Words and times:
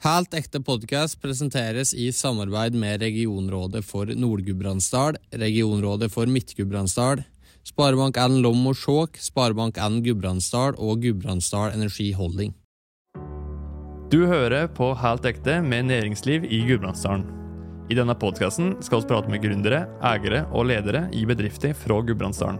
Helt 0.00 0.32
ekte 0.32 0.62
podkast 0.64 1.18
presenteres 1.20 1.90
i 1.92 2.06
samarbeid 2.16 2.72
med 2.72 3.02
Regionrådet 3.02 3.82
for 3.84 4.08
Nord-Gudbrandsdal, 4.08 5.18
Regionrådet 5.42 6.08
for 6.08 6.24
Midt-Gudbrandsdal, 6.24 7.20
Sparebank1 7.68 8.38
Lom 8.40 8.62
og 8.70 8.78
Skjåk, 8.80 9.18
Sparebank1 9.20 9.98
Gudbrandsdal 10.06 10.78
og 10.80 11.02
Gudbrandsdal 11.04 11.76
Energi 11.76 12.14
Holding. 12.16 12.54
Du 14.08 14.24
hører 14.24 14.72
på 14.72 14.88
Helt 15.02 15.28
ekte 15.28 15.58
med 15.60 15.90
næringsliv 15.90 16.48
i 16.48 16.62
Gudbrandsdalen. 16.70 17.26
I 17.92 18.00
denne 18.00 18.16
podkasten 18.16 18.78
skal 18.80 19.02
vi 19.04 19.10
prate 19.12 19.28
med 19.28 19.44
gründere, 19.44 19.82
eiere 20.00 20.46
og 20.48 20.70
ledere 20.72 21.10
i 21.12 21.26
bedrifter 21.28 21.76
fra 21.76 22.00
Gudbrandsdalen. 22.00 22.56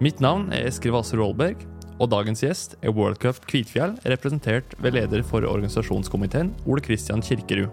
Mitt 0.00 0.24
navn 0.24 0.48
er 0.56 0.72
Eskil 0.72 0.96
Vasser 0.96 1.20
Rollberg, 1.20 1.68
og 2.00 2.10
dagens 2.12 2.42
gjest 2.44 2.76
er 2.80 2.94
World 2.94 3.20
Cup 3.22 3.42
Kvitfjell, 3.48 3.96
representert 4.08 4.76
ved 4.82 4.96
leder 4.96 5.24
for 5.26 5.44
organisasjonskomiteen, 5.48 6.52
Ole 6.66 6.84
Kristian 6.84 7.22
Kirkerud. 7.24 7.70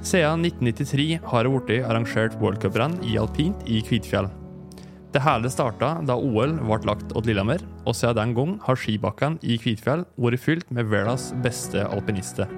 Siden 0.00 0.46
1993 0.46 1.18
har 1.28 1.44
det 1.44 1.52
blitt 1.52 1.84
arrangert 1.84 2.36
World 2.40 2.60
Cup-renn 2.62 2.96
i 3.04 3.18
alpint 3.20 3.66
i 3.68 3.82
Kvitfjell. 3.84 4.30
Det 5.10 5.20
hele 5.24 5.50
starta 5.50 5.96
da 6.06 6.14
OL 6.14 6.54
ble 6.62 6.78
lagt 6.86 7.08
til 7.10 7.26
Lillehammer, 7.26 7.60
og 7.84 7.96
siden 7.98 8.16
den 8.16 8.34
gang 8.36 8.56
har 8.64 8.78
skibakkene 8.78 9.42
i 9.42 9.58
Kvitfjell 9.60 10.06
vært 10.16 10.44
fylt 10.44 10.70
med 10.70 10.88
verdens 10.88 11.32
beste 11.44 11.82
alpinister. 11.90 12.48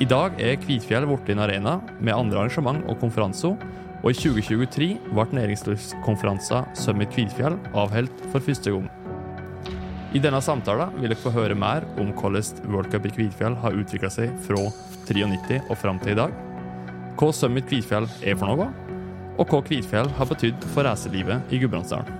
I 0.00 0.08
dag 0.08 0.38
er 0.40 0.56
Kvitfjell 0.62 1.04
blitt 1.04 1.28
en 1.34 1.44
arena 1.44 1.76
med 2.00 2.16
andre 2.16 2.40
arrangement 2.40 2.80
og 2.88 2.96
konferanser, 3.02 3.58
og 4.00 4.08
i 4.10 4.16
2023 4.16 4.94
ble 5.12 5.26
næringslivskonferansen 5.36 6.72
Summit 6.74 7.12
Kvitfjell 7.12 7.60
avholdt 7.76 8.24
for 8.32 8.40
første 8.40 8.72
gang. 8.72 8.88
I 10.10 10.18
denne 10.18 10.40
samtalen 10.42 10.96
vil 10.98 11.12
dere 11.12 11.22
få 11.22 11.30
høre 11.30 11.54
mer 11.54 11.84
om 12.02 12.08
hvordan 12.18 12.64
World 12.66 12.88
Cup 12.90 13.04
i 13.06 13.12
Kvitfjell 13.14 13.54
har 13.62 13.76
utvikla 13.78 14.08
seg 14.10 14.32
fra 14.42 14.64
93 15.06 15.60
og 15.70 15.78
fram 15.78 16.00
til 16.02 16.16
i 16.16 16.18
dag, 16.18 16.34
hva 17.20 17.28
Summit 17.30 17.68
Kvitfjell 17.70 18.08
er 18.26 18.34
for 18.40 18.50
noe, 18.50 18.66
og 19.38 19.54
hva 19.54 19.62
Kvitfjell 19.68 20.10
har 20.18 20.30
betydd 20.32 20.66
for 20.74 20.82
reiselivet 20.88 21.54
i 21.54 21.62
Gudbrandsdalen. 21.62 22.10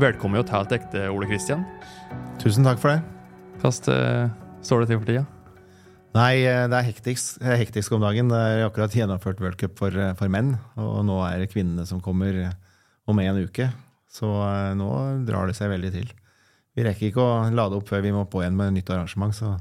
Velkommen 0.00 0.40
til 0.40 0.56
Helt 0.56 0.72
ekte, 0.72 1.04
Ole 1.12 1.28
Kristian. 1.28 1.68
Tusen 2.40 2.64
takk 2.64 2.80
for 2.80 2.94
det. 2.94 3.04
Hvordan 3.60 4.32
står 4.64 4.80
det 4.80 4.88
til 4.88 5.04
for 5.04 5.12
tida? 5.12 5.28
Nei, 6.16 6.34
det 6.48 6.80
er 6.80 6.90
hektisk, 6.94 7.42
hektisk, 7.44 7.92
om 7.92 8.08
dagen. 8.08 8.32
Det 8.32 8.40
er 8.40 8.68
akkurat 8.70 8.96
gjennomført 8.96 9.44
World 9.44 9.60
Cup 9.60 9.76
for, 9.76 9.92
for, 10.16 10.32
menn, 10.32 10.54
og 10.80 11.02
nå 11.04 11.20
er 11.28 11.44
det 11.44 11.52
kvinnene 11.52 11.84
som 11.84 12.00
kommer 12.00 12.46
om 13.04 13.20
en 13.20 13.44
uke. 13.44 13.68
Så 14.08 14.30
nå 14.80 14.94
drar 15.28 15.52
det 15.52 15.60
seg 15.60 15.76
veldig 15.76 15.98
til 16.00 16.14
vi 16.76 16.84
rekker 16.84 17.08
ikke 17.08 17.24
å 17.24 17.36
lade 17.56 17.78
opp 17.78 17.88
før 17.88 18.02
vi 18.04 18.12
må 18.12 18.26
på 18.28 18.42
igjen 18.42 18.56
med 18.56 18.74
nytt 18.76 18.90
arrangement. 18.92 19.34
Så 19.34 19.54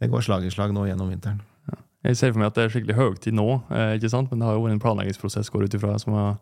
det 0.00 0.08
går 0.12 0.24
slag 0.24 0.46
i 0.46 0.52
slag 0.52 0.72
nå 0.72 0.86
gjennom 0.88 1.10
vinteren. 1.12 1.42
Ja. 1.68 1.76
Jeg 2.08 2.20
ser 2.20 2.32
for 2.32 2.40
meg 2.40 2.50
at 2.50 2.58
det 2.58 2.64
er 2.64 2.72
skikkelig 2.72 2.96
høytid 2.96 3.36
nå, 3.36 3.48
eh, 3.68 3.96
ikke 3.98 4.12
sant? 4.12 4.30
men 4.32 4.40
det 4.40 4.48
har 4.48 4.56
jo 4.56 4.64
vært 4.64 4.78
en 4.78 4.84
planleggingsprosess 4.84 5.52
går 5.52 5.66
ut 5.66 5.76
ifra 5.76 5.98
som 6.00 6.16
har, 6.16 6.38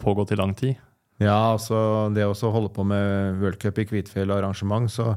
pågått 0.00 0.30
i 0.30 0.38
lang 0.38 0.54
tid. 0.54 0.78
Ja, 1.18 1.50
altså 1.50 2.08
det 2.14 2.22
å 2.24 2.52
holde 2.54 2.70
på 2.72 2.84
med 2.86 3.40
World 3.40 3.58
Cup 3.60 3.80
i 3.82 3.84
Kvitfjell 3.90 4.30
og 4.30 4.38
arrangement, 4.38 4.86
så 4.88 5.16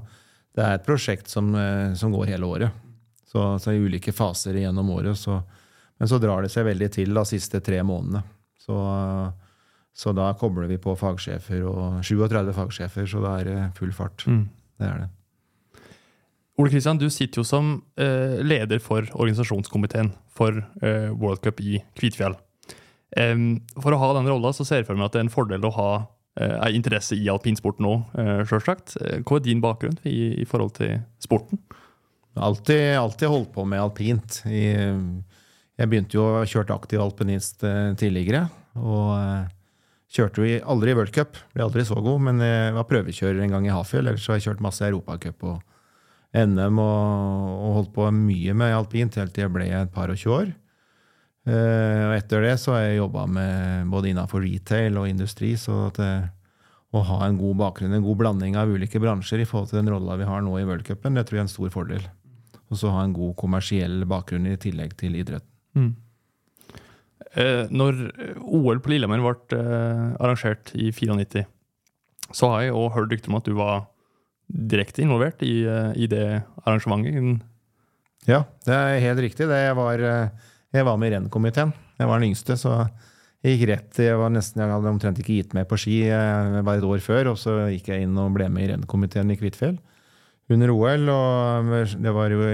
det 0.57 0.65
er 0.65 0.79
et 0.79 0.85
prosjekt 0.85 1.29
som, 1.29 1.53
eh, 1.55 1.93
som 1.95 2.11
går 2.11 2.33
hele 2.33 2.49
året. 2.49 2.81
Så, 3.29 3.45
så, 3.61 3.71
i 3.71 3.79
ulike 3.81 4.11
faser 4.13 4.57
gjennom 4.59 4.89
året. 4.93 5.17
Så, 5.17 5.37
men 5.97 6.09
så 6.09 6.19
drar 6.21 6.43
det 6.43 6.51
seg 6.53 6.67
veldig 6.67 6.89
til 6.93 7.13
de 7.15 7.23
siste 7.25 7.61
tre 7.65 7.79
månedene. 7.85 8.21
Så 8.61 8.75
så 9.93 10.13
da 10.17 10.31
kobler 10.37 10.69
vi 10.71 10.79
på 10.81 10.95
fagsjefer, 10.97 11.61
og 11.69 11.99
37 12.05 12.53
fagsjefer, 12.57 13.09
så 13.09 13.21
da 13.21 13.35
er 13.39 13.49
det 13.49 13.59
full 13.77 13.93
fart. 13.93 14.25
Mm. 14.25 14.47
Det 14.81 14.87
er 14.89 15.03
det. 15.03 15.11
Ole 16.61 16.69
Kristian, 16.69 16.99
du 17.01 17.07
sitter 17.09 17.41
jo 17.41 17.45
som 17.45 17.75
eh, 17.97 18.39
leder 18.45 18.81
for 18.81 19.05
organisasjonskomiteen 19.13 20.11
for 20.33 20.59
eh, 20.85 21.09
World 21.13 21.41
Cup 21.45 21.61
i 21.61 21.79
Kvitfjell. 21.97 22.35
Eh, 23.17 23.45
for 23.77 23.93
å 23.93 24.01
ha 24.01 24.11
den 24.17 24.29
rolla 24.29 24.53
ser 24.53 24.81
jeg 24.81 24.89
for 24.89 24.97
meg 24.97 25.09
at 25.09 25.15
det 25.15 25.23
er 25.23 25.27
en 25.27 25.33
fordel 25.33 25.65
å 25.69 25.73
ha 25.77 25.87
eh, 26.41 26.67
interesse 26.77 27.17
i 27.17 27.29
alpinsport 27.33 27.81
nå, 27.81 27.95
eh, 28.21 28.43
sjølsagt. 28.49 28.97
Eh, 29.01 29.21
hva 29.25 29.39
er 29.39 29.47
din 29.47 29.63
bakgrunn 29.65 29.97
i, 30.09 30.33
i 30.41 30.49
forhold 30.49 30.77
til 30.81 30.99
sporten? 31.21 31.61
Alltid, 32.33 32.95
alltid 32.97 33.29
holdt 33.29 33.51
på 33.53 33.65
med 33.69 33.81
alpint. 33.81 34.39
Jeg 34.49 35.89
begynte 35.89 36.17
jo 36.17 36.23
å 36.39 36.45
kjøre 36.49 36.73
aktiv 36.73 37.01
alpinist 37.01 37.61
tidligere. 37.61 38.47
og 38.73 39.53
Kjørte 40.13 40.45
jo 40.45 40.57
aldri 40.69 40.93
i 40.93 40.97
World 40.97 41.13
Cup, 41.15 41.37
ble 41.55 41.65
aldri 41.65 41.85
så 41.87 41.97
god, 41.97 42.19
men 42.27 42.41
jeg 42.43 42.73
var 42.75 42.89
prøvekjører 42.89 43.39
en 43.41 43.55
gang 43.55 43.65
i 43.65 43.73
Hafjell. 43.73 44.05
Ellers 44.05 44.27
har 44.29 44.37
jeg 44.37 44.45
kjørt 44.45 44.61
masse 44.61 44.85
Europacup 44.85 45.47
og 45.49 45.61
NM 46.33 46.81
og, 46.81 46.99
og, 47.53 47.71
holdt 47.79 47.95
på 47.95 48.09
mye 48.13 48.53
med 48.57 48.73
alpint 48.73 49.17
helt 49.17 49.33
til 49.33 49.45
jeg 49.45 49.53
ble 49.53 49.67
et 49.73 49.91
par 49.93 50.13
og 50.13 50.19
tjue 50.19 50.37
år. 50.37 50.53
Uh, 51.43 52.07
og 52.07 52.13
etter 52.15 52.45
det 52.45 52.53
så 52.61 52.75
har 52.75 52.85
jeg 52.85 53.01
jobba 53.01 53.25
både 53.91 54.13
innenfor 54.13 54.45
retail 54.45 55.01
og 55.01 55.09
industri. 55.09 55.55
Så 55.59 55.79
at 55.89 55.99
det, 56.01 56.13
å 56.93 57.01
ha 57.09 57.23
en 57.25 57.39
god 57.41 57.57
bakgrunn, 57.57 57.93
en 57.97 58.05
god 58.05 58.19
blanding 58.21 58.57
av 58.59 58.69
ulike 58.69 59.01
bransjer 59.01 59.41
i 59.41 59.47
forhold 59.49 59.71
til 59.71 59.81
den 59.81 59.89
rolla 59.95 60.17
vi 60.19 60.29
har 60.29 60.43
nå 60.45 60.53
i 60.59 60.65
worldcupen, 60.67 61.17
det 61.17 61.25
tror 61.25 61.39
jeg 61.39 61.41
er 61.41 61.47
en 61.47 61.55
stor 61.55 61.73
fordel. 61.73 62.05
Og 62.69 62.77
så 62.77 62.93
ha 62.93 63.01
en 63.05 63.15
god 63.17 63.33
kommersiell 63.39 64.03
bakgrunn 64.09 64.45
i 64.51 64.59
tillegg 64.61 64.93
til 64.99 65.17
idretten. 65.17 65.49
Mm. 65.73 65.93
Eh, 67.33 67.65
når 67.73 67.99
OL 68.43 68.81
på 68.83 68.91
Lillehammer 68.91 69.23
ble 69.23 69.57
eh, 69.57 70.03
arrangert 70.21 70.73
i 70.75 70.91
94, 70.93 71.45
så 72.33 72.49
har 72.51 72.65
jeg 72.65 72.75
òg 72.77 72.93
hørt 72.97 73.13
rykter 73.13 73.31
om 73.31 73.39
at 73.39 73.47
du 73.47 73.55
var 73.57 73.87
direkte 74.47 75.03
involvert 75.05 75.41
i, 75.45 75.63
eh, 75.65 75.91
i, 75.97 76.09
det 76.11 76.43
arrangementet. 76.63 77.45
Ja, 78.29 78.43
det 78.67 78.75
er 78.75 79.01
helt 79.03 79.23
riktig. 79.25 79.49
Jeg 79.49 79.75
var, 79.75 79.99
jeg, 79.99 80.85
var, 80.85 80.99
med 80.99 81.11
i 81.11 81.15
rennkomiteen. 81.17 81.73
Jeg 81.99 82.09
var 82.09 82.21
den 82.21 82.31
yngste, 82.31 82.55
så 82.59 82.85
jeg 83.43 83.57
gikk 83.57 83.65
rett 83.73 83.97
Jeg, 83.99 84.15
var 84.15 84.29
nesten, 84.31 84.61
jeg 84.63 84.71
hadde 84.71 84.91
omtrent 84.93 85.17
ikke 85.19 85.35
gitt 85.41 85.55
meg 85.57 85.67
på 85.67 85.75
ski 85.81 85.97
bare 86.07 86.77
et 86.79 86.87
år 86.87 87.01
før, 87.03 87.33
og 87.33 87.41
så 87.41 87.57
gikk 87.73 87.89
jeg 87.91 88.05
inn 88.05 88.15
og 88.15 88.31
ble 88.37 88.47
med 88.47 88.63
i 88.63 88.69
rennkomiteen 88.71 89.33
i 89.33 89.37
Kvitfjell 89.39 89.75
under 90.53 90.71
OL. 90.71 91.09
og 91.11 91.73
Det 91.99 92.15
var 92.15 92.31
jo 92.31 92.47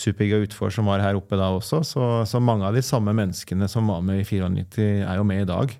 Superga 0.00 0.40
utfor 0.40 0.72
som 0.72 0.88
var 0.88 1.02
her 1.04 1.18
oppe 1.18 1.36
da 1.36 1.50
også. 1.52 1.82
Så, 1.84 2.08
så, 2.28 2.40
mange 2.40 2.66
av 2.68 2.76
de 2.76 2.82
samme 2.84 3.12
menneskene 3.16 3.68
som 3.68 3.90
var 3.90 4.02
med 4.06 4.22
i 4.22 4.26
94, 4.26 4.82
er 5.04 5.20
jo 5.20 5.26
med 5.28 5.44
i 5.44 5.48
dag. 5.48 5.74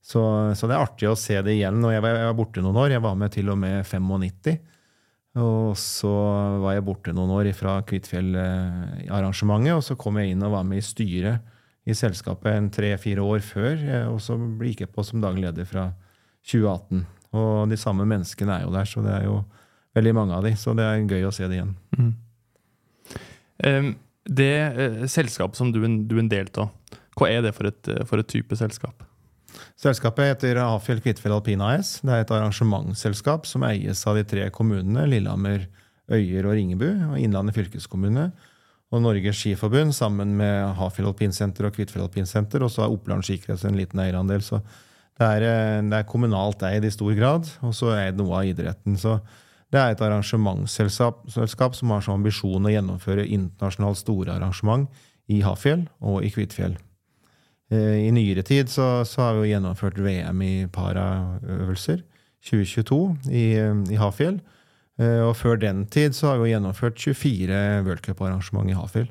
Så, 0.00 0.22
så, 0.56 0.68
det 0.68 0.76
er 0.76 0.84
artig 0.84 1.10
å 1.10 1.18
se 1.18 1.36
det 1.44 1.56
igjen. 1.58 1.80
Og 1.84 1.94
jeg 1.94 2.04
var, 2.04 2.16
jeg 2.16 2.28
var, 2.30 2.36
borte 2.38 2.64
noen 2.64 2.78
år. 2.80 2.94
Jeg 2.94 3.04
var 3.04 3.16
med 3.18 3.34
til 3.34 3.50
og 3.52 3.58
med 3.60 3.82
95. 3.86 4.60
Og 5.40 5.76
så 5.78 6.12
var 6.62 6.74
jeg 6.74 6.86
borte 6.86 7.14
noen 7.14 7.30
år 7.36 7.52
fra 7.54 7.76
Kvitfjell-arrangementet, 7.86 9.76
og 9.76 9.84
så 9.86 9.94
kom 9.98 10.18
jeg 10.18 10.32
inn 10.32 10.42
og 10.42 10.56
var 10.56 10.64
med 10.66 10.80
i 10.80 10.86
styret 10.86 11.46
i 11.86 11.94
selskapet 11.96 12.50
en 12.50 12.70
tre-fire 12.74 13.22
år 13.22 13.44
før. 13.44 13.84
Og 14.10 14.18
så 14.24 14.38
gikk 14.62 14.84
jeg 14.86 14.92
på 14.94 15.06
som 15.06 15.22
daglig 15.22 15.46
leder 15.46 15.68
fra 15.68 15.90
2018. 16.46 17.04
Og 17.38 17.70
de 17.70 17.78
samme 17.78 18.06
menneskene 18.10 18.56
er 18.56 18.66
jo 18.66 18.74
der, 18.74 18.88
så 18.90 19.04
det 19.04 19.12
er 19.14 19.28
jo 19.28 19.38
veldig 19.94 20.14
mange 20.16 20.34
av 20.34 20.46
de, 20.46 20.54
så 20.58 20.74
det 20.78 20.86
er 20.86 21.06
gøy 21.06 21.28
å 21.28 21.32
se 21.34 21.46
det 21.46 21.60
igjen. 21.60 21.76
Mm. 21.98 22.10
Det 23.60 24.52
eh, 24.60 25.06
selskapet 25.10 25.58
som 25.58 25.72
du, 25.72 25.80
du 25.80 26.16
er 26.16 26.24
en 26.24 26.30
del 26.30 26.50
av, 26.60 26.70
hva 27.18 27.30
er 27.30 27.42
det 27.44 27.54
for 27.56 27.70
et, 27.70 27.80
eh, 27.88 28.04
for 28.08 28.22
et 28.22 28.28
type 28.28 28.56
selskap? 28.56 29.02
Selskapet 29.80 30.34
heter 30.34 30.60
Hafjell 30.60 31.00
Kvitfjell 31.02 31.34
Alpin 31.34 31.62
AS. 31.64 31.98
Det 32.04 32.12
er 32.12 32.22
et 32.22 32.32
arrangementsselskap 32.36 33.48
som 33.48 33.64
eies 33.66 34.04
av 34.06 34.18
de 34.18 34.24
tre 34.28 34.46
kommunene 34.54 35.08
Lillehammer, 35.10 35.66
Øyer 36.10 36.46
og 36.46 36.54
Ringebu, 36.58 36.88
og 37.10 37.18
Innlandet 37.18 37.56
fylkeskommune. 37.56 38.30
Og 38.90 39.02
Norges 39.02 39.38
Skiforbund 39.38 39.94
sammen 39.94 40.34
med 40.38 40.74
Hafjell 40.78 41.08
Alpinsenter 41.10 41.68
og 41.68 41.76
Kvitfjell 41.76 42.04
Alpinsenter. 42.04 42.62
Og 42.66 42.72
så 42.74 42.84
har 42.84 42.94
Oppland 42.94 43.26
Skikrets 43.26 43.64
en 43.66 43.78
liten 43.78 44.02
eierandel. 44.02 44.42
Så 44.42 44.58
det 45.18 45.26
er, 45.26 45.46
eh, 45.46 45.82
det 45.86 46.00
er 46.00 46.08
kommunalt 46.10 46.62
eid 46.66 46.84
i 46.84 46.90
stor 46.90 47.14
grad. 47.14 47.50
Og 47.62 47.74
så 47.74 47.94
er 47.94 48.10
det 48.10 48.18
noe 48.18 48.42
av 48.42 48.50
idretten. 48.50 48.98
Så 48.98 49.20
det 49.70 49.78
er 49.78 49.94
et 49.94 50.02
arrangementsselskap 50.02 51.76
som 51.78 51.92
har 51.94 52.02
som 52.02 52.16
ambisjon 52.16 52.66
å 52.66 52.72
gjennomføre 52.72 53.26
internasjonalt 53.26 54.00
store 54.00 54.34
arrangement 54.34 54.88
i 55.30 55.40
Hafjell 55.46 55.84
og 56.02 56.24
i 56.26 56.30
Kvitfjell. 56.34 56.74
Eh, 57.70 58.06
I 58.08 58.10
nyere 58.14 58.42
tid 58.46 58.70
så, 58.70 59.04
så 59.06 59.28
har 59.28 59.38
vi 59.38 59.52
gjennomført 59.52 60.00
VM 60.02 60.42
i 60.42 60.54
paraøvelser 60.74 62.02
2022 62.50 63.00
i, 63.30 63.44
i 63.94 64.00
Hafjell. 64.00 64.40
Eh, 64.98 65.22
og 65.22 65.36
før 65.38 65.60
den 65.62 65.86
tid 65.86 66.18
så 66.18 66.32
har 66.32 66.42
vi 66.42 66.50
gjennomført 66.50 66.98
24 66.98 67.62
worldcuparrangement 67.86 68.72
i 68.72 68.78
Hafjell. 68.78 69.08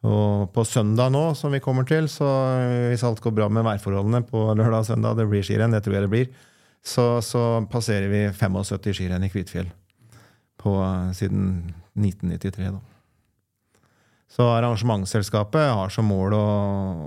Og 0.00 0.48
på 0.54 0.64
søndag 0.64 1.12
nå, 1.12 1.26
som 1.36 1.52
vi 1.52 1.60
kommer 1.62 1.84
til, 1.86 2.08
så 2.08 2.26
hvis 2.88 3.04
alt 3.04 3.20
går 3.20 3.34
bra 3.36 3.50
med 3.52 3.66
værforholdene 3.68 4.24
på 4.26 4.46
lørdag 4.48 4.78
og 4.80 4.86
søndag, 4.88 5.18
det 5.18 5.28
blir 5.28 5.44
skirenn, 5.44 5.76
det 5.76 5.82
tror 5.84 5.98
jeg 5.98 6.06
det 6.06 6.14
blir, 6.14 6.30
så, 6.86 7.20
så 7.22 7.66
passerer 7.70 8.08
vi 8.08 8.22
75 8.32 8.94
skirenn 8.96 9.26
i 9.26 9.30
Kvitfjell 9.32 9.68
på, 10.60 10.76
siden 11.16 11.74
1993. 11.96 12.70
da. 12.70 12.80
Så 14.30 14.46
arrangementsselskapet 14.46 15.72
har 15.74 15.90
som 15.90 16.06
mål 16.06 16.36
å, 16.38 16.46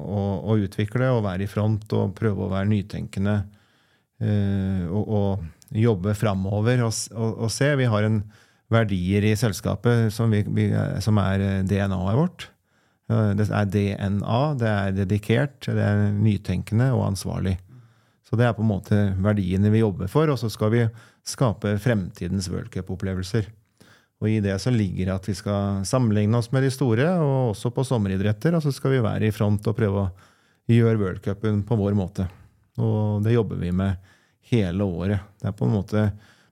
å, 0.04 0.24
å, 0.44 0.56
utvikle 0.60 1.08
og 1.14 1.24
være 1.24 1.46
i 1.46 1.52
front 1.52 1.94
og 1.96 2.16
prøve 2.18 2.44
å 2.44 2.52
være 2.52 2.68
nytenkende 2.68 3.36
eh, 4.20 4.84
og, 4.90 5.04
og, 5.08 5.52
jobbe 5.74 6.14
framover 6.14 6.84
og, 6.86 6.92
og, 7.16 7.30
og, 7.46 7.48
se. 7.50 7.72
Vi 7.80 7.88
har 7.90 8.06
en 8.06 8.20
verdier 8.74 9.26
i 9.26 9.32
selskapet 9.40 10.12
som, 10.14 10.30
vi, 10.30 10.44
vi, 10.46 10.68
som 11.02 11.18
er 11.18 11.64
DNA-et 11.66 12.20
vårt. 12.20 12.50
Det 13.10 13.48
er 13.48 13.72
DNA, 13.72 14.42
det 14.60 14.70
er 14.70 14.94
dedikert, 15.00 15.58
det 15.66 15.82
er 15.82 16.04
nytenkende 16.14 16.92
og 16.94 17.08
ansvarlig. 17.08 17.56
Så 18.34 18.38
det 18.40 18.48
er 18.48 18.56
på 18.58 18.64
en 18.64 18.72
måte 18.72 18.98
verdiene 19.22 19.70
vi 19.70 19.84
jobber 19.84 20.10
for, 20.10 20.26
og 20.34 20.40
så 20.42 20.48
skal 20.50 20.72
vi 20.74 20.86
skape 21.22 21.76
fremtidens 21.78 22.48
worldcup-opplevelser. 22.50 23.46
Og 24.18 24.32
i 24.32 24.40
det 24.42 24.56
så 24.58 24.74
ligger 24.74 25.06
det 25.12 25.14
at 25.14 25.30
vi 25.30 25.36
skal 25.38 25.84
sammenligne 25.86 26.40
oss 26.40 26.50
med 26.50 26.66
de 26.66 26.72
store, 26.74 27.12
og 27.22 27.52
også 27.52 27.70
på 27.76 27.86
sommeridretter. 27.86 28.58
Og 28.58 28.66
så 28.66 28.74
skal 28.74 28.96
vi 28.96 29.04
være 29.06 29.30
i 29.30 29.36
front 29.36 29.70
og 29.70 29.78
prøve 29.78 30.08
å 30.08 30.12
gjøre 30.66 30.98
worldcupen 30.98 31.62
på 31.68 31.78
vår 31.78 31.94
måte. 32.00 32.26
Og 32.82 33.22
det 33.22 33.38
jobber 33.38 33.62
vi 33.62 33.70
med 33.70 34.02
hele 34.50 34.82
året. 34.82 35.30
Det 35.38 35.52
er 35.54 35.58
på 35.62 35.70
en 35.70 35.78
måte 35.78 36.08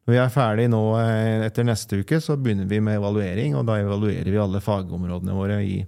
når 0.05 0.13
vi 0.13 0.21
er 0.21 0.33
ferdig 0.37 0.69
nå 0.69 0.85
eh, 1.01 1.47
etter 1.49 1.65
neste 1.65 2.03
uke, 2.05 2.21
så 2.21 2.37
begynner 2.37 2.69
vi 2.69 2.77
med 2.77 3.01
evaluering. 3.01 3.57
Og 3.57 3.65
da 3.65 3.81
evaluerer 3.81 4.29
vi 4.29 4.41
alle 4.45 4.61
fagområdene 4.61 5.33
våre 5.33 5.63
i, 5.65 5.79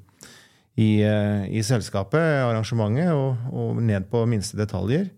i, 0.73 0.91
eh, 1.05 1.49
i 1.53 1.61
selskapet, 1.61 2.41
arrangementet, 2.47 3.13
og, 3.13 3.51
og, 3.53 3.83
ned 3.85 4.09
på 4.09 4.25
minste 4.25 4.57
detaljer. 4.57 5.11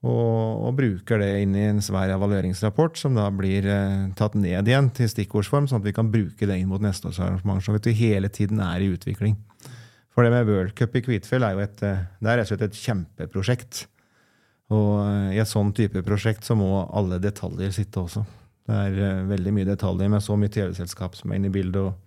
Og, 0.00 0.62
og, 0.64 0.70
bruker 0.78 1.20
det 1.20 1.28
inn 1.42 1.52
i 1.58 1.66
en 1.68 1.82
svær 1.84 2.08
evalueringsrapport, 2.14 2.96
som 2.96 3.18
da 3.18 3.26
blir 3.36 3.66
eh, 3.68 4.06
tatt 4.16 4.36
ned 4.38 4.68
igjen 4.68 4.88
til 4.96 5.10
stikkordsform, 5.12 5.68
sånn 5.68 5.82
at 5.82 5.88
vi 5.90 5.92
kan 5.96 6.08
bruke 6.12 6.48
det 6.48 6.56
inn 6.56 6.70
mot 6.70 6.80
neste 6.80 7.10
års 7.10 7.20
arrangement. 7.20 7.60
Så 7.60 7.74
vi 7.76 7.92
hele 7.98 8.30
tiden 8.32 8.62
er 8.64 8.80
i 8.80 8.88
utvikling. 8.94 9.36
For 10.10 10.24
det 10.24 10.32
med 10.32 10.48
World 10.48 10.72
Cup 10.78 10.96
i 10.96 11.02
Kvitfjell 11.04 11.44
er 11.44 11.56
jo 11.56 11.64
et, 11.66 11.82
eh, 11.84 12.06
det 12.16 12.32
er 12.32 12.40
rett 12.40 12.48
og 12.48 12.54
slett 12.54 12.70
et 12.70 12.80
kjempeprosjekt. 12.80 13.82
Og 14.72 14.94
eh, 15.04 15.34
i 15.36 15.42
et 15.42 15.50
sånn 15.50 15.74
type 15.76 16.00
prosjekt 16.06 16.48
så 16.48 16.56
må 16.56 16.70
alle 16.88 17.20
detaljer 17.20 17.74
sitte 17.76 18.00
også. 18.00 18.24
Det 18.70 18.76
er 18.86 18.96
uh, 19.02 19.26
veldig 19.26 19.52
mye 19.56 19.66
detaljer 19.66 20.10
med 20.12 20.22
så 20.22 20.36
mye 20.38 20.52
TV-selskap 20.52 21.16
som 21.18 21.32
er 21.32 21.40
inne 21.40 21.50
i 21.52 21.58
bildet. 21.58 21.90
og 21.90 22.06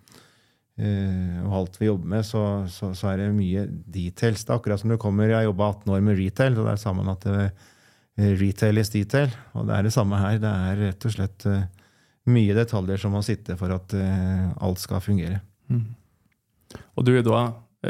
Uh, 0.74 1.44
og 1.45 1.51
alt 1.54 1.75
vi 1.78 1.86
jobber 1.86 2.10
med, 2.10 2.24
så, 2.25 2.40
så, 2.66 2.88
så, 2.98 3.12
er 3.12 3.19
det 3.19 3.28
mye 3.36 3.68
details. 3.69 4.42
Det 4.42 4.50
er 4.50 4.56
akkurat 4.56 4.81
som 4.81 4.90
du 4.90 4.95
kommer, 4.98 5.28
Jeg 5.30 5.36
har 5.36 5.44
jobba 5.45 5.68
18 5.69 5.92
år 5.94 6.00
med 6.01 6.18
retail, 6.18 6.56
og 6.57 6.66
det 6.66 6.72
er 6.72 6.81
sammen 6.81 7.12
at 7.12 7.28
det, 7.28 7.44
Eh, 7.44 7.69
retail 8.18 8.77
is 8.77 8.92
detail. 8.94 9.33
Og 9.57 9.68
det 9.68 9.77
er 9.77 9.88
det 9.88 9.94
samme 9.95 10.19
her. 10.21 10.39
Det 10.42 10.54
er 10.69 10.81
rett 10.89 11.07
og 11.07 11.15
slett 11.15 11.48
uh, 11.50 11.65
mye 12.30 12.56
detaljer 12.56 13.01
som 13.01 13.15
må 13.15 13.24
sitte 13.25 13.57
for 13.60 13.74
at 13.74 13.95
uh, 13.98 14.54
alt 14.63 14.81
skal 14.81 15.04
fungere. 15.04 15.42
Mm. 15.71 15.86
Og 16.98 17.06
du 17.06 17.13
er 17.15 17.25
da 17.25 17.45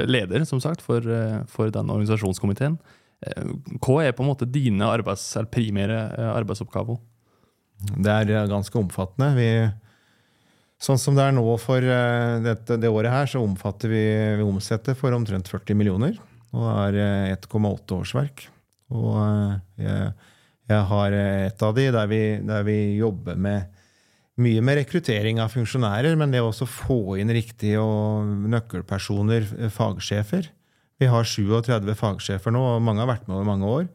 leder, 0.07 0.45
som 0.49 0.61
sagt, 0.63 0.81
for, 0.81 1.05
for 1.51 1.69
den 1.69 1.91
organisasjonskomiteen. 1.93 2.79
Hva 3.77 3.99
er 4.01 4.15
på 4.15 4.23
en 4.23 4.31
måte 4.31 4.47
dine 4.49 4.87
arbeids, 4.89 5.27
primære 5.53 5.99
arbeidsoppgaver? 6.33 6.97
Det 7.93 8.09
er 8.09 8.49
ganske 8.49 8.79
omfattende. 8.79 9.29
Vi, 9.37 9.47
sånn 10.81 10.99
som 10.99 11.15
det 11.15 11.27
er 11.27 11.37
nå 11.37 11.45
for 11.61 11.85
dette, 11.85 12.79
det 12.81 12.89
året 12.89 13.13
her, 13.13 13.29
så 13.29 13.43
omfatter 13.45 13.93
vi, 13.93 14.03
vi 14.41 14.47
omsetter 14.47 14.97
for 14.97 15.15
omtrent 15.15 15.51
40 15.53 15.77
millioner. 15.77 16.17
Og 16.57 16.65
er 16.73 16.99
1,8 17.37 18.01
årsverk. 18.01 18.47
Og 18.93 19.17
eh, 19.21 19.85
jeg, 19.85 20.11
jeg 20.71 20.89
har 20.89 21.15
et 21.19 21.65
av 21.65 21.77
de 21.77 21.87
der 21.95 22.09
vi, 22.11 22.23
der 22.45 22.67
vi, 22.67 22.77
jobber 23.01 23.39
med 23.39 23.69
mye 24.41 24.63
med 24.65 24.79
rekruttering 24.79 25.37
av 25.43 25.53
funksjonærer, 25.53 26.15
men 26.17 26.31
det 26.33 26.41
å 26.41 26.49
også 26.49 26.65
få 26.69 27.19
inn 27.21 27.33
riktige 27.33 27.81
og 27.81 28.47
nøkkelpersoner, 28.49 29.45
eh, 29.59 29.73
fagsjefer. 29.73 30.49
Vi 31.01 31.09
har 31.09 31.27
37 31.27 31.93
fagsjefer 31.99 32.53
nå, 32.53 32.63
og 32.75 32.83
mange 32.85 33.03
har 33.03 33.11
vært 33.11 33.27
med 33.27 33.37
over 33.37 33.49
mange 33.49 33.69
år. 33.69 33.87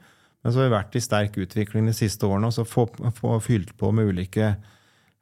Men 0.42 0.54
så 0.54 0.60
har 0.60 0.68
vi 0.68 0.76
vært 0.76 0.98
i 0.98 1.02
sterk 1.02 1.38
utvikling 1.40 1.88
de 1.88 1.94
siste 1.96 2.26
årene, 2.26 2.50
og 2.50 2.54
så 2.54 2.66
få, 2.66 2.86
få 3.16 3.38
fylt 3.42 3.74
på 3.78 3.90
med 3.94 4.12
ulike 4.12 4.52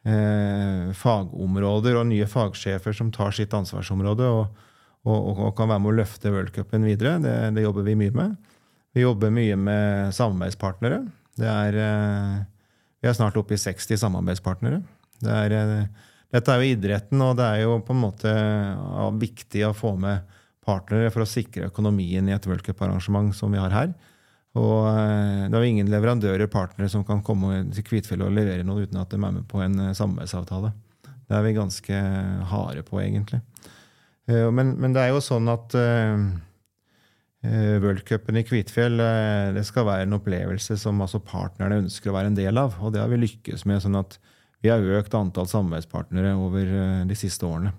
eh, 0.06 0.92
fagområder 0.96 1.96
og 2.00 2.08
nye 2.10 2.28
fagsjefer 2.28 2.96
som 2.96 3.12
tar 3.14 3.32
sitt 3.36 3.54
ansvarsområde 3.56 4.28
og, 4.28 4.60
og, 5.08 5.30
og 5.48 5.56
kan 5.56 5.70
være 5.72 5.84
med 5.84 5.94
å 5.94 5.96
løfte 6.02 6.34
worldcupen 6.34 6.84
videre. 6.86 7.16
Det, 7.24 7.34
det 7.56 7.64
jobber 7.64 7.88
vi 7.88 7.96
mye 8.02 8.16
med. 8.16 8.36
Vi 8.96 9.02
jobber 9.02 9.28
mye 9.28 9.56
med 9.60 10.14
samarbeidspartnere. 10.16 11.02
Er, 11.36 11.74
eh, 11.76 12.36
vi 13.04 13.08
er 13.10 13.12
snart 13.12 13.34
oppe 13.36 13.52
i 13.52 13.60
60 13.60 13.98
samarbeidspartnere. 14.00 14.78
Det 15.20 15.34
er, 15.34 15.52
eh, 15.52 15.86
dette 16.32 16.48
er 16.48 16.62
jo 16.62 16.70
idretten, 16.72 17.20
og 17.20 17.36
det 17.36 17.44
er 17.44 17.60
jo 17.60 17.78
på 17.80 17.92
en 17.92 18.00
måte 18.00 18.32
viktig 19.20 19.66
å 19.68 19.76
få 19.76 19.98
med 20.00 20.22
partnere 20.64 21.12
for 21.12 21.20
å 21.20 21.28
sikre 21.28 21.68
økonomien 21.68 22.26
i 22.26 22.32
et 22.32 22.46
worldcuparrangement 22.46 23.34
som 23.34 23.52
vi 23.52 23.58
har 23.58 23.68
her. 23.68 23.92
Og 24.54 24.88
eh, 24.88 25.44
det 25.50 25.52
er 25.52 25.60
jo 25.60 25.72
ingen 25.74 25.92
leverandører 25.92 26.48
partnere 26.48 26.88
som 26.88 27.04
kan 27.04 27.20
komme 27.20 27.70
til 27.74 27.84
Kvitfjell 27.84 28.22
og 28.22 28.32
levere 28.32 28.64
noe 28.64 28.86
uten 28.86 28.96
at 28.96 29.10
de 29.10 29.16
er 29.16 29.30
med 29.30 29.46
på 29.46 29.60
en 29.60 29.92
samarbeidsavtale. 29.92 30.72
Det 31.04 31.36
er 31.36 31.42
vi 31.42 31.52
ganske 31.52 31.94
harde 32.48 32.82
på, 32.82 32.96
egentlig. 33.04 33.42
Men, 34.26 34.80
men 34.80 34.92
det 34.94 35.02
er 35.02 35.08
jo 35.12 35.20
sånn 35.20 35.48
at 35.52 35.74
Worldcupen 37.82 38.38
i 38.40 38.44
Kvitfjell 38.46 39.00
eh, 39.02 39.52
det 39.56 39.64
skal 39.68 39.86
være 39.88 40.06
en 40.06 40.16
opplevelse 40.18 40.76
som 40.80 41.00
altså 41.04 41.20
partnerne 41.22 41.82
ønsker 41.84 42.10
å 42.10 42.16
være 42.16 42.32
en 42.32 42.38
del 42.38 42.60
av. 42.60 42.78
Og 42.82 42.94
det 42.94 43.02
har 43.02 43.10
vi 43.12 43.20
lykkes 43.22 43.66
med, 43.68 43.82
sånn 43.84 43.98
at 44.00 44.18
vi 44.64 44.72
har 44.72 44.82
økt 44.98 45.14
antall 45.14 45.48
samarbeidspartnere 45.50 46.34
over 46.40 46.66
eh, 46.66 47.02
de 47.08 47.18
siste 47.18 47.48
årene. 47.48 47.74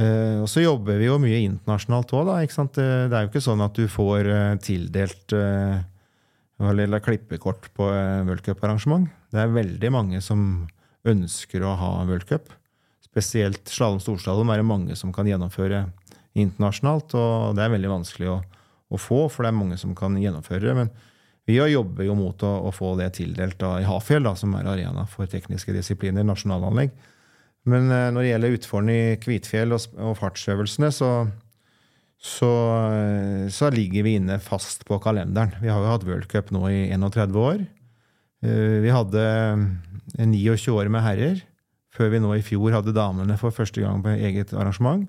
Og 0.00 0.46
så 0.48 0.62
jobber 0.62 0.96
vi 0.96 1.10
jo 1.10 1.18
mye 1.20 1.42
internasjonalt 1.44 2.14
òg. 2.16 2.30
Det 2.72 2.86
er 3.12 3.24
jo 3.26 3.28
ikke 3.28 3.42
sånn 3.44 3.60
at 3.60 3.76
du 3.76 3.82
får 3.84 4.30
tildelt 4.64 5.34
eller 5.36 7.02
klippekort 7.04 7.68
på 7.76 7.88
worldcuparrangement. 8.24 9.10
Det 9.28 9.42
er 9.42 9.52
veldig 9.52 9.90
mange 9.92 10.22
som 10.24 10.46
ønsker 11.04 11.66
å 11.68 11.74
ha 11.76 11.90
worldcup. 12.08 12.48
Spesielt 13.04 13.68
slalåm 13.68 14.00
storslalåm 14.00 14.54
er 14.54 14.62
det 14.62 14.70
mange 14.70 14.96
som 14.96 15.12
kan 15.12 15.28
gjennomføre 15.28 15.82
internasjonalt. 16.38 17.14
Og 17.18 17.58
det 17.58 17.64
er 17.64 17.74
veldig 17.74 17.94
vanskelig 17.96 18.32
å, 18.32 18.40
å, 18.90 19.00
få, 19.00 19.24
for 19.32 19.44
det 19.46 19.52
er 19.52 19.60
mange 19.60 19.78
som 19.80 19.94
kan 19.98 20.18
gjennomføre 20.20 20.64
det. 20.68 20.76
Men 20.78 20.92
vi 21.48 21.58
jobber 21.58 22.06
jo 22.06 22.16
mot 22.18 22.42
å, 22.46 22.52
å 22.68 22.74
få 22.74 22.94
det 23.00 23.12
tildelt 23.18 23.58
da, 23.62 23.76
i 23.80 23.88
Hafjell, 23.88 24.26
da, 24.26 24.36
som 24.38 24.54
er 24.58 24.68
arena 24.70 25.06
for 25.10 25.30
tekniske 25.30 25.74
disipliner, 25.74 26.26
nasjonalanlegg. 26.26 26.92
Men 27.68 27.90
eh, 27.92 28.08
når 28.14 28.22
det 28.22 28.32
gjelder 28.32 28.56
utformen 28.56 28.94
i 28.94 29.20
Kvitfjell 29.20 29.76
og, 29.76 29.86
og 30.00 30.16
fartsøvelsene, 30.20 30.90
så, 30.94 31.10
så, 32.16 32.52
eh, 32.94 33.44
så, 33.52 33.70
ligger 33.74 34.06
vi 34.06 34.16
inne 34.20 34.38
fast 34.42 34.86
på 34.88 35.00
kalenderen. 35.02 35.56
Vi 35.60 35.68
har 35.72 35.82
jo 35.82 35.92
hatt 35.92 36.06
worldcup 36.08 36.52
nå 36.56 36.64
i 36.72 36.82
31 36.94 37.36
år. 37.40 37.64
Eh, 38.44 38.78
vi 38.84 38.94
hadde 38.94 39.24
29 40.16 40.76
år 40.76 40.92
med 40.92 41.04
herrer, 41.04 41.42
før 41.92 42.14
vi 42.14 42.22
nå 42.22 42.32
i 42.36 42.44
fjor 42.46 42.78
hadde 42.78 42.96
damene 42.96 43.36
for 43.40 43.54
første 43.54 43.82
gang 43.82 44.00
på 44.04 44.14
eget 44.14 44.54
arrangement. 44.56 45.08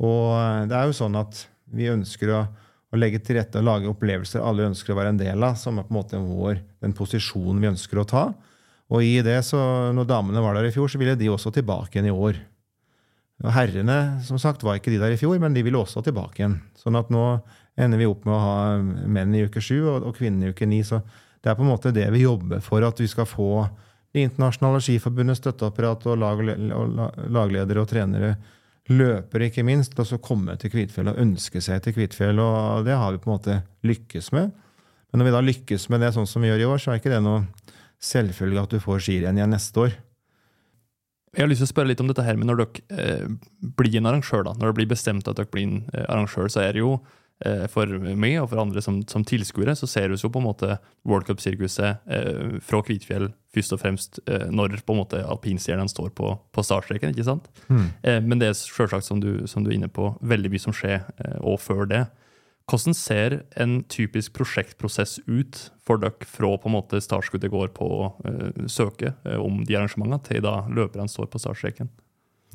Og 0.00 0.34
eh, 0.34 0.66
det 0.70 0.76
er 0.76 0.88
jo 0.88 0.96
sånn 0.96 1.18
at 1.20 1.44
vi 1.70 1.90
ønsker 1.92 2.32
å, 2.34 2.44
å, 2.90 2.98
legge 2.98 3.20
til 3.24 3.38
rette 3.38 3.60
og 3.60 3.68
lage 3.68 3.90
opplevelser 3.90 4.42
alle 4.42 4.70
ønsker 4.70 4.94
å 4.94 4.98
være 4.98 5.14
en 5.14 5.20
del 5.20 5.46
av, 5.46 5.58
som 5.60 5.78
er 5.78 5.86
på 5.86 5.94
en 5.94 6.00
måte 6.00 6.22
vår, 6.22 6.62
den 6.82 6.96
posisjonen 6.96 7.60
vi 7.62 7.70
ønsker 7.70 8.00
å 8.00 8.08
ta. 8.08 8.24
Og 8.90 9.06
i 9.06 9.20
det, 9.22 9.38
så 9.46 9.60
når 9.94 10.08
damene 10.10 10.42
var 10.42 10.56
der 10.58 10.66
i 10.66 10.74
fjor, 10.74 10.90
så 10.90 10.98
ville 10.98 11.14
de 11.18 11.30
også 11.30 11.52
tilbake 11.54 11.94
igjen 11.94 12.10
i 12.10 12.14
år. 12.16 12.40
Og 13.40 13.52
herrene 13.54 13.98
som 14.26 14.40
sagt, 14.40 14.64
var 14.66 14.76
ikke 14.76 14.92
de 14.92 14.98
der 15.00 15.14
i 15.14 15.20
fjor, 15.20 15.38
men 15.40 15.54
de 15.54 15.62
ville 15.64 15.78
også 15.78 16.02
tilbake 16.04 16.42
igjen. 16.42 16.58
Sånn 16.76 16.98
at 16.98 17.12
nå 17.12 17.24
ender 17.80 18.00
vi 18.00 18.08
opp 18.10 18.26
med 18.26 18.34
å 18.34 18.40
ha 18.42 18.56
menn 18.80 19.36
i 19.36 19.44
uke 19.46 19.62
sju 19.64 19.78
og, 19.86 20.08
og 20.10 20.16
kvinner 20.18 20.50
i 20.50 20.52
uke 20.52 20.68
ni. 20.68 20.82
Så 20.84 21.00
det 21.40 21.52
er 21.52 21.56
på 21.56 21.64
en 21.64 21.70
måte 21.70 21.94
det 21.94 22.08
vi 22.12 22.26
jobber 22.26 22.60
for, 22.64 22.84
at 22.84 23.00
vi 23.00 23.08
skal 23.10 23.28
få 23.28 23.68
Det 24.10 24.24
internasjonale 24.26 24.80
skiforbundet, 24.82 25.38
støtteapparat 25.38 26.02
og, 26.10 26.16
lag, 26.18 26.40
og 26.74 27.28
lagledere 27.30 27.78
og 27.78 27.86
trenere 27.86 28.32
løpere, 28.90 29.48
ikke 29.48 29.64
minst, 29.66 29.94
til 29.94 30.16
å 30.16 30.22
komme 30.22 30.56
til 30.60 30.72
Kvitfjell 30.72 31.12
og 31.12 31.20
ønske 31.22 31.62
seg 31.62 31.82
til 31.84 31.94
Kvitfjell. 31.96 32.42
Og 32.42 32.84
det 32.86 32.98
har 32.98 33.14
vi 33.14 33.22
på 33.22 33.30
en 33.30 33.36
måte 33.36 33.60
lykkes 33.86 34.32
med. 34.36 34.52
Men 35.10 35.22
når 35.22 35.28
vi 35.28 35.34
da 35.34 35.42
lykkes 35.46 35.88
med 35.90 36.04
det 36.04 36.12
sånn 36.14 36.28
som 36.30 36.42
vi 36.42 36.50
gjør 36.50 36.64
i 36.64 36.68
år, 36.70 36.82
så 36.82 36.92
er 36.92 37.00
ikke 37.00 37.12
det 37.12 37.22
noe 37.24 37.44
selvfølge 38.00 38.62
at 38.62 38.74
du 38.74 38.82
får 38.82 39.02
skirenn 39.04 39.38
igjen 39.38 39.52
neste 39.54 39.84
år. 39.86 39.96
Jeg 41.30 41.44
har 41.44 41.50
lyst 41.50 41.62
til 41.62 41.68
å 41.68 41.70
spørre 41.70 41.92
litt 41.92 42.00
om 42.02 42.08
dette 42.10 42.24
her, 42.26 42.38
men 42.38 42.50
Når 42.50 42.58
dere 42.58 42.98
eh, 42.98 43.26
blir 43.78 43.96
en 44.00 44.10
arrangør, 44.10 44.42
da, 44.48 44.54
når 44.58 44.70
det 44.72 44.78
blir 44.80 44.90
bestemt 44.90 45.28
at 45.30 45.38
dere 45.38 45.50
blir 45.50 45.68
en 45.68 45.76
eh, 45.94 46.06
arrangør, 46.08 46.50
så 46.50 46.64
er 46.64 46.74
det 46.74 46.82
jo 46.82 46.96
for 47.72 47.88
meg 48.20 48.34
og 48.42 48.50
for 48.50 48.60
andre 48.60 48.82
som, 48.84 48.98
som 49.08 49.24
tilskuere, 49.24 49.72
så 49.78 49.88
ser 49.88 50.10
vi 50.12 50.18
jo 50.20 50.28
på 50.32 50.42
en 50.42 50.48
måte 50.50 50.74
World 51.08 51.24
Cup-sirkuset 51.28 52.04
eh, 52.12 52.58
fra 52.64 52.82
Kvitfjell 52.84 53.30
først 53.54 53.74
og 53.74 53.82
fremst 53.82 54.20
eh, 54.30 54.46
når 54.52 54.78
på 54.86 54.94
en 54.94 55.00
måte 55.02 55.20
alpinstjernene 55.24 55.90
står 55.90 56.12
på, 56.16 56.32
på 56.52 56.64
startstreken. 56.64 57.14
ikke 57.14 57.26
sant? 57.26 57.50
Mm. 57.68 57.86
Eh, 58.02 58.20
men 58.22 58.42
det 58.42 58.50
er 58.50 58.58
selvsagt, 58.58 59.06
som 59.06 59.22
du, 59.22 59.46
som 59.50 59.64
du, 59.64 59.72
er 59.72 59.78
inne 59.78 59.90
på, 59.90 60.12
veldig 60.20 60.52
mye 60.52 60.62
som 60.62 60.76
skjer 60.76 61.00
eh, 61.00 61.38
og 61.40 61.60
før 61.62 61.88
det. 61.90 62.04
Hvordan 62.70 62.94
ser 62.94 63.40
en 63.58 63.80
typisk 63.90 64.36
prosjektprosess 64.36 65.18
ut 65.26 65.58
for 65.82 65.98
dere 65.98 66.28
fra 66.28 66.52
på 66.54 66.70
en 66.70 66.76
måte 66.76 67.00
startskuddet 67.02 67.50
går 67.50 67.72
på 67.74 67.88
å 67.96 68.02
eh, 68.28 68.66
søke 68.70 69.16
om 69.40 69.64
de 69.66 69.78
arrangementene, 69.78 70.22
til 70.28 70.44
da 70.46 70.60
løperne 70.70 71.10
står 71.10 71.32
på 71.32 71.42
startstreken? 71.42 71.90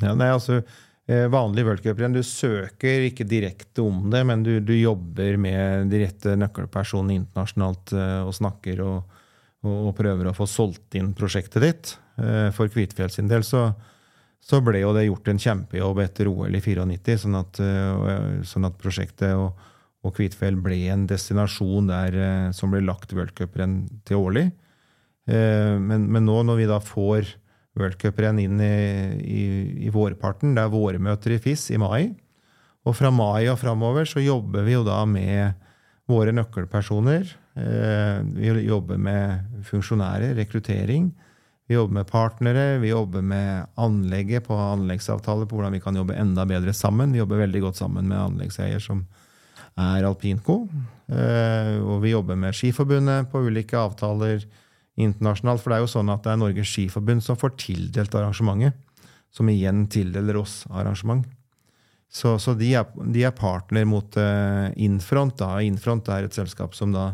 Ja, 0.03 0.13
nei, 0.15 0.31
altså 0.31 0.61
Eh, 1.07 1.27
vanlig 1.29 1.65
worldcuprenn. 1.67 2.15
Du 2.17 2.23
søker 2.25 3.03
ikke 3.05 3.27
direkte 3.29 3.83
om 3.85 4.07
det, 4.09 4.23
men 4.25 4.41
du, 4.43 4.57
du, 4.59 4.73
jobber 4.73 5.37
med 5.37 5.91
de 5.91 5.99
rette 6.01 6.33
nøkkelpersonene 6.41 7.19
internasjonalt 7.19 7.93
eh, 7.93 8.21
og 8.25 8.33
snakker 8.33 8.81
og, 8.81 9.19
og, 9.61 9.91
prøver 9.97 10.31
å 10.31 10.33
få 10.33 10.47
solgt 10.49 10.97
inn 10.97 11.11
prosjektet 11.17 11.61
ditt. 11.61 11.93
Eh, 12.17 12.49
for 12.57 12.73
Kvitfjell 12.73 13.13
sin 13.13 13.29
del 13.29 13.45
så, 13.45 13.67
så 14.41 14.63
ble 14.65 14.81
jo 14.81 14.95
det 14.97 15.05
gjort 15.05 15.29
en 15.29 15.43
kjempejobb 15.45 16.01
etter 16.07 16.31
OL 16.31 16.57
i 16.57 16.63
94, 16.65 17.19
sånn 17.27 17.37
at, 17.37 17.61
sånn 18.49 18.65
at 18.65 18.81
prosjektet 18.81 19.37
og, 19.37 19.61
og 20.01 20.17
Kvitfjell 20.17 20.57
ble 20.57 20.87
en 20.89 21.05
destinasjon 21.09 21.93
der, 21.93 22.17
som 22.57 22.73
ble 22.73 22.81
lagt 22.81 23.13
worldcuprenn 23.13 23.83
til 24.09 24.25
årlig. 24.25 24.47
Men, 25.25 26.05
men, 26.05 26.21
nå 26.25 26.43
når 26.45 26.59
vi 26.59 26.67
da 26.69 26.77
får 26.81 27.31
worldcuprenn 27.75 28.39
inn 28.39 28.61
i, 28.63 28.75
i, 29.21 29.43
i, 29.87 29.91
vårparten, 29.93 30.55
det 30.55 30.63
er 30.63 30.73
vårmøter 30.73 31.35
i 31.35 31.39
FIS 31.43 31.69
i 31.75 31.79
mai, 31.81 32.13
og 32.85 32.95
fra 32.95 33.11
mai 33.11 33.47
og 33.51 33.59
framover 33.59 34.07
så 34.07 34.23
jobber 34.23 34.65
vi 34.67 34.75
jo 34.75 34.83
da 34.87 35.01
med 35.09 35.61
våre 36.09 36.33
nøkkelpersoner. 36.37 37.31
Vi 37.55 38.51
jobber 38.67 38.99
med 39.01 39.63
funksjonærer, 39.65 40.35
rekruttering. 40.37 41.07
Vi 41.65 41.73
jobber 41.73 41.97
med 41.97 42.07
partnere, 42.11 42.65
vi 42.77 42.91
jobber 42.91 43.23
med 43.25 43.71
anlegget 43.81 44.45
på 44.45 44.53
anleggsavtaler 44.53 45.47
på 45.49 45.57
hvordan 45.57 45.73
vi 45.73 45.81
kan 45.81 45.97
jobbe 45.97 46.17
enda 46.21 46.45
bedre 46.45 46.75
sammen. 46.77 47.15
Vi 47.15 47.23
jobber 47.23 47.41
veldig 47.41 47.63
godt 47.63 47.79
sammen 47.79 48.05
med 48.11 48.21
anleggseier, 48.21 48.77
som 48.79 49.01
er 49.73 50.05
Alpinco. 50.05 50.67
Eh, 51.09 51.79
og 51.81 52.03
vi 52.03 52.13
jobber 52.13 52.37
med 52.37 52.53
Skiforbundet 52.53 53.31
på 53.31 53.41
ulike 53.47 53.79
avtaler 53.81 54.45
internasjonalt. 54.95 55.61
For 55.61 55.71
det 55.71 55.77
er 55.77 55.85
jo 55.85 55.93
sånn 55.95 56.11
at 56.13 56.23
det 56.25 56.33
er 56.33 56.41
Norges 56.41 56.71
Skiforbund 56.71 57.23
som 57.25 57.39
får 57.39 57.55
tildelt 57.61 58.15
arrangementet. 58.15 58.77
Som 59.35 59.49
igjen 59.51 59.83
tildeler 59.91 60.37
oss 60.39 60.61
arrangement. 60.71 61.25
Så, 62.07 62.37
så 62.39 62.53
de, 62.55 62.69
er, 62.79 62.87
de, 63.11 63.25
er, 63.27 63.33
partner 63.35 63.83
mot 63.89 64.15
uh, 64.15 64.69
Infront. 64.79 65.35
Da. 65.41 65.57
Infront 65.65 66.07
er 66.13 66.27
et 66.27 66.37
selskap 66.37 66.77
som 66.77 66.93
da 66.95 67.09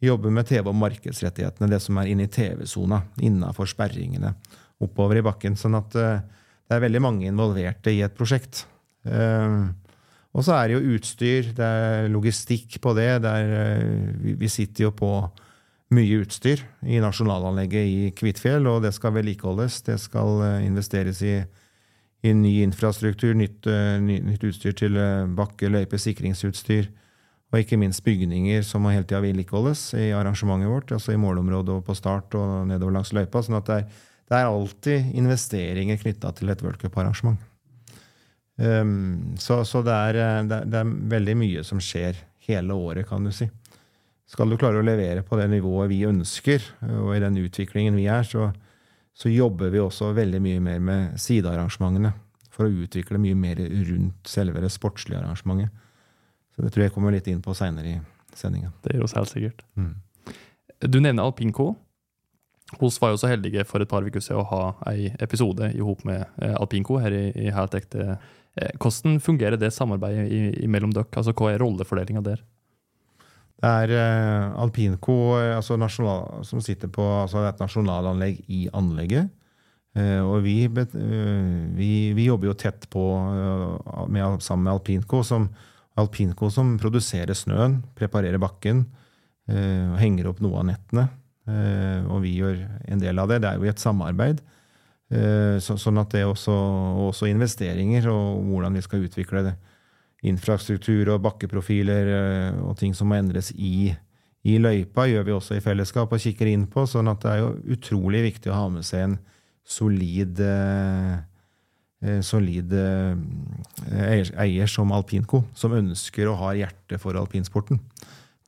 jobber 0.00 0.32
med 0.32 0.48
TV- 0.48 0.70
og 0.70 0.78
markedsrettighetene, 0.80 1.68
det 1.68 1.82
som 1.84 1.98
er 2.00 2.08
inne 2.08 2.24
i 2.24 2.32
TV-sona, 2.32 3.02
innafor 3.20 3.68
sperringene, 3.68 4.32
oppover 4.80 5.20
i 5.20 5.24
bakken. 5.26 5.58
Sånn 5.60 5.76
at 5.76 5.98
uh, 6.00 6.22
det 6.64 6.78
er 6.78 6.86
veldig 6.86 7.04
mange 7.04 7.28
involverte 7.28 7.92
i 7.92 8.00
et 8.06 8.16
prosjekt. 8.16 8.64
Uh, 9.04 9.68
og 10.30 10.46
så 10.46 10.54
er 10.56 10.70
det 10.70 10.78
jo 10.78 10.96
utstyr, 10.96 11.52
det 11.58 11.68
er 11.84 12.08
logistikk 12.12 12.78
på 12.80 12.94
det. 12.96 13.10
det 13.24 13.30
er, 13.44 13.84
vi, 14.22 14.36
vi, 14.38 14.48
sitter 14.48 14.86
jo 14.86 14.92
på 14.94 15.10
mye 15.90 16.20
utstyr 16.22 16.62
i 16.86 17.00
nasjonalanlegget 17.02 17.88
i 17.90 18.10
Kvitfjell, 18.16 18.68
og 18.70 18.84
det 18.84 18.92
skal 18.94 19.16
vedlikeholdes. 19.16 19.80
Det 19.88 19.98
skal 19.98 20.62
investeres 20.62 21.22
i, 21.26 21.40
i 22.22 22.34
ny 22.36 22.60
infrastruktur, 22.62 23.34
nytt, 23.34 23.66
ny, 24.04 24.20
nytt 24.28 24.46
utstyr 24.46 24.76
til 24.78 24.98
bakke, 25.34 25.70
løype, 25.72 25.98
sikringsutstyr 25.98 26.90
og 27.50 27.58
ikke 27.58 27.78
minst 27.80 28.04
bygninger 28.06 28.62
som 28.66 28.84
må 28.84 28.92
hele 28.94 29.06
tida 29.08 29.22
vedlikeholdes 29.24 29.90
i 29.98 30.10
arrangementet 30.14 30.70
vårt, 30.70 30.92
altså 30.94 31.14
i 31.14 31.20
målområdet 31.20 31.80
og 31.80 31.86
på 31.86 31.96
start 31.98 32.34
og 32.38 32.68
nedover 32.70 32.94
langs 32.94 33.10
løypa. 33.16 33.42
sånn 33.42 33.58
at 33.58 33.66
det 33.66 33.78
er, 33.80 34.02
det 34.30 34.38
er 34.38 34.50
alltid 34.50 35.14
investeringer 35.18 35.98
knytta 35.98 36.30
til 36.38 36.52
et 36.52 36.62
worldcuparrangement. 36.62 37.40
Um, 38.60 39.34
så, 39.40 39.64
så 39.64 39.82
det, 39.82 39.96
er, 39.96 40.44
det, 40.46 40.60
det, 40.70 40.82
er, 40.82 40.94
veldig 41.10 41.36
mye 41.40 41.64
som 41.66 41.80
skjer 41.82 42.18
hele 42.46 42.76
året, 42.76 43.08
kan 43.08 43.24
du 43.24 43.32
si. 43.34 43.48
Skal 44.30 44.50
du 44.50 44.58
klare 44.60 44.78
å 44.78 44.86
levere 44.86 45.24
på 45.26 45.38
det 45.40 45.48
nivået 45.50 45.90
vi 45.90 46.04
ønsker, 46.06 46.62
og 46.86 47.14
i 47.16 47.22
den 47.22 47.38
utviklingen 47.42 47.96
vi 47.98 48.06
er, 48.06 48.22
så, 48.26 48.52
så 49.16 49.30
jobber 49.32 49.72
vi 49.74 49.82
også 49.82 50.12
veldig 50.14 50.40
mye 50.44 50.60
mer 50.62 50.82
med 50.86 51.16
sidearrangementene 51.18 52.12
for 52.54 52.68
å 52.68 52.84
utvikle 52.84 53.18
mye 53.18 53.38
mer 53.38 53.58
rundt 53.58 54.30
selve 54.30 54.62
det 54.62 54.70
sportslige 54.70 55.18
arrangementet. 55.18 55.74
Så 56.54 56.62
det 56.62 56.70
tror 56.74 56.86
jeg 56.86 56.94
kommer 56.94 57.14
litt 57.14 57.26
inn 57.30 57.42
på 57.42 57.54
seinere 57.58 57.96
i 57.96 57.98
sendinga. 58.36 58.70
Det 58.84 58.94
gjør 58.94 59.06
oss 59.08 59.16
helt 59.18 59.32
sikkert. 59.32 59.64
Mm. 59.80 59.94
Du 60.86 61.00
nevner 61.00 61.26
Alpinco. 61.26 61.72
Vi 62.78 62.90
var 63.02 63.14
jo 63.14 63.18
så 63.18 63.32
heldige 63.32 63.64
for 63.66 63.82
et 63.82 63.90
par 63.90 64.06
uker 64.06 64.22
siden 64.22 64.44
å 64.44 64.48
ha 64.52 64.62
ei 64.92 65.08
episode 65.18 65.72
i 65.74 65.82
hop 65.82 66.04
med 66.06 66.22
eh, 66.38 66.54
Alpinco 66.54 67.00
her 67.02 67.16
i, 67.16 67.24
i 67.34 67.50
Helt 67.54 67.74
ekte. 67.74 68.14
Eh, 68.54 68.70
hvordan 68.78 69.18
fungerer 69.24 69.58
det 69.58 69.72
samarbeidet 69.74 70.68
mellom 70.70 70.94
dere? 70.94 71.10
Altså, 71.18 71.34
hva 71.34 71.50
er 71.50 71.62
rollefordelinga 71.64 72.22
der? 72.28 72.44
Det 73.60 73.68
er 73.68 73.92
uh, 73.92 74.60
Alpinco 74.62 75.16
altså 75.36 75.76
nasjonal, 75.76 76.44
som 76.48 76.62
sitter 76.64 76.88
på 76.92 77.04
altså 77.04 77.42
et 77.44 77.60
nasjonalanlegg 77.60 78.38
i 78.48 78.62
anlegget. 78.72 79.28
Uh, 79.96 80.22
og 80.22 80.44
vi, 80.46 80.64
uh, 80.64 80.86
vi, 81.76 81.90
vi, 82.16 82.28
jobber 82.30 82.52
jo 82.52 82.56
tett 82.56 82.86
på 82.92 83.04
med, 84.08 84.40
sammen 84.40 84.68
med 84.68 84.78
Alpinco, 84.78 85.20
som 85.26 85.50
Alpinco 85.98 86.50
som 86.52 86.76
produserer 86.80 87.36
snøen, 87.36 87.80
preparerer 87.98 88.40
bakken 88.40 88.84
eh, 89.50 89.90
og 89.90 89.98
henger 90.00 90.30
opp 90.30 90.42
noe 90.44 90.60
av 90.62 90.68
nettene. 90.70 91.08
Eh, 91.50 92.06
og 92.06 92.22
vi 92.24 92.36
gjør 92.38 92.60
en 92.92 93.02
del 93.02 93.20
av 93.20 93.30
det. 93.30 93.40
Det 93.42 93.50
er 93.50 93.58
jo 93.58 93.66
i 93.66 93.72
et 93.72 93.82
samarbeid. 93.82 94.42
Eh, 95.10 95.56
så, 95.62 95.76
sånn 95.80 96.00
at 96.02 96.12
det 96.14 96.24
også, 96.28 96.54
også 97.10 97.30
investeringer 97.30 98.08
og 98.12 98.44
hvordan 98.46 98.78
vi 98.78 98.84
skal 98.86 99.06
utvikle 99.08 99.44
det. 99.48 99.56
Infrastruktur 100.26 101.14
og 101.14 101.22
bakkeprofiler 101.24 102.10
og 102.60 102.74
ting 102.76 102.92
som 102.96 103.08
må 103.08 103.16
endres 103.16 103.52
i, 103.56 103.94
i 104.44 104.58
løypa, 104.60 105.06
gjør 105.08 105.24
vi 105.24 105.32
også 105.36 105.56
i 105.56 105.64
fellesskap 105.64 106.12
og 106.12 106.20
kikker 106.20 106.50
inn 106.50 106.66
på. 106.68 106.84
sånn 106.86 107.08
at 107.08 107.22
det 107.24 107.32
er 107.32 107.42
jo 107.44 107.54
utrolig 107.76 108.22
viktig 108.26 108.52
å 108.52 108.58
ha 108.58 108.68
med 108.72 108.84
seg 108.84 109.06
en 109.06 109.18
solid 109.64 110.42
eh, 110.44 111.18
Eh, 112.00 112.22
solid 112.24 112.72
eh, 112.72 114.30
eier 114.40 114.70
som 114.72 114.92
Alpinco, 114.96 115.42
som 115.52 115.74
ønsker 115.76 116.30
og 116.30 116.38
har 116.46 116.56
hjerte 116.62 116.96
for 117.00 117.18
alpinsporten. 117.20 117.76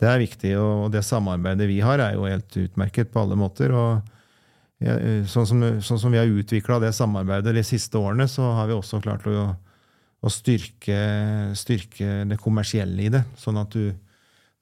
Det 0.00 0.09
er 0.09 0.23
viktig, 0.23 0.55
og 0.57 0.87
det 0.95 1.05
samarbeidet 1.05 1.69
vi 1.69 1.83
har, 1.85 2.00
er 2.00 2.17
jo 2.17 2.25
helt 2.25 2.57
utmerket 2.62 3.12
på 3.12 3.21
alle 3.23 3.37
måter. 3.38 3.75
og 3.76 4.09
Sånn 5.31 5.47
som, 5.47 5.61
sånn 5.79 6.00
som 6.00 6.11
vi 6.11 6.19
har 6.19 6.26
utvikla 6.26 6.81
det 6.83 6.88
samarbeidet 6.97 7.52
de 7.55 7.62
siste 7.62 7.95
årene, 8.00 8.25
så 8.26 8.49
har 8.57 8.67
vi 8.67 8.75
også 8.75 8.99
klart 9.05 9.29
å, 9.31 9.52
å 10.23 10.31
styrke, 10.31 10.99
styrke, 11.59 12.23
det 12.31 12.38
kommersielle 12.41 13.09
i 13.09 13.12
det. 13.12 13.25
Sånn 13.41 13.61
at 13.62 13.75
du 13.75 13.93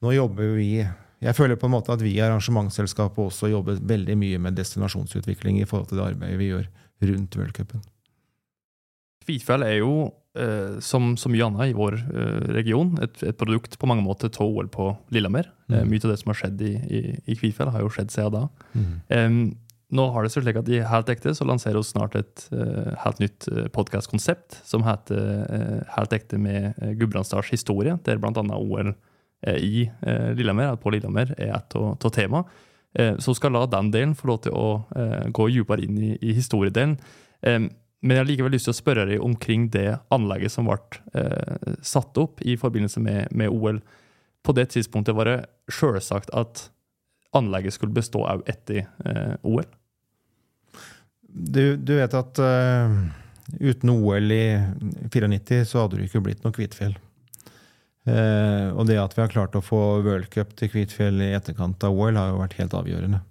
Nå 0.01 0.09
jobber 0.15 0.55
vi 0.57 0.79
Jeg 0.81 1.37
føler 1.37 1.59
på 1.61 1.67
en 1.67 1.75
måte 1.75 1.93
at 1.93 2.01
vi 2.01 2.15
i 2.15 2.21
arrangementsselskapet 2.25 3.21
også 3.21 3.51
jobber 3.51 3.77
veldig 3.77 4.15
mye 4.17 4.39
med 4.41 4.55
destinasjonsutvikling 4.57 5.59
i 5.61 5.67
forhold 5.69 5.91
til 5.91 5.99
det 5.99 6.07
arbeidet 6.07 6.39
vi 6.39 6.47
gjør 6.49 6.63
rundt 7.11 7.37
worldcupen. 7.37 7.83
Kvitfjell 9.21 9.65
er 9.67 9.75
jo, 9.83 9.91
eh, 10.33 10.79
som 10.81 11.13
så 11.13 11.29
mye 11.29 11.45
annet 11.45 11.69
i 11.69 11.77
vår 11.77 11.99
eh, 11.99 12.47
region, 12.57 12.95
et, 13.05 13.21
et, 13.21 13.37
produkt 13.37 13.77
på 13.77 13.89
mange 13.89 14.01
måter 14.01 14.33
av 14.33 14.47
OL 14.49 14.71
på 14.73 14.87
Lillehammer. 15.13 15.51
Eh, 15.69 15.83
mm. 15.83 15.91
mye 15.93 16.01
av 16.07 16.15
det 16.15 16.19
som 16.23 16.33
har 16.33 16.39
skjedd 16.41 16.65
i, 16.65 16.73
i, 16.73 17.03
i 17.21 17.37
Kvitfjell, 17.37 17.69
har 17.75 17.85
jo 17.85 17.93
skjedd 17.93 18.09
siden 18.13 18.39
da. 18.39 18.47
Mm. 18.73 19.43
Nå 19.91 20.07
har 20.13 20.23
det 20.23 20.31
seg 20.33 20.45
slik 20.45 20.59
at 20.61 20.71
i 20.71 20.81
Helt 20.87 21.11
ekte 21.11 21.33
så 21.35 21.45
lanserer 21.47 21.79
vi 21.79 21.87
snart 21.87 22.17
et 22.19 22.45
uh, 22.55 22.91
helt 23.03 23.21
nytt 23.23 23.47
uh, 23.51 23.65
podkastkonsept 23.75 24.61
som 24.67 24.85
heter 24.87 25.21
uh, 25.45 25.79
Helt 25.97 26.15
ekte 26.15 26.39
med 26.41 26.73
uh, 26.79 26.91
Gudbrandsdals 26.99 27.51
historie, 27.53 27.97
der 28.05 28.21
bl.a. 28.21 28.43
OL 28.57 28.93
i 29.41 29.87
Lillehammer, 30.37 30.75
på 30.77 30.91
Lillehammer 30.93 31.31
er 31.33 31.55
et 31.55 31.73
av 31.73 32.11
tema. 32.13 32.43
så 32.93 33.33
skal 33.33 33.55
la 33.55 33.63
den 33.65 33.87
delen 33.89 34.11
få 34.13 34.27
lov 34.29 34.43
til 34.45 34.53
å 34.53 34.65
gå 35.33 35.47
dypere 35.49 35.81
inn 35.81 35.97
i, 35.97 36.11
i 36.21 36.35
historiedelen. 36.37 36.93
Men 38.01 38.15
jeg 38.15 38.21
har 38.23 38.29
likevel 38.29 38.55
lyst 38.55 38.65
til 38.65 38.73
å 38.73 38.77
spørre 38.79 39.05
deg 39.09 39.21
omkring 39.21 39.67
det 39.73 39.87
anlegget 40.13 40.53
som 40.53 40.69
ble 40.69 40.77
uh, 41.13 41.73
satt 41.85 42.17
opp 42.17 42.41
i 42.41 42.57
forbindelse 42.57 43.01
med, 43.03 43.33
med, 43.33 43.53
OL. 43.53 43.81
På 44.41 44.55
det 44.57 44.71
tidspunktet 44.73 45.17
var 45.17 45.29
det 45.29 45.37
sjølsagt 45.69 46.33
at 46.33 46.67
anlegget 47.37 47.77
skulle 47.77 47.93
bestå 47.93 48.23
òg 48.25 48.41
etter 48.49 48.81
eh, 49.07 49.35
OL? 49.47 49.67
Du, 51.33 51.77
du, 51.77 51.95
vet 51.95 52.13
at 52.17 52.41
uh, 52.43 52.91
uten 53.59 53.93
OL 53.93 54.33
i 54.35 54.45
94 55.11 55.63
så 55.69 55.83
hadde 55.85 55.99
det 55.99 56.09
ikke 56.09 56.23
blitt 56.25 56.43
noe 56.43 56.55
Kvitfjell. 56.55 56.97
Uh, 58.07 58.73
og 58.75 58.87
det 58.89 58.97
at 58.99 59.13
vi 59.15 59.23
har 59.23 59.31
klart 59.31 59.55
å 59.55 59.63
få 59.63 60.01
worldcup 60.05 60.55
til 60.59 60.71
Kvitfjell 60.73 61.21
i 61.23 61.33
etterkant 61.37 61.83
av 61.87 61.95
OL, 61.95 62.17
har 62.17 62.33
jo 62.33 62.41
vært 62.41 62.57
helt 62.59 62.77
avgjørende 62.77 63.21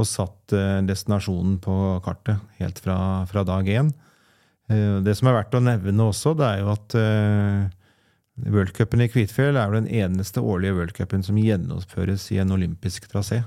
og 0.00 0.06
satt 0.08 0.54
uh, 0.56 0.78
destinasjonen 0.86 1.58
på 1.60 1.74
kartet 2.04 2.40
helt 2.60 2.78
fra, 2.80 2.96
fra 3.28 3.42
dag 3.44 3.66
én. 3.68 3.90
Eh, 4.70 4.96
det 5.04 5.12
som 5.18 5.28
er 5.28 5.34
verdt 5.36 5.56
å 5.58 5.60
nevne 5.60 6.06
også, 6.08 6.32
det 6.38 6.46
er 6.46 6.62
jo 6.62 6.70
at 6.72 6.94
worldcupen 8.54 9.02
i 9.04 9.10
Kvitfjell 9.10 9.58
er 9.60 9.74
den 9.74 9.90
eneste 9.90 10.40
årlige 10.40 10.78
worldcupen 10.78 11.26
som 11.26 11.36
gjennomføres 11.36 12.30
i 12.32 12.38
en 12.40 12.54
olympisk 12.54 13.10
trasé. 13.10 13.42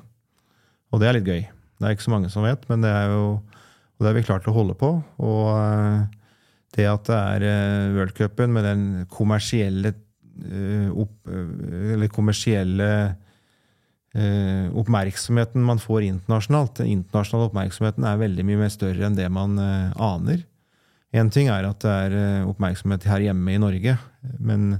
Og 0.94 1.02
det 1.02 1.10
er 1.10 1.18
litt 1.18 1.32
gøy. 1.32 1.42
Det 1.80 1.88
er 1.88 1.96
ikke 1.96 2.06
så 2.06 2.14
mange 2.14 2.30
som 2.30 2.46
vet, 2.46 2.68
men 2.70 2.86
det 2.86 2.92
er 2.94 3.10
jo 3.16 3.24
og 3.94 4.06
det 4.06 4.12
er 4.12 4.18
vi 4.18 4.26
klart 4.28 4.48
å 4.50 4.56
holde 4.56 4.76
på. 4.80 4.90
Og 5.24 5.44
uh, 5.54 6.04
det 6.74 6.88
at 6.90 7.10
det 7.10 7.20
er 7.20 7.46
uh, 7.48 7.98
worldcupen 8.00 8.56
med 8.56 8.66
den 8.68 8.88
kommersielle 9.12 9.94
opp, 10.98 11.30
eller 11.30 12.10
kommersielle 12.10 12.88
eh, 14.14 14.66
oppmerksomheten 14.78 15.64
man 15.64 15.82
får 15.82 16.08
internasjonalt. 16.08 16.78
Den 16.82 16.92
internasjonale 17.00 17.50
oppmerksomheten 17.50 18.08
er 18.08 18.22
veldig 18.22 18.46
mye 18.48 18.64
mer 18.64 18.74
større 18.74 19.08
enn 19.08 19.18
det 19.18 19.30
man 19.34 19.58
eh, 19.62 19.94
aner. 20.02 20.44
Én 21.14 21.30
ting 21.34 21.50
er 21.54 21.68
at 21.70 21.82
det 21.86 21.96
er 22.08 22.18
eh, 22.18 22.50
oppmerksomhet 22.50 23.08
her 23.10 23.26
hjemme 23.28 23.54
i 23.54 23.62
Norge, 23.62 23.98
men 24.40 24.78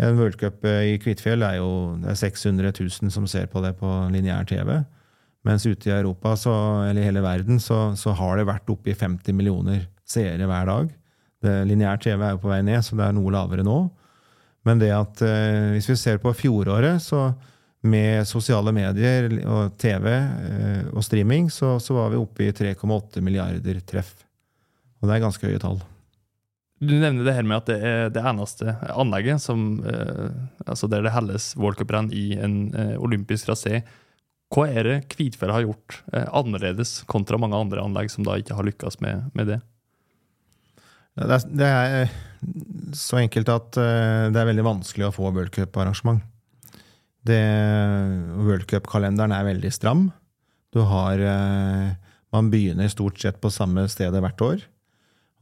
en 0.00 0.16
worldcup 0.18 0.64
eh, 0.66 0.94
i 0.94 0.96
Kvitfjell 1.02 1.44
er 1.46 1.60
jo 1.60 1.70
det 2.02 2.14
er 2.14 2.22
600 2.22 2.72
000 2.72 3.14
som 3.14 3.28
ser 3.30 3.50
på 3.52 3.62
det 3.64 3.76
på 3.80 3.90
lineær 4.14 4.48
TV. 4.48 4.80
Mens 5.46 5.64
ute 5.64 5.88
i 5.88 5.94
Europa, 5.94 6.34
så, 6.36 6.52
eller 6.84 7.00
i 7.00 7.06
hele 7.08 7.22
verden, 7.24 7.60
så, 7.62 7.94
så 7.96 8.12
har 8.16 8.36
det 8.36 8.48
vært 8.48 8.68
oppi 8.72 8.92
50 8.92 9.36
millioner 9.36 9.86
seere 10.08 10.48
hver 10.48 10.68
dag. 10.68 10.90
Lineær 11.64 12.00
TV 12.02 12.20
er 12.20 12.34
jo 12.34 12.42
på 12.42 12.50
vei 12.50 12.60
ned, 12.66 12.82
så 12.84 12.98
det 12.98 13.06
er 13.06 13.16
noe 13.16 13.32
lavere 13.32 13.64
nå. 13.64 13.78
Men 14.68 14.82
det 14.82 14.90
at 14.92 15.22
eh, 15.24 15.70
hvis 15.72 15.88
vi 15.88 15.96
ser 15.96 16.20
på 16.20 16.34
fjoråret, 16.36 17.00
så 17.00 17.30
med 17.80 18.26
sosiale 18.28 18.72
medier 18.76 19.30
og 19.48 19.78
TV 19.80 20.10
eh, 20.12 20.82
og 20.92 21.04
streaming, 21.04 21.48
så, 21.52 21.78
så 21.80 21.96
var 21.96 22.12
vi 22.12 22.20
oppe 22.20 22.44
i 22.44 22.52
3,8 22.52 23.24
milliarder 23.24 23.80
treff. 23.88 24.12
Og 25.00 25.08
det 25.08 25.16
er 25.16 25.24
ganske 25.24 25.48
høye 25.48 25.62
tall. 25.62 25.80
Du 26.80 26.94
nevner 26.96 27.26
det 27.26 27.34
her 27.36 27.44
med 27.44 27.58
at 27.60 27.68
det 27.68 27.78
er 27.84 28.12
det 28.12 28.22
eneste 28.24 28.72
anlegget 28.88 29.42
som, 29.44 29.82
eh, 29.84 30.28
altså 30.64 30.88
der 30.88 31.04
det 31.04 31.12
helles 31.12 31.52
worldcuprenn 31.60 32.08
i 32.16 32.34
en 32.40 32.60
eh, 32.72 32.94
olympisk 33.00 33.48
trasé. 33.48 33.82
Hva 34.50 34.64
er 34.66 34.82
det 34.86 34.94
Kvitfjell 35.12 35.52
har 35.54 35.62
gjort 35.62 36.00
eh, 36.12 36.26
annerledes 36.26 37.04
kontra 37.10 37.38
mange 37.38 37.58
andre 37.58 37.82
anlegg 37.84 38.10
som 38.10 38.24
da 38.26 38.36
ikke 38.40 38.56
har 38.58 38.66
lykkes 38.66 38.98
med, 39.04 39.28
med 39.38 39.46
det? 39.52 39.60
Det 41.20 41.36
er, 41.36 41.44
det 41.60 41.68
er, 41.68 41.94
eh, 42.00 42.10
så 42.96 43.20
enkelt 43.20 43.48
at 43.52 43.78
uh, 43.78 44.30
det 44.32 44.40
er 44.40 44.48
veldig 44.48 44.64
vanskelig 44.66 45.06
å 45.08 45.14
få 45.14 45.30
worldcuparrangement. 45.36 46.20
Worldcup-kalenderen 47.30 49.32
er 49.36 49.50
veldig 49.50 49.72
stram. 49.76 50.02
Du 50.72 50.80
har 50.88 51.16
uh, 51.20 51.88
Man 52.32 52.50
begynner 52.50 52.88
stort 52.90 53.20
sett 53.20 53.40
på 53.42 53.50
samme 53.52 53.88
stedet 53.92 54.22
hvert 54.24 54.40
år. 54.46 54.58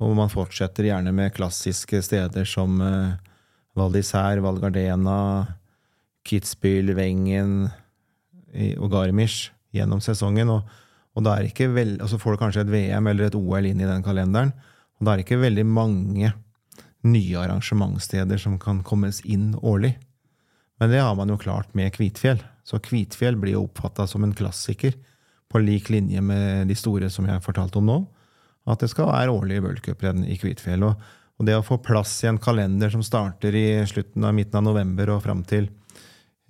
Og 0.03 0.17
man 0.19 0.33
fortsetter 0.33 0.85
gjerne 0.89 1.13
med 1.15 1.35
klassiske 1.37 2.03
steder 2.05 2.45
som 2.49 2.71
Val 2.81 3.93
d'Isère, 3.95 4.41
Val 4.45 4.59
Gardena, 4.63 5.47
Kitzbühel, 6.29 6.95
Wengen 6.97 7.71
og 8.79 8.91
Garmisch 8.93 9.53
gjennom 9.75 10.03
sesongen. 10.05 10.51
Og, 10.53 10.67
og 11.17 11.25
da 11.27 11.37
er 11.37 11.49
ikke 11.51 11.71
vel, 11.75 11.97
altså 11.99 12.17
så 12.17 12.23
får 12.23 12.37
du 12.37 12.43
kanskje 12.43 12.67
et 12.67 12.75
VM 12.75 13.11
eller 13.11 13.29
et 13.29 13.39
OL 13.39 13.69
inn 13.69 13.81
i 13.83 13.89
den 13.89 14.05
kalenderen. 14.07 14.55
Og 14.99 15.07
da 15.07 15.13
er 15.13 15.21
det 15.21 15.29
ikke 15.29 15.43
veldig 15.43 15.67
mange 15.69 16.33
nye 17.07 17.39
arrangementssteder 17.39 18.41
som 18.43 18.59
kan 18.61 18.83
kommes 18.87 19.21
inn 19.25 19.53
årlig. 19.63 19.95
Men 20.79 20.91
det 20.91 21.03
har 21.03 21.15
man 21.19 21.31
jo 21.31 21.39
klart 21.39 21.75
med 21.75 21.93
Kvitfjell. 21.95 22.41
Så 22.67 22.81
Kvitfjell 22.83 23.39
blir 23.39 23.57
jo 23.57 23.65
oppfatta 23.67 24.07
som 24.07 24.25
en 24.25 24.35
klassiker, 24.37 24.95
på 25.49 25.63
lik 25.65 25.87
linje 25.89 26.21
med 26.21 26.69
de 26.69 26.75
store 26.77 27.09
som 27.09 27.25
jeg 27.25 27.41
fortalte 27.41 27.81
om 27.81 27.87
nå. 27.89 27.95
At 28.69 28.83
det 28.83 28.91
skal 28.93 29.09
være 29.09 29.33
årlig 29.33 29.63
worldcuprenn 29.65 30.27
i 30.29 30.37
Kvitfjell. 30.37 30.85
Og, 30.85 31.07
og, 31.39 31.47
det 31.49 31.57
å 31.57 31.65
få 31.65 31.79
plass 31.81 32.13
i 32.25 32.29
en 32.29 32.41
kalender 32.43 32.93
som 32.93 33.05
starter 33.07 33.57
i 33.57 33.67
slutten 33.89 34.27
av 34.29 34.37
midten 34.37 34.61
av 34.61 34.67
november 34.67 35.15
og 35.15 35.23
fram 35.25 35.41
til 35.49 35.71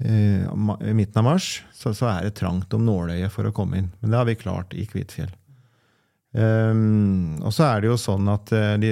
eh, 0.05 0.95
midten 0.95 1.21
av 1.21 1.27
mars, 1.27 1.51
så, 1.75 1.93
så, 1.97 2.09
er 2.11 2.29
det 2.29 2.39
trangt 2.39 2.75
om 2.75 2.85
nåløyet 2.87 3.33
for 3.35 3.49
å 3.49 3.55
komme 3.55 3.83
inn. 3.83 3.93
Men 4.01 4.13
det 4.13 4.21
har 4.21 4.29
vi 4.29 4.39
klart 4.39 4.75
i 4.77 4.87
Kvitfjell. 4.89 5.31
Um, 6.39 7.39
og 7.41 7.55
så 7.57 7.65
er 7.71 7.81
det 7.81 7.89
jo 7.89 7.97
sånn 7.97 8.29
at 8.29 8.51
uh, 8.53 8.75
de, 8.79 8.91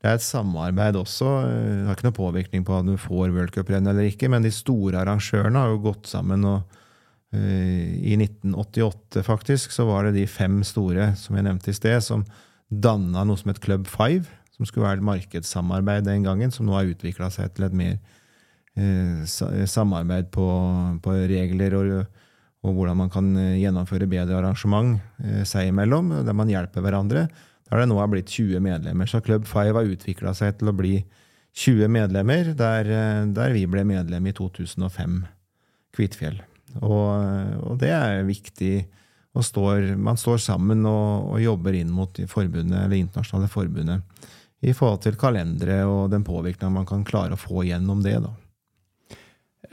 det 0.00 0.08
er 0.08 0.16
et 0.16 0.24
samarbeid 0.24 0.96
også. 0.96 1.32
Eh, 1.44 1.66
det 1.82 1.88
har 1.88 1.98
ikke 1.98 2.08
noe 2.08 2.16
påvirkning 2.16 2.64
på 2.66 2.78
at 2.78 2.88
du 2.88 2.96
får 3.00 3.34
worldcuprenn 3.36 3.90
eller 3.90 4.08
ikke, 4.08 4.30
men 4.32 4.44
de 4.44 4.52
store 4.54 5.02
arrangørene 5.02 5.60
har 5.60 5.74
jo 5.74 5.84
gått 5.90 6.08
sammen. 6.10 6.46
og 6.48 6.80
I 7.34 8.14
1988 8.20 9.24
faktisk, 9.26 9.72
så 9.74 9.86
var 9.88 10.06
det 10.06 10.18
de 10.18 10.26
fem 10.30 10.62
store 10.66 11.12
som 11.18 11.36
jeg 11.36 11.46
nevnte 11.46 11.72
i 11.72 11.76
sted, 11.76 11.98
som 12.04 12.26
danna 12.68 13.24
noe 13.26 13.40
som 13.40 13.52
het 13.52 13.62
Club 13.64 13.88
Five, 13.90 14.28
som 14.54 14.66
skulle 14.66 14.86
være 14.86 15.00
et 15.02 15.08
markedssamarbeid 15.08 16.06
den 16.06 16.26
gangen, 16.26 16.52
som 16.54 16.66
nå 16.66 16.76
har 16.76 16.90
utvikla 16.90 17.30
seg 17.32 17.54
til 17.54 17.66
et 17.66 17.76
mer 17.76 17.96
samarbeid 18.74 20.32
på, 20.34 20.44
på 21.00 21.12
regler 21.30 21.76
og 21.78 21.90
og 22.64 22.72
hvordan 22.72 23.02
man 23.02 23.12
kan 23.12 23.28
eh, 23.36 23.58
gjennomføre 23.60 24.08
bedre 24.10 24.38
arrangement 24.40 24.96
eh, 25.22 25.42
seg 25.48 25.70
imellom, 25.70 26.10
der 26.24 26.36
man 26.36 26.50
hjelper 26.50 26.84
hverandre. 26.84 27.26
Der 27.68 27.80
det 27.80 27.88
nå 27.90 27.98
har 28.00 28.10
blitt 28.12 28.32
20 28.32 28.62
medlemmer. 28.64 29.08
Så 29.08 29.20
Club 29.24 29.46
5 29.48 29.76
har 29.76 29.92
utvikla 29.92 30.34
seg 30.36 30.58
til 30.60 30.70
å 30.72 30.76
bli 30.76 30.96
20 31.60 31.92
medlemmer, 31.92 32.52
der, 32.56 32.88
eh, 32.88 33.22
der 33.36 33.54
vi 33.56 33.66
ble 33.68 33.84
medlem 33.88 34.30
i 34.30 34.34
2005. 34.36 35.20
Kvitfjell. 35.94 36.40
Og, 36.80 37.10
og, 37.60 37.74
det 37.82 37.92
er 37.94 38.24
viktig. 38.26 38.74
Står, 39.44 39.96
man 39.98 40.18
står 40.18 40.38
sammen 40.38 40.84
og, 40.86 41.34
og, 41.34 41.38
jobber 41.42 41.74
inn 41.74 41.90
mot 41.90 42.18
forbundet, 42.30 42.84
eller 42.84 43.00
internasjonale 43.00 43.50
forbundet 43.50 44.30
i 44.64 44.72
forhold 44.72 45.02
til 45.04 45.18
kalendere 45.20 45.80
og 45.90 46.06
den 46.12 46.22
påvirkninga 46.24 46.70
man 46.72 46.86
kan 46.88 47.02
klare 47.04 47.34
å 47.34 47.40
få 47.40 47.66
gjennom 47.66 47.98
det. 48.00 48.14
Da. 48.22 48.30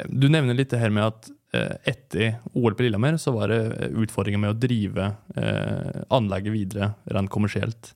Du 0.07 0.29
nevner 0.31 0.57
litt 0.57 0.71
det 0.73 0.79
her 0.81 0.93
med 0.93 1.09
at 1.09 1.31
Eh, 1.53 1.71
etter 1.83 2.37
OL 2.53 2.75
på 2.75 2.85
Lillehammer 2.85 3.17
så 3.19 3.33
var 3.35 3.51
det 3.51 3.89
utfordringer 3.99 4.39
med 4.39 4.53
å 4.53 4.59
drive 4.59 5.09
eh, 5.35 6.03
anlegget 6.07 6.53
videre 6.55 6.93
rent 7.11 7.31
kommersielt. 7.31 7.91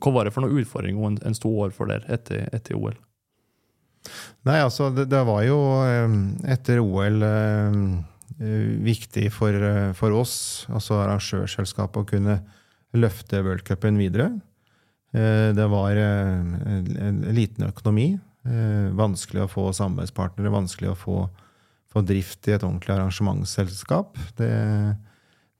Hva 0.00 0.12
var 0.14 0.24
det 0.24 0.32
for 0.32 0.46
noen 0.46 0.62
utfordringer 0.62 1.18
en, 1.28 1.36
sto 1.36 1.52
overfor 1.52 1.90
der 1.90 2.06
etter, 2.08 2.46
etter, 2.56 2.78
OL? 2.78 2.96
Nei, 4.48 4.62
altså, 4.62 4.88
det, 4.96 5.10
det 5.12 5.20
var 5.28 5.44
jo 5.44 5.58
eh, 5.84 6.16
etter 6.56 6.80
OL 6.80 7.20
eh, 7.28 7.76
viktig 8.86 9.28
for, 9.34 9.68
for, 9.98 10.16
oss, 10.16 10.38
altså 10.72 11.02
arrangørselskapet, 11.02 12.00
å 12.00 12.08
kunne 12.14 12.38
løfte 12.96 13.44
worldcupen 13.44 14.00
videre. 14.00 14.30
Eh, 15.12 15.52
det 15.52 15.68
var 15.68 16.00
en 16.00 17.20
liten 17.36 17.68
økonomi. 17.68 18.14
Vanskelig 18.96 19.44
å 19.44 19.50
få 19.50 19.64
samarbeidspartnere, 19.74 20.52
vanskelig 20.54 20.92
å 20.92 20.98
få 21.00 21.16
få 21.96 22.04
drift 22.04 22.48
i 22.48 22.56
et 22.56 22.64
ordentlig 22.64 22.94
arrangementsselskap. 22.94 24.18
Det, 24.38 24.50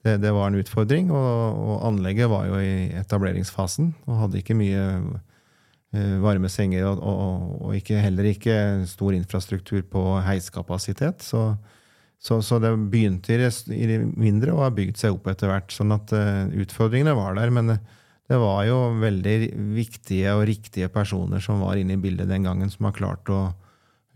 det, 0.04 0.18
det 0.22 0.32
var 0.36 0.50
en 0.50 0.60
utfordring. 0.60 1.12
Og, 1.14 1.62
og, 1.62 1.76
anlegget 1.88 2.30
var 2.32 2.48
jo 2.50 2.60
i 2.60 2.90
etableringsfasen 3.00 3.94
og 4.06 4.20
hadde 4.24 4.42
ikke 4.42 4.58
mye 4.58 4.84
uh, 5.00 6.16
varme 6.24 6.50
senger 6.52 6.90
og, 6.90 7.00
og, 7.00 7.48
og 7.68 7.78
ikke, 7.78 8.02
heller 8.04 8.28
ikke 8.32 8.58
stor 8.90 9.16
infrastruktur 9.16 9.82
på 9.90 10.04
heiskapasitet. 10.26 11.24
Så, 11.24 11.48
så, 12.20 12.42
så 12.44 12.60
det 12.62 12.74
begynte 12.92 13.36
i, 13.36 13.86
det 13.88 14.02
mindre 14.12 14.56
og 14.56 14.66
har 14.66 14.76
bygd 14.76 15.00
seg 15.00 15.16
opp 15.16 15.30
etter 15.32 15.52
hvert. 15.52 15.72
Sånn 15.72 15.94
at 15.96 16.12
uh, 16.16 16.44
utfordringene 16.52 17.16
var 17.16 17.38
der. 17.38 17.54
men 17.54 17.78
det 18.26 18.38
var 18.42 18.64
jo 18.66 18.78
veldig 18.98 19.36
viktige 19.76 20.34
og 20.34 20.46
riktige 20.48 20.88
personer 20.90 21.42
som 21.42 21.62
var 21.62 21.78
inne 21.78 21.94
i 21.94 22.00
bildet 22.02 22.30
den 22.30 22.46
gangen, 22.46 22.70
som 22.72 22.88
har 22.88 22.96
klart 22.96 23.30
å 23.30 23.40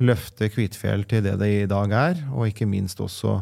løfte 0.02 0.48
Kvitfjell 0.50 1.04
til 1.06 1.22
det 1.26 1.36
det 1.42 1.50
i 1.52 1.68
dag 1.70 1.92
er, 1.94 2.22
og 2.32 2.48
ikke 2.48 2.68
minst 2.68 3.00
også 3.02 3.40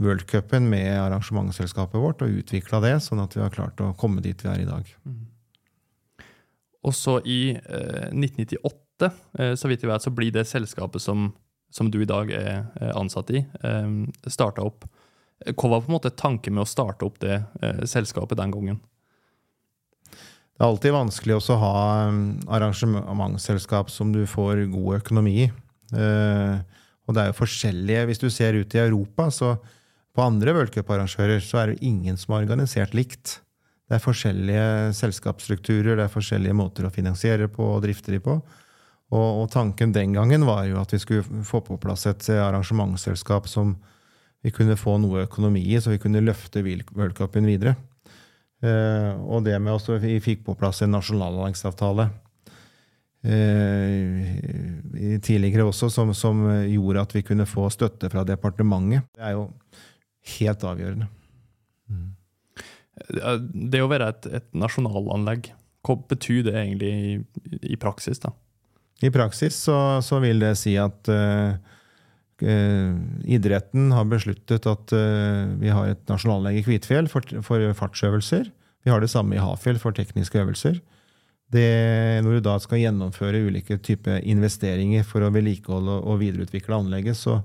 worldcupen 0.00 0.70
med 0.72 0.94
arrangementsselskapet 0.96 2.00
vårt, 2.00 2.22
og 2.24 2.40
utvikla 2.40 2.80
det, 2.84 2.94
sånn 3.04 3.20
at 3.20 3.36
vi 3.36 3.42
har 3.44 3.52
klart 3.52 3.82
å 3.84 3.92
komme 3.98 4.24
dit 4.24 4.40
vi 4.40 4.48
er 4.48 4.62
i 4.62 4.68
dag. 4.68 4.88
Mm. 5.04 5.20
Og 6.88 6.96
så 6.96 7.18
i 7.28 7.52
eh, 7.52 8.08
1998, 8.08 9.10
eh, 9.38 9.52
så 9.58 9.68
vidt 9.70 9.84
jeg 9.84 9.92
vet, 9.92 10.06
så 10.06 10.14
blir 10.14 10.32
det 10.34 10.48
selskapet 10.48 11.04
som, 11.04 11.28
som 11.70 11.90
du 11.92 12.00
i 12.00 12.08
dag 12.08 12.32
er 12.32 12.64
ansatt 12.96 13.30
i, 13.36 13.44
eh, 13.44 13.92
starta 14.32 14.64
opp. 14.64 14.88
Hva 15.52 15.68
var 15.68 15.84
på 15.84 15.90
en 15.90 15.98
måte 15.98 16.14
tanken 16.16 16.56
med 16.56 16.64
å 16.64 16.70
starte 16.70 17.04
opp 17.06 17.20
det 17.22 17.42
eh, 17.60 17.84
selskapet 17.90 18.40
den 18.40 18.54
gangen? 18.54 18.80
Det 20.62 20.66
er 20.68 20.76
alltid 20.76 20.92
vanskelig 20.94 21.34
å 21.34 21.54
ha 21.58 21.78
um, 22.06 22.18
arrangementsselskap 22.46 23.88
som 23.90 24.12
du 24.14 24.20
får 24.30 24.60
god 24.70 25.00
økonomi 25.00 25.32
i. 25.42 25.46
Uh, 25.90 26.62
og 27.02 27.16
det 27.16 27.24
er 27.24 27.32
jo 27.32 27.40
forskjellige 27.40 28.04
Hvis 28.06 28.22
du 28.22 28.28
ser 28.30 28.54
ut 28.54 28.76
i 28.78 28.82
Europa, 28.84 29.26
så 29.34 29.56
på 30.14 30.22
andre 30.22 30.54
worldcuparrangører 30.54 31.42
så 31.42 31.58
er 31.58 31.72
det 31.72 31.82
ingen 31.82 32.14
som 32.14 32.36
er 32.36 32.46
organisert 32.46 32.94
likt. 32.94 33.40
Det 33.90 33.98
er 33.98 34.06
forskjellige 34.06 34.94
selskapsstrukturer, 35.00 35.96
det 35.98 36.06
er 36.06 36.14
forskjellige 36.14 36.54
måter 36.54 36.86
å 36.86 36.94
finansiere 36.94 37.50
på 37.50 37.66
og 37.66 37.82
drifte 37.82 38.14
de 38.14 38.22
på. 38.22 38.38
Og, 38.38 39.28
og, 39.42 39.50
tanken 39.50 39.90
den 39.90 40.14
gangen 40.14 40.46
var 40.46 40.68
jo 40.70 40.78
at 40.78 40.94
vi 40.94 41.02
skulle 41.02 41.42
få 41.42 41.66
på 41.66 41.82
plass 41.82 42.06
et 42.06 42.30
arrangementsselskap 42.38 43.50
som 43.50 43.80
vi 44.46 44.54
kunne 44.54 44.78
få 44.78 44.94
noe 45.02 45.26
økonomi 45.26 45.66
i, 45.74 45.80
så 45.82 45.90
vi 45.90 46.04
kunne 46.06 46.22
løfte 46.22 46.62
worldcupen 46.62 47.50
videre. 47.50 47.74
Uh, 48.62 49.18
og 49.26 49.42
det 49.46 49.56
med 49.58 49.74
at 49.74 50.04
vi 50.04 50.20
fikk 50.22 50.44
på 50.46 50.54
plass 50.58 50.84
en 50.84 50.94
nasjonalanleggsavtale 50.94 52.10
Eh, 53.22 55.18
tidligere 55.22 55.68
også, 55.68 55.88
som, 55.94 56.10
som, 56.14 56.42
gjorde 56.66 57.04
at 57.04 57.12
vi 57.14 57.22
kunne 57.22 57.46
få 57.46 57.68
støtte 57.70 58.10
fra 58.10 58.24
departementet. 58.26 59.06
Det 59.14 59.22
er 59.22 59.36
jo 59.36 59.44
helt 60.38 60.64
avgjørende. 60.66 61.06
Mm. 61.90 62.08
Det 63.72 63.82
å 63.82 63.90
være 63.90 64.10
et, 64.10 64.28
et 64.40 64.48
nasjonalanlegg, 64.58 65.52
hva 65.86 65.96
betyr 66.10 66.42
det 66.48 66.56
egentlig 66.58 66.90
i, 66.92 67.14
i 67.74 67.78
praksis? 67.78 68.18
da? 68.22 68.34
I 69.02 69.10
praksis 69.14 69.56
så, 69.68 69.76
så 70.02 70.18
vil 70.22 70.42
det 70.42 70.56
si 70.58 70.74
at 70.78 71.10
uh, 71.10 71.54
idretten 72.42 73.92
har 73.94 74.08
besluttet 74.10 74.66
at 74.66 74.94
uh, 74.96 75.52
vi 75.60 75.70
har 75.72 75.92
et 75.92 76.02
nasjonalanlegg 76.10 76.60
i 76.60 76.64
Kvitfjell 76.66 77.10
for, 77.10 77.26
for 77.46 77.64
fartsøvelser. 77.78 78.48
Vi 78.82 78.90
har 78.90 79.02
det 79.02 79.12
samme 79.12 79.36
i 79.36 79.42
Hafjell 79.42 79.78
for 79.82 79.94
tekniske 79.94 80.40
øvelser. 80.40 80.80
Det, 81.52 81.68
når 82.24 82.38
du 82.38 82.44
da 82.46 82.56
skal 82.62 82.80
gjennomføre 82.80 83.42
ulike 83.44 83.76
typer 83.84 84.22
investeringer 84.24 85.04
for 85.04 85.22
å 85.22 85.30
vedlikeholde 85.34 85.98
og 86.00 86.22
videreutvikle 86.22 86.78
anlegget, 86.80 87.18
så, 87.20 87.42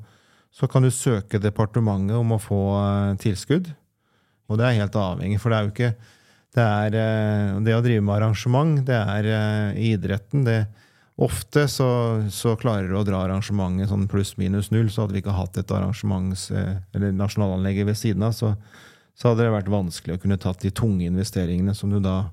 så, 0.50 0.70
kan 0.72 0.86
du 0.86 0.90
søke 0.94 1.42
departementet 1.44 2.16
om 2.18 2.34
å 2.34 2.42
få 2.42 2.62
uh, 2.80 3.18
tilskudd. 3.22 3.70
Og 4.48 4.60
det 4.60 4.66
er 4.66 4.80
helt 4.80 4.96
avhengig, 4.96 5.42
for 5.44 5.52
det 5.52 5.60
er 5.60 5.68
jo 5.68 5.74
ikke, 5.76 5.96
Det, 6.58 6.64
er, 6.64 6.96
eh, 6.96 7.58
det 7.62 7.74
å 7.76 7.82
drive 7.84 8.02
med 8.02 8.16
arrangement, 8.16 8.80
det 8.88 8.96
er 8.96 9.26
i 9.78 9.92
idretten. 9.92 10.46
det 10.48 10.62
Ofte 11.17 11.63
så, 11.67 11.89
så 12.30 12.53
klarer 12.62 12.91
du 12.91 12.97
å 12.99 13.06
dra 13.06 13.23
arrangementet 13.25 13.89
sånn 13.89 14.06
pluss-minus 14.10 14.69
null. 14.69 14.91
Så 14.93 15.03
hadde 15.03 15.15
vi 15.15 15.23
ikke 15.23 15.34
hatt 15.34 15.58
et 15.58 15.71
arrangements- 15.73 16.51
eh, 16.53 16.75
eller 16.93 17.15
nasjonalanlegget 17.17 17.89
ved 17.89 17.97
siden 17.97 18.25
av, 18.27 18.36
så, 18.38 18.53
så, 19.17 19.32
hadde 19.32 19.47
det 19.47 19.56
vært 19.56 19.71
vanskelig 19.73 20.17
å 20.17 20.21
kunne 20.21 20.38
tatt 20.41 20.62
de 20.62 20.69
tunge 20.69 21.08
investeringene 21.10 21.73
som 21.77 21.89
du 21.89 21.97
da 22.03 22.27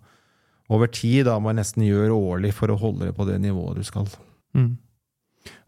over 0.72 0.88
tid 0.92 1.24
da 1.28 1.38
må 1.40 1.52
nesten 1.56 1.84
gjøre 1.84 2.12
årlig 2.12 2.52
for 2.56 2.72
å 2.72 2.78
holde 2.80 3.08
det 3.08 3.16
på 3.16 3.24
det 3.28 3.38
nivået 3.40 3.80
du 3.80 3.88
skal. 3.88 4.08
Mm. 4.56 4.74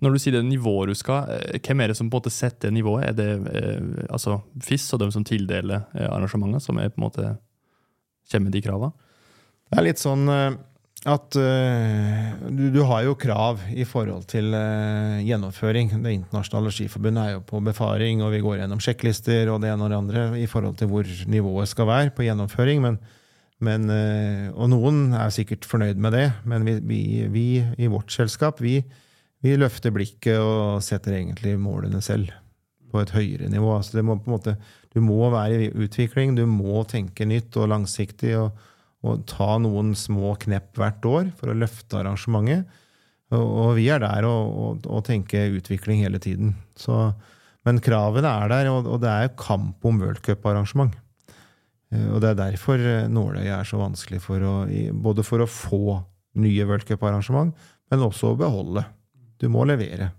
Når 0.05 0.13
du 0.13 0.21
sier 0.21 0.37
det 0.37 0.45
nivået 0.45 0.93
du 0.93 0.97
skal, 0.97 1.33
hvem 1.57 1.83
er 1.83 1.93
det 1.93 1.97
som 1.99 2.09
på 2.09 2.17
en 2.17 2.21
måte 2.21 2.33
setter 2.33 2.73
nivået? 2.73 3.11
Er 3.11 3.17
det 3.17 3.31
eh, 3.57 4.07
altså 4.13 4.43
FIS 4.65 4.89
og 4.97 5.05
dem 5.05 5.13
som 5.13 5.25
tildeler 5.25 5.89
eh, 5.97 6.09
arrangementer, 6.09 6.61
som 6.65 6.81
er 6.81 6.93
på 6.93 7.01
en 7.01 7.09
måte 7.09 7.35
kommer 8.29 8.49
med 8.51 8.57
de 8.57 8.65
kravene? 8.65 8.93
Det 9.67 9.81
er 9.81 9.89
litt 9.89 10.01
sånn 10.01 10.29
eh, 10.33 10.57
at 11.05 11.37
uh, 11.37 12.47
du, 12.49 12.71
du, 12.73 12.81
har 12.89 13.05
jo 13.05 13.17
krav 13.21 13.61
i 13.71 13.85
forhold 13.87 14.25
til 14.31 14.49
uh, 14.57 15.21
gjennomføring. 15.21 15.93
Det 16.03 16.15
internasjonale 16.17 16.73
skiforbundet 16.73 17.23
er 17.23 17.35
jo 17.37 17.43
på 17.47 17.61
befaring, 17.63 18.25
og 18.25 18.33
vi 18.33 18.41
går 18.43 18.63
gjennom 18.63 18.81
sjekklister 18.83 19.53
og 19.53 19.61
det 19.63 19.71
ene 19.71 19.85
og 19.85 19.93
det 19.93 20.01
andre 20.01 20.25
i 20.41 20.49
forhold 20.51 20.79
til 20.81 20.91
hvor 20.91 21.07
nivået 21.31 21.71
skal 21.71 21.91
være 21.91 22.15
på 22.17 22.25
gjennomføring. 22.27 22.81
Men, 22.83 22.99
men, 23.63 23.87
uh, 23.93 24.49
og 24.57 24.73
noen 24.73 25.13
er 25.15 25.35
sikkert 25.35 25.69
fornøyd 25.69 26.01
med 26.01 26.17
det, 26.17 26.27
men 26.49 26.67
vi, 26.67 26.79
vi, 26.81 27.03
vi 27.31 27.47
i 27.77 27.93
vårt 27.93 28.11
selskap 28.17 28.65
vi, 28.65 28.81
vi, 29.45 29.55
løfter 29.61 29.95
blikket 29.95 30.41
og 30.41 30.83
setter 30.83 31.21
egentlig 31.21 31.59
målene 31.61 32.01
selv 32.03 32.33
på 32.91 33.05
et 33.05 33.13
høyere 33.15 33.53
nivå. 33.53 33.77
Altså 33.77 34.03
må 34.03 34.17
måte 34.27 34.57
du 34.97 35.03
må 35.05 35.29
være 35.29 35.67
i 35.67 35.73
utvikling, 35.77 36.33
du 36.35 36.47
må 36.49 36.81
tenke 36.89 37.29
nytt 37.29 37.55
og 37.61 37.69
langsiktig 37.69 38.33
og, 38.41 38.57
og 39.05 39.25
ta 39.29 39.57
noen 39.63 39.93
små 39.99 40.35
knepp 40.41 40.77
hvert 40.79 41.09
år 41.09 41.31
for 41.39 41.53
å 41.53 41.57
løfte 41.59 42.01
arrangementet. 42.01 42.67
Og, 43.35 43.43
og 43.43 43.71
vi 43.79 43.89
er 43.91 44.03
der 44.03 44.27
og, 44.29 44.87
og, 44.87 45.01
tenker 45.07 45.57
utvikling 45.59 46.05
hele 46.05 46.21
tiden. 46.23 46.55
Så, 46.79 47.11
men 47.67 47.83
kravene 47.83 48.31
er 48.45 48.53
der, 48.53 48.71
og, 48.71 48.87
og 48.87 49.03
det 49.03 49.11
er 49.11 49.35
kamp 49.39 49.85
om 49.87 49.99
worldcuparrangement. 50.03 50.95
Eh, 51.93 52.07
og 52.13 52.21
det 52.23 52.33
er 52.33 52.43
derfor 52.45 52.83
eh, 52.83 53.07
er 53.07 53.67
så 53.67 53.81
vanskelig, 53.83 54.23
for 54.23 54.43
å, 54.47 54.55
både 54.93 55.27
for 55.27 55.43
å 55.43 55.51
få 55.51 55.99
nye 56.39 56.69
worldcuparrangement, 56.69 57.57
men 57.91 58.07
også 58.07 58.33
å 58.33 58.39
beholde. 58.39 58.85
Du 59.41 59.49
må 59.53 59.67
levere. 59.69 60.13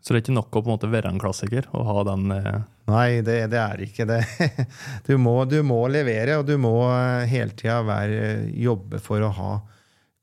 Så 0.00 0.12
det 0.12 0.20
er 0.20 0.24
ikke 0.24 0.36
nok 0.38 0.56
å 0.56 0.62
på 0.62 0.70
en 0.70 0.74
måte 0.74 0.88
være 0.90 1.10
en 1.12 1.20
klassiker 1.20 1.66
og 1.76 1.84
ha 1.88 2.04
den 2.08 2.32
eh... 2.32 2.62
Nei, 2.90 3.20
det, 3.22 3.36
det, 3.52 3.60
er 3.60 3.82
ikke 3.84 4.06
det. 4.08 4.22
Du 5.06 5.12
må, 5.20 5.36
du 5.46 5.60
må, 5.62 5.82
levere, 5.92 6.38
og 6.40 6.48
du 6.48 6.56
må 6.58 6.74
eh, 6.88 7.28
hele 7.30 7.54
tida 7.54 7.82
jobbe 8.56 8.98
for 9.04 9.22
å 9.22 9.34
ha 9.36 9.50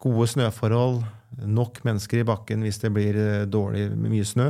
gode 0.01 0.27
snøforhold, 0.33 1.03
nok 1.45 1.79
mennesker 1.85 2.21
i 2.21 2.25
bakken 2.27 2.65
hvis 2.65 2.81
det 2.81 2.91
blir 2.95 3.19
eh, 3.21 3.45
dårlig 3.47 3.91
mye 3.93 4.25
snø. 4.25 4.49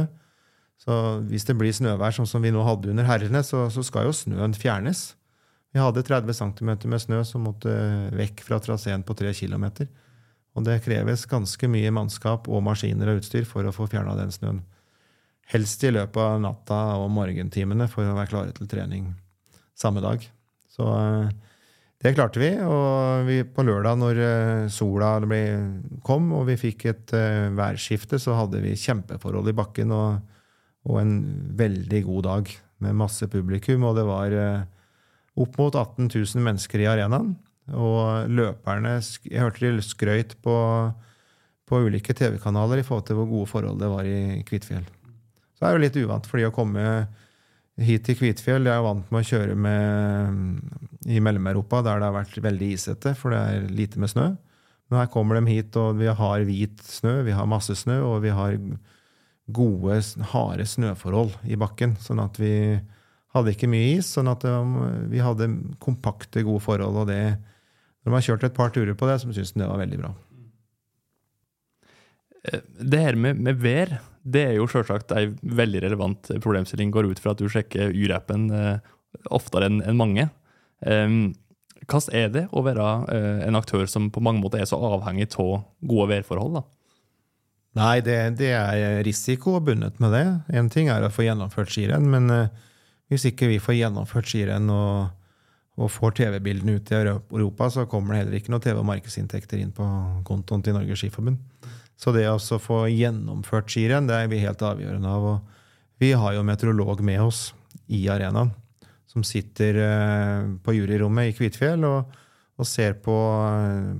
Så 0.81 0.95
hvis 1.27 1.45
det 1.47 1.57
blir 1.59 1.75
snøvær 1.75 2.15
sånn 2.15 2.29
som 2.29 2.43
vi 2.45 2.53
nå 2.53 2.63
hadde 2.63 2.93
under 2.93 3.07
herrene, 3.09 3.43
så, 3.43 3.67
så 3.73 3.83
skal 3.85 4.07
jo 4.07 4.15
snøen 4.15 4.55
fjernes. 4.55 5.11
Vi 5.75 5.81
hadde 5.83 6.05
30 6.07 6.33
cm 6.37 6.71
med 6.87 7.01
snø 7.03 7.21
som 7.27 7.43
måtte 7.45 7.73
vekk 8.15 8.45
fra 8.45 8.61
traseen 8.63 9.03
på 9.05 9.17
3 9.17 9.33
km. 9.35 9.67
Og 10.57 10.65
det 10.65 10.79
kreves 10.85 11.27
ganske 11.29 11.69
mye 11.69 11.91
mannskap 11.93 12.47
og 12.49 12.63
maskiner 12.65 13.11
og 13.11 13.21
utstyr 13.21 13.45
for 13.45 13.67
å 13.67 13.75
få 13.75 13.89
fjerna 13.91 14.15
den 14.17 14.33
snøen. 14.33 14.63
Helst 15.53 15.83
i 15.87 15.93
løpet 15.95 16.19
av 16.19 16.41
natta 16.43 16.77
og 16.99 17.09
morgentimene 17.15 17.87
for 17.91 18.03
å 18.03 18.15
være 18.17 18.31
klare 18.33 18.55
til 18.55 18.67
trening 18.67 19.13
samme 19.77 20.01
dag. 20.03 20.25
Så 20.67 20.87
eh, 20.91 21.29
det 22.03 22.13
klarte 22.17 22.41
vi. 22.41 22.51
Og 22.61 23.27
vi, 23.29 23.39
på 23.47 23.65
lørdag, 23.65 23.97
når 24.01 24.19
sola 24.73 25.17
sola 25.17 25.45
kom 26.05 26.29
og 26.37 26.45
vi 26.51 26.57
fikk 26.61 26.85
et 26.91 27.13
uh, 27.17 27.49
værskifte, 27.57 28.19
så 28.21 28.35
hadde 28.37 28.61
vi 28.61 28.75
kjempeforhold 28.77 29.49
i 29.49 29.55
bakken 29.57 29.93
og, 29.95 30.19
og, 30.85 30.99
en 31.01 31.15
veldig 31.57 32.03
god 32.05 32.27
dag 32.27 32.53
med 32.85 32.99
masse 33.01 33.25
publikum. 33.31 33.87
Og 33.89 33.97
det 33.97 34.05
var 34.05 34.35
uh, 34.37 34.67
opp 35.41 35.57
mot 35.57 35.73
18 35.73 36.11
000 36.13 36.45
mennesker 36.45 36.85
i 36.85 36.89
arenaen. 36.91 37.33
Og 37.73 38.29
løperne 38.31 38.93
Jeg 39.25 39.41
hørte 39.41 39.65
de 39.65 39.83
skrøyt 39.83 40.37
på, 40.45 40.55
på 41.67 41.81
ulike 41.83 42.13
TV-kanaler 42.15 42.79
i 42.79 42.85
forhold 42.85 43.09
til 43.09 43.17
hvor 43.19 43.27
gode 43.33 43.49
forhold 43.49 43.81
det 43.81 43.89
var 43.91 44.07
i 44.07 44.43
Kvitfjell. 44.47 44.85
Så 45.57 45.65
er 45.65 45.73
det 45.73 45.77
jo 45.77 45.85
litt 45.85 46.01
uvant 46.05 46.27
for 46.29 46.39
de 46.39 46.45
å 46.47 46.53
komme 46.53 46.83
hit 47.81 48.05
til 48.05 48.17
Kvitfjell. 48.19 48.65
De 48.65 48.71
er 48.73 48.79
jo 48.79 48.87
vant 48.87 49.13
med 49.13 49.23
å 49.23 49.27
kjøre 49.27 49.55
med, 49.57 50.59
i 51.09 51.21
Mellom-Europa, 51.23 51.81
der 51.85 52.01
det 52.01 52.09
har 52.09 52.17
vært 52.19 52.37
veldig 52.45 52.69
isete, 52.75 53.13
for 53.17 53.33
det 53.33 53.39
er 53.41 53.71
lite 53.73 54.01
med 54.01 54.11
snø. 54.13 54.27
Men 54.87 55.01
her 55.01 55.09
kommer 55.11 55.37
de 55.37 55.49
hit, 55.51 55.75
og 55.79 55.97
vi 55.99 56.07
har 56.07 56.45
hvit 56.47 56.83
snø, 56.85 57.19
vi 57.27 57.35
har 57.35 57.49
masse 57.49 57.75
snø, 57.75 57.99
og 58.07 58.21
vi 58.23 58.31
har 58.33 58.55
gode, 59.57 59.97
harde 60.33 60.67
snøforhold 60.67 61.35
i 61.47 61.57
bakken. 61.59 61.97
Sånn 62.03 62.21
at 62.23 62.39
vi 62.39 62.53
hadde 63.35 63.53
ikke 63.53 63.69
mye 63.71 63.97
is, 63.97 64.13
sånn 64.15 64.29
at 64.31 64.45
vi 65.11 65.21
hadde 65.23 65.49
kompakte, 65.83 66.45
gode 66.47 66.63
forhold. 66.63 67.03
Og 67.03 67.11
det, 67.11 67.21
når 68.03 68.13
man 68.13 68.21
har 68.21 68.29
kjørt 68.29 68.47
et 68.47 68.57
par 68.57 68.71
turer 68.75 68.97
på 68.97 69.09
det, 69.09 69.19
så 69.21 69.33
syns 69.35 69.53
de 69.55 69.63
det 69.63 69.69
var 69.69 69.83
veldig 69.83 70.01
bra. 70.01 70.13
Eh, 72.47 72.63
det 72.79 73.03
her 73.03 73.19
med, 73.19 73.41
med 73.43 73.59
vær 73.61 73.97
det 74.27 74.43
er 74.43 74.55
jo 74.57 74.67
selvsagt 74.67 75.13
ei 75.15 75.29
veldig 75.41 75.81
relevant 75.85 76.31
problemstilling. 76.43 76.91
Går 76.91 77.11
ut 77.11 77.21
fra 77.23 77.31
at 77.35 77.41
du 77.41 77.47
sjekker 77.51 77.93
Yr-appen 77.95 78.49
eh, 78.51 78.95
oftere 79.33 79.69
enn 79.69 79.79
en 79.87 79.99
mange. 79.99 80.27
Hvordan 81.87 82.15
er 82.19 82.31
det 82.33 82.43
å 82.51 82.63
være 82.65 82.87
uh, 83.07 83.43
en 83.47 83.57
aktør 83.57 83.85
som 83.89 84.09
på 84.13 84.21
mange 84.23 84.41
måter 84.43 84.61
er 84.61 84.67
så 84.69 84.79
avhengig 84.81 85.29
av 85.39 85.63
gode 85.79 86.09
værforhold? 86.11 86.59
da? 86.59 86.63
Nei, 87.77 87.99
det, 88.01 88.17
det, 88.39 88.51
er 88.57 89.03
risiko 89.05 89.59
bundet 89.63 89.99
med 90.03 90.11
det. 90.15 90.25
Én 90.57 90.71
ting 90.73 90.89
er 90.89 91.05
å 91.05 91.13
få 91.13 91.27
gjennomført 91.27 91.71
skirenn, 91.71 92.09
men 92.11 92.31
uh, 92.33 92.49
hvis 93.11 93.29
ikke 93.29 93.47
vi 93.51 93.61
får 93.63 93.79
gjennomført 93.79 94.27
skirenn 94.27 94.67
og, 94.73 95.13
og 95.77 95.91
får 95.93 96.17
TV-bildene 96.19 96.79
ut 96.79 96.91
i 96.91 96.99
Europa, 96.99 97.69
så 97.71 97.87
kommer 97.87 98.15
det 98.15 98.23
heller 98.23 98.39
ikke 98.41 98.55
noe 98.55 98.63
TV- 98.63 98.81
og 98.81 98.89
markedsinntekter 98.89 99.61
inn 99.61 99.75
på 99.75 99.87
kontoen 100.27 100.65
til 100.65 100.75
Norges 100.75 101.03
Skiforbund. 101.03 101.39
Så 101.97 102.13
det 102.13 102.27
å 102.29 102.59
få 102.61 102.83
gjennomført 102.91 103.71
skirenn, 103.73 104.07
det 104.09 104.19
er 104.21 104.29
vi 104.29 104.43
helt 104.43 104.61
avgjørende 104.61 105.09
av. 105.09 105.25
Og 105.31 106.01
vi 106.01 106.13
har 106.13 106.35
jo 106.35 106.45
meteorolog 106.45 107.01
med 107.05 107.23
oss 107.25 107.49
i 107.89 108.03
arenaen, 108.13 108.51
som 109.09 109.25
sitter 109.25 109.79
eh, 109.81 110.45
på 110.61 110.75
juryrommet 110.77 111.31
i 111.31 111.35
Kvitfjell 111.37 111.85
og, 111.87 112.13
og 112.57 112.69
ser 112.69 112.99
på, 113.01 113.17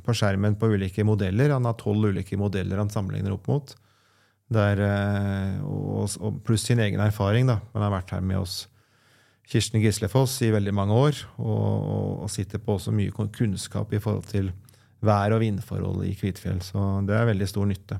på, 0.05 0.13
skjermen 0.13 0.60
på 0.62 0.69
ulike 0.75 1.05
modeller. 1.07 1.55
Han 1.55 1.65
har 1.65 1.77
tolv 1.79 2.12
ulike 2.12 2.38
modeller 2.38 2.83
han 2.83 2.93
sammenligner 2.93 3.33
opp 3.33 3.49
mot. 3.49 3.73
Der, 4.53 4.79
eh, 4.83 5.57
og, 5.65 6.13
og 6.21 6.41
pluss 6.45 6.67
sin 6.69 6.83
egen 6.83 7.01
erfaring. 7.01 7.49
da. 7.49 7.60
Han 7.73 7.88
har 7.88 7.95
vært 7.97 8.13
her 8.13 8.21
med 8.21 8.43
oss 8.43 8.67
Kirsten 9.47 9.81
Gislefoss 9.81 10.36
i 10.43 10.51
veldig 10.51 10.73
mange 10.75 10.95
år, 10.95 11.19
og, 11.39 12.23
og 12.25 12.29
sitter 12.29 12.60
på 12.62 12.75
også 12.75 12.91
mye 12.93 13.13
kunnskap 13.15 13.93
i 13.95 14.01
forhold 14.03 14.27
til 14.27 14.51
vær- 15.05 15.33
og 15.36 15.41
vindforhold 15.41 16.05
i 16.07 16.15
Kvitfjell. 16.17 16.62
Så 16.65 17.05
det 17.07 17.15
er 17.15 17.29
veldig 17.29 17.47
stor 17.47 17.65
nytte. 17.69 17.99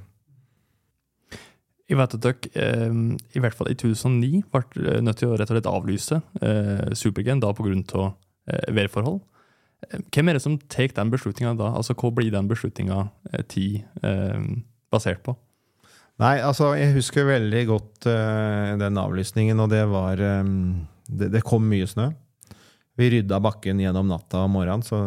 Jeg 1.88 1.97
vet 1.97 2.13
at 2.17 2.23
dere, 2.23 2.49
eh, 2.60 2.95
i 3.36 3.39
hvert 3.39 3.55
fall 3.55 3.69
i 3.71 3.77
2009, 3.79 4.43
ble 4.51 5.01
nødt 5.01 5.21
til 5.21 5.29
å 5.29 5.38
rett 5.39 5.49
og 5.51 5.55
slett 5.55 5.69
avlyse 5.71 6.21
eh, 6.41 6.93
Supergen 6.93 7.39
da 7.39 7.53
pga. 7.55 8.13
Eh, 8.47 8.69
værforhold. 8.71 9.19
Eh, 9.83 9.99
hvem 10.13 10.29
er 10.29 10.38
det 10.38 10.43
som 10.43 10.55
tar 10.71 10.93
den 10.95 11.12
beslutninga 11.12 11.55
da? 11.60 11.73
Altså, 11.75 11.95
Hva 11.97 12.13
blir 12.15 12.31
den 12.31 12.47
beslutninga 12.47 13.10
eh, 13.33 13.43
tid 13.43 13.83
eh, 14.03 14.39
basert 14.91 15.23
på? 15.25 15.36
Nei, 16.17 16.38
altså, 16.41 16.71
Jeg 16.79 16.95
husker 16.95 17.27
veldig 17.27 17.65
godt 17.69 18.07
uh, 18.10 18.73
den 18.79 18.97
avlysningen, 18.97 19.60
og 19.62 19.69
det 19.69 19.83
var 19.86 20.17
det, 20.17 21.27
det, 21.29 21.43
kom 21.45 21.67
mye 21.69 21.86
snø. 21.86 22.07
Vi 22.97 23.12
rydda 23.13 23.39
bakken 23.43 23.81
gjennom 23.81 24.10
natta 24.10 24.41
og 24.45 24.51
morgenen, 24.55 24.86
så, 24.86 24.97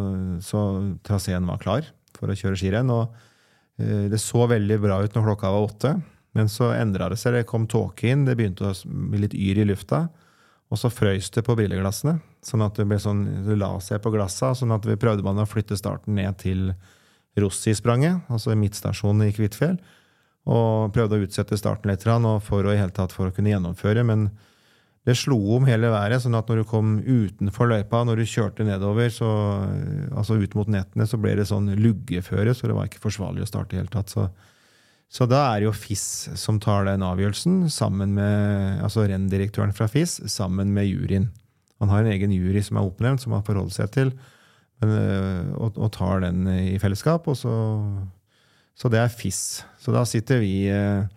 så 0.44 0.62
traseen 1.06 1.48
var 1.50 1.60
klar 1.62 1.90
for 2.16 2.30
å 2.30 2.36
kjøre 2.38 2.58
skirenn. 2.58 2.92
Og 2.94 3.10
uh, 3.10 4.06
det 4.12 4.20
så 4.22 4.46
veldig 4.50 4.78
bra 4.82 5.00
ut 5.02 5.16
når 5.16 5.30
klokka 5.32 5.50
var 5.50 5.66
åtte, 5.66 5.94
men 6.38 6.50
så 6.50 6.70
endra 6.76 7.10
det 7.10 7.18
seg. 7.18 7.34
Det 7.34 7.48
kom 7.50 7.66
tåke 7.70 8.12
inn, 8.12 8.26
det 8.28 8.36
begynte 8.38 8.70
å 8.70 8.74
bli 8.86 9.24
litt 9.24 9.34
yr 9.34 9.64
i 9.64 9.66
lufta. 9.72 10.04
Og 10.70 10.78
så 10.78 10.90
frøys 10.92 11.32
det 11.34 11.42
på 11.42 11.56
brilleglassene, 11.58 12.20
sånn 12.46 12.62
at 12.62 12.76
det, 12.78 12.86
ble 12.86 12.98
sånn, 13.02 13.24
det 13.42 13.56
la 13.58 13.72
seg 13.82 13.98
på 14.04 14.12
glassa. 14.14 14.52
sånn 14.54 14.70
at 14.70 14.86
vi 14.86 14.94
prøvde 15.00 15.26
man 15.26 15.42
å 15.42 15.48
flytte 15.48 15.78
starten 15.78 16.14
ned 16.14 16.38
til 16.38 16.68
Rossi-spranget, 17.38 18.22
altså 18.30 18.54
midtstasjonen 18.58 19.26
i 19.26 19.34
Kvitfjell. 19.34 19.80
Og 20.50 20.94
prøvde 20.94 21.18
å 21.18 21.26
utsette 21.26 21.58
starten 21.58 21.90
litt 21.90 22.06
for 22.06 22.62
å, 22.62 22.70
i 22.70 22.78
hele 22.78 22.94
tatt 22.94 23.12
for 23.12 23.28
å 23.28 23.34
kunne 23.34 23.50
gjennomføre. 23.50 24.06
Men 24.06 24.28
det 25.08 25.16
slo 25.16 25.38
om 25.56 25.64
hele 25.64 25.88
været, 25.92 26.20
sånn 26.20 26.36
at 26.36 26.50
når 26.50 26.60
du 26.60 26.68
kom 26.68 26.98
utenfor 27.00 27.70
løypa, 27.70 28.02
når 28.04 28.20
du 28.20 28.28
kjørte 28.28 28.66
nedover, 28.68 29.08
så, 29.14 29.30
altså 30.12 30.36
ut 30.42 30.56
mot 30.58 30.68
nettene, 30.68 31.06
så 31.08 31.16
ble 31.20 31.38
det 31.38 31.48
sånn 31.48 31.70
luggeføre, 31.80 32.52
så 32.56 32.68
det 32.68 32.76
var 32.76 32.90
ikke 32.90 33.02
forsvarlig 33.06 33.46
å 33.46 33.48
starte 33.48 33.76
i 33.76 33.80
hele 33.80 33.92
tatt. 33.92 34.12
Så, 34.12 34.26
så, 35.08 35.24
da 35.30 35.46
er 35.48 35.62
det 35.62 35.70
jo 35.70 35.76
FIS 35.76 36.04
som 36.38 36.60
tar 36.60 36.84
den 36.90 37.06
avgjørelsen, 37.06 37.62
sammen 37.72 38.12
med 38.18 38.84
altså 38.84 39.06
renndirektøren 39.08 39.72
fra 39.76 39.88
FIS, 39.88 40.18
sammen 40.28 40.74
med 40.76 40.90
juryen. 40.90 41.30
Han 41.80 41.88
har 41.88 42.04
en 42.04 42.12
egen 42.12 42.36
jury 42.36 42.60
som 42.64 42.76
er 42.76 42.84
oppnevnt, 42.84 43.24
som 43.24 43.32
han 43.32 43.46
forholder 43.46 43.72
seg 43.72 43.92
til. 43.96 44.12
Eh, 44.84 45.44
og, 45.56 45.76
og 45.76 45.92
tar 45.96 46.24
den 46.26 46.44
i 46.48 46.78
fellesskap. 46.80 47.28
Og 47.28 47.38
så, 47.40 47.54
så 48.76 48.92
det 48.92 49.00
er 49.00 49.12
FIS. 49.12 49.62
Så 49.80 49.96
da 49.96 50.04
sitter 50.08 50.42
vi, 50.44 50.68
eh, 50.68 51.08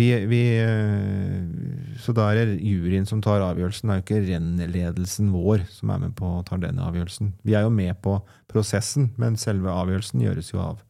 vi, 0.00 0.08
vi 0.30 0.42
eh, 0.58 1.96
Så 2.00 2.14
da 2.16 2.30
er 2.32 2.40
det 2.40 2.60
juryen 2.64 3.06
som 3.08 3.20
tar 3.24 3.44
avgjørelsen. 3.44 3.90
Det 3.90 3.94
er 3.94 4.00
jo 4.00 4.06
ikke 4.06 4.22
rennledelsen 4.28 5.32
vår 5.34 5.66
som 5.72 5.92
er 5.92 6.04
med 6.06 6.14
på 6.18 6.28
å 6.38 6.44
ta 6.46 6.58
den 6.60 6.80
avgjørelsen. 6.80 7.34
Vi 7.44 7.56
er 7.58 7.66
jo 7.66 7.74
med 7.74 7.98
på 8.04 8.16
prosessen, 8.50 9.10
men 9.20 9.36
selve 9.40 9.72
avgjørelsen 9.74 10.24
gjøres 10.24 10.54
jo 10.54 10.62
av 10.64 10.80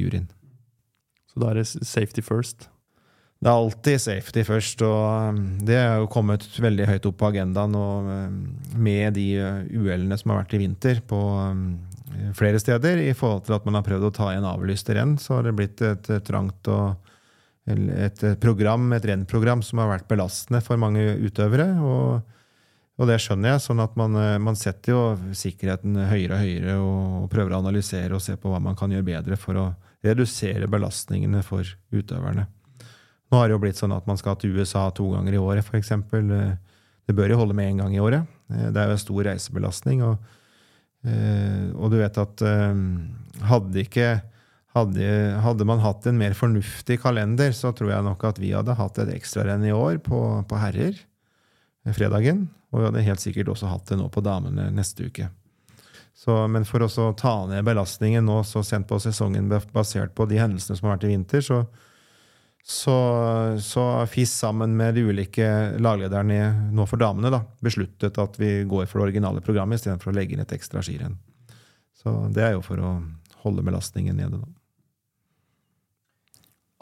juryen. 0.00 0.30
Så 1.30 1.42
da 1.42 1.50
er 1.50 1.60
det 1.60 1.68
safety 1.68 2.24
first? 2.24 2.70
Det 3.44 3.50
er 3.50 3.58
alltid 3.60 4.00
safety 4.00 4.42
først, 4.46 4.82
og 4.86 5.34
um, 5.34 5.40
det 5.68 5.74
er 5.76 5.98
jo 6.00 6.08
kommet 6.08 6.46
veldig 6.64 6.86
høyt 6.88 7.08
opp 7.10 7.18
på 7.20 7.28
agendaen. 7.28 7.74
Og 7.76 8.06
um, 8.08 8.38
med 8.80 9.18
de 9.18 9.26
uh, 9.36 9.66
uhellene 9.68 10.16
som 10.16 10.32
har 10.32 10.44
vært 10.44 10.54
i 10.56 10.62
vinter 10.62 11.02
på 11.04 11.20
flere 12.38 12.60
steder, 12.62 13.02
i 13.02 13.12
forhold 13.16 13.42
til 13.44 13.56
at 13.56 13.64
man 13.66 13.76
har 13.76 13.84
prøvd 13.84 14.06
å 14.06 14.12
ta 14.14 14.30
igjen 14.30 14.46
avlyste 14.46 14.94
renn, 14.96 15.16
så 15.20 15.36
har 15.36 15.48
det 15.48 15.56
blitt 15.58 15.82
et 15.84 16.08
trangt 16.24 16.70
og 16.70 17.03
et 17.64 18.24
program, 18.42 18.90
et 18.92 19.06
rennprogram 19.08 19.62
som 19.64 19.80
har 19.80 19.88
vært 19.94 20.08
belastende 20.10 20.60
for 20.64 20.80
mange 20.80 21.02
utøvere. 21.24 21.70
og 21.80 22.34
og 22.94 23.08
det 23.10 23.16
skjønner 23.22 23.54
jeg. 23.54 23.62
sånn 23.64 23.82
at 23.82 23.96
man, 23.98 24.14
uh, 24.14 24.38
man, 24.42 24.58
setter 24.58 24.94
jo 24.94 25.00
sikkerheten 25.34 25.98
høyere 26.06 26.36
og 26.36 26.44
høyere 26.44 26.74
og 26.78 27.30
prøver 27.32 27.56
å 27.56 27.62
analysere 27.64 28.14
og 28.14 28.22
se 28.22 28.36
på 28.38 28.52
hva 28.52 28.60
man 28.62 28.78
kan 28.78 28.92
gjøre 28.94 29.08
bedre 29.08 29.38
for 29.40 29.58
å 29.58 29.64
redusere 30.04 30.68
belastningene 30.70 31.40
for 31.42 31.66
utøverne. 31.94 32.46
Nå 33.32 33.40
har 33.40 33.48
det 33.48 33.56
jo 33.56 33.62
blitt 33.64 33.80
sånn 33.80 33.94
at 33.96 34.06
man 34.06 34.20
skal 34.20 34.36
til 34.38 34.54
USA 34.54 34.86
to 34.94 35.08
ganger 35.14 35.34
i 35.34 35.40
året, 35.42 35.66
f.eks. 35.66 35.90
Det 37.04 37.16
bør 37.16 37.32
jo 37.32 37.40
holde 37.40 37.56
med 37.56 37.72
én 37.72 37.80
gang 37.82 37.94
i 37.96 38.02
året. 38.02 38.28
Det 38.46 38.78
er 38.78 38.92
jo 38.92 38.94
en 38.94 39.00
stor 39.00 39.26
reisebelastning. 39.26 40.04
Og, 40.06 40.36
eh, 41.08 41.72
og 41.74 41.90
du 41.90 41.98
vet 41.98 42.20
at 42.20 42.44
eh, 42.46 42.84
hadde 43.48 43.82
ikke 43.82 44.08
hadde, 44.74 45.06
hadde, 45.44 45.66
man 45.68 45.82
hatt 45.84 46.06
en 46.10 46.18
mer 46.18 46.34
fornuftig 46.34 46.98
kalender, 47.02 47.54
så 47.54 47.72
tror 47.76 47.92
jeg 47.92 48.06
nok 48.06 48.24
at 48.26 48.40
vi 48.42 48.52
hadde 48.54 48.74
hatt 48.78 48.98
et 49.02 49.14
ekstrarenn 49.14 49.64
i 49.66 49.74
år 49.74 50.00
på, 50.02 50.20
på 50.50 50.60
herrer 50.60 50.98
fredagen. 51.94 52.48
Og 52.72 52.80
vi 52.80 52.88
hadde 52.88 53.06
helt 53.06 53.22
sikkert 53.22 53.52
også 53.52 53.70
hatt 53.70 53.86
det 53.92 54.00
nå 54.00 54.08
på 54.10 54.24
damene 54.24 54.70
neste 54.74 55.06
uke. 55.06 55.28
Så, 56.14 56.34
men 56.50 56.66
for 56.66 56.82
å 56.82 57.08
ta 57.18 57.34
ned 57.50 57.66
belastningen 57.66 58.26
nå 58.26 58.40
så 58.46 58.62
sent 58.66 58.86
på 58.90 59.00
sesongen 59.02 59.50
basert 59.74 60.14
på 60.14 60.26
de 60.30 60.38
hendelsene 60.38 60.78
som 60.78 60.88
har 60.88 60.96
vært 60.96 61.06
i 61.08 61.10
vinter, 61.10 61.42
så, 61.42 61.60
så, 62.62 62.96
så 63.62 63.84
FIS 64.10 64.32
sammen 64.44 64.76
med 64.78 64.94
de 64.94 65.04
ulike 65.06 65.48
laglederne 65.82 66.70
nå 66.74 66.86
for 66.90 67.02
damene 67.02 67.32
da, 67.34 67.42
besluttet 67.62 68.18
at 68.22 68.38
vi 68.40 68.56
går 68.66 68.86
for 68.86 69.02
det 69.02 69.10
originale 69.10 69.42
programmet 69.44 69.82
istedenfor 69.82 70.12
å 70.12 70.16
legge 70.18 70.36
inn 70.36 70.44
et 70.46 70.54
ekstra 70.54 70.82
skirenn. 70.86 71.18
Så 71.98 72.14
det 72.34 72.46
er 72.46 72.54
jo 72.56 72.62
for 72.64 72.82
å 72.82 72.96
holde 73.44 73.66
belastningen 73.66 74.16
nede. 74.18 74.38
da. 74.38 74.63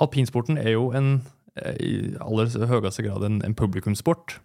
Alpinsporten 0.00 0.58
er 0.60 0.74
jo 0.76 0.90
en, 0.96 1.22
eh, 1.56 1.76
i 1.82 1.92
aller 2.22 2.48
høyeste 2.70 3.04
grad 3.04 3.24
en, 3.26 3.40
en 3.44 3.54
publikumssport. 3.58 4.38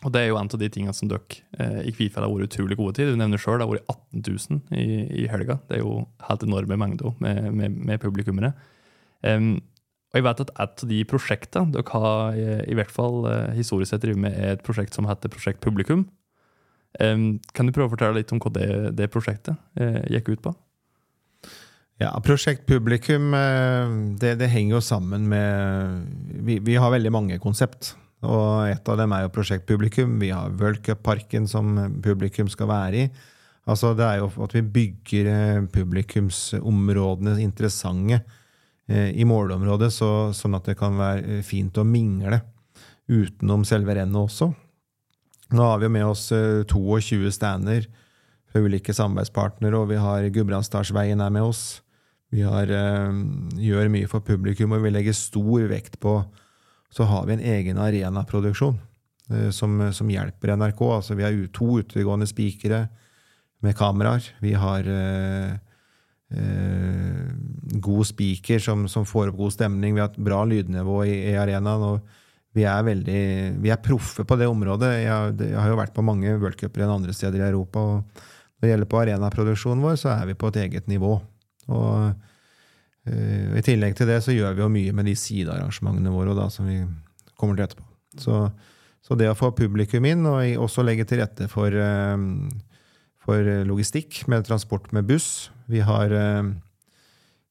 Og 0.00 0.12
det 0.14 0.22
er 0.22 0.30
jo 0.30 0.38
en 0.40 0.48
av 0.48 0.60
de 0.60 0.68
tingene 0.72 0.94
som 0.96 1.10
dere 1.10 1.42
eh, 1.60 1.82
i 1.90 1.92
Kvifjell 1.92 2.24
har 2.24 2.32
vært 2.32 2.48
utrolig 2.48 2.78
gode 2.78 2.96
til. 2.96 3.12
Du 3.12 3.20
nevner 3.20 3.40
sjøl 3.40 3.60
det 3.60 3.66
har 3.66 3.74
vært 3.74 3.90
18 3.92 4.22
000 4.24 4.78
i, 4.80 4.86
i, 5.22 5.26
helga. 5.28 5.58
Det 5.68 5.76
er 5.76 5.82
jo 5.84 6.06
helt 6.24 6.46
enorme 6.46 6.78
mengder 6.80 7.12
med, 7.20 7.50
med, 7.52 7.76
med 7.90 8.00
publikummere. 8.00 8.54
Um, 9.20 9.58
og 10.10 10.16
jeg 10.16 10.24
vet 10.26 10.40
at 10.42 10.54
et 10.54 10.82
av 10.82 10.88
de 10.90 11.00
prosjektene 11.06 11.74
dere 11.74 12.00
har 12.02 12.38
i 12.66 12.74
hvert 12.74 12.90
fall 12.90 13.28
eh, 13.30 13.52
historisk 13.54 13.92
sett 13.92 14.02
drevet 14.02 14.24
med, 14.24 14.34
er 14.34 14.56
et 14.56 14.64
prosjekt 14.66 14.96
som 14.96 15.06
heter 15.06 15.30
Prosjekt 15.30 15.60
Publikum. 15.62 16.08
Kan 16.98 17.68
du 17.68 17.70
prøve 17.70 17.86
å 17.86 17.92
fortelle 17.92 18.18
litt 18.18 18.32
om 18.34 18.40
hva 18.42 18.50
det, 18.56 18.66
det 18.98 19.06
prosjektet 19.14 19.54
eh, 19.78 20.00
gikk 20.10 20.32
ut 20.32 20.42
på? 20.48 20.54
Ja, 22.00 22.14
Prosjekt 22.24 22.64
Publikum 22.68 23.34
eh, 23.36 23.94
det, 24.20 24.38
det 24.40 24.48
henger 24.48 24.78
jo 24.78 24.84
sammen 24.84 25.26
med 25.28 26.06
vi, 26.46 26.56
vi, 26.64 26.78
har 26.80 26.92
veldig 26.94 27.12
mange 27.12 27.40
konsept. 27.42 27.94
Og 28.24 28.68
et 28.68 28.88
av 28.88 28.98
dem 29.00 29.12
er 29.16 29.26
jo 29.26 29.34
Prosjekt 29.34 29.68
Publikum. 29.68 30.18
Vi 30.20 30.32
har 30.32 30.52
World 30.60 30.82
Cup-parken 30.84 31.48
som 31.48 31.76
publikum 32.04 32.48
skal 32.52 32.72
være 32.72 33.04
i. 33.04 33.10
Altså 33.68 33.92
Det 33.94 34.06
er 34.06 34.22
jo 34.22 34.30
at 34.44 34.56
vi 34.56 34.64
bygger 34.64 35.66
publikumsområdene 35.72 37.36
interessante 37.44 38.22
Eh, 38.90 39.10
i 39.14 39.24
målområdet, 39.24 39.92
så, 39.94 40.08
sånn 40.34 40.56
at 40.58 40.66
det 40.66 40.74
kan 40.80 40.96
være 40.98 41.36
eh, 41.36 41.42
fint 41.46 41.76
å 41.78 41.86
mingle 41.86 42.40
utenom 43.10 43.62
selve 43.66 43.94
rennet 43.94 44.18
også. 44.18 44.48
Nå 45.54 45.66
har 45.66 45.78
vi 45.82 45.90
med 45.94 46.08
oss 46.08 46.24
22 46.32 47.20
eh, 47.20 47.30
stander 47.34 47.86
fra 48.50 48.62
ulike 48.64 48.94
samarbeidspartnere, 48.96 49.78
og 49.78 49.92
vi 49.92 50.00
har 50.02 50.26
Gudbrandsdalsveien 50.34 51.22
er 51.22 51.30
med 51.30 51.46
oss. 51.52 51.62
Vi 52.30 52.44
har, 52.46 52.70
gjør 53.58 53.90
mye 53.90 54.06
for 54.10 54.22
publikum, 54.22 54.76
og 54.76 54.84
vi 54.84 54.92
legger 54.92 55.16
stor 55.16 55.64
vekt 55.70 55.98
på 55.98 56.20
Så 56.94 57.06
har 57.06 57.26
vi 57.26 57.34
en 57.34 57.42
egen 57.42 57.78
arenaproduksjon 57.78 58.78
som, 59.54 59.76
som 59.94 60.08
hjelper 60.10 60.56
NRK. 60.58 60.80
Altså, 60.82 61.14
vi 61.14 61.22
har 61.22 61.36
to 61.54 61.80
utegående 61.82 62.26
spikere 62.26 62.88
med 63.62 63.76
kameraer. 63.78 64.24
Vi 64.40 64.54
har 64.58 64.86
eh, 64.90 65.52
god 67.80 68.06
spiker 68.06 68.62
som, 68.62 68.88
som, 68.88 69.06
får 69.06 69.30
opp 69.30 69.38
god 69.40 69.54
stemning. 69.54 69.94
Vi 69.94 70.02
har 70.02 70.10
et 70.10 70.24
bra 70.30 70.42
lydnivå 70.48 71.02
i, 71.04 71.16
i 71.32 71.36
arenaen. 71.38 71.86
og 71.94 72.56
vi 72.56 72.64
er 72.66 72.82
veldig, 72.82 73.22
vi 73.62 73.70
er 73.70 73.82
proffe 73.84 74.24
på 74.26 74.38
det 74.38 74.48
området. 74.50 74.90
Jeg, 75.04 75.34
jeg 75.52 75.58
har 75.58 75.70
jo 75.70 75.78
vært 75.78 75.94
på 75.94 76.06
mange 76.06 76.34
worldcuper 76.40 76.82
enn 76.82 76.96
andre 76.96 77.14
steder 77.14 77.42
i 77.42 77.48
Europa. 77.50 77.78
og 77.78 78.24
Når 78.58 78.64
det 78.64 78.72
gjelder 78.72 78.90
på 78.90 79.02
arenaproduksjonen 79.04 79.84
vår, 79.86 80.00
så 80.00 80.14
er 80.16 80.30
vi 80.30 80.38
på 80.38 80.50
et 80.50 80.62
eget 80.64 80.90
nivå. 80.90 81.18
Og 81.70 82.10
uh, 82.10 83.58
I 83.58 83.62
tillegg 83.66 83.96
til 83.98 84.10
det 84.10 84.20
så 84.24 84.34
gjør 84.34 84.56
vi 84.56 84.64
jo 84.64 84.72
mye 84.72 84.96
med 84.96 85.08
de 85.10 85.16
sidearrangementene 85.18 86.14
våre 86.14 86.36
da, 86.38 86.48
som 86.52 86.68
vi 86.70 86.80
kommer 87.40 87.58
til 87.58 87.68
etterpå. 87.68 87.86
Så, 88.20 88.40
så, 89.06 89.16
det 89.18 89.30
å 89.30 89.38
få 89.38 89.52
publikum 89.56 90.06
inn, 90.08 90.26
og 90.26 90.64
også 90.64 90.84
legge 90.86 91.06
til 91.08 91.22
rette 91.22 91.46
for 91.50 91.74
uh, 91.74 92.18
for 93.20 93.46
logistikk 93.68 94.24
med 94.32 94.46
transport 94.48 94.88
med 94.96 95.06
buss. 95.06 95.50
Vi 95.70 95.82
har 95.84 96.10
uh, 96.10 96.50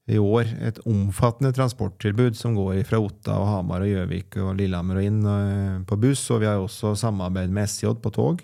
i 0.09 0.17
år 0.17 0.49
et 0.65 0.79
omfattende 0.89 1.53
transporttilbud 1.53 2.35
som 2.35 2.55
går 2.57 2.81
fra 2.89 2.97
Otta 2.97 3.37
og 3.37 3.49
Hamar 3.51 3.85
og 3.85 3.91
Gjøvik 3.91 4.39
og 4.41 4.55
Lillehammer 4.57 4.97
og 4.97 5.05
inn 5.05 5.19
på 5.87 5.99
buss. 6.01 6.23
Og 6.33 6.41
vi 6.41 6.49
har 6.49 6.57
også 6.57 6.95
samarbeid 6.97 7.53
med 7.53 7.69
SJ 7.69 7.93
på 8.01 8.11
tog. 8.15 8.41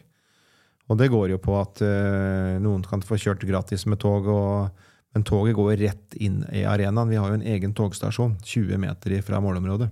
Og 0.85 0.99
det 0.99 1.09
går 1.09 1.33
jo 1.33 1.39
på 1.41 1.55
at 1.57 1.81
uh, 1.81 2.57
noen 2.61 2.83
kan 2.85 3.01
få 3.01 3.17
kjørt 3.17 3.45
gratis 3.47 3.87
med 3.89 3.99
tog, 4.03 4.29
og, 4.29 4.84
men 5.15 5.23
toget 5.23 5.55
går 5.55 5.77
rett 5.79 6.15
inn 6.19 6.41
i 6.51 6.65
arenaen. 6.67 7.07
Vi 7.07 7.15
har 7.15 7.31
jo 7.31 7.37
en 7.37 7.47
egen 7.47 7.71
togstasjon 7.75 8.35
20 8.43 8.81
meter 8.83 9.15
fra 9.23 9.39
målområdet. 9.39 9.87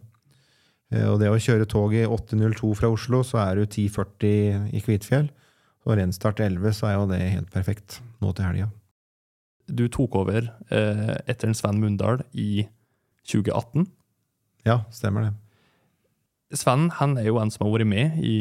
Uh, 0.91 1.13
og 1.13 1.21
det 1.21 1.31
å 1.31 1.39
kjøre 1.39 1.67
tog 1.71 1.95
i 1.95 2.03
8.02 2.03 2.73
fra 2.75 2.91
Oslo, 2.91 3.21
så 3.23 3.39
er 3.45 3.61
du 3.61 3.63
10.40 3.63 4.75
i 4.75 4.83
Kvitfjell. 4.83 5.29
Og 5.87 5.95
renstart 5.99 6.43
11, 6.43 6.75
så 6.75 6.89
er 6.89 6.97
jo 6.97 7.07
det 7.07 7.21
helt 7.23 7.51
perfekt 7.55 8.01
nå 8.23 8.33
til 8.35 8.49
helga. 8.49 8.67
Du 9.71 9.87
tok 9.87 10.15
over 10.19 10.49
eh, 10.75 11.15
etter 11.23 11.47
en 11.47 11.55
Sven 11.55 11.79
Mundal 11.79 12.21
i 12.35 12.65
2018. 13.31 13.87
Ja, 14.67 14.81
stemmer 14.91 15.29
det. 15.29 15.33
Sven 16.59 16.89
han 16.99 17.15
er 17.19 17.29
jo 17.31 17.39
en 17.39 17.51
som 17.51 17.65
har 17.65 17.73
vært 17.77 17.89
med 17.89 18.19
i 18.23 18.35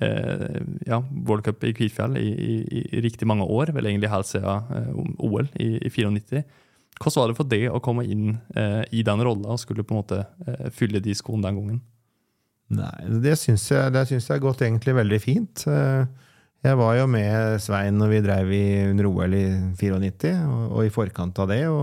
eh, 0.00 0.60
ja, 0.88 1.00
World 1.26 1.44
Cup 1.46 1.64
i 1.64 1.72
Kvitfjell 1.76 2.18
i, 2.18 2.28
i, 2.28 2.82
i, 2.82 3.00
riktig 3.04 3.28
mange 3.30 3.46
år, 3.46 3.74
vel 3.76 3.90
egentlig 3.90 4.12
helt 4.12 4.28
siden 4.28 4.74
eh, 4.74 4.92
OL 5.24 5.48
i, 5.60 5.76
i 5.86 5.92
94. 5.92 6.44
Hvordan 6.94 7.20
var 7.20 7.30
det 7.30 7.38
for 7.38 7.50
deg 7.50 7.64
å 7.74 7.82
komme 7.82 8.04
inn 8.06 8.36
eh, 8.54 8.82
i 8.94 9.02
den 9.06 9.22
rolla 9.26 9.54
og 9.54 9.62
skulle 9.62 9.86
på 9.86 9.96
en 9.96 10.02
måte 10.02 10.20
eh, 10.46 10.68
fylle 10.74 11.02
de 11.02 11.14
skoene 11.18 11.48
den 11.48 11.58
gangen? 11.58 11.80
Nei, 12.74 13.20
det 13.22 13.34
syns 13.38 13.66
jeg, 13.70 13.90
jeg 13.92 14.22
har 14.24 14.42
gått 14.42 14.62
egentlig 14.64 14.94
veldig 14.96 15.18
fint. 15.22 15.66
Eh, 15.68 16.06
jeg 16.64 16.78
var 16.80 16.94
jo 16.96 17.08
med 17.10 17.58
Svein 17.60 17.98
når 18.00 18.12
vi 18.12 18.22
drev 18.24 18.52
i 18.56 18.64
under 18.88 19.10
OL 19.10 19.34
i 19.36 19.44
94, 19.76 20.32
og, 20.48 20.62
og, 20.70 20.80
i 20.86 20.94
forkant 20.94 21.42
av 21.42 21.50
det. 21.50 21.60
Og 21.68 21.82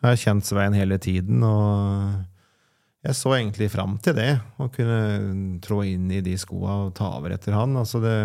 jeg 0.00 0.08
har 0.08 0.22
kjent 0.24 0.48
Svein 0.48 0.74
hele 0.74 0.98
tiden. 0.98 1.44
Og 1.46 2.16
jeg 3.00 3.16
så 3.16 3.32
egentlig 3.36 3.70
fram 3.72 3.96
til 4.04 4.16
det, 4.18 4.30
å 4.60 4.68
kunne 4.72 5.58
trå 5.64 5.80
inn 5.88 6.10
i 6.12 6.20
de 6.24 6.36
skoa 6.40 6.82
og 6.86 6.94
ta 6.98 7.14
over 7.16 7.32
etter 7.36 7.56
han. 7.56 7.78
Altså 7.80 8.02
det, 8.04 8.16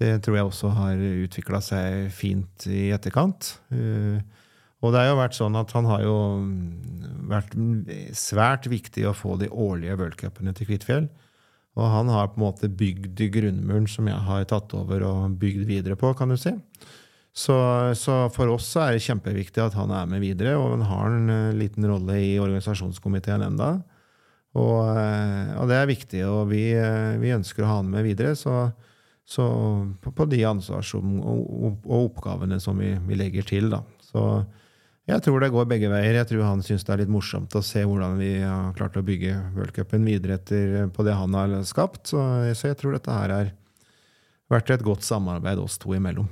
det 0.00 0.18
tror 0.24 0.36
jeg 0.36 0.48
også 0.50 0.72
har 0.76 1.04
utvikla 1.24 1.62
seg 1.64 2.10
fint 2.12 2.66
i 2.68 2.90
etterkant. 2.94 3.54
Uh, 3.72 4.20
og 4.84 4.92
det 4.92 5.00
har 5.00 5.14
jo 5.14 5.20
vært 5.22 5.36
sånn 5.38 5.56
at 5.56 5.70
han 5.72 5.86
har 5.88 6.02
jo 6.04 6.16
vært 7.30 7.54
svært 8.18 8.68
viktig 8.68 9.06
å 9.08 9.16
få 9.16 9.38
de 9.40 9.48
årlige 9.48 9.96
worldcupene 9.96 10.52
til 10.56 10.68
Kvitfjell. 10.68 11.06
Og 11.74 11.88
han 11.90 12.10
har 12.12 12.28
på 12.30 12.38
en 12.38 12.44
måte 12.44 12.68
bygd 12.68 13.22
grunnmuren 13.34 13.88
som 13.90 14.10
jeg 14.10 14.20
har 14.28 14.44
tatt 14.50 14.74
over 14.76 15.06
og 15.08 15.38
bygd 15.40 15.64
videre 15.70 15.96
på, 15.98 16.12
kan 16.18 16.30
du 16.30 16.36
si. 16.38 16.52
Så, 17.34 17.54
så, 17.98 18.28
for 18.30 18.52
oss 18.54 18.68
er 18.78 18.94
det 18.94 19.02
kjempeviktig 19.02 19.58
at 19.58 19.74
han 19.74 19.90
er 19.90 20.06
med 20.06 20.22
videre, 20.22 20.54
og 20.54 20.76
han 20.76 20.84
har 20.86 21.10
en 21.10 21.32
uh, 21.32 21.56
liten 21.58 21.86
rolle 21.90 22.20
i 22.22 22.36
organisasjonskomiteen 22.38 23.42
enda. 23.42 23.72
Og, 24.54 24.76
uh, 24.86 25.54
og, 25.58 25.64
det 25.66 25.80
er 25.80 25.90
viktig, 25.90 26.20
og 26.30 26.52
vi, 26.52 26.68
uh, 26.78 27.18
vi, 27.18 27.32
ønsker 27.34 27.64
å 27.64 27.70
ha 27.72 27.78
han 27.80 27.90
med 27.90 28.06
videre. 28.06 28.36
Så, 28.38 28.68
Så 29.26 29.44
på, 30.04 30.12
på 30.12 30.26
de 30.28 30.42
ansvars- 30.44 30.92
og 30.94 31.88
oppgavene 31.88 32.60
som 32.60 32.78
vi, 32.78 32.92
vi, 33.08 33.16
legger 33.16 33.42
til, 33.48 33.70
da. 33.72 33.80
Så 34.04 34.44
jeg 35.08 35.24
tror 35.24 35.40
det 35.40 35.50
går 35.50 35.66
begge 35.66 35.90
veier. 35.90 36.20
Jeg 36.20 36.28
tror 36.28 36.44
han 36.44 36.62
syns 36.62 36.84
det 36.84 36.92
er 36.92 37.02
litt 37.02 37.12
morsomt 37.12 37.56
å 37.56 37.64
se 37.64 37.82
hvordan 37.82 38.20
vi 38.20 38.30
har 38.44 38.76
klart 38.76 39.00
å 39.00 39.02
bygge 39.02 39.32
worldcupen 39.56 40.06
videre 40.06 40.38
etter, 40.38 40.86
på 40.92 41.08
det 41.08 41.16
han 41.16 41.34
har 41.34 41.56
skapt. 41.66 42.06
Så, 42.12 42.20
så 42.54 42.70
jeg 42.70 42.78
tror 42.78 42.94
dette 42.94 43.16
her 43.16 43.32
har 43.32 43.52
vært 44.52 44.76
et 44.76 44.86
godt 44.86 45.02
samarbeid 45.08 45.58
oss 45.58 45.80
to 45.82 45.96
imellom. 45.96 46.28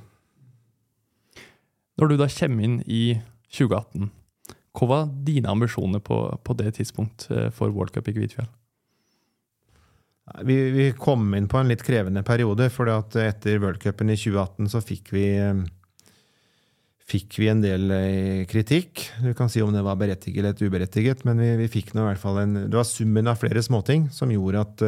Når 2.01 2.09
du 2.09 2.17
da 2.21 2.29
kommer 2.33 2.67
inn 2.67 2.81
i 2.89 3.05
2018, 3.53 4.09
hva 4.73 4.89
var 4.89 5.11
dine 5.27 5.51
ambisjoner 5.53 6.01
på, 6.01 6.25
på 6.41 6.57
det 6.57 6.73
tidspunkt 6.79 7.29
eh, 7.31 7.51
for 7.53 7.73
World 7.75 7.93
Cup 7.93 8.09
i 8.09 8.17
Kvitfjell? 8.17 8.49
Vi, 10.47 10.57
vi, 10.73 10.87
kom 10.97 11.35
inn 11.37 11.49
på 11.51 11.59
en 11.59 11.69
litt 11.69 11.83
krevende 11.85 12.23
periode, 12.25 12.71
for 12.73 12.89
etter 12.89 13.59
worldcupen 13.61 14.13
i 14.15 14.17
2018 14.17 14.71
så 14.71 14.81
fikk 14.81 15.11
vi, 15.13 15.27
fikk 17.11 17.37
vi 17.43 17.51
en 17.53 17.61
del 17.61 17.93
eh, 17.93 18.45
kritikk. 18.49 19.03
Du 19.21 19.35
kan 19.37 19.53
si 19.53 19.61
om 19.61 19.75
det 19.75 19.83
var 19.85 19.99
berettiget 20.01 20.47
eller 20.47 20.57
uberettiget, 20.63 21.27
men 21.29 21.43
vi, 21.43 21.51
vi 21.61 21.69
fikk 21.75 21.93
nå 21.93 22.07
i 22.07 22.09
hvert 22.13 22.23
fall 22.23 22.41
en, 22.47 22.57
det 22.65 22.79
var 22.79 22.89
summen 22.89 23.29
av 23.29 23.43
flere 23.43 23.65
småting 23.67 24.09
som 24.15 24.33
gjorde 24.33 24.65
at 24.65 24.87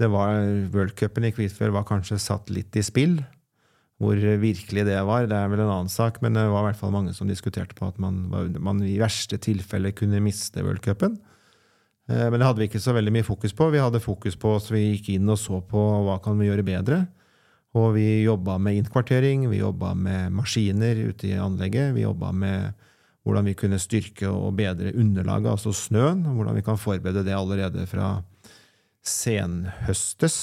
det 0.00 0.08
var 0.10 0.40
worldcupen 0.72 1.28
i 1.28 1.30
Kvitfjell 1.36 1.70
var 1.76 1.86
kanskje 1.86 2.18
satt 2.18 2.50
litt 2.50 2.74
i 2.74 2.82
spill. 2.82 3.20
Hvor 4.02 4.18
virkelig 4.18 4.82
det 4.88 4.96
var, 5.06 5.28
det 5.30 5.36
er 5.38 5.50
vel 5.52 5.60
en 5.62 5.70
annen 5.70 5.92
sak, 5.92 6.18
men 6.24 6.34
det 6.34 6.42
var 6.50 6.64
i 6.64 6.70
hvert 6.72 6.80
fall 6.80 6.94
mange 6.94 7.12
som 7.14 7.28
diskuterte 7.30 7.76
på 7.78 7.86
at 7.86 8.00
man, 8.02 8.24
man 8.58 8.82
i 8.82 8.96
verste 8.98 9.38
tilfelle 9.38 9.94
kunne 9.94 10.22
miste 10.24 10.64
worldcupen. 10.66 11.20
Eh, 12.10 12.26
men 12.26 12.40
det 12.40 12.46
hadde 12.48 12.62
vi 12.62 12.68
ikke 12.70 12.82
så 12.82 12.94
veldig 12.96 13.14
mye 13.14 13.26
fokus 13.26 13.54
på. 13.54 13.70
Vi 13.70 13.82
hadde 13.82 14.02
fokus 14.02 14.38
på 14.38 14.56
så 14.58 14.74
vi 14.74 14.88
gikk 14.88 15.12
inn 15.14 15.30
og 15.30 15.38
så 15.40 15.60
på 15.62 15.82
hva 16.08 16.18
kan 16.24 16.38
vi 16.40 16.50
gjøre 16.50 16.66
bedre. 16.66 17.04
Og 17.78 17.94
vi 17.96 18.24
jobba 18.26 18.58
med 18.60 18.82
innkvartering, 18.82 19.46
vi 19.48 19.62
jobba 19.62 19.94
med 19.96 20.34
maskiner 20.36 20.98
ute 21.08 21.30
i 21.30 21.38
anlegget. 21.40 21.94
Vi 21.96 22.04
jobba 22.04 22.32
med 22.36 22.74
hvordan 23.22 23.46
vi 23.48 23.54
kunne 23.56 23.78
styrke 23.80 24.28
og 24.28 24.58
bedre 24.58 24.92
underlaget, 24.98 25.54
altså 25.54 25.72
snøen. 25.76 26.24
Hvordan 26.26 26.58
vi 26.58 26.66
kan 26.66 26.80
forberede 26.80 27.24
det 27.24 27.38
allerede 27.38 27.86
fra 27.88 28.18
senhøstes, 29.02 30.36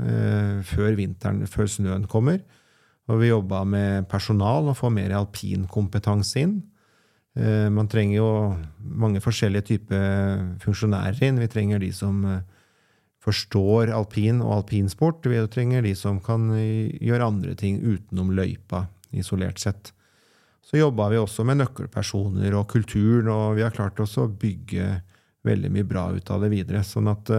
eh, 0.00 0.58
før 0.64 0.96
vinteren, 0.98 1.46
før 1.46 1.70
snøen 1.70 2.08
kommer. 2.08 2.40
Og 3.10 3.18
vi 3.18 3.32
jobba 3.32 3.64
med 3.66 4.06
personal 4.10 4.68
og 4.70 4.78
få 4.78 4.90
mer 4.94 5.14
alpinkompetanse 5.18 6.44
inn. 6.44 6.60
Eh, 7.34 7.68
man 7.72 7.88
trenger 7.88 8.18
jo 8.18 8.30
mange 8.78 9.22
forskjellige 9.24 9.68
typer 9.72 10.42
funksjonærer 10.62 11.22
inn. 11.26 11.40
Vi 11.40 11.50
trenger 11.50 11.82
de 11.82 11.90
som 11.96 12.20
eh, 12.28 12.44
forstår 13.22 13.92
alpin 13.94 14.42
og 14.44 14.58
alpinsport. 14.60 15.26
Vi 15.26 15.40
trenger 15.50 15.82
de 15.82 15.94
som 15.98 16.20
kan 16.22 16.50
eh, 16.54 16.92
gjøre 17.02 17.30
andre 17.32 17.56
ting 17.58 17.80
utenom 17.82 18.34
løypa, 18.36 18.86
isolert 19.10 19.62
sett. 19.62 19.94
Så 20.62 20.78
jobba 20.78 21.08
vi 21.10 21.18
også 21.18 21.42
med 21.44 21.58
nøkkelpersoner 21.58 22.54
og 22.54 22.68
kulturen, 22.70 23.32
og 23.32 23.56
vi 23.58 23.64
har 23.66 23.74
klart 23.74 23.98
også 24.00 24.28
å 24.28 24.30
bygge 24.30 25.00
veldig 25.42 25.72
mye 25.74 25.88
bra 25.88 26.06
ut 26.14 26.30
av 26.30 26.44
det 26.44 26.52
videre. 26.52 26.84
Sånn 26.86 27.10
at 27.10 27.32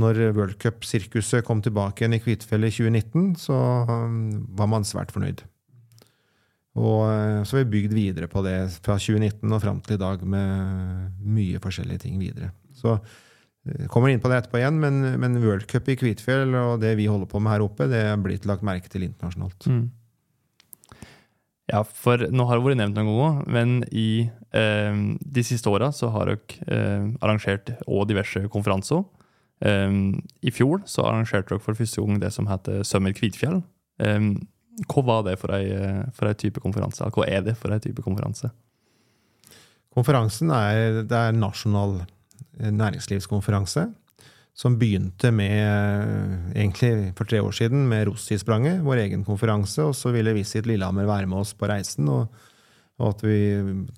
når 0.00 0.20
worldcup-sirkuset 0.34 1.44
kom 1.46 1.60
tilbake 1.62 2.02
igjen 2.02 2.16
i 2.16 2.22
Kvitfjell 2.22 2.66
i 2.66 2.72
2019, 2.74 3.34
så 3.38 3.58
um, 3.86 4.16
var 4.58 4.70
man 4.72 4.86
svært 4.86 5.14
fornøyd. 5.14 5.44
Og 6.74 7.04
eh, 7.06 7.42
så 7.46 7.54
har 7.54 7.62
vi 7.62 7.74
bygd 7.76 7.94
videre 7.94 8.26
på 8.30 8.42
det 8.42 8.56
fra 8.82 8.96
2019 8.98 9.46
og 9.46 9.60
fram 9.62 9.78
til 9.84 9.94
i 9.94 10.02
dag 10.02 10.24
med 10.26 11.20
mye 11.22 11.60
forskjellige 11.62 12.02
ting 12.02 12.16
videre. 12.18 12.50
Så 12.74 12.96
eh, 12.96 13.84
kommer 13.92 14.10
inn 14.10 14.22
på 14.22 14.30
det 14.32 14.40
etterpå 14.40 14.58
igjen, 14.58 14.80
men, 14.82 14.98
men 15.22 15.38
worldcup 15.44 15.92
i 15.92 15.98
Kvitfjell 16.00 16.56
og 16.58 16.82
det 16.82 16.96
vi 16.98 17.06
holder 17.06 17.30
på 17.30 17.42
med 17.42 17.54
her 17.54 17.66
oppe, 17.66 17.86
det 17.90 18.02
er 18.08 18.18
blitt 18.18 18.48
lagt 18.50 18.66
merke 18.66 18.90
til 18.90 19.06
internasjonalt. 19.06 19.70
Mm. 19.70 19.84
Ja, 21.70 21.80
for 21.86 22.26
nå 22.28 22.44
har 22.44 22.58
det 22.58 22.66
vært 22.66 22.82
nevnt 22.82 22.98
noen 22.98 23.08
ganger, 23.08 23.44
men 23.54 23.76
i 23.94 24.26
eh, 24.52 24.98
de 25.38 25.44
siste 25.46 25.70
åra 25.70 25.94
så 25.96 26.10
har 26.12 26.34
dere 26.34 26.74
eh, 26.74 27.06
arrangert 27.22 27.76
og 27.86 28.08
diverse 28.10 28.42
konferanser. 28.52 29.06
Um, 29.62 30.22
I 30.42 30.50
fjor 30.52 30.82
så 30.90 31.04
arrangerte 31.06 31.52
dere 31.52 31.62
for 31.62 31.78
første 31.78 32.02
gang 32.02 32.18
det 32.20 32.32
som 32.34 32.48
heter 32.50 32.82
Sømmer 32.86 33.14
Kvitfjell. 33.16 33.62
Um, 34.02 34.34
hva 34.90 35.04
var 35.06 35.26
det 35.28 35.36
for 35.38 35.54
ei, 35.54 36.34
type 36.40 36.62
konferanse? 36.62 37.06
Hva 37.14 37.26
er 37.30 37.44
det 37.46 37.54
for 37.60 37.74
ei 37.74 37.82
type 37.82 38.02
konferanse? 38.02 38.50
Konferansen 39.94 40.50
er, 40.50 41.04
det 41.06 41.18
er 41.18 41.36
nasjonal 41.36 42.00
eh, 42.02 42.72
næringslivskonferanse. 42.74 43.86
Som 44.54 44.76
begynte 44.78 45.32
med, 45.34 46.54
egentlig 46.54 47.12
for 47.18 47.26
tre 47.26 47.40
år 47.42 47.54
siden 47.54 47.88
med 47.90 48.04
Rossi-spranget, 48.06 48.84
vår 48.86 49.02
egen 49.06 49.24
konferanse. 49.26 49.82
Og 49.82 49.94
så 49.98 50.12
ville 50.14 50.34
Visit 50.34 50.66
Lillehammer 50.66 51.06
være 51.06 51.30
med 51.30 51.42
oss 51.42 51.54
på 51.58 51.70
reisen. 51.70 52.10
Og, 52.10 52.26
og 52.98 53.08
at 53.14 53.24
vi 53.26 53.38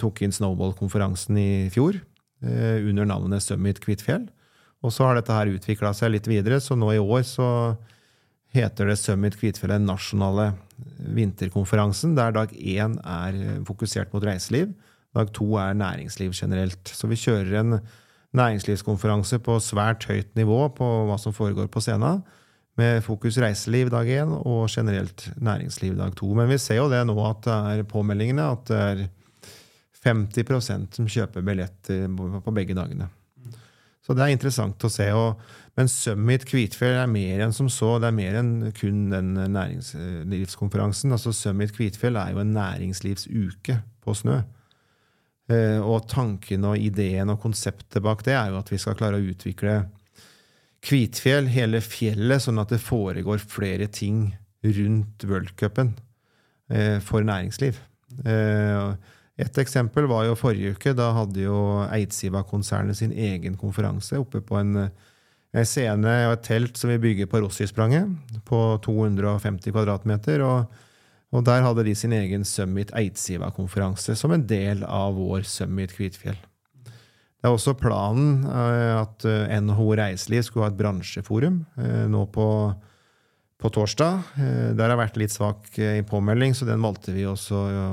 tok 0.00 0.22
inn 0.24 0.32
Snowball-konferansen 0.32 1.40
i 1.40 1.50
fjor 1.72 1.96
eh, 1.96 2.84
under 2.84 3.08
navnet 3.08 3.44
Summit 3.44 3.80
Kvitfjell. 3.84 4.28
Og 4.86 4.94
så 4.94 5.08
har 5.08 5.18
dette 5.18 5.34
her 5.34 5.50
utvikla 5.50 5.90
seg 5.96 6.12
litt 6.14 6.28
videre, 6.30 6.60
så 6.62 6.78
nå 6.78 6.92
i 6.94 7.02
år 7.02 7.24
så 7.26 7.48
heter 8.54 8.88
det 8.88 8.98
Summit 9.00 9.36
Kvitfjell 9.36 9.80
nasjonale 9.82 10.52
vinterkonferansen, 11.16 12.14
der 12.16 12.34
dag 12.36 12.52
én 12.54 12.96
er 13.02 13.38
fokusert 13.66 14.14
mot 14.14 14.24
reiseliv. 14.24 14.70
Dag 15.16 15.32
to 15.34 15.48
er 15.58 15.76
næringsliv 15.76 16.34
generelt. 16.36 16.92
Så 16.92 17.08
vi 17.10 17.18
kjører 17.18 17.58
en 17.60 17.78
næringslivskonferanse 18.36 19.40
på 19.42 19.58
svært 19.64 20.06
høyt 20.10 20.34
nivå 20.38 20.60
på 20.76 20.88
hva 21.08 21.18
som 21.20 21.34
foregår 21.34 21.70
på 21.72 21.82
scenen, 21.84 22.22
med 22.76 23.00
fokus 23.00 23.38
reiseliv 23.40 23.88
dag 23.88 24.08
én 24.12 24.34
og 24.36 24.66
generelt 24.68 25.30
næringsliv 25.40 25.96
dag 25.96 26.12
to. 26.16 26.28
Men 26.36 26.50
vi 26.50 26.60
ser 26.60 26.82
jo 26.82 26.90
det 26.92 27.00
nå 27.08 27.16
at 27.24 27.46
det 27.46 27.60
er 27.72 27.86
påmeldingene 27.88 28.50
at 28.52 28.66
det 28.68 28.80
er 28.84 29.06
50% 30.04 30.98
som 31.00 31.08
kjøper 31.08 31.44
billetter 31.46 32.04
på 32.44 32.54
begge 32.54 32.76
dagene. 32.76 33.08
Så 34.06 34.14
det 34.14 34.22
er 34.22 34.36
interessant 34.36 34.84
å 34.86 34.90
se. 34.92 35.08
Og, 35.18 35.40
men 35.76 35.90
Summit 35.90 36.46
Kvitfjell 36.46 37.00
er 37.00 37.10
mer 37.10 37.42
enn 37.42 37.54
som 37.54 37.68
så. 37.72 37.96
Det 37.98 38.12
er 38.12 38.14
mer 38.14 38.38
enn 38.38 38.52
kun 38.76 39.08
den 39.10 39.32
næringslivskonferansen. 39.34 41.14
Altså 41.16 41.34
Summit 41.34 41.74
Kvitfjell 41.74 42.18
er 42.20 42.36
jo 42.36 42.44
en 42.44 42.54
næringslivsuke 42.54 43.80
på 44.06 44.14
snø. 44.14 44.38
Eh, 45.50 45.78
og 45.82 46.06
tanken 46.10 46.64
og 46.66 46.78
ideen 46.78 47.30
og 47.30 47.42
konseptet 47.42 48.02
bak 48.02 48.24
det 48.26 48.34
er 48.34 48.50
jo 48.50 48.58
at 48.58 48.70
vi 48.72 48.80
skal 48.82 48.96
klare 48.98 49.20
å 49.20 49.28
utvikle 49.30 49.76
Kvitfjell, 50.86 51.48
hele 51.50 51.80
fjellet, 51.82 52.44
sånn 52.44 52.60
at 52.62 52.70
det 52.70 52.78
foregår 52.82 53.40
flere 53.42 53.88
ting 53.90 54.28
rundt 54.62 55.24
worldcupen 55.26 55.96
eh, 56.70 56.98
for 57.02 57.26
næringsliv. 57.26 57.80
Eh, 58.22 58.92
et 59.36 59.58
eksempel 59.60 60.06
var 60.08 60.24
jo 60.30 60.36
forrige 60.38 60.72
uke. 60.76 60.94
Da 60.96 61.10
hadde 61.16 61.44
jo 61.44 61.58
Eidsiva-konsernet 61.92 62.96
sin 62.96 63.12
egen 63.12 63.58
konferanse 63.60 64.16
oppe 64.20 64.40
på 64.40 64.56
en, 64.56 64.88
en 64.88 65.68
scene 65.68 66.14
og 66.26 66.38
et 66.38 66.46
telt 66.46 66.80
som 66.80 66.92
vi 66.94 67.00
bygger 67.02 67.28
på 67.28 67.42
Rossispranget, 67.44 68.08
på 68.48 68.60
250 68.86 69.74
kvadratmeter. 69.74 70.44
Og, 70.46 70.78
og, 71.34 71.44
der 71.44 71.66
hadde 71.66 71.84
de 71.84 71.92
sin 71.98 72.16
egen 72.16 72.48
Summit 72.48 72.94
Eidsiva-konferanse 72.96 74.16
som 74.16 74.32
en 74.32 74.46
del 74.48 74.86
av 74.88 75.18
vår 75.20 75.44
Summit 75.44 75.92
Kvitfjell. 75.98 76.40
Det 77.36 77.50
er 77.50 77.52
også 77.52 77.76
planen 77.76 78.40
eh, 78.48 78.94
at 78.96 79.28
NHO 79.62 79.90
Reiseliv 80.00 80.46
skulle 80.46 80.64
ha 80.64 80.72
et 80.72 80.80
bransjeforum 80.80 81.60
eh, 81.76 82.06
nå 82.08 82.24
på, 82.32 82.48
på 83.60 83.72
torsdag. 83.76 84.32
Eh, 84.40 84.72
der 84.80 84.88
har 84.88 84.96
vært 84.96 85.20
litt 85.20 85.36
svak 85.36 85.68
påmelding, 86.08 86.56
så 86.56 86.64
den 86.64 86.80
valgte 86.80 87.12
vi 87.12 87.28
også 87.28 87.60
å 87.68 87.86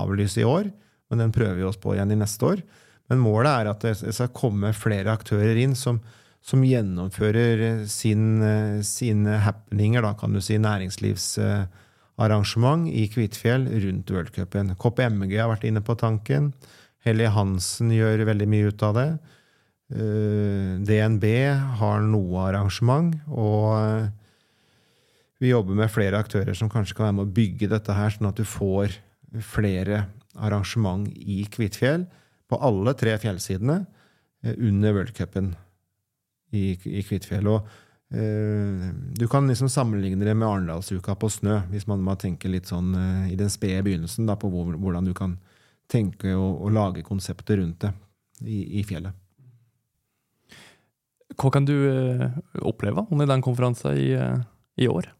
avlyse 0.00 0.40
i 0.40 0.48
år 0.48 0.72
men 1.10 1.18
den 1.22 1.32
prøver 1.34 1.56
vi 1.58 1.64
oss 1.68 1.80
på 1.80 1.94
igjen 1.94 2.14
i 2.14 2.20
neste 2.20 2.42
år. 2.48 2.58
Men 3.10 3.18
målet 3.22 3.52
er 3.52 3.66
at 3.70 3.80
det 3.86 3.94
skal 4.02 4.34
komme 4.34 4.68
flere 4.74 5.12
aktører 5.14 5.56
inn 5.62 5.74
som, 5.78 6.00
som 6.42 6.64
gjennomfører 6.66 7.86
sin, 7.90 8.42
sine 8.82 9.38
happeninger, 9.44 10.02
da 10.02 10.14
kan 10.18 10.32
du 10.34 10.40
si, 10.42 10.58
næringslivsarrangement 10.58 12.88
i 12.90 13.08
Kvitfjell 13.12 13.64
rundt 13.86 14.10
worldcupen. 14.10 14.74
KPMG 14.74 15.38
har 15.38 15.48
vært 15.52 15.64
inne 15.70 15.82
på 15.86 15.94
tanken. 16.00 16.52
Helly 17.06 17.26
Hansen 17.30 17.90
gjør 17.94 18.26
veldig 18.26 18.48
mye 18.50 18.66
ut 18.72 18.82
av 18.82 18.92
det. 18.98 19.10
Eh, 19.94 20.82
DNB 20.82 21.24
har 21.78 22.00
noe 22.02 22.48
arrangement. 22.48 23.14
Og 23.30 23.78
eh, 23.78 24.08
vi 25.42 25.52
jobber 25.52 25.78
med 25.78 25.92
flere 25.92 26.18
aktører 26.18 26.56
som 26.58 26.70
kanskje 26.72 26.96
kan 26.98 27.10
være 27.10 27.18
med 27.20 27.28
å 27.28 27.36
bygge 27.36 27.70
dette 27.70 27.94
her, 27.94 28.14
sånn 28.14 28.30
at 28.30 28.40
du 28.40 28.46
får 28.48 28.96
flere 29.44 30.06
arrangement 30.38 31.08
i 31.16 31.44
Kvitfjell 31.50 32.06
på 32.48 32.58
alle 32.62 32.94
tre 32.98 33.16
fjellsidene 33.20 33.80
eh, 34.44 34.54
under 34.56 34.94
worldcupen 34.96 35.52
i, 36.54 36.76
i 36.76 37.02
Kvitfjell. 37.06 37.48
Og 37.50 37.68
eh, 38.14 38.86
du 39.18 39.26
kan 39.30 39.48
liksom 39.48 39.70
sammenligne 39.72 40.26
det 40.26 40.36
med 40.36 40.48
Arendalsuka 40.48 41.16
på 41.18 41.30
snø, 41.32 41.60
hvis 41.72 41.88
man 41.90 42.04
må 42.06 42.16
tenke 42.20 42.50
litt 42.52 42.70
sånn 42.70 42.94
eh, 42.94 43.32
i 43.34 43.38
den 43.38 43.52
spede 43.52 43.84
begynnelsen 43.86 44.28
da, 44.30 44.38
på 44.38 44.50
hvor, 44.52 44.72
hvordan 44.76 45.08
du 45.08 45.14
kan 45.16 45.38
tenke 45.90 46.34
og, 46.34 46.62
og 46.66 46.74
lage 46.74 47.06
konseptet 47.06 47.60
rundt 47.60 47.86
det 47.86 47.92
i, 48.44 48.80
i, 48.80 48.86
fjellet. 48.86 49.14
Hva 51.36 51.50
kan 51.52 51.66
du 51.68 51.74
oppleve 52.64 53.04
under 53.10 53.28
den 53.28 53.42
konferansen 53.44 53.98
i, 53.98 54.10
i 54.80 54.88
år? 54.88 55.10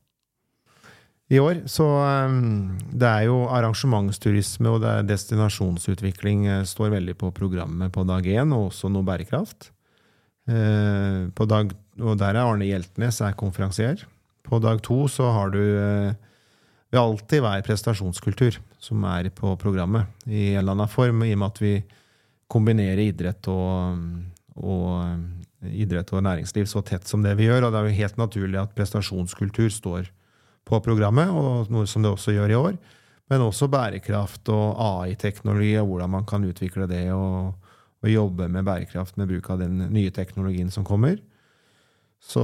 I 1.26 1.40
år. 1.42 1.64
Så 1.66 1.84
um, 1.84 2.76
det 2.94 3.06
er 3.08 3.24
jo 3.26 3.40
arrangementsturisme 3.50 4.70
og 4.70 4.82
det 4.84 4.92
er 4.92 5.08
destinasjonsutvikling 5.08 6.44
uh, 6.46 6.60
står 6.68 6.92
veldig 6.94 7.16
på 7.18 7.32
programmet 7.34 7.90
på 7.94 8.04
dag 8.06 8.28
én, 8.30 8.54
og 8.54 8.68
også 8.70 8.90
noe 8.92 9.06
bærekraft. 9.06 9.72
Uh, 10.46 11.26
på 11.34 11.48
dag, 11.50 11.72
og 11.98 12.20
der 12.20 12.36
er 12.36 12.44
Arne 12.44 12.68
Hjeltnes 12.68 13.18
er 13.26 13.34
konferansier. 13.38 14.06
På 14.46 14.60
dag 14.62 14.78
to 14.86 15.02
så 15.10 15.32
har 15.34 15.50
du 15.50 15.58
uh, 15.58 16.14
vil 16.94 17.02
alltid 17.02 17.42
være 17.42 17.64
prestasjonskultur 17.66 18.60
som 18.78 19.02
er 19.10 19.26
på 19.34 19.56
programmet 19.58 20.06
i 20.30 20.52
en 20.52 20.60
eller 20.60 20.76
annen 20.76 20.92
form, 20.92 21.24
i 21.26 21.32
og 21.34 21.40
med 21.42 21.50
at 21.50 21.62
vi 21.62 21.72
kombinerer 22.46 23.02
idrett 23.02 23.48
og, 23.50 23.98
og 24.62 25.66
idrett 25.66 26.12
og 26.14 26.22
næringsliv 26.22 26.68
så 26.70 26.84
tett 26.86 27.10
som 27.10 27.24
det 27.26 27.34
vi 27.40 27.48
gjør. 27.48 27.66
Og 27.66 27.74
det 27.74 27.80
er 27.80 27.88
jo 27.88 27.98
helt 27.98 28.20
naturlig 28.20 28.60
at 28.60 28.76
prestasjonskultur 28.78 29.72
står 29.74 30.06
på 30.66 30.80
programmet, 30.82 31.30
og 31.30 31.70
noe 31.72 31.86
som 31.88 32.02
det 32.02 32.10
også 32.10 32.34
gjør 32.34 32.52
i 32.52 32.58
år. 32.58 32.78
Men 33.30 33.42
også 33.42 33.68
bærekraft 33.70 34.50
og 34.54 34.80
AI-teknologi, 34.82 35.72
og 35.80 35.88
hvordan 35.90 36.12
man 36.14 36.26
kan 36.28 36.46
utvikle 36.46 36.86
det 36.90 37.08
og, 37.14 37.54
og, 38.02 38.10
jobbe 38.10 38.46
med 38.52 38.66
bærekraft 38.66 39.16
med 39.18 39.30
bruk 39.30 39.50
av 39.50 39.62
den 39.62 39.88
nye 39.94 40.12
teknologien 40.14 40.70
som 40.70 40.86
kommer. 40.86 41.18
Så 42.22 42.42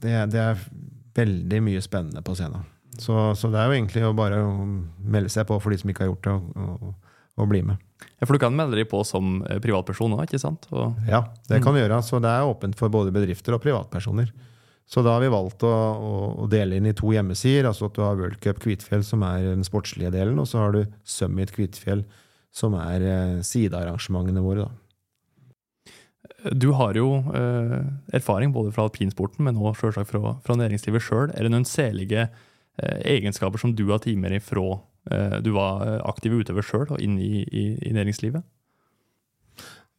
det, 0.00 0.12
det 0.32 0.42
er 0.42 0.66
veldig 1.16 1.62
mye 1.64 1.84
spennende 1.84 2.24
på 2.24 2.36
scenen. 2.36 2.66
Så, 2.98 3.14
så, 3.38 3.48
det 3.52 3.60
er 3.60 3.68
jo 3.68 3.76
egentlig 3.76 4.04
å 4.04 4.16
bare 4.16 4.40
melde 4.98 5.30
seg 5.32 5.46
på 5.48 5.56
for 5.62 5.72
de 5.72 5.78
som 5.80 5.92
ikke 5.92 6.04
har 6.04 6.12
gjort 6.12 6.26
det, 6.26 6.34
og, 6.34 6.76
og, 6.88 7.14
og 7.38 7.50
bli 7.50 7.62
med. 7.64 7.80
Ja, 8.18 8.26
For 8.26 8.34
du 8.34 8.42
kan 8.42 8.56
melde 8.56 8.78
deg 8.78 8.88
på 8.90 9.00
som 9.06 9.40
privatperson 9.62 10.16
òg, 10.16 10.26
ikke 10.26 10.40
sant? 10.42 10.66
Og, 10.72 10.98
ja, 11.08 11.22
det 11.48 11.62
kan 11.64 11.74
du 11.74 11.80
gjøre. 11.80 12.00
Så 12.04 12.20
det 12.22 12.30
er 12.30 12.48
åpent 12.48 12.76
for 12.78 12.92
både 12.92 13.14
bedrifter 13.14 13.56
og 13.56 13.62
privatpersoner. 13.64 14.32
Så 14.88 15.02
da 15.04 15.12
har 15.14 15.20
vi 15.20 15.28
valgt 15.32 15.64
å, 15.68 15.70
å, 16.40 16.46
dele 16.48 16.78
inn 16.78 16.88
i 16.88 16.96
to 16.96 17.12
hjemmesider. 17.12 17.68
altså 17.68 17.90
at 17.90 17.96
Du 17.96 18.02
har 18.06 18.16
World 18.16 18.40
Cup 18.40 18.62
Kvitfjell, 18.64 19.04
som 19.04 19.22
er 19.26 19.50
den 19.50 19.66
sportslige 19.66 20.12
delen, 20.14 20.40
og 20.40 20.48
så 20.48 20.62
har 20.62 20.72
du 20.72 20.82
Summit 21.04 21.52
Kvitfjell, 21.52 22.06
som 22.54 22.76
er 22.80 23.04
eh, 23.04 23.34
sidearrangementene 23.44 24.44
våre. 24.44 24.64
da. 24.64 26.48
Du 26.56 26.70
har 26.78 26.96
jo 26.96 27.18
eh, 27.36 27.78
erfaring 28.16 28.54
både 28.54 28.72
fra 28.72 28.86
alpinsporten, 28.88 29.44
men 29.44 29.60
selvsagt 29.76 30.08
fra, 30.08 30.36
fra 30.44 30.56
næringslivet 30.56 31.04
sjøl. 31.04 31.32
Er 31.34 31.44
det 31.44 31.52
noen 31.52 31.68
særlige 31.68 32.28
eh, 32.28 32.98
egenskaper 33.12 33.60
som 33.60 33.74
du 33.76 33.90
har 33.90 34.00
timer 34.04 34.32
ifra 34.38 34.64
fra 34.64 34.80
eh, 35.12 35.38
du 35.44 35.52
var 35.56 35.84
eh, 35.84 36.00
aktiv 36.08 36.38
utøver 36.40 36.64
sjøl 36.64 36.86
og 36.88 37.02
inn 37.02 37.18
i, 37.20 37.44
i, 37.44 37.64
i 37.90 37.92
næringslivet? 37.96 38.46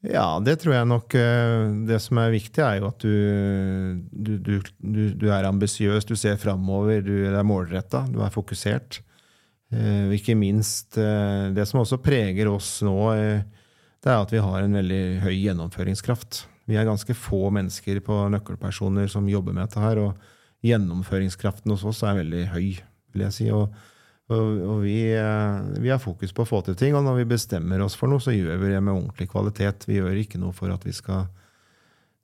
Ja, 0.07 0.39
det 0.39 0.61
tror 0.61 0.77
jeg 0.77 0.87
nok. 0.87 1.15
Eh, 1.17 1.65
det 1.89 1.99
som 1.99 2.21
er 2.21 2.31
viktig, 2.31 2.63
er 2.63 2.79
jo 2.79 2.87
at 2.87 3.03
du, 3.03 3.99
du, 4.15 4.59
du, 4.79 5.01
du 5.11 5.25
er 5.27 5.47
ambisiøs, 5.49 6.07
du 6.07 6.15
ser 6.15 6.39
framover, 6.39 7.01
du 7.03 7.27
er 7.27 7.43
målretta, 7.43 8.05
du 8.07 8.21
er 8.23 8.31
fokusert. 8.31 9.01
Eh, 9.75 10.07
ikke 10.15 10.33
minst 10.39 10.97
eh, 10.97 11.51
Det 11.53 11.67
som 11.69 11.83
også 11.83 11.99
preger 12.01 12.47
oss 12.49 12.79
nå, 12.81 12.95
det 13.99 14.09
er 14.09 14.15
at 14.15 14.31
vi 14.31 14.39
har 14.41 14.63
en 14.63 14.79
veldig 14.79 15.03
høy 15.25 15.35
gjennomføringskraft. 15.35 16.45
Vi 16.69 16.79
er 16.79 16.87
ganske 16.87 17.13
få 17.17 17.49
mennesker 17.51 17.99
på 18.05 18.21
nøkkelpersoner 18.31 19.11
som 19.11 19.27
jobber 19.27 19.51
med 19.57 19.67
dette 19.67 19.83
her, 19.83 19.99
og 19.99 20.63
gjennomføringskraften 20.63 21.75
hos 21.75 21.83
oss 21.87 22.05
er 22.07 22.21
veldig 22.21 22.45
høy, 22.53 22.79
vil 23.11 23.27
jeg 23.27 23.35
si. 23.35 23.51
og 23.51 23.73
og, 24.29 24.61
og 24.61 24.77
vi, 24.83 24.97
eh, 25.17 25.59
vi, 25.81 25.89
har 25.89 26.01
fokus 26.01 26.33
på 26.35 26.45
å 26.45 26.49
få 26.49 26.61
til 26.65 26.77
ting, 26.77 26.93
og 26.93 27.05
når 27.05 27.23
vi 27.23 27.31
bestemmer 27.31 27.81
oss 27.81 27.97
for 27.97 28.11
noe, 28.11 28.21
så 28.21 28.33
gjør 28.35 28.61
vi 28.61 28.71
det 28.75 28.81
med 28.83 28.93
ordentlig 28.93 29.29
kvalitet. 29.31 29.87
Vi 29.89 29.97
gjør 29.97 30.21
ikke 30.21 30.41
noe 30.41 30.53
for 30.53 30.69
at 30.73 30.85
vi 30.85 30.93
skal 30.93 31.23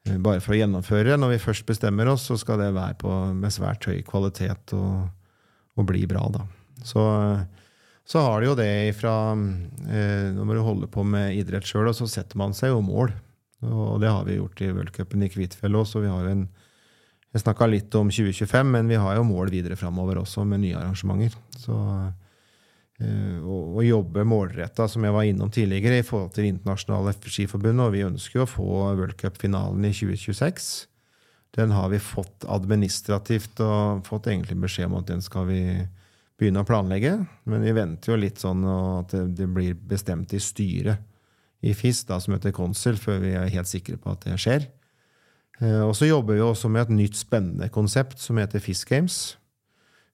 eh, 0.05 0.19
bare 0.21 0.43
for 0.43 0.53
å 0.53 0.59
gjennomføre. 0.59 1.17
Når 1.17 1.33
vi 1.33 1.41
først 1.47 1.65
bestemmer 1.65 2.11
oss, 2.13 2.27
så 2.29 2.37
skal 2.37 2.61
det 2.61 2.75
være 2.77 2.99
på, 3.01 3.11
med 3.33 3.53
svært 3.53 3.89
høy 3.89 4.03
kvalitet 4.05 4.75
og, 4.77 5.07
og 5.73 5.89
bli 5.89 6.05
bra. 6.09 6.27
Da. 6.35 6.45
Så, 6.85 7.01
så 8.05 8.21
har 8.27 8.37
det 8.37 8.51
jo 8.51 8.59
det 8.59 8.71
ifra 8.91 9.15
eh, 9.33 10.29
må 10.37 10.53
du 10.53 10.61
holde 10.61 10.91
på 10.93 11.01
med 11.09 11.33
idrett 11.39 11.65
sjøl, 11.65 11.89
så 11.97 12.05
setter 12.11 12.37
man 12.37 12.53
seg 12.53 12.75
jo 12.75 12.85
mål. 12.85 13.15
Og 13.65 13.97
det 14.03 14.13
har 14.13 14.29
vi 14.29 14.37
gjort 14.37 14.61
i 14.61 14.69
worldcupen 14.75 15.25
i 15.25 15.31
Kvitfjell 15.33 15.81
òg, 15.81 15.89
så 15.89 16.05
vi 16.05 16.11
har 16.11 16.21
jo 16.21 16.37
en 16.37 16.45
jeg 17.35 17.43
snakka 17.43 17.67
litt 17.67 17.95
om 17.99 18.07
2025, 18.07 18.69
men 18.71 18.87
vi 18.87 18.99
har 18.99 19.17
jo 19.17 19.25
mål 19.27 19.51
videre 19.51 19.75
framover 19.75 20.21
også 20.21 20.45
med 20.47 20.61
nye 20.63 20.77
arrangementer. 20.79 21.35
Så 21.59 21.75
eh, 23.03 23.41
å, 23.43 23.83
jobbe 23.83 24.23
målretta, 24.23 24.87
som 24.87 25.03
jeg 25.03 25.15
var 25.15 25.27
innom 25.27 25.51
tidligere, 25.51 25.99
i 25.99 26.05
forhold 26.07 26.31
til 26.37 26.47
internasjonale 26.47 27.11
skiforbund, 27.19 27.83
og 27.83 27.91
vi 27.97 28.05
ønsker 28.07 28.39
jo 28.39 28.45
å 28.45 28.51
få 28.53 28.69
worldcupfinalen 29.01 29.83
i 29.83 29.91
2026. 29.91 30.69
Den 31.59 31.75
har 31.75 31.91
vi 31.91 31.99
fått 32.03 32.47
administrativt 32.51 33.59
og 33.63 34.07
fått 34.07 34.31
egentlig 34.31 34.57
beskjed 34.63 34.87
om 34.87 34.97
at 35.01 35.11
den 35.11 35.23
skal 35.23 35.47
vi 35.51 35.61
begynne 36.39 36.63
å 36.63 36.67
planlegge. 36.67 37.17
Men 37.51 37.67
vi 37.67 37.75
venter 37.75 38.13
jo 38.13 38.19
litt 38.19 38.39
sånn 38.43 38.63
at 38.67 39.11
det 39.11 39.47
blir 39.51 39.75
bestemt 39.75 40.31
i 40.35 40.39
styret 40.43 41.03
i 41.65 41.75
FIS, 41.75 42.03
da, 42.07 42.19
som 42.21 42.35
heter 42.35 42.55
Konsul, 42.55 42.99
før 42.99 43.21
vi 43.23 43.35
er 43.35 43.51
helt 43.51 43.71
sikre 43.71 43.99
på 43.99 44.15
at 44.15 44.27
det 44.27 44.39
skjer. 44.39 44.67
Eh, 45.63 45.81
og 45.85 45.95
så 45.95 46.09
jobber 46.09 46.35
vi 46.35 46.43
også 46.43 46.69
med 46.71 46.87
et 46.87 46.95
nytt, 46.95 47.17
spennende 47.19 47.69
konsept 47.73 48.19
som 48.19 48.39
heter 48.41 48.63
Fisk 48.63 48.91
Games. 48.91 49.37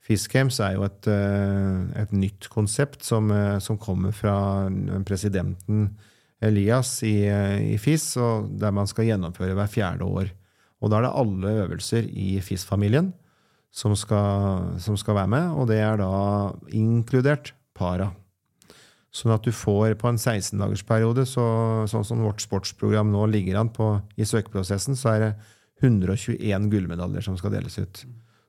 Fisk 0.02 0.34
Games 0.34 0.60
er 0.60 0.76
jo 0.76 0.86
et, 0.86 1.08
eh, 1.08 2.02
et 2.02 2.12
nytt 2.14 2.50
konsept 2.50 3.04
som, 3.04 3.32
eh, 3.32 3.60
som, 3.60 3.78
kommer 3.78 4.12
fra 4.12 4.70
presidenten 5.06 5.98
Elias 6.42 7.04
i, 7.04 7.26
i 7.74 7.78
FIS, 7.78 8.16
der 8.58 8.72
man 8.72 8.88
skal 8.88 9.06
gjennomføre 9.06 9.54
hver 9.54 9.70
fjerde 9.70 10.06
år. 10.06 10.32
Og 10.82 10.89
da 10.89 10.98
er 10.98 11.02
det 11.06 11.18
alle 11.22 11.52
øvelser 11.66 12.08
i 12.10 12.39
FIS-familien 12.42 13.14
som, 13.72 13.94
som, 13.96 14.98
skal 14.98 15.16
være 15.16 15.28
med, 15.28 15.52
og 15.54 15.68
det 15.70 15.78
er 15.80 15.98
da 16.02 16.52
inkludert 16.74 17.54
para. 17.78 18.10
Sånn 19.12 19.34
at 19.36 19.43
du 19.43 19.51
får 19.51 19.97
på 19.99 20.07
en 20.07 20.20
16-dagersperiode, 20.20 21.26
så, 21.28 21.43
sånn 21.91 22.05
som 22.07 22.24
vårt 22.24 22.43
sportsprogram 22.43 23.12
nå 23.12 23.26
ligger 23.28 23.59
an 23.59 23.72
på 23.76 23.93
i 24.16 24.28
søkeprosessen, 24.28 24.95
så 24.95 25.12
er 25.12 25.26
det 25.26 25.32
121 25.84 26.70
gullmedaljer 26.72 27.26
som 27.26 27.36
skal 27.39 27.51
deles 27.57 27.76
ut. 27.82 28.05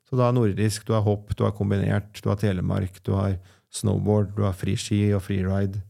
Så 0.06 0.18
du 0.18 0.22
har 0.22 0.34
nordisk, 0.36 0.86
du 0.86 0.94
har 0.94 1.02
hopp, 1.06 1.34
du 1.34 1.42
har 1.46 1.54
kombinert, 1.56 2.14
du 2.22 2.28
har 2.30 2.38
telemark, 2.38 3.00
du 3.02 3.14
har 3.16 3.38
snowboard, 3.74 4.36
du 4.36 4.44
har 4.46 4.54
friski 4.54 5.06
og 5.16 5.24
freeride 5.26 5.80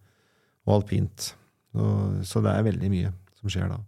og 0.64 0.78
alpint. 0.78 1.32
Så, 1.72 1.88
så 2.28 2.44
det 2.44 2.52
er 2.54 2.68
veldig 2.70 2.92
mye 2.92 3.10
som 3.40 3.52
skjer 3.52 3.72
da. 3.74 3.80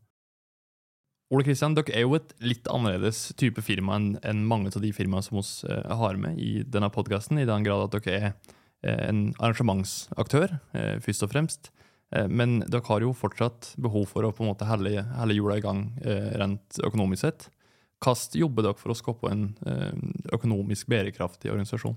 Ole 1.33 1.47
Kristian, 1.47 1.75
dere 1.75 1.95
er 1.97 2.05
jo 2.05 2.19
et 2.19 2.35
litt 2.45 2.69
annerledes 2.71 3.31
type 3.41 3.63
firma 3.65 3.97
enn 3.97 4.45
mange 4.47 4.71
av 4.75 4.83
de 4.85 4.93
firmaene 4.95 5.25
som 5.25 5.41
vi 5.41 5.73
eh, 5.73 5.95
har 6.03 6.21
med 6.21 6.37
i 6.39 6.53
denne 6.69 6.91
podkasten, 6.93 7.41
i 7.41 7.49
den 7.49 7.65
grad 7.65 7.87
at 7.87 7.97
dere 7.97 8.19
er 8.19 8.59
en 8.85 9.27
arrangementsaktør, 9.39 10.59
eh, 10.77 10.97
først 11.05 11.27
og 11.27 11.33
fremst. 11.33 11.71
Eh, 12.15 12.29
men 12.29 12.61
dere 12.69 12.85
har 12.89 13.05
jo 13.05 13.15
fortsatt 13.17 13.75
behov 13.81 14.09
for 14.13 14.27
å 14.27 14.33
på 14.35 14.45
en 14.45 14.53
måte 14.53 14.69
helle, 14.69 15.05
jula 15.35 15.59
i 15.59 15.65
gang 15.65 15.87
rent 16.05 16.81
økonomisk 16.85 17.27
sett. 17.27 17.49
Hvordan 18.05 18.41
jobber 18.41 18.67
dere 18.67 18.77
for 18.81 18.93
å 18.93 18.99
skape 18.99 19.31
en 19.31 19.47
økonomisk 20.35 20.91
bærekraftig 20.93 21.51
organisasjon? 21.51 21.97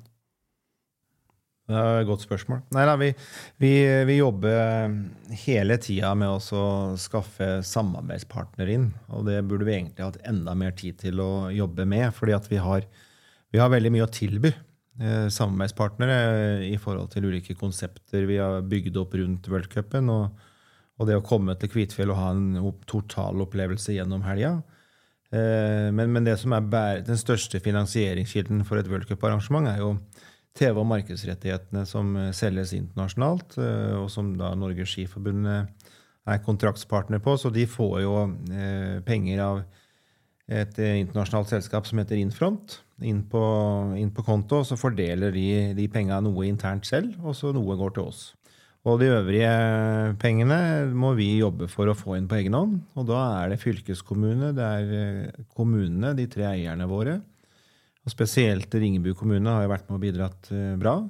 Det 1.68 1.76
er 1.76 1.98
et 2.00 2.08
godt 2.08 2.24
spørsmål. 2.24 2.62
Nei, 2.72 2.84
nei, 2.88 2.96
vi, 3.02 3.08
vi, 3.60 3.72
vi, 4.08 4.16
jobber 4.22 4.94
hele 5.44 5.76
tida 5.84 6.14
med 6.16 6.32
å 6.32 6.62
skaffe 6.96 7.58
samarbeidspartnere 7.68 8.78
inn. 8.78 8.86
Og 9.12 9.28
det 9.28 9.42
burde 9.44 9.68
vi 9.68 9.76
egentlig 9.76 10.06
hatt 10.06 10.22
enda 10.32 10.56
mer 10.56 10.72
tid 10.80 10.96
til 11.02 11.20
å 11.20 11.50
jobbe 11.52 11.84
med, 11.84 12.08
fordi 12.16 12.40
vi 12.54 12.62
har, 12.64 12.88
vi 13.52 13.60
har 13.60 13.74
veldig 13.74 13.92
mye 13.98 14.08
å 14.08 14.14
tilby. 14.16 14.54
Eh, 14.98 15.28
samarbeidspartnere 15.30 16.64
i 16.66 16.78
forhold 16.82 17.12
til 17.14 17.28
ulike 17.30 17.54
konsepter 17.54 18.24
vi 18.26 18.40
har 18.42 18.64
bygd 18.66 18.96
opp 18.98 19.14
rundt 19.20 19.50
worldcupen. 19.52 20.10
Og, 20.10 20.40
og 20.98 21.10
det 21.10 21.20
å 21.20 21.26
komme 21.26 21.54
til 21.62 21.70
Kvitfjell 21.70 22.14
og 22.14 22.18
ha 22.18 22.32
en 22.34 22.72
totalopplevelse 22.90 23.94
gjennom 23.94 24.26
helga. 24.26 24.56
Eh, 25.30 25.94
men, 25.94 26.10
men, 26.16 26.26
det 26.26 26.40
som 26.42 26.56
er 26.58 27.04
den 27.06 27.20
største 27.22 27.62
finansieringskilden 27.62 28.64
for 28.66 28.82
et 28.82 28.90
worldcuparrangement, 28.90 29.70
er 29.70 29.84
jo 29.84 29.94
TV- 30.58 30.82
og 30.82 30.90
markedsrettighetene 30.90 31.86
som 31.86 32.16
eh, 32.18 32.34
selges 32.34 32.74
internasjonalt, 32.74 33.60
og 34.02 34.10
som 34.10 34.34
da 34.40 34.56
Norges 34.58 34.96
Skiforbund 34.96 35.46
er 35.46 36.42
kontraktspartner 36.44 37.22
på. 37.22 37.38
Så 37.38 37.54
de 37.54 37.70
får 37.70 38.02
jo 38.02 38.18
penger 39.06 39.46
av 39.46 39.62
et 40.48 40.82
internasjonalt 40.82 41.54
selskap 41.54 41.86
som 41.86 42.02
heter 42.02 42.18
Infront 42.18 42.80
inn 43.06 43.22
på, 43.30 43.44
inn 44.00 44.10
på 44.14 44.26
konto, 44.26 44.62
og 44.62 44.68
så 44.70 44.78
fordeler 44.80 45.34
de, 45.36 45.48
de 45.78 45.88
penga 45.92 46.20
noe 46.24 46.48
internt 46.48 46.88
selv, 46.90 47.18
og 47.22 47.36
så 47.38 47.54
noe 47.54 47.78
går 47.78 47.94
til 47.98 48.10
oss. 48.10 48.24
Og 48.88 49.02
de 49.02 49.10
øvrige 49.12 49.52
pengene 50.22 50.60
må 50.96 51.12
vi 51.18 51.42
jobbe 51.42 51.68
for 51.68 51.90
å 51.92 51.96
få 51.98 52.16
inn 52.16 52.28
på 52.30 52.38
egen 52.38 52.56
hånd. 52.56 52.78
Og 52.96 53.08
da 53.10 53.20
er 53.42 53.52
det 53.52 53.60
fylkeskommune, 53.60 54.54
det 54.56 54.64
er 54.64 54.94
eh, 54.96 55.42
kommunene, 55.58 56.14
de 56.16 56.28
tre 56.32 56.46
eierne 56.54 56.88
våre. 56.88 57.18
Og 58.08 58.14
spesielt 58.14 58.72
Ringebu 58.72 59.12
kommune 59.20 59.52
har 59.52 59.66
jo 59.66 59.74
vært 59.74 59.90
med 59.90 59.98
og 59.98 60.06
bidratt 60.06 60.52
eh, 60.56 60.78
bra. 60.80 61.02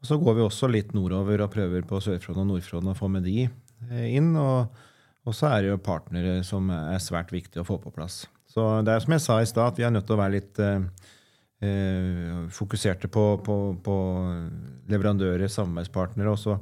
Og 0.00 0.06
så 0.06 0.20
går 0.20 0.38
vi 0.38 0.44
også 0.44 0.70
litt 0.70 0.94
nordover 0.94 1.42
og 1.42 1.50
prøver 1.52 1.82
på 1.88 1.98
Sør-Fron 2.04 2.44
og 2.44 2.52
Nord-Fron 2.52 2.92
å 2.92 2.96
få 2.96 3.10
med 3.10 3.26
de 3.26 3.48
eh, 3.48 4.06
inn. 4.14 4.30
Og, 4.38 4.84
og 5.26 5.36
så 5.36 5.50
er 5.50 5.64
det 5.64 5.72
jo 5.72 5.82
partnere 5.82 6.40
som 6.46 6.70
er 6.76 7.02
svært 7.02 7.34
viktig 7.34 7.64
å 7.64 7.66
få 7.66 7.80
på 7.82 7.90
plass. 7.96 8.22
Så 8.50 8.66
det 8.82 8.92
er 8.94 9.04
som 9.04 9.14
jeg 9.14 9.22
sa 9.22 9.38
i 9.40 9.48
stad, 9.48 9.78
vi 9.78 9.86
er 9.86 9.94
nødt 9.94 10.08
til 10.08 10.16
å 10.16 10.20
være 10.20 10.34
litt, 10.34 10.58
eh, 10.58 12.46
fokuserte 12.50 13.10
på, 13.12 13.24
på, 13.46 13.56
på, 13.84 13.96
leverandører, 14.90 15.46
samarbeidspartnere. 15.46 16.34
Også 16.34 16.58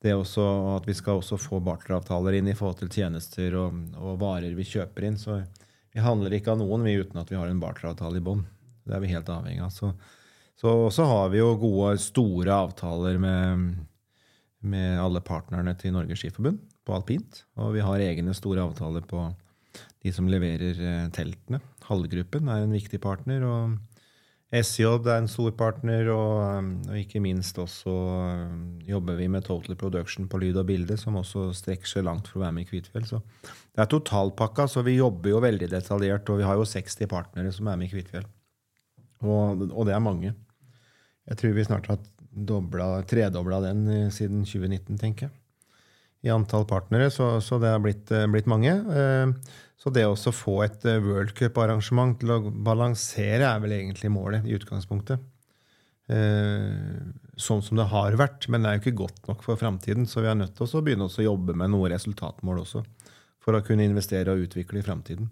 det 0.00 0.14
også 0.16 0.44
at 0.76 0.86
vi 0.88 0.96
skal 0.96 1.20
også 1.20 1.36
få 1.38 1.60
barteravtaler 1.62 2.38
inn 2.38 2.48
i 2.48 2.56
forhold 2.56 2.80
til 2.80 2.92
tjenester 2.92 3.56
og, 3.60 3.76
og, 4.00 4.14
varer 4.22 4.56
vi 4.56 4.64
kjøper 4.64 5.06
inn. 5.06 5.18
Så 5.20 5.42
vi 5.92 6.00
handler 6.02 6.34
ikke 6.34 6.54
av 6.54 6.62
noen 6.62 6.86
vi 6.86 6.96
uten 7.02 7.20
at 7.20 7.30
vi 7.30 7.36
har 7.38 7.50
en 7.50 7.60
barteravtale 7.60 8.18
i 8.18 8.24
bånn. 8.24 8.46
Det 8.88 8.96
er 8.96 9.04
vi 9.04 9.12
helt 9.12 9.28
avhengig 9.30 9.62
av. 9.66 9.74
Så, 9.74 9.92
så, 10.58 10.72
så 10.94 11.06
har 11.06 11.30
vi 11.30 11.42
jo 11.42 11.52
gode, 11.60 11.92
store 12.00 12.56
avtaler 12.64 13.20
med, 13.20 13.76
med 14.64 14.96
alle 15.02 15.22
partnerne 15.22 15.76
til 15.78 15.94
Norges 15.94 16.24
Skiforbund 16.24 16.58
på 16.88 16.96
alpint. 16.96 17.44
Og 17.60 17.76
vi 17.76 17.84
har 17.84 18.02
egne 18.02 18.34
store 18.34 18.64
avtaler 18.64 19.04
på 19.06 19.28
de 20.00 20.12
som 20.14 20.28
leverer 20.30 20.80
eh, 20.80 21.06
teltene. 21.14 21.60
Hallgruppen 21.88 22.48
er 22.48 22.64
en 22.64 22.76
viktig 22.76 23.00
partner. 23.02 23.44
og 23.44 23.78
SJ 24.50 24.82
er 25.06 25.12
en 25.14 25.28
stor 25.30 25.52
partner, 25.54 26.08
og, 26.10 26.70
og, 26.88 26.94
ikke 26.98 27.20
minst 27.22 27.58
også 27.62 27.92
jobber 28.82 29.14
vi 29.20 29.28
med 29.30 29.44
Total 29.46 29.76
Production 29.78 30.26
på 30.26 30.40
lyd 30.42 30.58
og 30.58 30.66
bilde, 30.66 30.96
som 30.98 31.20
også 31.20 31.52
strekker 31.54 31.86
seg 31.86 32.06
langt 32.08 32.26
for 32.26 32.40
å 32.40 32.44
være 32.48 32.56
med 32.56 32.66
i 32.66 32.70
Kvitfjell. 32.72 33.06
Så 33.06 33.20
det 33.46 33.84
er 33.84 33.90
totalpakka, 33.92 34.66
så 34.66 34.82
vi 34.82 34.96
jobber 34.96 35.36
jo 35.36 35.44
veldig 35.44 35.70
detaljert, 35.70 36.26
og 36.34 36.42
vi 36.42 36.48
har 36.48 36.58
jo 36.58 36.66
60 36.66 37.10
partnere 37.12 37.54
som 37.54 37.70
er 37.70 37.78
med 37.78 37.86
i 37.86 37.94
Kvitfjell. 37.94 38.26
Og, 39.22 39.68
og 39.70 39.86
det 39.86 39.94
er 39.94 40.02
mange. 40.02 40.34
Jeg 41.30 41.38
tror 41.38 41.54
vi 41.54 41.68
snart 41.68 41.86
har 41.92 42.02
dobla, 42.50 42.90
tredobla 43.06 43.62
den 43.68 43.86
siden 44.10 44.42
2019, 44.42 44.98
tenker 44.98 45.28
jeg. 45.28 45.39
I 46.20 46.32
antall 46.34 46.66
partnere, 46.68 47.08
så, 47.12 47.38
så 47.40 47.56
det 47.62 47.72
har 47.72 47.80
blitt, 47.80 48.10
blitt 48.32 48.48
mange. 48.50 48.74
Eh, 48.76 49.56
så 49.80 49.92
det 49.94 50.04
å 50.04 50.14
få 50.36 50.58
et 50.66 50.84
World 50.84 51.32
Cup-arrangement 51.38 52.18
til 52.20 52.34
å 52.34 52.42
balansere 52.50 53.46
er 53.48 53.62
vel 53.62 53.78
egentlig 53.78 54.10
målet 54.12 54.44
i 54.44 54.52
utgangspunktet. 54.58 55.22
Eh, 56.10 57.00
sånn 57.38 57.62
som 57.62 57.78
det 57.78 57.86
har 57.92 58.16
vært. 58.18 58.48
Men 58.50 58.64
det 58.64 58.70
er 58.70 58.78
jo 58.78 58.84
ikke 58.84 59.00
godt 59.04 59.30
nok 59.30 59.44
for 59.46 59.60
framtiden, 59.60 60.08
så 60.10 60.24
vi 60.24 60.30
er 60.30 60.38
nødt 60.38 60.56
til 60.58 60.66
å 60.66 60.82
begynne 60.84 61.06
å 61.06 61.26
jobbe 61.26 61.54
med 61.56 61.72
noen 61.72 61.94
resultatmål 61.94 62.64
også. 62.64 62.84
For 63.40 63.56
å 63.56 63.62
kunne 63.64 63.86
investere 63.86 64.34
og 64.34 64.44
utvikle 64.44 64.82
i 64.82 64.86
framtiden. 64.86 65.30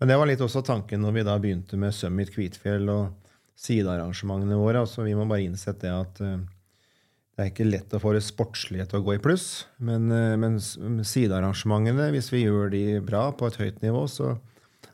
Men 0.00 0.10
det 0.10 0.18
var 0.18 0.30
litt 0.30 0.40
også 0.42 0.64
tanken 0.66 1.02
når 1.04 1.18
vi 1.18 1.26
da 1.26 1.36
begynte 1.42 1.78
med 1.78 1.94
Summit 1.94 2.32
Kvitfjell 2.34 2.88
og 2.90 3.12
sidearrangementene 3.58 4.58
våre. 4.58 4.82
altså 4.82 5.04
Vi 5.06 5.14
må 5.18 5.26
bare 5.28 5.44
innsette 5.44 5.84
det 5.86 5.92
at 5.92 6.22
eh, 6.24 6.38
det 7.42 7.48
er 7.48 7.54
ikke 7.56 7.66
lett 7.66 7.94
å 7.96 7.98
få 7.98 8.12
det 8.14 8.22
sportslige 8.22 8.84
til 8.86 9.00
å 9.00 9.04
gå 9.06 9.16
i 9.16 9.22
pluss, 9.22 9.64
men, 9.82 10.06
eh, 10.14 10.36
men 10.38 10.60
sidearrangementene, 10.60 12.12
hvis 12.14 12.30
vi 12.30 12.44
gjør 12.44 12.70
de 12.70 12.82
bra 13.02 13.24
på 13.34 13.48
et 13.50 13.58
høyt 13.58 13.80
nivå, 13.82 14.04
så 14.06 14.36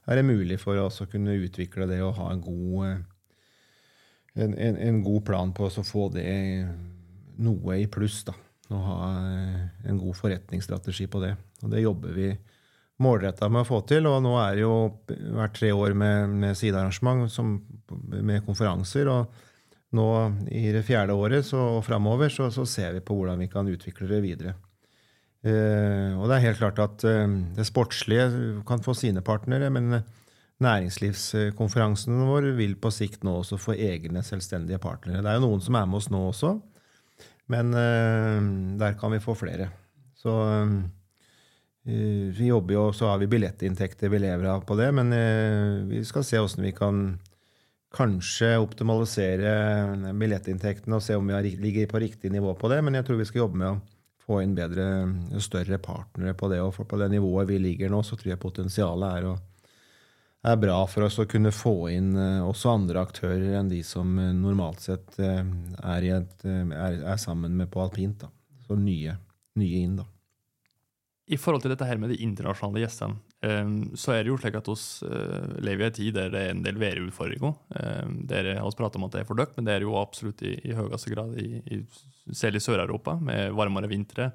er 0.08 0.16
det 0.16 0.24
mulig 0.24 0.56
for 0.62 0.80
oss 0.80 1.02
å 1.04 1.08
kunne 1.10 1.36
utvikle 1.36 1.88
det 1.90 2.00
og 2.00 2.16
ha 2.16 2.30
en 2.32 2.40
god, 2.40 2.86
eh, 2.86 4.44
en, 4.46 4.54
en, 4.56 4.78
en 4.88 5.02
god 5.04 5.26
plan 5.28 5.52
på 5.52 5.68
å 5.68 5.84
få 5.84 6.08
det 6.14 6.24
noe 7.44 7.82
i 7.82 7.88
pluss. 7.90 8.22
da, 8.24 8.32
Og 8.70 8.86
ha 8.86 9.00
eh, 9.18 9.66
en 9.90 10.00
god 10.00 10.16
forretningsstrategi 10.16 11.08
på 11.10 11.20
det. 11.26 11.34
Og 11.62 11.74
det 11.74 11.84
jobber 11.84 12.16
vi 12.16 12.30
målretta 13.04 13.50
med 13.52 13.66
å 13.66 13.68
få 13.68 13.82
til. 13.90 14.08
Og 14.08 14.22
nå 14.24 14.38
er 14.40 14.56
det 14.56 14.64
jo 14.64 14.78
hvert 15.36 15.58
tre 15.58 15.74
år 15.76 15.92
med, 15.92 16.32
med 16.46 16.56
sidearrangement 16.56 17.28
som, 17.28 17.58
med 18.08 18.40
konferanser. 18.46 19.12
og 19.12 19.44
nå 19.96 20.08
i 20.52 20.68
det 20.74 20.84
fjerde 20.84 21.16
året 21.16 21.46
så, 21.48 21.60
og 21.78 21.84
framover 21.86 22.32
så, 22.32 22.50
så, 22.52 22.66
ser 22.68 22.92
vi 22.96 23.04
på 23.04 23.16
hvordan 23.16 23.40
vi 23.40 23.48
kan 23.52 23.68
utvikle 23.68 24.08
det 24.10 24.20
videre. 24.24 24.54
Eh, 25.46 26.12
og 26.18 26.26
det 26.28 26.36
er 26.36 26.46
helt 26.48 26.60
klart 26.60 26.80
at 26.82 27.04
eh, 27.08 27.24
det 27.56 27.66
sportslige 27.68 28.28
kan 28.68 28.82
få 28.84 28.96
sine 28.98 29.22
partnere, 29.24 29.70
men 29.72 30.02
næringslivskonferansene 30.64 32.26
våre 32.26 32.52
vil 32.58 32.74
på 32.80 32.90
sikt 32.92 33.24
nå 33.26 33.36
også 33.40 33.60
få 33.60 33.76
egne 33.78 34.24
selvstendige 34.26 34.80
partnere. 34.82 35.22
Det 35.22 35.30
er 35.30 35.38
jo 35.38 35.46
noen 35.46 35.62
som 35.64 35.78
er 35.78 35.86
med 35.86 36.00
oss 36.00 36.10
nå 36.12 36.22
også, 36.32 36.56
men 37.52 37.74
eh, 37.78 38.48
der 38.82 38.98
kan 39.00 39.14
vi 39.14 39.22
få 39.24 39.36
flere. 39.38 39.70
Så 40.18 40.34
eh, 40.50 40.72
vi 41.88 42.50
jobber 42.50 42.74
jo, 42.74 42.84
så 42.92 43.12
har 43.12 43.22
vi 43.22 43.30
billettinntekter 43.30 44.10
vi 44.12 44.20
lever 44.20 44.50
av 44.50 44.66
på 44.68 44.76
det, 44.76 44.90
men 44.98 45.14
eh, 45.16 45.78
vi 45.88 46.02
skal 46.04 46.26
se 46.26 46.42
åssen 46.42 46.66
vi 46.66 46.74
kan 46.76 47.16
kanskje 47.94 48.50
optimalisere 48.60 49.52
billettinntektene 50.18 50.98
og 50.98 51.04
se 51.04 51.16
om 51.16 51.30
vi 51.30 51.54
ligger 51.56 51.88
på 51.88 52.02
riktig 52.02 52.32
nivå 52.32 52.52
på 52.58 52.68
det. 52.72 52.82
Men 52.84 52.98
jeg 52.98 53.08
tror 53.08 53.20
vi 53.20 53.28
skal 53.28 53.46
jobbe 53.46 53.60
med 53.62 53.70
å 53.70 53.78
få 54.28 54.42
inn 54.44 54.56
bedre, 54.56 54.86
større 55.40 55.78
partnere 55.80 56.36
på 56.36 56.50
det. 56.52 56.60
Og 56.64 56.74
for 56.76 56.88
på 56.88 56.98
det 57.00 57.08
nivået 57.14 57.48
vi 57.48 57.60
ligger 57.62 57.92
nå, 57.92 58.02
så 58.04 58.18
tror 58.18 58.34
jeg 58.34 58.42
potensialet 58.42 59.22
er, 59.22 59.30
å, 59.30 59.38
er 60.52 60.60
bra 60.60 60.82
for 60.90 61.08
oss 61.08 61.16
å 61.22 61.28
kunne 61.30 61.54
få 61.54 61.76
inn 61.94 62.12
eh, 62.18 62.44
også 62.44 62.74
andre 62.74 63.06
aktører 63.08 63.56
enn 63.60 63.72
de 63.72 63.80
som 63.86 64.18
eh, 64.20 64.34
normalt 64.36 64.84
sett 64.84 65.16
eh, 65.22 65.40
er, 65.80 66.10
et, 66.20 66.44
er, 66.44 67.00
er 67.14 67.24
sammen 67.24 67.56
med 67.56 67.72
på 67.72 67.82
alpint. 67.86 68.20
Da. 68.20 68.28
Så 68.68 68.76
nye, 68.76 69.16
nye 69.56 69.82
inn, 69.86 69.96
da. 70.02 70.08
I 71.28 71.36
forhold 71.40 71.64
til 71.64 71.72
dette 71.72 71.84
her 71.88 72.00
med 72.00 72.12
de 72.12 72.22
internasjonale 72.24 72.84
gjestene, 72.84 73.18
um, 73.42 73.96
så 73.98 74.14
er 74.14 74.24
det 74.24 74.32
jo 74.32 74.38
slik 74.40 74.56
at 74.58 74.68
vi 74.70 74.76
uh, 75.08 75.56
lever 75.64 75.84
i 75.84 75.88
en 75.88 75.96
tid 75.98 76.14
der 76.16 76.32
det 76.32 76.42
er 76.42 76.54
en 76.54 76.64
del 76.64 76.80
værutfordringer. 76.80 77.54
Um, 77.78 78.20
der 78.30 78.52
vi 78.54 78.76
prater 78.78 79.00
om 79.00 79.06
at 79.08 79.14
det 79.14 79.22
er 79.22 79.28
for 79.28 79.38
dødt, 79.38 79.56
men 79.56 79.68
det 79.68 79.74
er 79.74 79.86
jo 79.86 79.98
absolutt 80.00 80.42
i, 80.42 80.56
i 80.64 80.76
høyeste 80.76 81.14
grad, 81.14 81.36
i, 81.38 81.62
i, 81.66 81.82
selv 82.32 82.58
i 82.58 82.62
Sør-Europa, 82.62 83.18
med 83.20 83.54
varmere 83.58 83.90
vintre. 83.90 84.32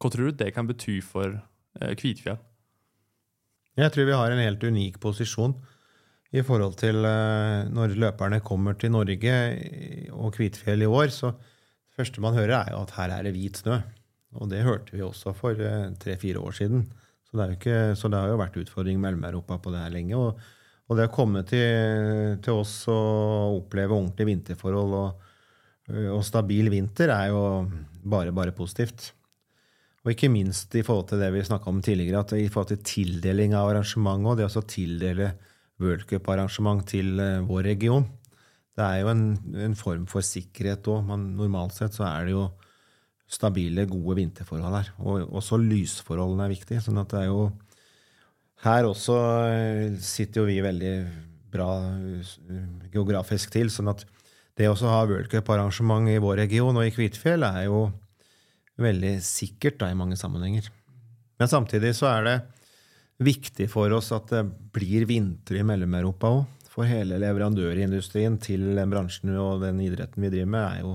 Hva 0.00 0.10
tror 0.10 0.30
du 0.30 0.38
det 0.40 0.54
kan 0.56 0.68
bety 0.68 1.00
for 1.04 1.36
uh, 1.36 1.92
Kvitfjell? 1.98 2.40
Jeg 3.78 3.92
tror 3.94 4.08
vi 4.08 4.18
har 4.18 4.32
en 4.32 4.42
helt 4.42 4.64
unik 4.66 4.98
posisjon 5.00 5.54
i 6.34 6.42
forhold 6.46 6.76
til 6.80 7.00
uh, 7.04 7.68
når 7.70 7.96
løperne 7.98 8.42
kommer 8.44 8.76
til 8.78 8.92
Norge 8.94 9.38
og 10.14 10.34
Kvitfjell 10.36 10.84
i 10.84 10.90
år. 10.90 11.08
så 11.14 11.32
Det 11.32 11.96
første 12.02 12.20
man 12.20 12.34
hører, 12.34 12.60
er 12.60 12.76
jo 12.76 12.82
at 12.82 12.94
her 12.98 13.14
er 13.14 13.26
det 13.26 13.34
hvit 13.34 13.62
snø. 13.62 13.80
Og 14.38 14.50
det 14.50 14.62
hørte 14.66 14.94
vi 14.94 15.02
også 15.02 15.32
for 15.34 15.58
eh, 15.58 15.90
tre-fire 15.98 16.38
år 16.38 16.54
siden. 16.54 16.84
Så 17.30 17.38
det, 17.38 17.46
ikke, 17.54 17.76
så 17.94 18.10
det, 18.10 18.18
har 18.18 18.32
jo 18.32 18.40
vært 18.40 18.58
utfordring 18.58 18.98
med 18.98 19.14
Mellom-Europa 19.14 19.60
på 19.62 19.70
det 19.70 19.84
her 19.84 19.92
lenge. 19.94 20.18
Og, 20.18 20.40
og 20.90 20.98
det 20.98 21.06
å 21.06 21.14
komme 21.14 21.44
til, 21.46 22.40
til, 22.42 22.58
oss 22.58 22.74
og 22.90 23.60
oppleve 23.60 23.94
ordentlige 23.94 24.32
vinterforhold 24.32 24.96
og, 24.98 25.28
og, 26.10 26.20
stabil 26.26 26.70
vinter 26.72 27.12
er 27.14 27.30
jo 27.30 27.42
bare, 28.02 28.34
bare 28.34 28.54
positivt. 28.56 29.12
Og 30.02 30.14
ikke 30.14 30.32
minst 30.32 30.74
i 30.74 30.82
forhold 30.82 31.10
til 31.10 31.22
det 31.22 31.28
vi 31.34 31.44
snakka 31.46 31.70
om 31.70 31.82
tidligere, 31.84 32.24
at 32.24 32.34
i 32.34 32.48
forhold 32.50 32.72
til 32.72 32.82
tildeling 32.88 33.54
av 33.54 33.70
arrangement 33.70 34.26
og 34.26 34.40
det 34.40 34.48
å 34.48 34.64
tildele 34.64 35.34
worldcup-arrangement 35.80 36.82
til 36.88 37.20
uh, 37.20 37.44
vår 37.46 37.68
region. 37.70 38.08
Det 38.76 38.86
er 38.86 39.02
jo 39.02 39.10
en, 39.12 39.24
en 39.68 39.76
form 39.76 40.06
for 40.10 40.24
sikkerhet 40.24 40.88
òg. 40.88 41.06
Normalt 41.20 41.76
sett 41.76 41.94
så 41.96 42.06
er 42.08 42.26
det 42.26 42.34
jo 42.34 42.46
stabile, 43.30 43.86
gode 43.88 44.18
vinterforhold 44.18 44.76
her. 44.76 44.92
Og 45.04 45.34
også 45.40 45.58
lysforholdene 45.62 46.46
er 46.48 46.54
viktig. 46.54 46.80
sånn 46.82 47.00
at 47.02 47.12
det 47.14 47.24
er 47.24 47.30
jo 47.30 47.50
Her 48.60 48.84
også 48.84 49.14
eh, 49.48 49.94
sitter 50.04 50.42
jo 50.42 50.48
vi 50.50 50.58
veldig 50.60 50.94
bra 51.50 51.70
eh, 51.80 52.34
geografisk 52.92 53.50
til. 53.54 53.70
sånn 53.72 53.88
at 53.88 54.04
det 54.58 54.68
å 54.68 54.74
ha 54.76 55.06
worldcup-arrangement 55.08 56.10
i 56.12 56.18
vår 56.20 56.42
region 56.44 56.76
og 56.76 56.84
i 56.84 56.92
Kvitfjell 56.92 57.46
er 57.46 57.64
jo 57.70 57.86
veldig 58.80 59.14
sikkert 59.24 59.78
da, 59.80 59.88
i 59.88 59.96
mange 59.96 60.18
sammenhenger. 60.20 60.68
Men 61.40 61.48
samtidig 61.48 61.94
så 61.96 62.10
er 62.10 62.26
det 62.26 62.36
viktig 63.24 63.68
for 63.72 63.92
oss 63.96 64.10
at 64.12 64.28
det 64.32 64.44
blir 64.74 65.06
vinter 65.08 65.60
i 65.60 65.64
Mellom-Europa 65.64 66.32
òg. 66.34 66.42
For 66.70 66.86
hele 66.86 67.18
leverandørindustrien 67.18 68.36
til 68.40 68.76
den 68.76 68.92
bransjen 68.92 69.32
og 69.40 69.64
den 69.64 69.80
idretten 69.82 70.22
vi 70.22 70.30
driver 70.32 70.52
med, 70.52 70.66
er 70.68 70.84
jo 70.84 70.92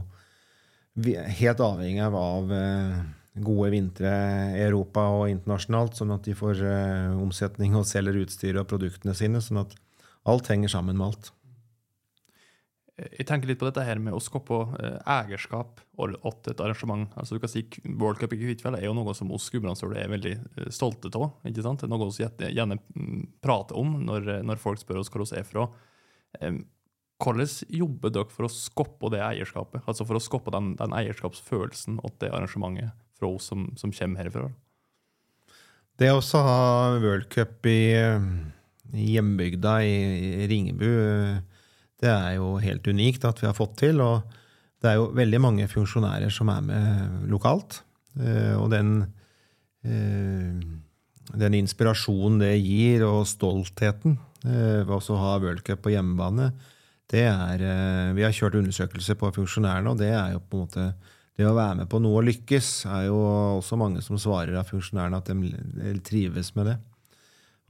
helt 0.95 1.59
avhengig 1.59 2.01
av 2.05 2.15
av 2.15 2.51
gode 3.35 3.71
vintre 3.73 4.11
i 4.55 4.63
Europa 4.63 5.05
og 5.11 5.29
internasjonalt, 5.31 5.97
sånn 5.97 6.13
at 6.15 6.27
de 6.27 6.35
får 6.37 6.61
uh, 6.63 7.23
omsetning 7.23 7.75
og 7.75 7.87
selger 7.87 8.21
utstyret 8.23 8.61
og 8.61 8.69
produktene 8.71 9.15
sine. 9.17 9.41
Sånn 9.43 9.63
at 9.65 9.75
alt 10.31 10.51
henger 10.51 10.71
sammen 10.71 10.97
med 10.97 11.09
alt. 11.09 11.31
Jeg 12.95 13.25
tenker 13.27 13.49
litt 13.49 13.59
på 13.59 13.67
dette 13.67 13.83
her 13.83 13.99
med 13.99 14.15
å 14.15 14.21
skape 14.23 14.55
uh, 14.55 14.99
eierskap 15.17 15.81
til 15.99 16.53
et 16.53 16.63
arrangement. 16.63 17.09
Altså 17.19 17.35
du 17.35 17.43
kan 17.43 17.51
si 17.51 17.65
World 17.99 18.21
Cup 18.21 18.35
i 18.35 18.39
Kvitfjell 18.39 18.79
er 18.79 18.87
jo 18.87 18.95
noe 18.95 19.15
som 19.17 19.33
oss 19.35 19.49
gudbrandsdøler 19.51 20.05
er 20.05 20.13
veldig 20.13 20.35
stolte 20.73 21.11
av. 21.19 21.33
ikke 21.43 21.65
sant? 21.65 21.83
Det 21.83 21.89
er 21.89 21.91
noe 21.91 22.07
vi 22.07 22.53
gjerne 22.55 22.79
mm, 22.79 23.27
prater 23.43 23.79
om 23.79 23.97
når, 24.07 24.37
når 24.47 24.63
folk 24.63 24.79
spør 24.79 25.03
oss 25.03 25.11
hvor 25.11 25.27
vi 25.27 25.41
er 25.41 25.47
fra. 25.47 25.67
Hvordan 27.21 27.47
jobber 27.71 28.11
dere 28.11 28.31
for 28.31 28.47
å 28.47 28.51
skoppe 28.51 29.09
det 29.13 29.21
eierskapet? 29.23 29.85
Altså 29.87 30.03
for 30.07 30.19
å 30.19 30.23
skoppe 30.23 30.51
den, 30.51 30.73
den 30.79 30.95
eierskapsfølelsen 30.95 32.01
og 32.03 32.17
det 32.19 32.31
arrangementet 32.33 32.91
fra 33.15 33.29
oss 33.31 33.47
som, 33.51 33.69
som 33.79 33.93
kommer 33.95 34.25
herfra? 34.25 34.49
Det 35.95 36.11
å 36.11 36.19
ha 36.19 36.59
worldcup 36.99 37.67
i, 37.71 38.03
i 38.99 39.05
hjembygda 39.13 39.77
i, 39.87 39.95
i 40.43 40.47
Ringebu, 40.51 40.89
det 42.03 42.11
er 42.11 42.33
jo 42.35 42.57
helt 42.59 42.87
unikt 42.91 43.23
at 43.23 43.39
vi 43.39 43.47
har 43.47 43.55
fått 43.55 43.77
til. 43.79 44.03
Og 44.03 44.25
det 44.83 44.91
er 44.91 44.99
jo 44.99 45.13
veldig 45.15 45.39
mange 45.47 45.69
funksjonærer 45.71 46.33
som 46.33 46.51
er 46.51 46.67
med 46.67 47.29
lokalt. 47.31 47.79
Eh, 48.19 48.59
og 48.59 48.67
den, 48.75 48.91
eh, 49.87 50.59
den 51.31 51.59
inspirasjonen 51.63 52.43
det 52.43 52.57
gir, 52.59 53.07
og 53.07 53.23
stoltheten 53.31 54.19
ved 54.45 54.91
å 54.91 55.15
ha 55.17 55.37
worldcup 55.41 55.79
på 55.81 55.95
hjemmebane, 55.95 56.51
det 57.11 57.27
er 57.29 57.61
eh, 57.61 58.13
Vi 58.17 58.23
har 58.25 58.33
kjørt 58.33 58.57
undersøkelser 58.61 59.17
på 59.19 59.29
funksjonærene, 59.35 59.91
og 59.91 59.99
det 60.01 60.09
er 60.13 60.33
jo 60.33 60.41
på 60.41 60.57
en 60.57 60.65
måte 60.65 60.87
det 61.35 61.43
å 61.43 61.55
være 61.55 61.81
med 61.81 61.89
på 61.91 61.99
noe 61.99 62.21
og 62.21 62.27
lykkes, 62.29 62.69
er 62.87 63.09
jo 63.09 63.17
også 63.59 63.75
mange 63.79 64.01
som 64.03 64.15
svarer 64.19 64.55
av 64.55 64.69
funksjonærene 64.69 65.17
at 65.19 65.31
de 65.31 65.95
trives 66.07 66.53
med 66.55 66.69
det. 66.71 66.75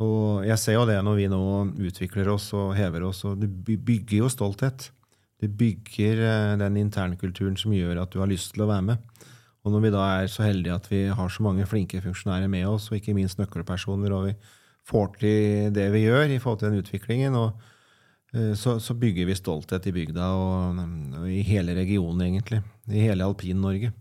Og 0.05 0.43
jeg 0.45 0.59
ser 0.61 0.77
jo 0.77 0.85
det 0.85 0.99
når 1.01 1.17
vi 1.17 1.29
nå 1.31 1.41
utvikler 1.87 2.29
oss 2.33 2.51
og 2.53 2.75
hever 2.77 3.07
oss, 3.07 3.23
og 3.25 3.39
det 3.41 3.49
bygger 3.49 4.19
jo 4.19 4.29
stolthet. 4.29 4.89
Det 5.41 5.49
bygger 5.49 6.21
eh, 6.23 6.57
den 6.61 6.77
internkulturen 6.79 7.57
som 7.59 7.73
gjør 7.75 8.03
at 8.03 8.13
du 8.13 8.21
har 8.21 8.29
lyst 8.29 8.53
til 8.53 8.65
å 8.65 8.69
være 8.69 8.85
med. 8.91 9.25
Og 9.65 9.73
når 9.73 9.87
vi 9.87 9.95
da 9.95 10.03
er 10.19 10.27
så 10.29 10.45
heldige 10.45 10.75
at 10.77 10.89
vi 10.91 11.05
har 11.09 11.31
så 11.33 11.43
mange 11.43 11.65
flinke 11.65 12.03
funksjonærer 12.03 12.51
med 12.51 12.67
oss, 12.69 12.91
og 12.91 12.99
ikke 12.99 13.15
minst 13.17 13.41
nøkkelpersoner, 13.41 14.13
og 14.13 14.27
vi 14.29 14.35
får 14.85 15.07
til 15.17 15.71
det 15.73 15.87
vi 15.95 16.05
gjør 16.05 16.35
i 16.35 16.37
forhold 16.43 16.61
til 16.61 16.69
den 16.69 16.83
utviklingen, 16.83 17.39
og, 17.39 17.55
så, 18.59 18.73
så, 18.83 18.93
bygger 18.99 19.29
vi 19.29 19.35
stolthet 19.37 19.85
i 19.87 19.93
bygda 19.95 20.25
og, 20.35 20.79
og, 21.21 21.27
i 21.31 21.39
hele 21.47 21.75
regionen, 21.77 22.25
egentlig. 22.25 22.59
I 22.91 23.05
hele 23.05 23.23
Alpin-Norge. 23.23 23.93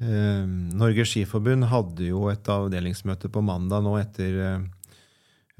Eh, 0.00 0.44
Norges 0.80 1.10
Skiforbund 1.12 1.66
hadde 1.68 2.06
jo 2.08 2.24
et 2.30 2.46
avdelingsmøte 2.48 3.28
på 3.32 3.42
mandag 3.44 3.82
nå 3.84 3.98
etter 4.00 4.38
eh, 4.46 4.62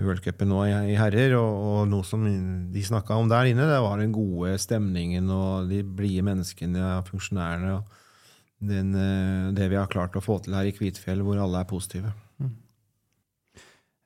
v-cupen 0.00 0.48
nå 0.48 0.62
i, 0.64 0.96
herrer, 0.96 1.34
og, 1.36 1.50
og, 1.60 1.80
noe 1.90 2.06
som 2.08 2.24
de 2.72 2.84
snakka 2.84 3.18
om 3.20 3.28
der 3.28 3.50
inne, 3.50 3.68
det 3.68 3.82
var 3.84 4.00
den 4.00 4.14
gode 4.16 4.54
stemningen 4.62 5.28
og 5.34 5.68
de 5.68 5.82
blide 5.84 6.24
menneskene, 6.24 7.02
funksjonærene, 7.10 7.74
og 7.76 8.64
den, 8.72 8.94
eh, 8.96 9.52
det 9.56 9.68
vi 9.72 9.76
har 9.76 9.92
klart 9.92 10.16
å 10.16 10.24
få 10.24 10.38
til 10.40 10.56
her 10.56 10.70
i 10.70 10.72
Kvitfjell, 10.76 11.20
hvor 11.26 11.40
alle 11.40 11.60
er 11.60 11.68
positive. 11.68 12.14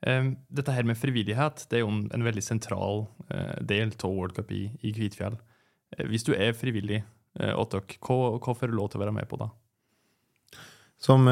Mm. 0.05 0.35
dette 0.53 0.73
her 0.73 0.85
med 0.85 0.99
frivillighet 1.01 1.63
det 1.71 1.79
er 1.79 1.81
jo 1.81 1.89
en, 1.89 2.03
en 2.13 2.25
veldig 2.27 2.43
sentral 2.45 3.07
uh, 3.31 3.55
del 3.65 3.89
av 3.89 4.11
World 4.13 4.35
Cup 4.37 4.51
i, 4.53 4.67
i 4.85 4.93
Kvitfjell. 4.93 5.37
Uh, 5.97 6.05
hvis 6.11 6.27
du 6.27 6.35
er 6.37 6.53
frivillig, 6.53 7.01
uh, 7.41 7.55
Ottok, 7.57 7.97
hva, 8.05 8.35
hva 8.37 8.53
får 8.53 8.69
du 8.69 8.77
lov 8.77 8.91
til 8.91 9.01
å 9.01 9.05
være 9.05 9.15
med 9.17 9.29
på 9.31 9.39
da? 9.41 9.49
Som 11.01 11.27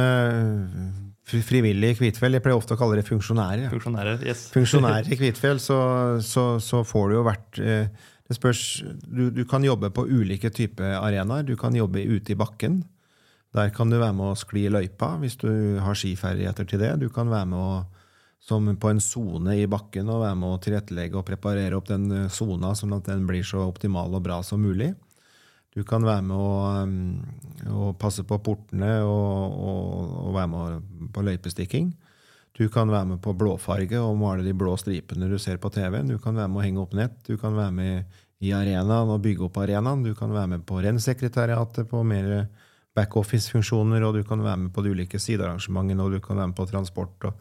frivillig 1.23 1.93
i 1.93 1.97
Kvitfjell. 1.97 2.35
Jeg 2.35 2.43
pleier 2.43 2.59
ofte 2.59 2.75
å 2.75 2.79
kalle 2.79 2.97
det 2.99 3.05
funksjonærer. 3.07 3.69
Funksjonærer, 3.71 4.23
yes. 4.27 4.47
funksjonærer 4.55 5.11
i 5.13 5.19
Kvitfjell, 5.19 5.61
så, 5.63 5.77
så, 6.23 6.47
så, 6.63 6.83
får 6.87 7.09
du 7.09 7.17
jo 7.17 7.27
vært 7.27 7.61
uh, 7.61 8.09
Det 8.27 8.37
spørs 8.37 8.63
du, 9.03 9.29
du, 9.35 9.43
kan 9.49 9.63
jobbe 9.63 9.91
på 9.93 10.07
ulike 10.09 10.51
typer 10.53 10.97
arenaer. 10.99 11.45
Du 11.47 11.55
kan 11.59 11.75
jobbe 11.75 12.03
ute 12.03 12.33
i 12.33 12.39
bakken. 12.39 12.81
Der 13.53 13.69
kan 13.69 13.91
du 13.91 13.99
være 13.99 14.15
med 14.17 14.31
å 14.31 14.37
skli 14.39 14.65
løypa 14.71 15.13
hvis 15.21 15.37
du 15.43 15.77
har 15.83 15.97
skiferdigheter 15.97 16.67
til 16.67 16.81
det. 16.81 16.95
Du 17.03 17.09
kan 17.13 17.29
være 17.29 17.49
med 17.51 17.59
å, 17.59 17.83
som 18.43 18.67
på 18.75 18.91
en 18.91 18.99
sone 19.01 19.55
i 19.55 19.67
bakken 19.71 20.09
og 20.11 20.23
være 20.25 20.35
med 20.35 20.51
å 20.51 20.59
tilrettelegge 20.63 21.19
og 21.19 21.25
preparere 21.27 21.77
opp 21.77 21.87
den 21.87 22.09
eh, 22.11 22.29
sona 22.33 22.73
sånn 22.75 22.95
at 22.97 23.07
den 23.07 23.27
blir 23.29 23.45
så 23.47 23.63
optimal 23.69 24.11
og 24.17 24.25
bra 24.25 24.41
som 24.43 24.63
mulig. 24.63 24.91
Du 25.73 25.81
kan 25.87 26.03
være 26.05 26.21
med 26.27 26.37
å, 26.37 26.49
um, 26.83 27.21
å 27.65 27.93
passe 27.97 28.25
på 28.29 28.37
portene 28.45 28.99
og, 29.07 29.55
og, 29.57 30.11
og, 30.19 30.33
være 30.35 30.49
med 30.51 31.07
på 31.15 31.23
løypestikking. 31.25 31.87
Du 32.53 32.67
kan 32.69 32.91
være 32.91 33.15
med 33.15 33.23
på 33.23 33.33
blåfarge 33.33 33.97
og 33.97 34.19
male 34.21 34.45
de 34.45 34.53
blå 34.53 34.75
stripene 34.77 35.31
du 35.31 35.39
ser 35.41 35.57
på 35.57 35.71
TV-en. 35.73 36.11
Du 36.11 36.19
kan 36.21 36.37
være 36.37 36.51
med 36.51 36.61
å 36.61 36.65
henge 36.67 36.83
opp 36.83 36.93
nett. 36.99 37.15
Du 37.25 37.39
kan 37.41 37.57
være 37.57 37.73
med 37.73 38.19
i 38.43 38.51
arenaen 38.53 39.09
og 39.15 39.23
bygge 39.23 39.47
opp 39.47 39.57
arenaen. 39.63 40.03
Du 40.05 40.13
kan 40.19 40.35
være 40.35 40.51
med 40.51 40.67
på 40.69 40.77
rennsekretariatet, 40.83 41.89
på 41.89 42.03
mer 42.05 42.45
backoffice-funksjoner, 42.93 44.05
og 44.05 44.19
du 44.19 44.21
kan 44.27 44.43
være 44.45 44.67
med 44.67 44.73
på 44.75 44.83
de 44.85 44.93
ulike 44.93 45.17
sidearrangementene, 45.17 46.05
og 46.05 46.13
du 46.13 46.21
kan 46.21 46.37
være 46.37 46.51
med 46.51 46.59
på 46.59 46.69
transport. 46.69 47.31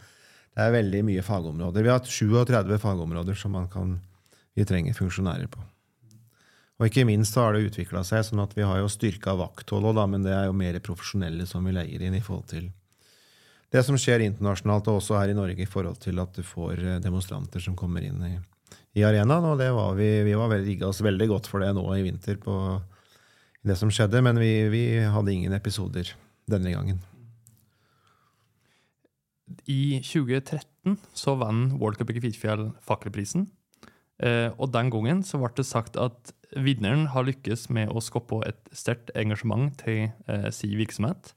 Det 0.53 0.65
er 0.65 0.75
veldig 0.75 1.03
mye 1.09 1.23
fagområder. 1.25 1.85
Vi 1.85 1.93
har 1.93 2.03
37 2.05 2.79
fagområder 2.83 3.39
som 3.39 3.57
kan, 3.73 3.97
vi 4.55 4.67
trenger 4.69 4.97
funksjonærer 4.97 5.49
på. 5.53 5.63
Og 6.81 6.89
ikke 6.89 7.07
minst 7.07 7.37
har 7.39 7.55
det 7.55 7.69
utvikla 7.69 8.03
seg 8.05 8.25
sånn 8.27 8.43
at 8.43 8.57
vi 8.57 8.67
har 8.67 8.81
jo 8.83 8.91
styrka 8.91 9.37
vaktholdet, 9.39 10.09
men 10.11 10.25
det 10.27 10.33
er 10.35 10.49
jo 10.49 10.57
mer 10.57 10.79
profesjonelle 10.85 11.47
som 11.47 11.65
vi 11.65 11.75
leier 11.77 12.03
inn 12.03 12.17
i 12.19 12.25
forhold 12.25 12.49
til 12.53 12.71
det 13.73 13.81
som 13.87 13.97
skjer 13.97 14.27
internasjonalt, 14.27 14.89
og 14.91 14.99
også 15.01 15.17
her 15.17 15.31
i 15.33 15.37
Norge, 15.37 15.65
i 15.65 15.71
forhold 15.71 15.97
til 16.03 16.19
at 16.21 16.35
du 16.37 16.43
får 16.45 16.81
eh, 16.83 16.99
demonstranter 17.01 17.63
som 17.65 17.77
kommer 17.79 18.05
inn 18.05 18.19
i, 18.27 18.35
i 19.01 19.05
arenaen. 19.09 19.47
Og 19.49 19.63
var 19.63 19.95
vi, 19.97 20.11
vi 20.27 20.35
var 20.37 20.53
rigga 20.59 20.91
oss 20.91 21.01
veldig 21.05 21.31
godt 21.31 21.49
for 21.49 21.65
det 21.65 21.71
nå 21.77 21.87
i 21.97 22.03
vinter, 22.05 22.37
på 22.43 22.59
det 23.65 23.79
som 23.81 23.89
skjedde. 23.95 24.21
Men 24.25 24.41
vi, 24.43 24.53
vi 24.73 24.85
hadde 25.01 25.33
ingen 25.33 25.57
episoder 25.57 26.13
denne 26.53 26.75
gangen. 26.75 27.01
I 29.71 30.01
2013 30.05 30.99
så 31.17 31.35
vant 31.41 31.75
World 31.81 31.99
Cup 32.01 32.13
i 32.13 32.19
Kvitfjell 32.21 32.71
fakkelprisen. 32.85 33.49
Eh, 34.23 34.51
og 34.57 34.71
den 34.75 34.91
gangen 34.93 35.23
så 35.27 35.41
ble 35.41 35.51
det 35.57 35.67
sagt 35.67 35.99
at 36.01 36.33
vinneren 36.53 37.09
har 37.15 37.27
lykkes 37.27 37.69
med 37.73 37.91
å 37.91 38.03
skape 38.05 38.43
et 38.47 38.61
sterkt 38.77 39.11
engasjement 39.19 39.73
til 39.81 40.11
eh, 40.29 40.51
sin 40.55 40.77
virksomhet. 40.79 41.33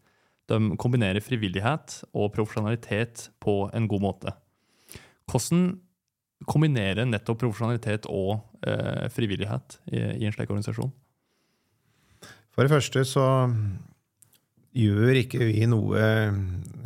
De 0.52 0.76
kombinerer 0.78 1.24
frivillighet 1.26 2.04
og 2.14 2.34
profesjonalitet 2.36 3.30
på 3.42 3.64
en 3.74 3.88
god 3.90 4.04
måte. 4.04 4.36
Hvordan 5.32 5.80
kombinerer 6.46 7.08
nettopp 7.08 7.42
profesjonalitet 7.42 8.06
og 8.12 8.44
eh, 8.68 9.08
frivillighet 9.14 9.80
i, 9.90 10.04
i, 10.20 10.28
en 10.28 10.36
slik 10.36 10.52
organisasjon? 10.52 10.94
For 12.54 12.64
det 12.64 12.72
første 12.76 13.02
så 13.08 13.26
gjør 14.76 15.22
ikke 15.22 15.40
vi 15.48 15.66
noe 15.70 16.02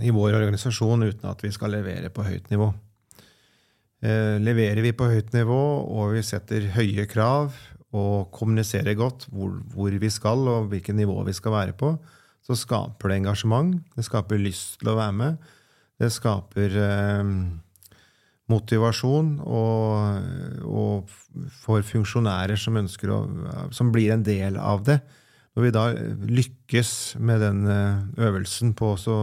i 0.05 0.13
vår 0.13 0.37
organisasjon 0.37 1.07
uten 1.07 1.29
at 1.31 1.41
vi 1.43 1.51
skal 1.53 1.73
levere 1.73 2.11
på 2.13 2.25
høyt 2.27 2.49
nivå. 2.53 2.69
Eh, 3.99 4.37
leverer 4.39 4.79
vi 4.85 4.93
på 4.95 5.09
høyt 5.11 5.33
nivå 5.35 5.59
og 5.91 6.13
vi 6.15 6.23
setter 6.23 6.69
høye 6.77 7.03
krav 7.09 7.55
og 7.89 8.29
kommuniserer 8.31 8.95
godt 8.95 9.25
hvor, 9.33 9.57
hvor, 9.73 9.91
vi 9.91 10.11
skal 10.13 10.45
og 10.47 10.69
hvilket 10.71 10.95
nivå 10.95 11.17
vi 11.27 11.33
skal 11.35 11.55
være 11.55 11.75
på, 11.75 11.95
så 12.45 12.55
skaper 12.55 13.11
det 13.11 13.17
engasjement. 13.23 13.73
Det 13.97 14.05
skaper 14.07 14.39
lyst 14.39 14.77
til 14.79 14.93
å 14.93 14.99
være 14.99 15.17
med. 15.17 15.49
Det 15.99 16.11
skaper 16.13 16.77
eh, 16.79 17.33
motivasjon 18.49 19.33
og, 19.43 20.29
og, 20.65 21.17
for 21.59 21.83
funksjonærer 21.85 22.57
som, 22.57 22.79
å, 22.79 23.19
som 23.75 23.91
blir 23.93 24.13
en 24.15 24.23
del 24.25 24.57
av 24.61 24.85
det. 24.87 25.01
Når 25.59 25.65
vi 25.65 25.75
da 25.75 25.81
lykkes 26.39 26.89
med 27.19 27.41
den 27.43 27.65
eh, 27.67 28.03
øvelsen 28.23 28.69
på 28.79 28.93
å, 28.95 29.17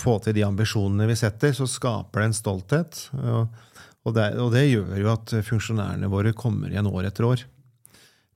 få 0.00 0.14
til 0.24 0.32
de 0.32 0.46
ambisjonene 0.46 1.04
vi 1.10 1.16
setter, 1.20 1.52
så 1.52 1.66
skaper 1.68 2.22
det 2.22 2.28
en 2.30 2.36
stolthet. 2.38 3.00
Og 3.20 4.14
det, 4.16 4.24
og 4.40 4.48
det, 4.54 4.62
gjør 4.70 4.94
jo 4.96 5.10
at 5.12 5.34
funksjonærene 5.44 6.08
våre 6.08 6.32
kommer 6.32 6.72
igjen 6.72 6.88
år 6.88 7.10
etter 7.10 7.26
år. 7.28 7.42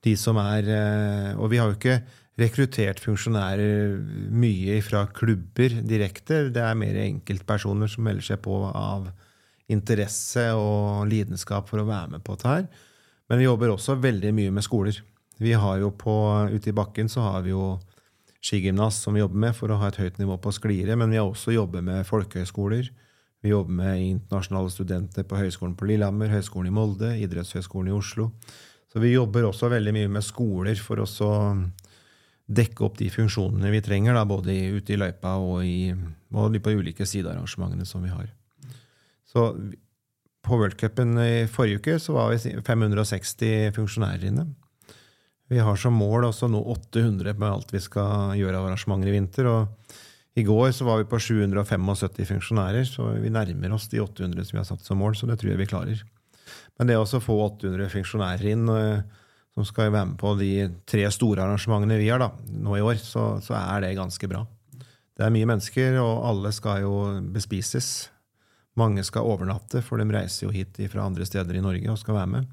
De 0.05 0.13
som 0.21 0.37
er, 0.43 0.69
eh, 0.69 1.31
Og 1.41 1.49
vi 1.55 1.63
har 1.63 1.73
jo 1.73 1.79
ikke 1.79 2.03
rekruttert 2.37 3.01
funksjonærer 3.01 3.97
mye 4.29 4.77
fra 4.85 5.07
klubber 5.09 5.81
direkte. 5.89 6.53
Det 6.53 6.61
er 6.61 6.77
mer 6.77 7.01
enkeltpersoner 7.07 7.89
som 7.89 8.05
melder 8.05 8.29
seg 8.29 8.45
på 8.45 8.61
av 8.69 9.09
interesse 9.73 10.51
og 10.53 11.09
lidenskap 11.09 11.73
for 11.73 11.81
å 11.81 11.89
være 11.89 12.19
med 12.19 12.29
på 12.29 12.37
dette 12.37 12.53
her. 12.53 12.69
Men 13.33 13.41
vi 13.41 13.49
jobber 13.49 13.73
også 13.73 13.97
veldig 14.05 14.37
mye 14.37 14.53
med 14.53 14.69
skoler. 14.69 15.01
Vi 15.43 15.53
har 15.53 15.81
jo 15.83 15.91
på, 15.91 16.15
Ute 16.53 16.71
i 16.71 16.77
bakken 16.77 17.09
så 17.11 17.25
har 17.27 17.43
vi 17.43 17.55
jo 17.55 17.79
skigymnas 18.45 19.01
som 19.03 19.17
vi 19.17 19.23
jobber 19.23 19.41
med 19.47 19.57
for 19.57 19.73
å 19.73 19.79
ha 19.81 19.89
et 19.89 19.99
høyt 19.99 20.21
nivå 20.21 20.37
på 20.43 20.53
skliere, 20.53 20.97
men 21.01 21.11
vi 21.11 21.19
har 21.19 21.27
også 21.27 21.55
jobbet 21.55 21.85
med 21.85 22.05
folkehøyskoler. 22.07 22.91
Vi 23.45 23.53
jobber 23.53 23.77
med 23.77 24.03
internasjonale 24.03 24.73
studenter 24.73 25.25
på 25.29 25.37
Høgskolen 25.37 25.75
på 25.77 25.89
Lillehammer, 25.89 26.31
Høgskolen 26.33 26.71
i 26.71 26.75
Molde, 26.75 27.11
Idrettshøgskolen 27.25 27.91
i 27.91 27.97
Oslo. 27.97 28.31
Så 28.93 29.03
vi 29.03 29.15
jobber 29.15 29.49
også 29.49 29.69
veldig 29.73 29.93
mye 29.97 30.13
med 30.13 30.25
skoler 30.25 30.79
for 30.81 31.03
å 31.03 31.09
dekke 32.45 32.85
opp 32.85 32.99
de 33.01 33.09
funksjonene 33.13 33.73
vi 33.73 33.83
trenger, 33.85 34.17
da, 34.17 34.25
både 34.29 34.55
ute 34.77 34.95
i 34.95 34.99
løypa 35.01 35.35
og, 35.41 35.65
i, 35.65 35.93
og 36.33 36.59
på 36.61 36.73
de 36.73 36.81
ulike 36.85 37.07
sidearrangementene 37.09 37.89
som 37.89 38.05
vi 38.05 38.13
har. 38.13 38.29
Så 39.29 39.49
på 40.45 40.59
worldcupen 40.61 41.17
i 41.21 41.47
forrige 41.51 41.81
uke 41.81 41.97
så 42.01 42.17
var 42.17 42.35
vi 42.35 42.53
560 42.65 43.73
funksjonærer 43.77 44.29
inne. 44.29 44.47
Vi 45.53 45.61
har 45.61 45.77
som 45.77 45.97
mål 45.99 46.31
også 46.31 46.49
nå 46.49 46.63
800 46.73 47.37
med 47.37 47.51
alt 47.51 47.73
vi 47.75 47.83
skal 47.85 48.33
gjøre 48.39 48.59
av 48.61 48.71
arrangementer 48.71 49.11
i 49.11 49.17
vinter. 49.19 49.51
og 49.51 49.95
i 50.35 50.43
går 50.43 50.73
så 50.75 50.85
var 50.85 50.99
vi 50.99 51.07
på 51.07 51.19
775 51.21 52.25
funksjonærer, 52.27 52.85
så 52.89 53.13
vi 53.23 53.31
nærmer 53.31 53.75
oss 53.77 53.87
de 53.93 54.01
800 54.03 54.49
som 54.49 54.57
vi 54.57 54.63
har 54.63 54.67
satt 54.67 54.83
som 54.83 54.99
mål. 54.99 55.15
Så 55.15 55.29
det 55.31 55.39
tror 55.39 55.53
jeg 55.53 55.61
vi 55.61 55.69
klarer. 55.71 56.01
Men 56.79 56.91
det 56.91 56.97
å 56.99 57.07
få 57.07 57.37
800 57.45 57.93
funksjonærer 57.93 58.49
inn 58.51 58.65
eh, 58.73 59.05
som 59.55 59.67
skal 59.69 59.93
være 59.93 60.09
med 60.11 60.19
på 60.19 60.33
de 60.41 60.51
tre 60.91 61.05
store 61.15 61.45
arrangementene 61.45 62.01
vi 62.01 62.11
har 62.11 62.19
da, 62.19 62.33
nå 62.51 62.75
i 62.75 62.83
år, 62.83 62.99
så, 62.99 63.37
så, 63.45 63.55
er 63.55 63.85
det 63.85 63.95
ganske 63.95 64.29
bra. 64.31 64.43
Det 65.15 65.23
er 65.23 65.31
mye 65.31 65.47
mennesker, 65.47 66.01
og 66.03 66.27
alle 66.27 66.51
skal 66.57 66.83
jo 66.83 66.97
bespises. 67.31 68.09
Mange 68.75 69.05
skal 69.07 69.29
overnatte, 69.31 69.85
for 69.87 70.03
de 70.03 70.09
reiser 70.11 70.49
jo 70.49 70.55
hit 70.55 70.81
fra 70.91 71.07
andre 71.07 71.27
steder 71.29 71.55
i 71.55 71.63
Norge 71.63 71.93
og 71.93 72.01
skal 72.01 72.19
være 72.19 72.33
med. 72.33 72.51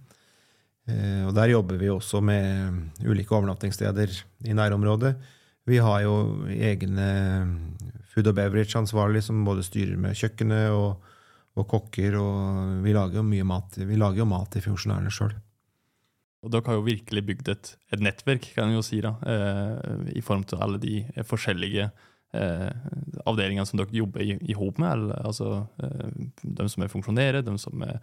Eh, 0.91 1.23
og 1.27 1.35
Der 1.37 1.53
jobber 1.53 1.79
vi 1.79 1.89
også 1.89 2.21
med 2.21 3.05
ulike 3.05 3.35
overnattingssteder 3.35 4.11
i 4.45 4.53
nærområdet. 4.57 5.15
Vi 5.69 5.77
har 5.77 6.01
jo 6.03 6.15
egne 6.49 7.07
food 8.11 8.27
og 8.27 8.35
beverage-ansvarlige 8.35 9.29
som 9.29 9.45
både 9.45 9.63
styrer 9.63 9.97
med 9.97 10.17
kjøkkenet 10.17 10.73
og, 10.73 10.99
og 11.55 11.67
kokker. 11.69 12.17
Og 12.19 12.83
vi 12.83 12.95
lager 12.97 13.21
jo 13.21 13.27
mye 13.27 13.47
mat. 13.47 13.77
Vi 13.77 13.99
lager 13.99 14.23
jo 14.23 14.29
mat 14.29 14.51
til 14.51 14.65
funksjonærene 14.67 15.13
sjøl. 15.13 15.35
Og 16.41 16.49
dere 16.49 16.65
har 16.65 16.79
jo 16.79 16.87
virkelig 16.87 17.21
bygd 17.27 17.51
et, 17.53 17.75
et 17.93 18.01
nettverk, 18.01 18.47
kan 18.55 18.71
en 18.71 18.79
jo 18.79 18.85
si, 18.85 18.97
da, 19.03 19.13
eh, 19.29 20.07
i 20.17 20.23
form 20.25 20.41
av 20.55 20.63
alle 20.65 20.79
de 20.81 20.95
forskjellige 21.29 21.91
eh, 22.33 22.69
avdelingene 23.29 23.67
som 23.69 23.77
dere 23.77 23.93
jobber 23.93 24.23
i, 24.25 24.39
i 24.49 24.57
hop 24.57 24.81
med. 24.81 24.89
Eller, 24.95 25.21
altså, 25.21 25.67
eh, 25.83 26.31
de 26.41 26.67
som 26.73 26.81
er 26.81 26.91
funksjonærer, 26.91 27.45
de 27.45 27.53
som 27.61 27.85
er 27.85 27.99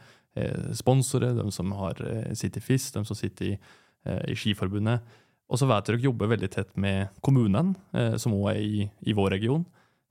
sponsorer, 0.75 1.35
de 1.35 1.53
som 1.53 1.73
har, 1.73 1.95
eh, 2.07 2.35
sitter 2.35 2.61
i 2.61 2.65
FIS, 2.65 2.93
de 2.93 3.05
som 3.05 3.17
sitter 3.17 3.45
i, 3.45 3.59
eh, 4.05 4.31
i 4.31 4.35
Skiforbundet. 4.35 5.01
Og 5.51 5.59
så 5.59 5.67
vet 5.67 5.85
dere 5.87 6.01
jobber 6.01 6.29
veldig 6.29 6.51
tett 6.51 6.77
med 6.77 7.09
kommunene, 7.23 7.75
som 8.21 8.33
òg 8.33 8.51
er 8.51 8.61
i, 8.61 8.91
i, 9.07 9.15
vår 9.15 9.31
region. 9.31 9.65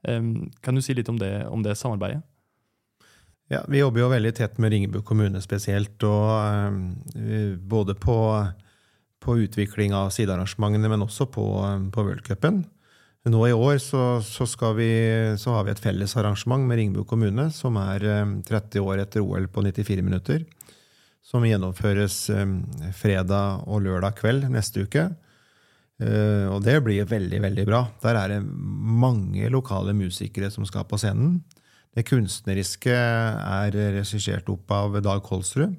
kan 0.03 0.76
du 0.76 0.82
si 0.82 0.93
litt 0.93 1.09
om 1.09 1.18
det, 1.18 1.45
om 1.45 1.61
det 1.61 1.78
samarbeidet? 1.78 2.24
Ja, 3.49 3.63
Vi 3.68 3.78
jobber 3.78 3.99
jo 3.99 4.09
veldig 4.09 4.34
tett 4.34 4.57
med 4.57 4.72
Ringebu 4.72 5.03
kommune 5.03 5.39
spesielt. 5.41 6.01
og 6.03 6.97
Både 7.68 7.93
på, 7.93 8.51
på, 9.20 9.38
utvikling 9.38 9.93
av 9.93 10.09
sidearrangementene, 10.09 10.89
men 10.89 11.01
også 11.01 11.30
på, 11.30 11.91
på 11.91 12.03
worldcupen. 12.03 12.65
Nå 13.28 13.41
i 13.47 13.53
år 13.55 13.78
så, 13.82 14.22
så, 14.22 14.45
vi, 14.78 14.89
så, 15.39 15.51
har 15.55 15.65
vi 15.65 15.74
et 15.74 15.82
felles 15.82 16.13
arrangement 16.15 16.63
med 16.68 16.78
Ringebu 16.78 17.03
kommune, 17.09 17.49
som 17.51 17.76
er 17.82 18.05
um, 18.22 18.38
30 18.45 18.84
år 18.84 19.01
etter 19.03 19.26
OL 19.26 19.49
på 19.51 19.63
94 19.65 20.05
minutter. 20.05 20.45
Som 21.26 21.43
gjennomføres 21.43 22.30
um, 22.32 22.61
fredag 22.95 23.65
og 23.68 23.82
lørdag 23.84 24.15
kveld 24.22 24.47
neste 24.53 24.86
uke. 24.86 25.09
Uh, 25.97 26.47
og 26.53 26.61
det 26.63 26.78
blir 26.86 27.09
veldig, 27.09 27.41
veldig 27.49 27.68
bra. 27.68 27.82
Der 28.05 28.22
er 28.22 28.36
det 28.36 28.39
mange 28.45 29.49
lokale 29.51 29.97
musikere 29.97 30.53
som 30.53 30.68
skal 30.70 30.88
på 30.88 31.01
scenen. 31.01 31.41
Det 31.97 32.05
kunstneriske 32.05 32.93
er 32.93 33.76
regissert 33.97 34.47
opp 34.53 34.72
av 34.72 35.01
Dag 35.01 35.24
Kolsrud. 35.26 35.74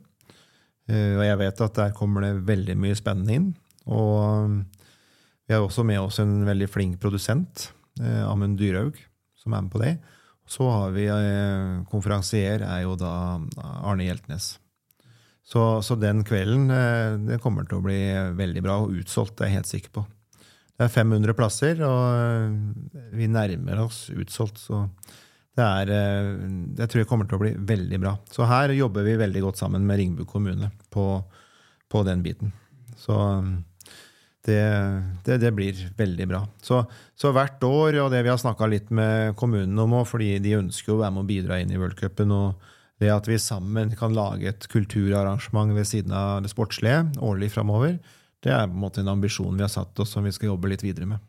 Eh, 0.88 1.14
og 1.18 1.24
jeg 1.24 1.38
vet 1.42 1.62
at 1.64 1.76
der 1.76 1.94
kommer 1.96 2.24
det 2.24 2.32
veldig 2.48 2.76
mye 2.80 2.96
spennende 2.98 3.36
inn. 3.36 3.48
Og 3.86 4.58
vi 5.48 5.56
har 5.56 5.64
også 5.64 5.84
med 5.86 6.00
oss 6.02 6.20
en 6.22 6.42
veldig 6.46 6.68
flink 6.70 7.00
produsent, 7.02 7.70
eh, 8.02 8.22
Amund 8.28 8.58
Dyrhaug, 8.60 8.98
som 9.40 9.54
er 9.54 9.64
med 9.64 9.72
på 9.72 9.82
det. 9.82 9.94
Så 10.48 10.68
har 10.68 10.92
vi 10.94 11.08
eh, 11.08 11.84
konferansier, 11.90 12.64
er 12.64 12.84
jo 12.84 12.96
da 13.00 13.12
Arne 13.58 14.06
Hjeltnes. 14.06 14.58
Så, 15.48 15.62
så, 15.80 15.96
den 15.96 16.20
kvelden 16.28 16.68
det 17.24 17.38
kommer 17.40 17.64
til 17.64 17.78
å 17.78 17.84
bli 17.86 18.02
veldig 18.36 18.62
bra 18.66 18.74
og 18.82 18.92
utsolgt, 19.00 19.38
det 19.38 19.46
er 19.46 19.48
jeg 19.48 19.58
helt 19.62 19.70
sikker 19.70 19.94
på. 19.94 20.02
Det 20.76 20.84
er 20.84 20.92
500 20.92 21.34
plasser, 21.34 21.80
og 21.88 22.92
vi 23.16 23.30
nærmer 23.32 23.80
oss 23.86 24.04
utsolgt. 24.12 24.60
så 24.60 24.84
det 25.58 25.66
er, 25.66 25.90
eh, 25.90 26.28
jeg 26.78 26.86
tror 26.90 27.02
det 27.02 27.08
kommer 27.10 27.26
til 27.26 27.38
å 27.38 27.42
bli 27.42 27.52
veldig 27.66 27.98
bra. 28.02 28.14
Så 28.30 28.46
her 28.46 28.70
jobber 28.76 29.06
vi 29.06 29.16
veldig 29.18 29.42
godt 29.42 29.58
sammen 29.58 29.86
med 29.88 29.98
Ringbu 29.98 30.24
kommune 30.28 30.70
på, 30.94 31.06
på 31.90 32.02
den 32.06 32.22
biten. 32.22 32.52
Så 32.98 33.16
det, 34.46 34.62
det, 35.24 35.38
det, 35.42 35.52
blir 35.52 35.80
veldig 35.96 36.26
bra. 36.30 36.42
Så, 36.62 36.82
så, 37.18 37.32
hvert 37.34 37.62
år, 37.64 37.98
og 38.04 38.12
det 38.12 38.22
vi 38.24 38.32
har 38.32 38.40
snakka 38.40 38.68
litt 38.70 38.92
med 38.94 39.36
kommunen 39.40 39.78
om 39.82 39.96
òg, 40.00 40.06
fordi 40.08 40.36
de 40.42 40.58
ønsker 40.60 40.94
å 40.94 41.00
være 41.02 41.16
med 41.16 41.24
å 41.24 41.30
bidra 41.30 41.58
inn 41.62 41.72
i 41.74 41.80
worldcupen, 41.80 42.32
og 42.34 42.68
det 43.02 43.10
at 43.14 43.28
vi 43.30 43.38
sammen 43.42 43.92
kan 43.98 44.14
lage 44.16 44.50
et 44.50 44.68
kulturarrangement 44.70 45.74
ved 45.76 45.86
siden 45.86 46.14
av 46.16 46.42
det 46.42 46.52
sportslige 46.52 47.04
årlig 47.22 47.52
framover, 47.54 47.98
det 48.42 48.54
er 48.54 48.66
på 48.66 48.74
en 48.74 48.84
måte 48.84 49.02
en 49.02 49.12
ambisjon 49.12 49.56
vi 49.56 49.64
har 49.66 49.72
satt 49.72 49.98
oss 50.02 50.14
som 50.14 50.26
vi 50.26 50.34
skal 50.34 50.52
jobbe 50.52 50.70
litt 50.70 50.84
videre 50.86 51.10
med. 51.10 51.22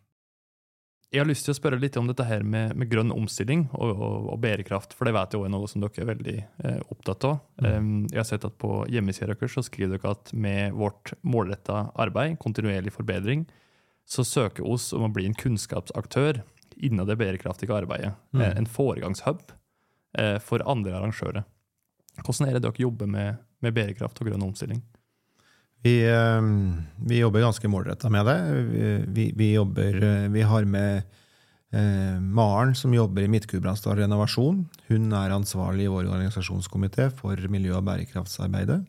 Jeg 1.10 1.24
har 1.24 1.26
lyst 1.26 1.48
til 1.48 1.56
å 1.56 1.58
spørre 1.58 1.80
litt 1.82 1.96
om 1.98 2.06
dette 2.06 2.26
her 2.28 2.44
med, 2.46 2.76
med 2.78 2.90
grønn 2.92 3.10
omstilling 3.10 3.64
og, 3.74 3.90
og, 3.90 4.28
og, 4.30 4.36
bærekraft, 4.44 4.92
for 4.94 5.10
det 5.10 5.16
vet 5.16 5.34
jeg 5.34 5.42
også 5.42 5.48
er 5.48 5.54
noe 5.56 5.70
som 5.72 5.82
dere 5.82 6.04
er 6.04 6.10
veldig 6.12 6.36
eh, 6.38 6.82
opptatt 6.94 7.26
av. 7.26 7.40
Mm. 7.58 7.70
Um, 7.70 7.96
jeg 8.12 8.20
har 8.20 8.28
sett 8.30 8.46
at 8.46 8.60
På 8.62 8.84
hjemmesida 8.94 9.32
deres 9.32 9.56
så 9.58 9.64
skriver 9.66 9.98
dere 9.98 10.14
at 10.14 10.30
med 10.38 10.78
vårt 10.78 11.16
målretta 11.26 11.88
arbeid, 11.98 12.38
kontinuerlig 12.44 12.94
forbedring, 12.94 13.48
så 14.06 14.26
søker 14.26 14.68
oss 14.70 14.92
om 14.94 15.08
å 15.08 15.12
bli 15.14 15.26
en 15.30 15.38
kunnskapsaktør 15.38 16.44
innen 16.78 17.10
det 17.10 17.18
bærekraftige 17.18 17.74
arbeidet. 17.74 18.14
Mm. 18.30 18.44
En, 18.44 18.54
en 18.62 18.70
foregangshub 18.70 19.42
eh, 20.14 20.38
for 20.46 20.62
andre 20.70 20.94
arrangører. 21.00 21.50
Hvordan 22.22 22.52
er 22.52 22.60
det 22.60 22.68
dere 22.68 22.86
jobber 22.86 23.10
med, 23.10 23.42
med 23.66 23.74
bærekraft 23.74 24.22
og 24.22 24.30
grønn 24.30 24.46
omstilling? 24.46 24.86
Vi, 25.82 25.96
eh, 26.04 26.42
vi 27.08 27.22
jobber 27.22 27.46
ganske 27.46 27.68
målretta 27.72 28.10
med 28.12 28.26
det. 28.26 28.40
Vi, 29.08 29.32
vi, 29.36 29.54
jobber, 29.54 30.04
eh, 30.04 30.30
vi 30.30 30.42
har 30.42 30.66
med 30.68 31.04
eh, 31.72 32.20
Maren, 32.20 32.76
som 32.76 32.94
jobber 32.94 33.24
i 33.24 33.32
Midt-Gudbrandsdal 33.32 34.02
Renovasjon. 34.02 34.66
Hun 34.90 35.14
er 35.16 35.36
ansvarlig 35.36 35.88
i 35.88 35.92
vår 35.94 36.10
organisasjonskomité 36.12 37.10
for 37.16 37.40
miljø- 37.48 37.78
og 37.78 37.86
bærekraftsarbeidet. 37.88 38.84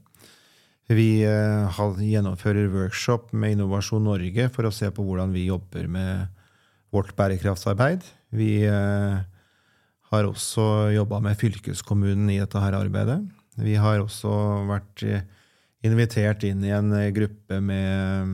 Vi 0.91 1.23
eh, 1.23 1.81
gjennomfører 2.03 2.71
workshop 2.73 3.31
med 3.33 3.55
Innovasjon 3.55 4.09
Norge 4.09 4.49
for 4.51 4.67
å 4.67 4.75
se 4.75 4.91
på 4.91 5.07
hvordan 5.07 5.31
vi 5.31 5.47
jobber 5.47 5.87
med 5.87 6.27
vårt 6.91 7.15
bærekraftsarbeid. 7.15 8.03
Vi 8.35 8.65
eh, 8.67 9.21
har 10.11 10.27
også 10.27 10.91
jobba 10.91 11.21
med 11.23 11.39
fylkeskommunen 11.39 12.33
i 12.35 12.41
dette 12.43 12.59
her 12.59 12.75
arbeidet. 12.75 13.21
Vi 13.55 13.77
har 13.79 14.03
også 14.03 14.33
vært 14.67 15.05
invitert 15.87 16.45
inn 16.45 16.65
i 16.67 16.75
en 16.77 16.93
eh, 16.97 17.11
gruppe 17.17 17.61
med, 17.65 18.29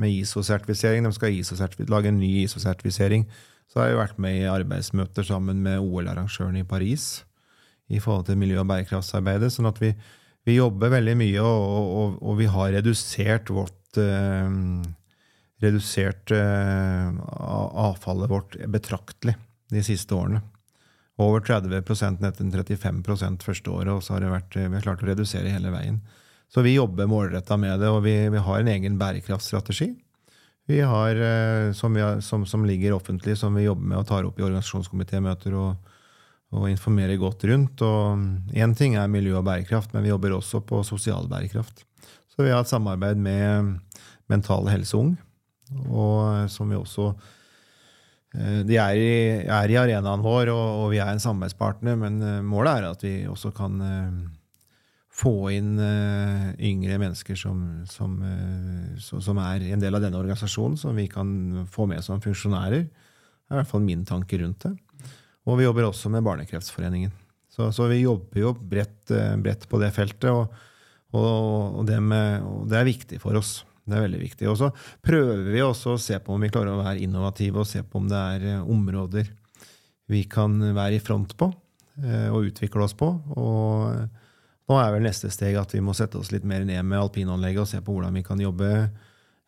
med 0.00 0.12
ISO-sertifisering. 0.20 1.06
De 1.06 1.12
skal 1.16 1.34
ISO 1.34 1.56
lage 1.88 2.12
en 2.12 2.20
ny 2.20 2.44
ISO-sertifisering. 2.44 3.26
Så 3.70 3.80
har 3.80 3.90
jeg 3.90 4.00
vært 4.00 4.22
med 4.22 4.40
i 4.40 4.48
arbeidsmøter 4.50 5.26
sammen 5.26 5.62
med 5.64 5.80
OL-arrangørene 5.80 6.64
i 6.64 6.68
Paris 6.68 7.24
i 7.90 7.98
forhold 8.02 8.28
til 8.28 8.38
miljø- 8.38 8.60
og 8.62 8.68
bærekraftsarbeidet. 8.70 9.50
sånn 9.54 9.70
at 9.70 9.80
vi, 9.82 9.94
vi 10.46 10.58
jobber 10.58 10.92
veldig 10.92 11.16
mye, 11.18 11.42
og, 11.42 11.92
og, 12.00 12.16
og 12.22 12.38
vi 12.38 12.48
har 12.50 12.74
redusert 12.76 13.50
vårt 13.54 13.98
eh, 13.98 14.58
redusert 15.60 16.32
eh, 16.34 17.08
avfallet 17.30 18.30
vårt 18.30 18.56
betraktelig 18.72 19.36
de 19.70 19.82
siste 19.86 20.14
årene. 20.16 20.42
Over 21.20 21.42
30% 21.44 22.22
nesten 22.24 22.52
35 22.52 23.02
første 23.44 23.70
året, 23.70 23.92
og 23.92 24.02
så 24.02 24.16
har 24.16 24.24
det 24.24 24.32
vært, 24.32 24.56
vi 24.56 24.72
har 24.72 24.86
klart 24.86 25.02
å 25.04 25.10
redusere 25.10 25.52
hele 25.52 25.72
veien. 25.74 26.00
Så 26.50 26.62
vi 26.66 26.74
jobber 26.74 27.06
målretta 27.06 27.56
med 27.56 27.78
det, 27.80 27.88
og 27.88 28.02
vi, 28.02 28.14
vi, 28.28 28.38
har 28.42 28.60
en 28.60 28.70
egen 28.72 28.96
bærekraftstrategi. 28.98 29.92
Vi 30.66 30.80
har, 30.82 31.16
eh, 31.16 31.72
som, 31.72 31.94
vi 31.94 32.02
har, 32.02 32.20
som, 32.20 32.46
som, 32.46 32.64
ligger 32.66 32.96
offentlig, 32.96 33.36
som 33.38 33.54
vi 33.54 33.68
jobber 33.68 33.86
med 33.86 34.00
og 34.00 34.08
tar 34.08 34.26
opp 34.26 34.38
i 34.38 34.44
organisasjonskomitémøter 34.46 35.54
og, 35.58 35.92
og 36.50 36.66
informerer 36.70 37.20
godt 37.22 37.46
rundt. 37.50 37.84
Og 37.86 38.54
Én 38.58 38.74
ting 38.78 38.96
er 38.98 39.10
miljø 39.10 39.36
og 39.38 39.46
bærekraft, 39.46 39.94
men 39.94 40.06
vi 40.06 40.10
jobber 40.10 40.34
også 40.40 40.62
på 40.66 40.82
sosial 40.86 41.30
bærekraft. 41.30 41.84
Så 42.30 42.42
vi 42.42 42.50
har 42.50 42.64
et 42.64 42.70
samarbeid 42.70 43.18
med 43.22 43.76
Mental 44.30 44.66
Helse 44.70 44.98
Ung, 44.98 45.14
og 45.86 46.50
som 46.50 46.70
vi 46.70 46.78
også 46.78 47.12
eh, 48.34 48.66
de 48.66 48.74
er 48.74 48.98
i, 48.98 49.14
er 49.46 49.70
i 49.70 49.78
arenaen 49.78 50.26
vår, 50.26 50.50
og, 50.50 50.66
og, 50.82 50.90
vi 50.96 50.98
er 50.98 51.14
en 51.14 51.22
samarbeidspartner, 51.22 51.98
men 51.98 52.18
eh, 52.26 52.42
målet 52.42 52.74
er 52.74 52.90
at 52.90 53.06
vi 53.06 53.14
også 53.30 53.54
kan 53.54 53.78
få 55.20 55.50
inn 55.52 55.74
uh, 55.78 56.50
yngre 56.56 56.96
mennesker 57.00 57.36
som, 57.38 57.62
som, 57.90 58.16
uh, 58.24 58.96
som, 59.00 59.40
er 59.42 59.66
en 59.74 59.82
del 59.82 59.96
av 59.96 60.04
denne 60.04 60.20
organisasjonen, 60.20 60.78
som 60.80 60.96
vi 60.96 61.06
kan 61.10 61.66
få 61.70 61.86
med 61.90 62.04
som 62.04 62.22
funksjonærer. 62.24 62.86
Det 62.86 63.50
er 63.50 63.58
i 63.58 63.60
hvert 63.60 63.70
fall 63.70 63.84
min 63.84 64.06
tanke 64.08 64.40
rundt 64.40 64.66
det. 64.66 64.74
Og 65.48 65.58
vi 65.58 65.66
jobber 65.66 65.88
også 65.88 66.12
med 66.12 66.24
Barnekreftforeningen. 66.26 67.12
Så, 67.50 67.68
så 67.74 67.88
vi 67.90 68.02
jobber 68.04 68.44
jo 68.44 68.54
bredt, 68.54 69.02
uh, 69.12 69.34
bredt 69.40 69.66
på 69.68 69.80
det 69.82 69.90
feltet, 69.96 70.30
og, 70.30 70.54
og, 71.12 71.80
og, 71.80 71.82
det 71.88 71.98
med, 72.04 72.46
og, 72.46 72.64
det 72.70 72.80
er 72.80 72.88
viktig 72.88 73.20
for 73.22 73.36
oss. 73.40 73.58
Det 73.84 73.98
er 73.98 74.06
veldig 74.06 74.22
viktig. 74.22 74.48
Og 74.48 74.56
så 74.60 74.70
prøver 75.04 75.50
vi 75.50 75.64
også 75.64 75.96
å 75.96 76.00
se 76.00 76.20
på 76.22 76.36
om 76.36 76.46
vi 76.46 76.52
klarer 76.52 76.76
å 76.76 76.84
være 76.84 77.02
innovative, 77.04 77.64
og 77.64 77.68
se 77.68 77.82
på 77.82 78.00
om 78.00 78.08
det 78.08 78.24
er 78.36 78.62
områder 78.62 79.32
vi 80.10 80.24
kan 80.30 80.56
være 80.74 80.96
i 80.96 81.02
front 81.02 81.36
på 81.38 81.46
og 82.00 82.46
utvikle 82.48 82.82
oss 82.82 82.94
på. 82.98 83.06
og 83.38 84.19
nå 84.70 84.78
er 84.78 84.92
vel 84.94 85.02
neste 85.02 85.30
steg 85.34 85.58
at 85.58 85.74
vi 85.74 85.82
må 85.82 85.94
sette 85.98 86.20
oss 86.20 86.30
litt 86.30 86.46
mer 86.46 86.62
ned 86.66 86.86
med 86.86 87.00
alpinanlegget 87.00 87.64
og 87.64 87.70
se 87.70 87.80
på 87.82 87.94
hvordan 87.96 88.14
vi 88.14 88.22
kan 88.26 88.40
jobbe 88.40 88.70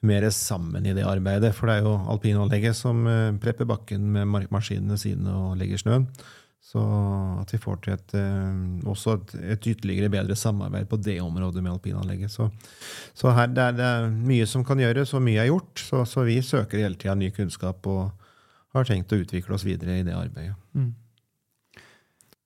mer 0.02 0.28
sammen 0.34 0.86
i 0.86 0.94
det 0.96 1.06
arbeidet. 1.06 1.52
For 1.54 1.70
det 1.70 1.78
er 1.78 1.86
jo 1.86 1.96
alpinanlegget 2.10 2.74
som 2.74 3.04
eh, 3.06 3.34
prepper 3.42 3.68
bakken 3.70 4.08
med 4.16 4.48
maskinene 4.50 4.98
sine 4.98 5.30
og 5.30 5.60
legger 5.60 5.78
snøen. 5.78 6.08
Så 6.72 6.80
at 7.40 7.50
vi 7.52 7.60
får 7.62 7.78
til 7.84 7.94
et, 7.94 8.14
eh, 8.18 8.88
også 8.88 9.14
et, 9.18 9.34
et, 9.54 9.68
ytterligere 9.74 10.10
bedre 10.10 10.34
samarbeid 10.38 10.88
på 10.90 10.98
det 11.02 11.20
området 11.22 11.62
med 11.62 11.74
alpinanlegget. 11.76 12.34
Så, 12.34 12.48
så 13.14 13.34
her 13.36 13.50
det 13.50 13.68
er 13.68 13.78
det 13.78 13.92
mye 14.14 14.48
som 14.50 14.66
kan 14.66 14.82
gjøres, 14.82 15.14
og 15.14 15.22
mye 15.22 15.42
er 15.44 15.52
gjort. 15.52 15.84
Så, 15.86 16.02
så 16.08 16.26
vi 16.26 16.40
søker 16.42 16.82
hele 16.82 16.98
tida 16.98 17.14
ny 17.18 17.30
kunnskap 17.34 17.86
og 17.90 18.10
har 18.72 18.88
tenkt 18.88 19.12
å 19.12 19.20
utvikle 19.20 19.54
oss 19.54 19.66
videre 19.68 20.00
i 20.00 20.06
det 20.06 20.16
arbeidet. 20.16 20.56
Mm. 20.74 20.94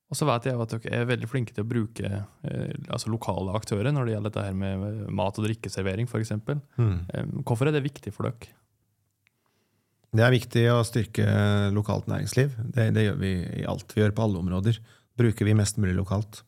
Og 0.07 0.19
så 0.19 0.27
vet 0.29 0.47
jeg 0.47 0.61
at 0.63 0.75
dere 0.77 1.01
er 1.01 1.09
veldig 1.09 1.29
flinke 1.31 1.55
til 1.55 1.65
å 1.65 1.69
bruke 1.69 2.07
eh, 2.07 2.75
altså 2.87 3.11
lokale 3.11 3.57
aktører 3.59 3.91
når 3.95 4.07
det 4.07 4.15
gjelder 4.15 4.35
dette 4.35 4.45
her 4.47 4.59
med 4.61 5.01
mat- 5.11 5.41
og 5.41 5.49
drikkeservering 5.49 6.07
f.eks. 6.07 6.37
Mm. 6.79 7.43
Hvorfor 7.43 7.67
er 7.67 7.75
det 7.75 7.83
viktig 7.89 8.15
for 8.15 8.29
dere? 8.29 8.53
Det 10.17 10.23
er 10.23 10.33
viktig 10.33 10.63
å 10.73 10.85
styrke 10.87 11.25
lokalt 11.75 12.07
næringsliv. 12.09 12.55
Det, 12.73 12.93
det, 12.97 13.09
gjør 13.09 13.19
vi 13.21 13.33
i 13.61 13.67
alt 13.69 13.91
vi 13.93 14.05
gjør 14.05 14.15
på 14.17 14.29
alle 14.29 14.45
områder. 14.45 14.79
Bruker 15.19 15.49
vi 15.49 15.57
mest 15.59 15.81
mulig 15.83 15.97
lokalt. 15.99 16.45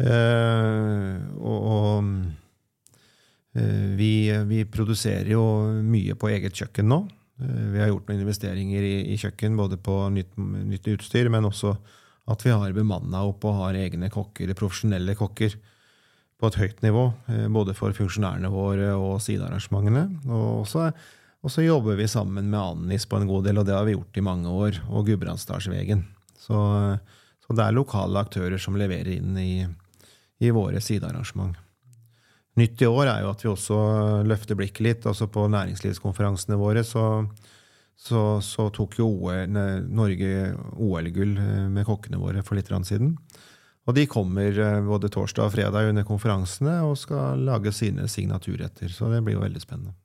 Eh, 0.00 1.16
og, 1.40 2.04
Eh, 3.52 3.96
vi, 3.96 4.30
vi, 4.46 4.64
produserer 4.64 5.32
jo 5.32 5.42
mye 5.82 6.14
på 6.14 6.30
eget 6.30 6.54
kjøkken 6.54 6.90
nå. 6.90 7.00
Eh, 7.42 7.64
vi 7.74 7.82
har 7.82 7.90
gjort 7.90 8.10
noen 8.10 8.22
investeringer 8.22 8.86
i, 8.86 8.94
i 9.14 9.18
kjøkken, 9.18 9.58
både 9.58 9.80
på 9.82 9.96
nytt, 10.14 10.36
nytt, 10.38 10.86
utstyr, 10.94 11.30
men 11.32 11.48
også 11.48 11.74
at 12.30 12.46
vi 12.46 12.54
har 12.54 12.74
bemanna 12.76 13.24
opp 13.26 13.44
og 13.48 13.58
har 13.64 13.78
egne 13.78 14.10
kokker, 14.12 14.52
profesjonelle 14.58 15.16
kokker 15.18 15.56
på 16.40 16.48
et 16.48 16.58
høyt 16.60 16.84
nivå. 16.84 17.06
Både 17.52 17.74
for 17.76 17.94
funksjonærene 17.96 18.50
våre 18.52 18.92
og 18.96 19.18
sidearrangementene. 19.24 20.06
Og 20.32 20.64
så, 20.70 20.88
og 21.44 21.52
så 21.52 21.64
jobber 21.64 21.98
vi 22.00 22.08
sammen 22.10 22.48
med 22.52 22.60
Annis 22.60 23.06
på 23.08 23.20
en 23.20 23.28
god 23.28 23.48
del, 23.48 23.60
og 23.60 23.68
det 23.68 23.76
har 23.76 23.86
vi 23.88 23.96
gjort 23.96 24.20
i 24.20 24.24
mange 24.24 24.48
år. 24.48 24.80
Og 24.88 25.10
Gudbrandsdalsvegen. 25.10 26.06
Så, 26.40 26.60
så, 27.44 27.56
det 27.56 27.66
er 27.66 27.76
lokale 27.76 28.22
aktører 28.24 28.62
som 28.62 28.78
leverer 28.80 29.12
inn 29.18 29.36
i, 29.40 29.52
i 30.40 30.52
våre 30.54 30.80
sidearrangement. 30.84 31.58
Nytt 32.58 32.82
i 32.82 32.88
år 32.88 33.06
er 33.06 33.24
jo 33.24 33.30
at 33.30 33.44
vi 33.44 33.50
også 33.50 33.80
løfter 34.26 34.58
blikket 34.58 34.84
litt. 34.84 35.06
altså 35.06 35.28
På 35.30 35.46
næringslivskonferansene 35.52 36.58
våre 36.60 36.82
så, 36.86 37.04
så, 38.00 38.40
så 38.40 38.70
tok 38.72 38.96
jo 39.00 39.06
OL, 39.12 39.50
Norge 39.92 40.50
OL-gull 40.80 41.34
eh, 41.36 41.66
med 41.68 41.84
kokkene 41.88 42.20
våre 42.20 42.44
for 42.46 42.56
litt 42.56 42.70
siden. 42.88 43.16
Og 43.88 43.96
de 43.96 44.06
kommer 44.08 44.56
eh, 44.56 44.78
både 44.86 45.10
torsdag 45.12 45.48
og 45.48 45.54
fredag 45.56 45.90
under 45.90 46.06
konferansene 46.08 46.78
og 46.86 46.96
skal 47.00 47.42
lage 47.44 47.72
sine 47.76 48.08
signaturretter. 48.08 48.88
Så 48.88 49.10
det 49.12 49.20
blir 49.26 49.36
jo 49.36 49.44
veldig 49.44 49.60
spennende. 49.60 49.96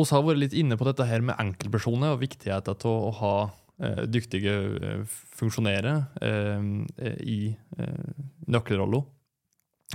Vi 0.00 0.06
har 0.08 0.24
vært 0.24 0.40
litt 0.40 0.56
inne 0.56 0.78
på 0.80 0.86
dette 0.88 1.04
her 1.04 1.24
med 1.24 1.40
enkeltpersoner 1.40 2.14
og 2.14 2.22
viktigheten 2.22 2.76
av 2.76 2.86
å 2.88 3.10
ha 3.20 3.34
eh, 3.80 4.04
dyktige 4.08 4.54
eh, 4.76 5.16
funksjonærer 5.40 6.04
eh, 6.24 7.16
i 7.24 7.40
eh, 7.78 8.12
nøkkelroller. 8.48 9.04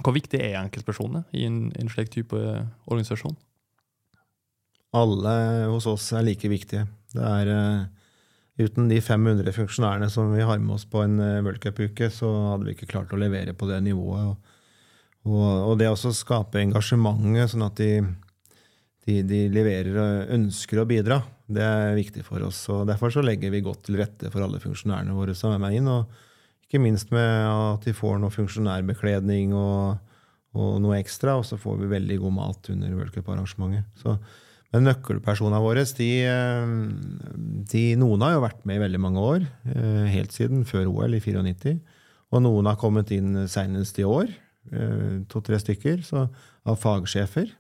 Hvor 0.02 0.14
viktig 0.14 0.42
er 0.42 0.60
enkeltpersoner 0.60 1.24
i 1.38 1.46
en, 1.48 1.70
en 1.80 1.90
slik 1.90 2.10
type 2.14 2.38
organisasjon? 2.38 3.38
Alle 4.96 5.36
hos 5.72 5.88
oss 5.92 6.08
er 6.16 6.26
like 6.26 6.50
viktige. 6.52 6.88
Det 7.16 7.24
er 7.24 7.52
uh, 7.52 7.86
Uten 8.56 8.86
de 8.88 9.02
500 9.04 9.52
funksjonærene 9.52 10.08
som 10.08 10.30
vi 10.32 10.44
har 10.48 10.62
med 10.64 10.78
oss 10.78 10.86
på 10.88 11.02
en 11.04 11.18
uh, 11.20 11.42
worldcupuke, 11.44 12.08
så 12.08 12.30
hadde 12.54 12.70
vi 12.70 12.76
ikke 12.78 12.88
klart 12.94 13.12
å 13.12 13.20
levere 13.20 13.52
på 13.52 13.68
det 13.68 13.82
nivået. 13.84 14.30
Og, 14.32 14.54
og, 15.28 15.50
og 15.72 15.74
det 15.82 15.90
å 15.92 15.98
skape 16.00 16.62
engasjementet, 16.64 17.52
sånn 17.52 17.68
at 17.68 17.82
de 17.82 17.90
de, 19.06 19.22
de, 19.22 19.42
leverer 19.54 19.98
og 20.02 20.32
ønsker 20.36 20.82
å 20.82 20.88
bidra. 20.90 21.20
Det 21.46 21.62
er 21.62 21.98
viktig 21.98 22.24
for 22.26 22.42
oss. 22.48 22.64
og 22.74 22.88
Derfor 22.90 23.14
så 23.14 23.24
legger 23.26 23.54
vi 23.54 23.64
godt 23.66 23.86
til 23.86 24.00
rette 24.02 24.32
for 24.34 24.46
alle 24.46 24.62
funksjonærene 24.64 25.14
våre 25.14 25.36
som 25.38 25.54
er 25.54 25.62
med 25.62 25.78
inn. 25.78 25.90
og 25.92 26.66
Ikke 26.66 26.82
minst 26.82 27.14
med 27.14 27.46
at 27.46 27.86
de 27.86 27.94
får 27.94 28.18
noe 28.22 28.34
funksjonærbekledning 28.34 29.54
og, 29.58 30.02
og 30.58 30.80
noe 30.82 30.98
ekstra. 30.98 31.38
Og 31.38 31.46
så 31.46 31.60
får 31.62 31.78
vi 31.84 31.92
veldig 31.94 32.18
god 32.24 32.38
mat 32.40 32.72
under 32.74 32.98
World 32.98 33.14
Cup-arrangementet. 33.14 34.10
Men 34.76 34.90
nøkkelpersonene 34.90 35.62
våre, 35.64 35.86
de, 35.96 36.10
de, 37.72 37.84
Noen 37.96 38.24
har 38.26 38.34
jo 38.34 38.42
vært 38.44 38.66
med 38.68 38.76
i 38.76 38.82
veldig 38.84 39.00
mange 39.00 39.22
år. 39.24 39.46
Eh, 39.72 40.08
helt 40.12 40.36
siden 40.36 40.66
før 40.68 40.90
OL 40.92 41.16
i 41.16 41.22
94. 41.24 41.78
Og 42.36 42.44
noen 42.44 42.68
har 42.68 42.76
kommet 42.82 43.14
inn 43.16 43.46
seinest 43.48 44.02
i 44.04 44.08
år. 44.08 44.28
Eh, 44.76 45.22
to-tre 45.32 45.62
stykker 45.64 46.04
så, 46.04 46.26
av 46.68 46.82
fagsjefer. 46.82 47.54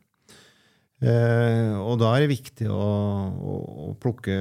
Eh, 1.05 1.71
og 1.79 2.01
da 2.03 2.11
er 2.17 2.25
det 2.25 2.33
viktig 2.33 2.67
å, 2.71 2.83
å, 2.83 3.55
å, 3.85 3.89
plukke 4.01 4.35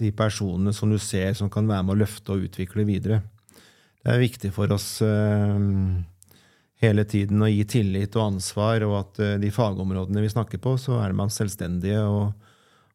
de 0.00 0.12
personene 0.16 0.72
som 0.76 0.92
du 0.92 1.00
ser 1.00 1.32
som 1.38 1.48
kan 1.52 1.64
være 1.68 1.84
med 1.84 1.96
å 1.96 2.00
løfte 2.04 2.36
og 2.36 2.44
utvikle 2.50 2.84
videre. 2.88 3.22
Det 4.04 4.12
er 4.12 4.20
viktig 4.20 4.52
for 4.52 4.68
oss 4.76 4.98
eh, 5.00 5.56
hele 6.82 7.04
tiden 7.08 7.42
å 7.42 7.50
gi 7.50 7.62
tillit 7.68 8.16
og 8.18 8.32
ansvar, 8.32 8.84
og 8.86 8.96
at 8.98 9.22
eh, 9.22 9.36
de 9.42 9.52
fagområdene 9.54 10.24
vi 10.24 10.32
snakker 10.32 10.60
på, 10.62 10.76
så 10.80 10.98
er 11.04 11.14
man 11.16 11.32
selvstendige 11.32 12.02
og, 12.02 12.32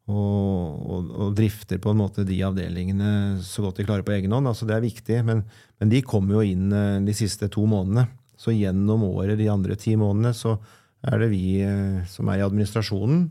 og, 0.09 1.09
og, 1.13 1.33
drifter 1.37 1.81
på 1.81 1.93
en 1.93 2.01
måte 2.01 2.25
de 2.27 2.41
avdelingene 2.45 3.39
så 3.45 3.65
godt 3.65 3.81
de 3.81 3.87
klarer 3.87 4.05
på 4.07 4.15
egen 4.17 4.33
hånd. 4.35 4.49
Altså, 4.49 4.67
det 4.69 4.77
er 4.77 4.85
viktig, 4.85 5.21
men, 5.27 5.43
men 5.79 5.93
de 5.93 6.03
kommer 6.05 6.39
jo 6.39 6.45
inn 6.53 6.69
eh, 6.75 6.99
de 7.05 7.15
siste 7.17 7.51
to 7.53 7.65
månedene. 7.69 8.09
Så 8.39 8.55
gjennom 8.55 9.03
året, 9.09 9.37
de 9.39 9.49
andre 9.51 9.75
ti 9.79 9.97
månedene, 9.99 10.33
så 10.35 10.55
er 11.09 11.21
det 11.23 11.33
vi 11.33 11.59
eh, 11.63 11.99
som 12.09 12.31
er 12.31 12.41
i 12.41 12.47
administrasjonen. 12.47 13.27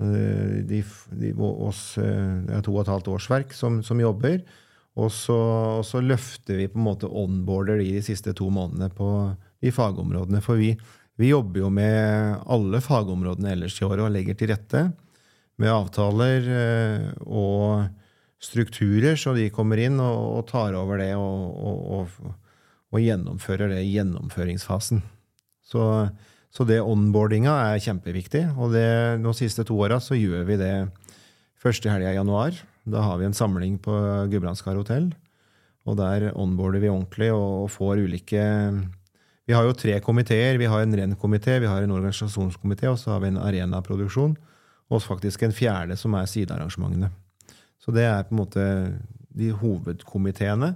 De, 0.00 0.78
de, 1.12 1.28
oss, 1.44 1.80
det 2.00 2.54
er 2.56 2.62
to 2.64 2.72
og 2.72 2.86
et 2.86 2.88
halvt 2.88 3.10
årsverk 3.12 3.50
som, 3.52 3.82
som 3.84 3.98
jobber. 4.00 4.38
Og 4.96 5.10
så, 5.12 5.36
og 5.80 5.84
så, 5.84 6.00
løfter 6.00 6.56
vi 6.56 6.70
på 6.72 6.80
en 6.80 6.86
måte 6.86 7.10
onboarder 7.20 7.82
de 7.82 7.90
de 7.98 8.02
siste 8.04 8.32
to 8.36 8.48
månedene 8.48 8.88
på 8.96 9.10
de 9.60 9.72
fagområdene. 9.74 10.42
For 10.44 10.60
vi, 10.60 10.72
vi 11.20 11.30
jobber 11.32 11.64
jo 11.64 11.70
med 11.74 12.40
alle 12.50 12.80
fagområdene 12.84 13.54
ellers 13.54 13.78
i 13.80 13.86
året 13.86 14.06
og 14.06 14.12
legger 14.14 14.38
til 14.38 14.52
rette 14.52 14.88
med 15.60 15.72
avtaler 15.72 16.46
og 17.28 17.84
strukturer, 18.40 19.18
så 19.20 19.34
de 19.36 19.50
kommer 19.52 19.82
inn 19.82 19.98
og, 20.00 20.20
og 20.38 20.46
tar 20.48 20.72
over 20.78 21.02
det 21.02 21.10
og, 21.20 21.50
og, 21.60 22.14
og, 22.88 23.00
gjennomfører 23.02 23.74
det 23.74 23.82
i 23.84 23.90
gjennomføringsfasen. 23.98 25.02
Så 25.60 25.84
så 26.50 26.66
det 26.66 26.80
onboardinga 26.82 27.52
er 27.70 27.82
kjempeviktig. 27.82 28.42
Og 28.58 28.74
det, 28.74 29.22
de 29.22 29.34
siste 29.38 29.64
to 29.66 29.78
åra 29.78 30.00
så 30.02 30.18
gjør 30.18 30.46
vi 30.48 30.58
det 30.58 30.74
første 31.60 31.90
helga 31.92 32.10
i 32.12 32.18
januar. 32.18 32.56
Da 32.90 33.04
har 33.06 33.20
vi 33.20 33.28
en 33.28 33.36
samling 33.36 33.78
på 33.82 33.94
Gudbrandskar 34.32 34.78
hotell. 34.78 35.12
Og 35.86 35.96
der 36.00 36.30
onboarder 36.34 36.82
vi 36.82 36.90
ordentlig 36.90 37.30
og 37.32 37.70
får 37.72 38.02
ulike 38.02 38.42
Vi 39.50 39.54
har 39.56 39.64
jo 39.66 39.74
tre 39.74 39.96
komiteer. 39.98 40.60
Vi 40.62 40.68
har 40.70 40.84
en 40.84 40.92
REN-komité, 40.94 41.56
vi 41.58 41.66
har 41.66 41.82
en 41.82 41.90
organisasjonskomité, 41.90 42.86
og 42.86 43.00
så 43.00 43.16
har 43.16 43.24
vi 43.24 43.32
en 43.32 43.40
arenaproduksjon. 43.42 44.36
Og 44.94 45.02
faktisk 45.02 45.42
en 45.42 45.54
fjerde 45.54 45.96
som 45.98 46.14
er 46.14 46.28
sidearrangementene. 46.30 47.08
Så 47.82 47.90
det 47.90 48.04
er 48.06 48.28
på 48.28 48.36
en 48.36 48.38
måte 48.44 48.66
de 49.34 49.48
hovedkomiteene. 49.50 50.70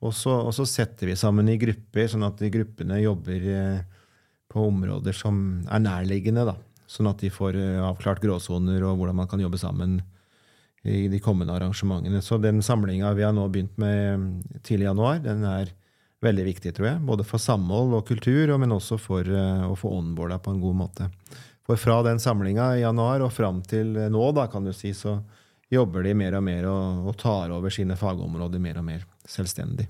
Og 0.00 0.16
så, 0.16 0.64
setter 0.64 1.10
vi 1.10 1.18
sammen 1.20 1.52
i 1.52 1.58
grupper, 1.60 2.08
sånn 2.08 2.24
at 2.24 2.40
de 2.40 2.48
gruppene 2.54 3.02
jobber 3.02 3.44
eh, 3.58 3.84
på 4.48 4.66
områder 4.70 5.16
som 5.20 5.44
er 5.68 5.84
nærliggende, 5.84 6.48
da. 6.48 6.56
Sånn 6.88 7.12
at 7.12 7.20
de 7.20 7.28
får 7.32 7.60
eh, 7.60 7.84
avklart 7.84 8.24
gråsoner 8.24 8.88
og 8.88 9.02
hvordan 9.02 9.20
man 9.20 9.28
kan 9.28 9.44
jobbe 9.44 9.60
sammen 9.60 9.98
i 10.80 11.10
de 11.12 11.20
kommende 11.20 11.52
arrangementene. 11.52 12.24
Så 12.24 12.40
den 12.40 12.64
samlinga 12.64 13.12
vi 13.20 13.28
har 13.28 13.36
nå 13.36 13.50
begynt 13.52 13.76
med 13.76 14.04
mm, 14.16 14.28
tidlig 14.64 14.88
i 14.88 14.92
januar, 14.94 15.20
den 15.28 15.44
er 15.44 15.76
veldig 16.24 16.44
viktig, 16.48 16.74
tror 16.76 16.88
jeg. 16.88 17.02
Både 17.06 17.26
for 17.28 17.42
samhold 17.42 17.94
og 17.98 18.06
kultur, 18.08 18.54
men 18.60 18.74
også 18.74 18.98
for 19.00 19.28
eh, 19.28 19.64
å 19.68 19.76
få 19.78 19.92
onboarda 19.98 20.40
på 20.42 20.54
en 20.54 20.62
god 20.62 20.78
måte. 20.80 21.08
For 21.64 21.80
fra 21.80 22.02
den 22.04 22.20
samlinga 22.20 22.74
i 22.76 22.82
januar 22.82 23.24
og 23.24 23.32
fram 23.32 23.62
til 23.64 23.94
nå, 24.12 24.24
da, 24.36 24.48
kan 24.52 24.66
du 24.66 24.72
si, 24.76 24.92
så 24.96 25.18
jobber 25.72 26.04
de 26.04 26.14
mer 26.16 26.36
og 26.38 26.44
mer 26.44 26.66
og, 26.68 27.10
og 27.10 27.18
tar 27.20 27.52
over 27.54 27.72
sine 27.72 27.96
fagområder 27.98 28.62
mer 28.62 28.80
og 28.80 28.88
mer 28.88 29.06
selvstendig. 29.28 29.88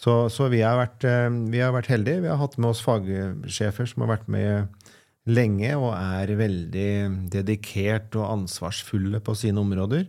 Så, 0.00 0.14
så 0.32 0.48
vi, 0.48 0.62
har 0.64 0.78
vært, 0.80 1.04
eh, 1.04 1.28
vi, 1.52 1.60
har 1.60 1.74
vært, 1.76 1.90
heldige. 1.92 2.24
Vi 2.24 2.30
har 2.32 2.40
hatt 2.40 2.56
med 2.58 2.72
oss 2.72 2.80
fagsjefer 2.84 3.90
som 3.90 4.06
har 4.06 4.14
vært 4.14 4.30
med 4.32 4.88
lenge 5.28 5.74
og 5.76 5.92
er 5.92 6.32
veldig 6.38 6.92
dedikert 7.30 8.16
og 8.16 8.30
ansvarsfulle 8.30 9.20
på 9.22 9.36
sine 9.36 9.60
områder. 9.60 10.06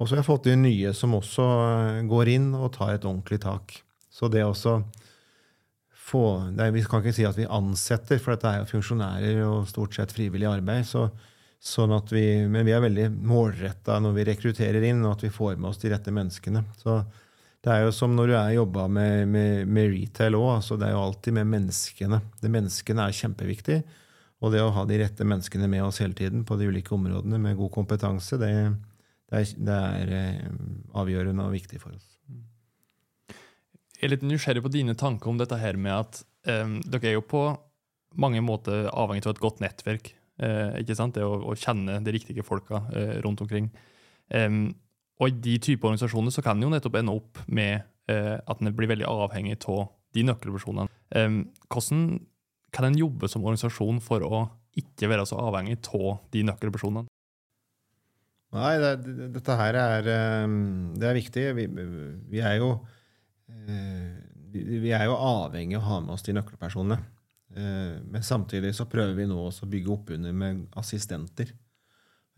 Og 0.00 0.08
så 0.08 0.16
har 0.16 0.24
vi 0.24 0.30
fått 0.32 0.48
inn 0.50 0.64
nye 0.66 0.90
som 0.98 1.14
også 1.14 1.46
eh, 1.46 2.02
går 2.10 2.32
inn 2.34 2.50
og 2.58 2.72
tar 2.74 2.96
et 2.96 3.06
ordentlig 3.06 3.38
tak. 3.44 3.78
Så 4.22 4.28
det 4.30 4.44
også 4.46 4.76
få 5.98 6.22
er, 6.54 6.70
Vi 6.70 6.84
kan 6.86 7.02
ikke 7.02 7.14
si 7.16 7.24
at 7.26 7.38
vi 7.38 7.48
ansetter, 7.50 8.20
for 8.22 8.36
dette 8.36 8.46
er 8.46 8.60
jo 8.60 8.70
funksjonærer 8.70 9.40
og 9.48 9.66
stort 9.70 9.96
sett 9.96 10.14
frivillig 10.14 10.46
arbeid. 10.46 10.86
Så, 10.86 11.08
sånn 11.62 11.94
at 11.96 12.10
vi, 12.14 12.22
men 12.46 12.66
vi 12.66 12.74
er 12.74 12.84
veldig 12.84 13.08
målretta 13.26 13.98
når 14.02 14.14
vi 14.14 14.26
rekrutterer 14.30 14.86
inn, 14.86 15.02
og 15.02 15.16
at 15.16 15.24
vi 15.26 15.32
får 15.34 15.56
med 15.56 15.72
oss 15.72 15.82
de 15.82 15.90
rette 15.90 16.14
menneskene. 16.14 16.62
Så 16.78 17.00
det 17.66 17.74
er 17.74 17.82
jo 17.88 17.96
som 17.96 18.14
når 18.14 18.30
du 18.30 18.36
er 18.38 18.54
jobba 18.60 18.86
med, 18.90 19.26
med, 19.34 19.66
med, 19.66 19.90
retail 19.90 20.38
òg. 20.38 20.52
Altså 20.60 20.78
det 20.78 20.86
er 20.86 20.94
jo 20.94 21.02
alltid 21.02 21.38
med 21.40 21.50
menneskene. 21.56 22.22
Det 22.38 22.54
Menneskene 22.60 23.08
er 23.08 23.18
kjempeviktig. 23.24 23.80
Og 24.42 24.54
det 24.54 24.62
å 24.62 24.70
ha 24.74 24.86
de 24.86 25.02
rette 25.02 25.26
menneskene 25.26 25.66
med 25.70 25.82
oss 25.86 25.98
hele 26.02 26.18
tiden 26.18 26.46
på 26.46 26.58
de 26.58 26.70
ulike 26.70 26.94
områdene 26.94 27.42
med 27.42 27.58
god 27.58 27.74
kompetanse, 27.74 28.38
det, 28.42 28.54
det, 29.30 29.42
er, 29.42 29.52
det 29.66 29.82
er, 29.98 30.16
eh, 30.18 30.48
avgjørende 30.98 31.46
og 31.46 31.54
viktig 31.58 31.82
for 31.82 31.94
oss. 31.94 32.11
Jeg 34.02 34.08
er 34.08 34.16
litt 34.16 34.24
nysgjerrig 34.26 34.64
på 34.64 34.70
dine 34.74 34.96
tanker 34.98 35.30
om 35.30 35.36
dette 35.38 35.54
her 35.62 35.76
med 35.78 35.94
at 35.94 36.16
um, 36.50 36.80
dere 36.82 37.12
er 37.12 37.12
jo 37.14 37.22
på 37.22 37.42
mange 38.18 38.40
måter 38.42 38.88
avhengig 38.90 39.28
av 39.28 39.36
et 39.36 39.42
godt 39.44 39.60
nettverk. 39.62 40.08
Uh, 40.42 40.74
ikke 40.80 40.96
sant? 40.98 41.14
Det 41.14 41.22
å, 41.22 41.36
å, 41.46 41.54
kjenne 41.54 42.00
de 42.02 42.14
riktige 42.16 42.42
folka 42.42 42.80
uh, 42.88 43.12
rundt 43.22 43.44
omkring. 43.44 43.68
Um, 44.34 44.72
og 45.22 45.28
i 45.30 45.36
de 45.44 45.54
typer 45.62 45.92
organisasjoner 45.92 46.34
så 46.34 46.42
kan 46.42 46.58
en 46.58 46.66
jo 46.66 46.72
nettopp 46.72 46.98
ende 46.98 47.14
opp 47.14 47.38
med 47.46 47.84
uh, 48.10 48.40
at 48.42 48.58
en 48.58 48.72
blir 48.74 48.90
veldig 48.90 49.06
avhengig 49.06 49.60
av 49.70 49.84
de 50.18 50.24
nøkkelpersonene. 50.26 50.90
Um, 51.14 51.36
hvordan 51.70 52.02
kan 52.74 52.88
en 52.88 52.98
jobbe 52.98 53.30
som 53.30 53.46
organisasjon 53.46 54.00
for 54.02 54.26
å 54.26 54.40
ikke 54.82 55.12
være 55.12 55.28
så 55.30 55.38
avhengig 55.44 55.78
av 55.94 56.24
de 56.34 56.42
nøkkelpersonene? 56.48 57.06
Nei, 58.58 58.72
det, 58.82 58.90
dette 59.38 59.60
her 59.62 59.78
er, 59.78 60.10
det 60.98 61.06
er 61.06 61.16
viktig. 61.16 61.46
Vi, 61.56 61.68
vi, 62.34 62.42
er 62.42 62.58
jo, 62.58 62.72
vi, 64.52 64.92
er 64.92 65.06
jo 65.08 65.16
avhengig 65.16 65.78
av 65.78 65.82
å 65.82 65.88
ha 65.88 65.98
med 66.04 66.14
oss 66.14 66.24
de 66.26 66.34
nøkkelpersonene. 66.36 66.98
Eh, 67.56 67.98
men 68.04 68.24
samtidig 68.24 68.74
så 68.76 68.86
prøver 68.90 69.14
vi 69.16 69.28
nå 69.28 69.38
også 69.40 69.66
å 69.66 69.72
bygge 69.72 69.92
opp 69.94 70.12
under 70.16 70.32
med 70.36 70.64
assistenter. 70.78 71.52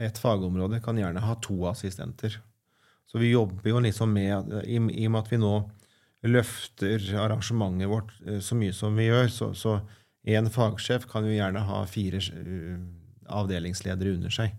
Et 0.03 0.19
fagområde 0.19 0.81
kan 0.83 0.99
gjerne 0.99 1.23
ha 1.23 1.37
to 1.43 1.61
assistenter. 1.71 2.41
Så 3.07 3.21
vi 3.23 3.31
jobber 3.31 3.71
jo 3.71 3.83
liksom 3.85 4.11
med 4.15 4.55
I, 4.65 4.81
og 4.81 4.89
med 4.91 5.21
at 5.21 5.31
vi 5.31 5.39
nå 5.39 5.55
løfter 6.25 7.03
arrangementet 7.21 7.91
vårt 7.91 8.15
eh, 8.27 8.41
så 8.43 8.59
mye 8.59 8.75
som 8.75 8.97
vi 8.99 9.09
gjør, 9.11 9.31
så, 9.31 9.53
så 9.55 9.79
en 10.25 10.51
fagsjef 10.51 11.07
kan 11.11 11.27
jo 11.29 11.35
gjerne 11.35 11.63
ha 11.69 11.83
fire 11.91 12.21
eh, 12.21 12.79
avdelingsledere 13.35 14.17
under 14.17 14.33
seg. 14.35 14.55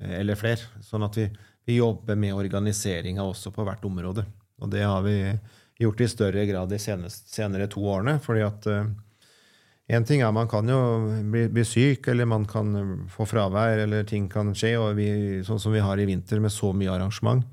Eh, 0.00 0.20
eller 0.20 0.38
flere. 0.38 0.84
Sånn 0.84 1.04
at 1.06 1.18
vi, 1.18 1.26
vi 1.68 1.80
jobber 1.80 2.18
med 2.18 2.36
organiseringa 2.36 3.24
også 3.26 3.52
på 3.54 3.66
hvert 3.66 3.84
område. 3.88 4.24
Og 4.62 4.70
det 4.70 4.84
har 4.86 5.02
vi 5.04 5.16
gjort 5.80 6.02
i 6.04 6.10
større 6.10 6.44
grad 6.48 6.70
de 6.70 6.78
seneste, 6.82 7.30
senere 7.32 7.70
to 7.70 7.80
årene. 7.88 8.18
fordi 8.22 8.44
at 8.44 8.68
en 9.92 10.04
ting 10.06 10.22
er 10.22 10.32
man 10.32 10.48
kan 10.48 10.68
jo 10.68 10.78
bli, 11.32 11.48
bli, 11.52 11.64
syk, 11.66 12.06
eller 12.08 12.28
man 12.28 12.46
kan 12.48 12.72
få 13.12 13.26
fravær, 13.28 13.82
eller 13.84 14.06
ting 14.08 14.28
kan 14.30 14.54
skje. 14.54 14.76
og 14.78 14.94
vi, 14.96 15.08
Sånn 15.44 15.60
som 15.60 15.74
vi 15.74 15.82
har 15.82 15.98
i 15.98 16.06
vinter 16.08 16.40
med 16.40 16.54
så 16.54 16.72
mye 16.72 16.92
arrangement, 16.92 17.44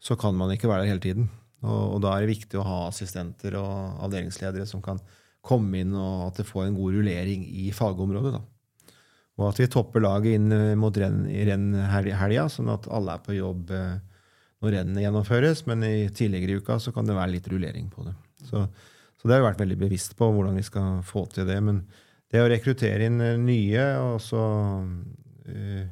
så 0.00 0.16
kan 0.16 0.34
man 0.36 0.52
ikke 0.54 0.70
være 0.70 0.84
der 0.84 0.94
hele 0.94 1.04
tiden. 1.04 1.28
Og, 1.64 1.94
og, 1.94 2.00
da 2.04 2.14
er 2.14 2.24
det 2.24 2.34
viktig 2.34 2.58
å 2.60 2.66
ha 2.66 2.80
assistenter 2.88 3.56
og 3.60 4.00
avdelingsledere 4.04 4.66
som 4.68 4.82
kan 4.84 4.98
komme 5.44 5.84
inn, 5.84 5.94
og 5.94 6.30
at 6.30 6.40
det 6.40 6.48
får 6.48 6.66
en 6.66 6.76
god 6.76 6.96
rullering 6.98 7.44
i 7.46 7.70
fagområdet. 7.76 8.34
da. 8.38 8.42
Og 9.40 9.48
at 9.50 9.60
vi 9.60 9.70
topper 9.70 10.04
laget 10.04 10.38
inn 10.38 10.52
eh, 10.54 11.46
renn 11.48 11.70
helga, 11.90 12.48
sånn 12.52 12.70
at 12.72 12.88
alle 12.92 13.16
er 13.16 13.24
på 13.24 13.36
jobb 13.36 13.72
eh, 13.74 13.96
når 14.64 14.78
rennet 14.78 15.04
gjennomføres. 15.04 15.64
Men 15.70 15.84
i 15.86 16.08
tidligere 16.08 16.56
i 16.56 16.62
uka 16.64 16.78
så 16.80 16.92
kan 16.94 17.08
det 17.08 17.16
være 17.18 17.36
litt 17.36 17.50
rullering 17.52 17.90
på 17.92 18.06
det. 18.08 18.14
Så, 18.48 18.64
så 19.20 19.28
det 19.28 19.36
har 19.36 19.44
vi 19.44 19.50
vært 19.50 19.62
veldig 19.64 19.80
bevisst 19.84 20.16
på 20.18 20.30
hvordan 20.32 20.56
vi 20.58 20.64
skal 20.66 21.04
få 21.06 21.26
til 21.32 21.48
det. 21.48 21.60
Men 21.64 21.84
det 22.32 22.42
å 22.42 22.48
rekruttere 22.50 23.06
inn 23.06 23.20
eh, 23.22 23.36
nye, 23.38 23.84
og 24.02 24.16
så 24.24 24.42
uh, 24.82 25.84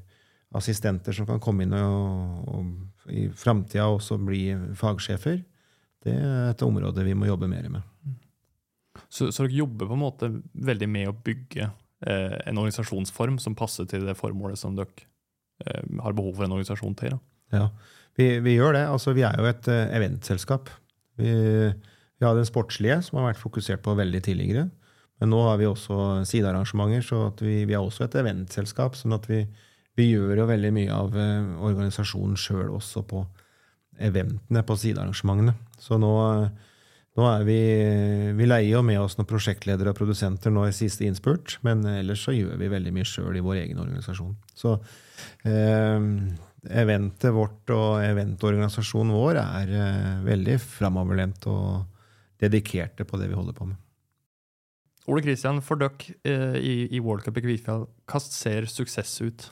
assistenter 0.58 1.14
som 1.16 1.28
kan 1.28 1.40
komme 1.42 1.66
inn 1.66 1.76
og, 1.76 2.48
og 2.50 3.12
i 3.12 3.28
framtida 3.34 3.86
også 3.90 4.18
bli 4.22 4.44
fagsjefer, 4.78 5.40
det 6.02 6.14
er 6.18 6.50
et 6.50 6.64
område 6.66 7.04
vi 7.06 7.14
må 7.14 7.28
jobbe 7.28 7.48
mer 7.50 7.68
med. 7.70 7.86
Så, 9.06 9.30
så 9.30 9.44
dere 9.44 9.60
jobber 9.60 9.88
på 9.88 9.96
en 9.96 10.02
måte 10.02 10.28
veldig 10.52 10.88
med 10.90 11.10
å 11.10 11.16
bygge 11.24 11.66
eh, 11.68 12.36
en 12.48 12.60
organisasjonsform 12.60 13.38
som 13.42 13.56
passer 13.58 13.88
til 13.88 14.06
det 14.08 14.16
formålet 14.18 14.60
som 14.60 14.76
dere 14.76 15.06
eh, 15.64 15.82
har 16.02 16.16
behov 16.16 16.36
for 16.36 16.46
en 16.46 16.56
organisasjon 16.56 16.96
til? 16.98 17.16
Da. 17.16 17.20
Ja, 17.52 17.66
vi, 18.18 18.28
vi, 18.44 18.56
gjør 18.58 18.76
det. 18.76 18.84
Altså, 18.92 19.14
vi 19.16 19.24
er 19.26 19.40
jo 19.40 19.48
et 19.48 19.68
uh, 19.72 19.82
eventselskap. 19.96 20.70
Vi, 21.20 21.32
vi 21.32 22.26
har 22.26 22.36
den 22.38 22.48
sportslige, 22.48 23.00
som 23.04 23.20
har 23.20 23.32
vært 23.32 23.42
fokusert 23.42 23.82
på 23.84 23.96
veldig 23.98 24.22
tidligere. 24.24 24.68
Men 25.22 25.30
nå 25.30 25.38
har 25.46 25.60
vi 25.60 25.68
også 25.68 26.24
sidearrangementer, 26.26 27.04
så 27.06 27.28
vi, 27.40 27.62
vi, 27.68 27.76
er 27.76 27.82
også 27.82 28.08
et 28.08 28.18
eventselskap. 28.18 28.98
sånn 28.98 29.14
at 29.16 29.28
vi, 29.30 29.44
gjør 30.02 30.42
jo 30.42 30.50
veldig 30.50 30.72
mye 30.74 30.92
av 30.98 31.14
uh, 31.14 31.64
organisasjonen 31.68 32.36
sjøl 32.40 32.72
også 32.74 33.04
på 33.06 33.24
eventene 34.02 34.62
på 34.66 34.76
sidearrangementene. 34.80 35.54
Så 35.78 35.98
nå, 36.00 36.12
nå, 37.18 37.26
er 37.28 37.44
vi 37.46 37.58
Vi 38.38 38.46
leier 38.48 38.72
jo 38.72 38.82
med 38.86 38.98
oss 39.00 39.18
noen 39.18 39.28
prosjektledere 39.30 39.92
og 39.92 39.98
produsenter 39.98 40.50
nå 40.50 40.64
i 40.66 40.74
siste 40.74 41.06
innspurt, 41.06 41.58
men 41.62 41.84
ellers 41.86 42.24
så 42.26 42.34
gjør 42.34 42.56
vi 42.58 42.72
veldig 42.72 42.94
mye 42.96 43.06
sjøl 43.06 43.36
i 43.36 43.44
vår 43.44 43.60
egen 43.66 43.82
organisasjon. 43.82 44.34
Så 44.56 44.78
eh, 45.44 46.08
eventet 46.70 47.34
vårt 47.34 47.70
og 47.74 48.02
eventorganisasjonen 48.04 49.14
vår 49.14 49.40
er 49.42 49.72
eh, 49.74 50.20
veldig 50.26 50.58
framoverlent 50.62 51.48
og 51.50 51.88
dedikerte 52.42 53.06
på 53.06 53.18
det 53.18 53.30
vi 53.30 53.38
holder 53.38 53.56
på 53.56 53.66
med. 53.70 53.78
Ole 55.10 55.22
Kristian, 55.24 55.58
for 55.64 55.80
dere 55.80 56.14
eh, 56.22 56.58
i, 56.62 56.74
i 56.94 57.00
World 57.02 57.24
Cup 57.26 57.40
i 57.40 57.44
Kvitfjell, 57.44 57.88
hva 58.06 58.22
ser 58.22 58.68
suksess 58.70 59.16
ut? 59.24 59.48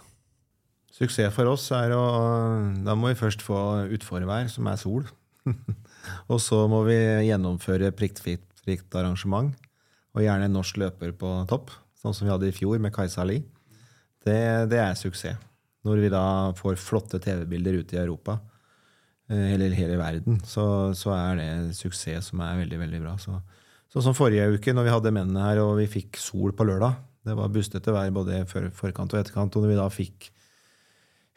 Suksess 0.95 1.35
for 1.35 1.51
oss 1.51 1.69
er 1.75 1.95
å 1.95 2.05
Da 2.85 2.95
må 2.99 3.11
vi 3.11 3.19
først 3.19 3.43
få 3.43 3.89
utforvær, 3.95 4.51
som 4.53 4.69
er 4.71 4.79
sol. 4.79 5.07
og 6.31 6.39
så 6.43 6.63
må 6.71 6.85
vi 6.87 6.99
gjennomføre 7.27 7.91
prikkfritt 7.97 8.99
arrangement. 8.99 9.55
Og 10.15 10.25
gjerne 10.25 10.49
en 10.49 10.59
norsk 10.59 10.79
løper 10.83 11.15
på 11.19 11.31
topp, 11.51 11.71
sånn 11.99 12.15
som 12.15 12.27
vi 12.27 12.35
hadde 12.35 12.51
i 12.51 12.55
fjor 12.55 12.83
med 12.83 12.95
Kajsa 12.95 13.27
Li. 13.27 13.41
Det, 14.27 14.41
det, 14.71 14.81
er 14.83 14.99
suksess. 14.99 15.39
Når 15.87 16.03
vi 16.03 16.11
da 16.13 16.25
får 16.59 16.81
flotte 16.81 17.21
TV-bilder 17.23 17.79
ute 17.81 17.97
i 17.97 18.01
Europa, 18.03 18.37
eh, 19.31 19.53
eller 19.55 19.77
hele 19.77 19.97
verden, 20.01 20.41
så, 20.45 20.65
så, 20.97 21.15
er 21.17 21.39
det 21.41 21.77
suksess 21.79 22.31
som 22.33 22.43
er 22.45 22.59
veldig, 22.61 22.81
veldig 22.83 23.01
bra. 23.05 23.15
Så, 23.21 23.39
så 23.93 24.05
som 24.05 24.17
forrige 24.17 24.51
uke, 24.57 24.75
når 24.77 24.89
vi 24.89 24.97
hadde 24.97 25.15
mennene 25.17 25.47
her 25.47 25.63
og 25.65 25.79
vi 25.81 25.89
fikk 25.91 26.21
sol 26.21 26.53
på 26.57 26.67
lørdag. 26.69 26.99
Det 27.25 27.37
var 27.37 27.53
bustete 27.53 27.93
vær 27.93 28.13
både 28.17 28.45
forkant 28.49 29.13
og 29.13 29.23
etterkant. 29.23 29.57
Og 29.57 29.65
når 29.65 29.73
vi 29.73 29.81
da 29.81 29.89
fikk 29.93 30.31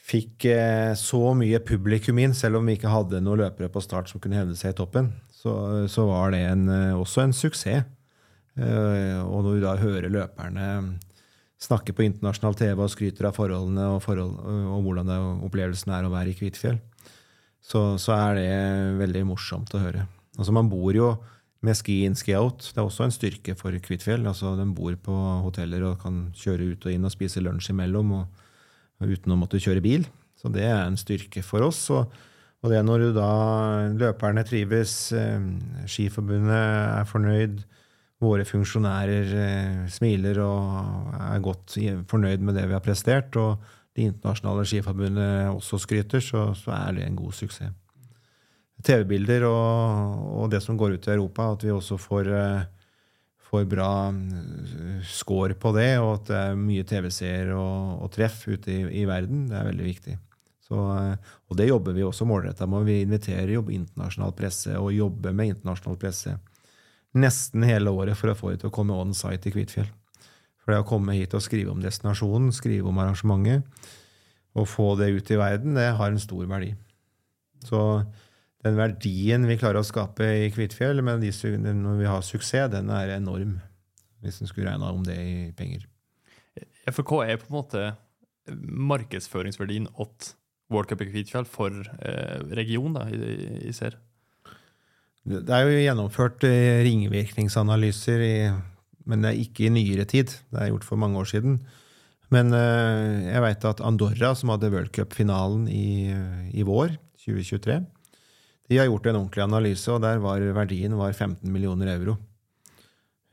fikk 0.03 0.49
eh, 0.51 0.91
så 0.99 1.31
mye 1.39 1.61
publikum 1.63 2.17
inn, 2.19 2.33
selv 2.35 2.59
om 2.59 2.67
vi 2.67 2.75
ikke 2.75 2.91
hadde 2.91 3.21
noen 3.23 3.39
løpere 3.45 3.71
på 3.71 3.79
start 3.83 4.11
som 4.11 4.19
kunne 4.19 4.35
hevde 4.35 4.57
seg 4.59 4.73
i 4.73 4.75
toppen, 4.75 5.13
så, 5.31 5.53
så 5.87 6.03
var 6.09 6.33
det 6.35 6.41
en, 6.49 6.65
eh, 6.67 6.99
også 6.99 7.23
en 7.23 7.35
suksess. 7.35 7.87
Og 8.53 9.39
når 9.41 9.55
vi 9.55 9.61
da 9.63 9.71
hører 9.79 10.11
løperne 10.13 10.65
snakke 11.63 11.95
på 11.95 12.05
internasjonal 12.05 12.57
TV 12.59 12.81
og 12.83 12.91
skryter 12.91 13.29
av 13.29 13.37
forholdene 13.37 13.85
og, 13.95 14.01
forhold, 14.03 14.33
og 14.43 14.81
hvordan 14.83 15.11
det, 15.11 15.19
opplevelsen 15.47 15.93
er 15.95 16.07
å 16.07 16.11
være 16.13 16.33
i 16.33 16.37
Kvitfjell, 16.37 16.81
så, 17.63 17.93
så, 18.01 18.15
er 18.17 18.39
det 18.39 18.49
veldig 18.99 19.23
morsomt 19.29 19.71
å 19.73 19.81
høre. 19.81 20.03
Altså 20.35 20.55
Man 20.55 20.67
bor 20.71 20.91
jo 20.95 21.13
med 21.63 21.77
ski 21.79 22.01
in, 22.03 22.17
ski 22.19 22.35
out. 22.35 22.65
Det 22.73 22.81
er 22.81 22.83
også 22.83 23.05
en 23.07 23.15
styrke 23.15 23.55
for 23.55 23.75
Kvitfjell. 23.85 24.25
Altså 24.27 24.57
De 24.59 24.65
bor 24.75 24.97
på 24.99 25.15
hoteller 25.45 25.85
og 25.87 26.01
kan 26.03 26.25
kjøre 26.35 26.73
ut 26.73 26.87
og 26.89 26.91
inn 26.91 27.07
og 27.07 27.13
spise 27.13 27.43
lunsj 27.43 27.71
imellom. 27.71 28.11
og 28.19 28.41
uten 29.03 29.33
å 29.33 29.39
måtte 29.39 29.61
kjøre 29.61 29.83
bil. 29.83 30.05
Så 30.39 30.51
det 30.53 30.65
er 30.67 30.83
en 30.85 30.99
styrke 30.99 31.43
for 31.45 31.65
oss. 31.65 31.81
Og, 31.93 32.11
og 32.63 32.71
det 32.71 32.81
når 32.85 33.05
du 33.05 33.09
da 33.17 33.29
løperne 33.95 34.43
trives, 34.47 34.95
eh, 35.15 35.39
Skiforbundet 35.89 36.53
er 36.53 37.07
fornøyd, 37.09 37.63
våre 38.23 38.47
funksjonærer 38.47 39.31
eh, 39.43 39.79
smiler 39.91 40.39
og 40.43 41.13
er 41.19 41.43
godt 41.43 41.77
fornøyd 42.09 42.43
med 42.43 42.57
det 42.57 42.67
vi 42.69 42.77
har 42.77 42.83
prestert, 42.85 43.35
og 43.35 43.57
Det 43.93 44.07
internasjonale 44.09 44.63
skiforbundet 44.65 45.49
også 45.53 45.77
skryter, 45.77 46.19
så, 46.19 46.55
så 46.57 46.71
er 46.73 46.95
det 46.95 47.03
en 47.05 47.15
god 47.15 47.31
suksess. 47.37 47.75
TV-bilder 48.83 49.45
og, 49.45 50.39
og, 50.41 50.47
det 50.49 50.63
som 50.63 50.77
går 50.77 50.95
ut 50.95 51.07
i 51.07 51.11
Europa, 51.13 51.51
at 51.53 51.63
vi 51.63 51.69
også 51.71 51.99
får 52.01 52.29
eh, 52.33 52.63
får 53.53 53.65
bra 53.69 54.09
eh, 54.09 55.01
score 55.05 55.53
på 55.53 55.71
det, 55.77 55.91
og 56.01 56.15
at 56.15 56.29
det 56.31 56.39
er 56.39 56.57
mye 56.57 56.85
TV-seere 56.89 57.53
og, 57.53 58.01
og, 58.01 58.09
treff 58.15 58.47
ute 58.47 58.71
i, 58.73 58.81
i, 59.03 59.05
verden. 59.05 59.45
Det 59.51 59.59
er 59.59 59.69
veldig 59.69 59.85
viktig. 59.85 60.17
Så, 60.63 60.79
og 60.79 61.59
det 61.59 61.67
jobber 61.67 61.93
vi 61.93 62.05
også 62.07 62.25
målretta 62.25 62.65
med. 62.65 62.87
Vi 62.87 63.01
inviterer 63.03 63.51
jo 63.53 63.65
internasjonal 63.67 64.33
presse 64.33 64.73
og 64.79 64.93
jobber 64.95 65.35
med 65.35 65.53
internasjonal 65.53 65.99
presse 66.01 66.37
nesten 67.17 67.65
hele 67.67 67.93
året 67.93 68.17
for 68.19 68.31
å 68.31 68.37
få 68.37 68.53
dem 68.53 68.63
til 68.63 68.71
å 68.71 68.75
komme 68.75 68.95
on 68.97 69.13
site 69.17 69.49
i 69.49 69.53
Kvitfjell. 69.53 69.89
For 70.63 70.73
det 70.73 70.81
å 70.83 70.87
komme 70.87 71.15
hit 71.17 71.35
og 71.35 71.43
skrive 71.43 71.73
om 71.73 71.81
destinasjonen, 71.83 72.53
skrive 72.55 72.89
om 72.89 72.99
arrangementet, 73.03 73.67
og 74.53 74.69
få 74.69 74.93
det 74.99 75.09
ut 75.15 75.31
i 75.33 75.39
verden, 75.39 75.77
det 75.77 75.89
har 75.97 76.11
en 76.13 76.21
stor 76.21 76.45
verdi. 76.49 76.71
Så 77.65 77.79
den 78.63 78.77
verdien 78.77 79.47
vi 79.49 79.57
klarer 79.59 79.81
å 79.81 79.87
skape 79.87 80.27
i 80.45 80.51
Kvitfjell 80.53 81.01
men 81.03 81.23
når 81.83 81.97
vi 81.99 82.07
har 82.07 82.23
suksess, 82.23 82.71
den 82.71 82.91
er 82.93 83.17
enorm. 83.17 83.57
Hvis 84.23 84.39
en 84.39 84.47
skulle 84.47 84.71
regna 84.71 84.93
om 84.93 85.03
det 85.03 85.17
i 85.19 85.51
penger. 85.57 85.83
FK 86.87 87.11
er 87.25 87.41
på 87.41 87.49
en 87.49 87.57
måte 87.57 87.83
markedsføringsverdien 88.47 89.89
åt 89.99 90.33
World 90.71 90.89
Cup 90.89 91.03
i 91.03 91.09
Kvitfjell 91.09 91.47
for 91.49 91.75
eh, 91.75 92.39
regionen, 92.55 92.95
da, 92.95 93.07
i, 93.11 93.67
i 93.67 93.73
ser? 93.75 93.97
Det 95.23 95.55
er 95.55 95.63
jo 95.63 95.79
gjennomført 95.85 96.43
eh, 96.47 96.81
ringvirkningsanalyser, 96.83 98.23
i, 98.27 98.35
men 99.07 99.23
det 99.23 99.31
er 99.31 99.39
ikke 99.39 99.69
i 99.69 99.73
nyere 99.73 100.05
tid. 100.09 100.35
Det 100.51 100.59
er 100.59 100.73
gjort 100.73 100.87
for 100.87 100.99
mange 100.99 101.19
år 101.21 101.29
siden. 101.31 101.61
Men 102.33 102.51
eh, 102.57 103.29
jeg 103.29 103.43
veit 103.45 103.67
at 103.69 103.83
Andorra, 103.85 104.33
som 104.35 104.51
hadde 104.51 104.71
World 104.73 104.91
Cup-finalen 104.95 105.69
i, 105.71 106.11
i 106.51 106.65
vår, 106.67 106.97
2023 107.23 107.83
de 108.69 108.79
har 108.79 108.87
gjort 108.87 109.05
en 109.09 109.19
ordentlig 109.19 109.43
analyse, 109.43 109.91
og 109.91 110.01
der 110.03 110.21
var 110.23 110.43
verdien 110.55 110.95
var 110.97 111.13
15 111.13 111.51
millioner 111.51 111.91
euro. 111.93 112.15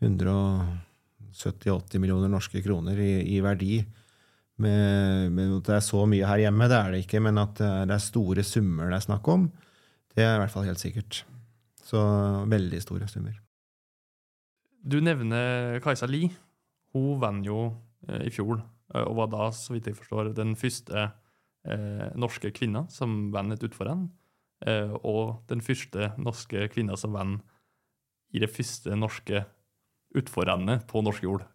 170-80 0.03 2.01
millioner 2.03 2.29
norske 2.33 2.63
kroner 2.65 2.99
i, 2.99 3.37
i 3.37 3.41
verdi. 3.45 3.81
Med, 4.61 5.31
med, 5.33 5.55
det 5.65 5.77
er 5.79 5.85
så 5.85 6.05
mye 6.09 6.27
her 6.29 6.43
hjemme, 6.43 6.69
det 6.69 6.77
er 6.77 6.93
det 6.93 7.05
ikke, 7.07 7.23
men 7.25 7.41
at 7.41 7.57
det 7.61 7.95
er 7.95 8.03
store 8.05 8.45
summer 8.45 8.91
det 8.91 8.99
er 8.99 9.07
snakk 9.07 9.29
om, 9.33 9.47
det 10.13 10.27
er 10.27 10.35
i 10.35 10.41
hvert 10.43 10.53
fall 10.53 10.67
helt 10.69 10.83
sikkert. 10.83 11.23
Så 11.91 12.01
veldig 12.51 12.81
store 12.85 13.09
summer. 13.11 13.35
Du 14.81 15.01
nevner 15.03 15.81
Kajsa 15.85 16.09
Li. 16.09 16.29
Hun 16.95 17.19
vant 17.23 17.47
jo 17.47 17.65
eh, 18.09 18.27
i 18.29 18.33
fjor, 18.35 18.63
eh, 18.95 19.05
og 19.05 19.17
var 19.19 19.31
da, 19.33 19.51
så 19.55 19.75
vidt 19.75 19.91
jeg 19.91 19.99
forstår, 19.99 20.33
den 20.37 20.57
første 20.59 21.11
eh, 21.67 22.07
norske 22.19 22.51
kvinna 22.57 22.87
som 22.91 23.29
vant 23.35 23.55
et 23.55 23.67
utforrenn. 23.67 24.09
Eh, 24.67 24.93
og 25.07 25.41
den 25.51 25.63
første 25.65 26.13
norske 26.21 26.67
kvinna 26.75 26.99
som 27.01 27.15
vant 27.17 27.45
i 28.35 28.43
det 28.43 28.51
første 28.53 28.95
norske 28.99 29.45
utforrennet 30.17 30.87
på 30.91 31.03
norsk 31.03 31.25
jord. 31.27 31.47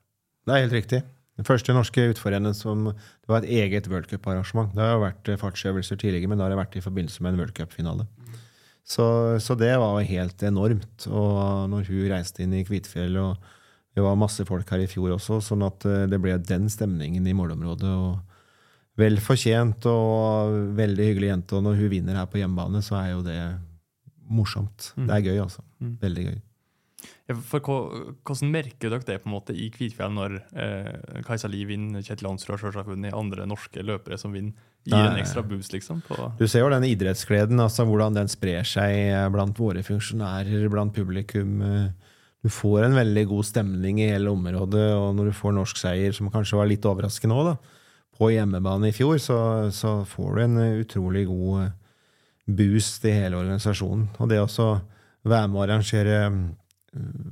Det 0.45 0.55
er 0.55 0.65
helt 0.65 0.75
riktig. 0.75 1.03
Det 1.36 1.43
første 1.47 1.73
norske 1.75 2.03
utforrennet 2.13 2.55
som 2.55 2.88
det 2.88 3.27
var 3.27 3.43
et 3.43 3.51
eget 3.51 3.89
worldcuparrangement. 3.91 4.71
Det 4.75 4.83
har 4.83 5.01
vært 5.03 5.31
eh, 5.31 5.39
fartsøvelser 5.39 5.99
tidligere, 5.99 6.31
men 6.31 6.39
da 6.39 6.47
har 6.47 6.55
det 6.55 6.61
vært 6.61 6.77
i 6.79 6.83
forbindelse 6.86 7.23
med 7.23 7.33
en 7.33 7.43
worldcupfinale. 7.43 8.07
Så, 8.86 9.05
så 9.41 9.55
det 9.57 9.73
var 9.81 9.97
helt 10.05 10.43
enormt. 10.45 11.07
Og 11.09 11.65
når 11.71 11.89
hun 11.89 12.07
reiste 12.11 12.45
inn 12.45 12.53
i 12.53 12.63
Kvitfjell, 12.67 13.17
og 13.17 13.41
det 13.97 14.03
var 14.05 14.19
masse 14.19 14.45
folk 14.45 14.69
her 14.69 14.83
i 14.83 14.89
fjor 14.91 15.15
også, 15.15 15.39
sånn 15.41 15.65
at 15.65 15.88
eh, 15.89 16.05
det 16.11 16.19
ble 16.21 16.38
den 16.43 16.69
stemningen 16.71 17.25
i 17.25 17.36
målområdet. 17.38 17.89
og 17.89 18.99
Vel 18.99 19.17
fortjent 19.19 19.88
og 19.91 20.75
veldig 20.77 21.07
hyggelig 21.09 21.31
jente. 21.31 21.57
Og 21.57 21.65
når 21.65 21.79
hun 21.81 21.91
vinner 21.91 22.19
her 22.19 22.29
på 22.31 22.39
hjemmebane, 22.39 22.83
så 22.86 22.99
er 23.01 23.09
jo 23.15 23.23
det 23.25 23.39
morsomt. 24.31 24.91
Mm. 24.95 25.07
Det 25.07 25.15
er 25.15 25.25
gøy, 25.25 25.39
altså. 25.43 25.65
Mm. 25.81 25.95
Veldig 26.03 26.27
gøy. 26.29 26.38
Ja, 27.29 27.36
For 27.36 27.65
Hvordan 27.65 28.53
merker 28.53 28.93
dere 28.93 29.05
det 29.05 29.17
på 29.23 29.29
en 29.29 29.36
måte 29.36 29.55
i 29.57 29.67
Kvitfjell 29.73 30.13
når 30.13 30.38
eh, 30.53 31.21
Kajsa 31.25 31.49
Li 31.51 31.65
vinner, 31.67 32.05
Kjetil 32.05 32.29
Hansrud 32.29 32.55
har 32.55 32.63
selvsagt 32.63 32.93
vunnet, 32.93 33.17
andre 33.17 33.49
norske 33.49 33.83
løpere 33.83 34.19
som 34.21 34.36
vinner? 34.36 34.55
Gir 34.86 35.01
en 35.01 35.17
ekstra 35.17 35.41
boost, 35.41 35.73
liksom? 35.73 36.01
På, 36.05 36.31
Du 36.38 36.45
ser 36.47 36.61
jo 36.61 36.69
den 36.69 36.86
idrettsgleden, 36.86 37.59
altså 37.63 37.88
hvordan 37.89 38.17
den 38.17 38.29
sprer 38.29 38.67
seg 38.67 39.15
blant 39.33 39.57
våre 39.57 39.81
funksjonærer, 39.86 40.67
blant 40.69 40.93
publikum. 40.93 41.63
Du 42.45 42.51
får 42.53 42.86
en 42.86 42.97
veldig 42.99 43.23
god 43.31 43.47
stemning 43.47 44.03
i 44.03 44.11
hele 44.11 44.29
området, 44.29 44.91
og 44.93 45.15
når 45.17 45.31
du 45.31 45.38
får 45.39 45.55
norsk 45.57 45.79
seier, 45.81 46.13
som 46.13 46.29
kanskje 46.29 46.59
var 46.59 46.69
litt 46.69 46.86
overraskende 46.86 47.39
òg, 47.41 47.71
på 48.15 48.29
hjemmebane 48.31 48.91
i 48.91 48.95
fjor, 48.95 49.17
så, 49.19 49.39
så 49.73 49.97
får 50.07 50.38
du 50.38 50.43
en 50.43 50.59
utrolig 50.83 51.25
god 51.27 51.73
boost 52.45 53.07
i 53.09 53.15
hele 53.15 53.39
organisasjonen. 53.41 54.05
Og 54.21 54.29
det 54.29 54.38
å 54.39 54.69
være 55.25 55.49
med 55.49 55.57
å 55.57 55.65
arrangere 55.65 56.19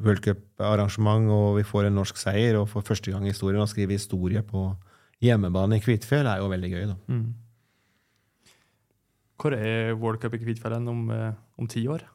worldcuparrangement, 0.04 1.30
og 1.32 1.60
vi 1.60 1.68
får 1.68 1.88
en 1.88 2.01
norsk 2.01 2.18
seier, 2.20 2.58
og 2.60 2.68
for 2.72 2.86
første 2.88 3.14
gang 3.14 3.24
i 3.24 3.32
historien 3.32 3.64
å 3.64 3.70
skrive 3.70 3.95
historie 3.95 4.43
på 4.43 4.72
hjemmebane 5.24 5.78
i 5.78 5.84
Kvitfjell, 5.84 6.28
er 6.28 6.41
jo 6.41 6.51
veldig 6.51 6.74
gøy. 6.74 6.86
da. 6.89 6.97
mm. 7.08 7.24
Hvor 9.44 9.56
er 9.58 9.94
World 10.00 10.24
Cup 10.24 10.38
i 10.38 10.39
Kvitfjellet 10.39 10.88
om, 10.88 11.10
eh, 11.12 11.34
om 11.60 11.68
ti 11.68 11.84
år? 11.91 12.08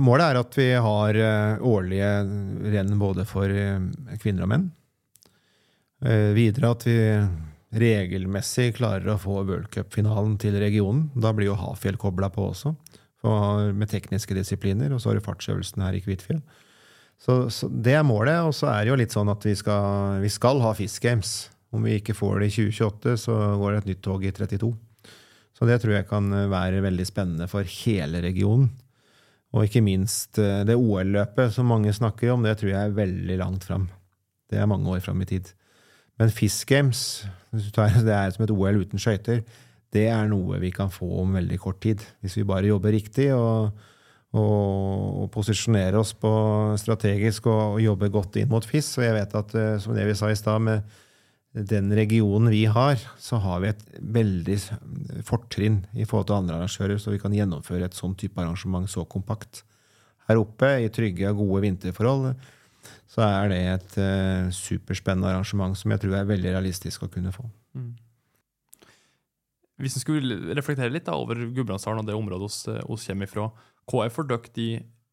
Målet 0.00 0.32
er 0.32 0.38
at 0.40 0.56
vi 0.56 0.68
har 0.80 1.18
eh, 1.20 1.62
årlige 1.62 2.10
renn 2.72 2.94
både 2.98 3.26
for 3.28 3.50
eh, 3.52 4.16
kvinner 4.22 4.46
og 4.46 4.50
menn. 4.50 4.68
Eh, 6.04 6.32
videre 6.36 6.72
at 6.72 6.86
vi 6.88 6.96
regelmessig 7.74 8.72
klarer 8.78 9.12
å 9.12 9.20
få 9.20 9.42
worldcupfinalen 9.44 10.38
til 10.40 10.56
regionen. 10.62 11.08
Da 11.14 11.34
blir 11.34 11.50
jo 11.50 11.58
Hafjell 11.58 11.98
kobla 12.00 12.30
på 12.32 12.48
også, 12.52 12.74
med 13.24 13.90
tekniske 13.90 14.36
disipliner. 14.36 14.92
Og 14.94 15.02
så 15.02 15.10
har 15.10 15.18
du 15.18 15.24
fartsøvelsen 15.24 15.82
her 15.82 15.96
i 15.96 16.02
Kvitfjell. 16.04 16.42
Så, 17.18 17.48
så 17.50 17.68
det 17.68 17.96
er 17.98 18.06
målet. 18.06 18.44
Og 18.46 18.54
så 18.54 18.70
er 18.70 18.84
det 18.84 18.92
jo 18.92 19.00
litt 19.00 19.16
sånn 19.16 19.32
at 19.32 19.44
vi 19.46 19.56
skal, 19.58 20.20
vi 20.22 20.30
skal 20.30 20.62
ha 20.62 20.74
Fisk 20.78 21.02
Games. 21.02 21.34
Om 21.74 21.88
vi 21.88 21.98
ikke 21.98 22.14
får 22.14 22.44
det 22.44 22.52
i 22.52 22.56
2028, 22.70 23.16
så 23.26 23.38
går 23.58 23.74
det 23.74 23.82
et 23.82 23.90
nytt 23.90 24.04
tog 24.06 24.22
i 24.22 24.32
32. 24.32 24.70
Så 25.54 25.68
det 25.68 25.78
tror 25.82 25.94
jeg 25.94 26.08
kan 26.10 26.32
være 26.50 26.82
veldig 26.82 27.06
spennende 27.06 27.46
for 27.50 27.66
hele 27.82 28.22
regionen. 28.24 28.72
Og 29.54 29.68
ikke 29.68 29.84
minst 29.86 30.40
eh, 30.42 30.64
det 30.66 30.74
OL-løpet 30.74 31.52
som 31.54 31.68
mange 31.70 31.92
snakker 31.94 32.32
om, 32.34 32.42
det 32.42 32.56
tror 32.58 32.72
jeg 32.72 32.88
er 32.88 32.96
veldig 32.96 33.36
langt 33.38 33.66
fram. 33.66 33.86
Det 34.50 34.58
er 34.58 34.70
mange 34.70 34.90
år 34.90 35.02
fram 35.04 35.22
i 35.22 35.28
tid. 35.30 35.52
Men 36.18 36.32
FIS 36.34 36.64
Games, 36.66 37.24
tar, 37.74 37.94
det 38.06 38.14
er 38.14 38.34
som 38.34 38.46
et 38.46 38.54
OL 38.54 38.82
uten 38.82 39.02
skøyter, 39.02 39.44
det 39.94 40.08
er 40.10 40.26
noe 40.26 40.58
vi 40.58 40.72
kan 40.74 40.90
få 40.90 41.06
om 41.22 41.36
veldig 41.38 41.58
kort 41.62 41.78
tid. 41.84 42.02
Hvis 42.22 42.34
vi 42.40 42.46
bare 42.48 42.66
jobber 42.66 42.90
riktig 42.90 43.28
og, 43.36 43.70
og, 44.34 45.22
og 45.22 45.28
posisjonerer 45.34 46.00
oss 46.00 46.16
strategisk 46.82 47.46
og, 47.46 47.76
og 47.76 47.84
jobber 47.84 48.10
godt 48.10 48.40
inn 48.42 48.50
mot 48.50 48.66
FIS. 48.66 48.90
Og 48.98 49.06
jeg 49.06 49.14
vet 49.20 49.38
at, 49.38 49.54
eh, 49.54 49.76
som 49.78 49.94
det 49.94 50.08
vi 50.10 50.18
sa 50.18 50.32
i 50.32 50.38
stad, 50.38 50.66
med 50.66 50.82
den 51.54 51.92
regionen 51.94 52.50
vi 52.50 52.64
har, 52.66 52.98
så 53.18 53.38
har 53.38 53.60
vi 53.62 53.70
et 53.70 53.82
veldig 54.00 54.56
fortrinn 55.26 55.84
i 55.94 56.02
forhold 56.02 56.26
til 56.26 56.38
andre 56.40 56.56
arrangører, 56.58 56.98
så 56.98 57.14
vi 57.14 57.20
kan 57.22 57.34
gjennomføre 57.34 57.86
et 57.86 57.94
sånn 57.94 58.16
type 58.18 58.40
arrangement 58.42 58.90
så 58.90 59.04
kompakt. 59.06 59.62
Her 60.26 60.40
oppe, 60.40 60.72
i 60.82 60.90
trygge 60.90 61.30
og 61.30 61.44
gode 61.44 61.62
vinterforhold, 61.68 62.32
så 63.14 63.22
er 63.22 63.52
det 63.52 63.60
et 63.70 63.98
uh, 64.02 64.50
superspennende 64.54 65.30
arrangement 65.30 65.78
som 65.78 65.94
jeg 65.94 66.02
tror 66.02 66.16
er 66.18 66.32
veldig 66.32 66.56
realistisk 66.56 67.06
å 67.06 67.10
kunne 67.12 67.30
få. 67.34 67.46
Mm. 67.78 67.92
Hvis 69.84 69.94
en 69.98 70.02
skulle 70.02 70.40
reflektere 70.58 70.90
litt 70.90 71.06
da, 71.06 71.14
over 71.18 71.38
Gudbrandsdalen 71.38 72.02
og 72.02 72.08
det 72.08 72.18
området 72.18 72.48
oss, 72.48 72.58
eh, 72.70 72.82
kommer 72.82 73.30
ifra, 73.30 73.46
hva 73.90 74.04
er 74.04 74.12
for 74.14 74.26
dere 74.26 74.50
de 74.54 74.68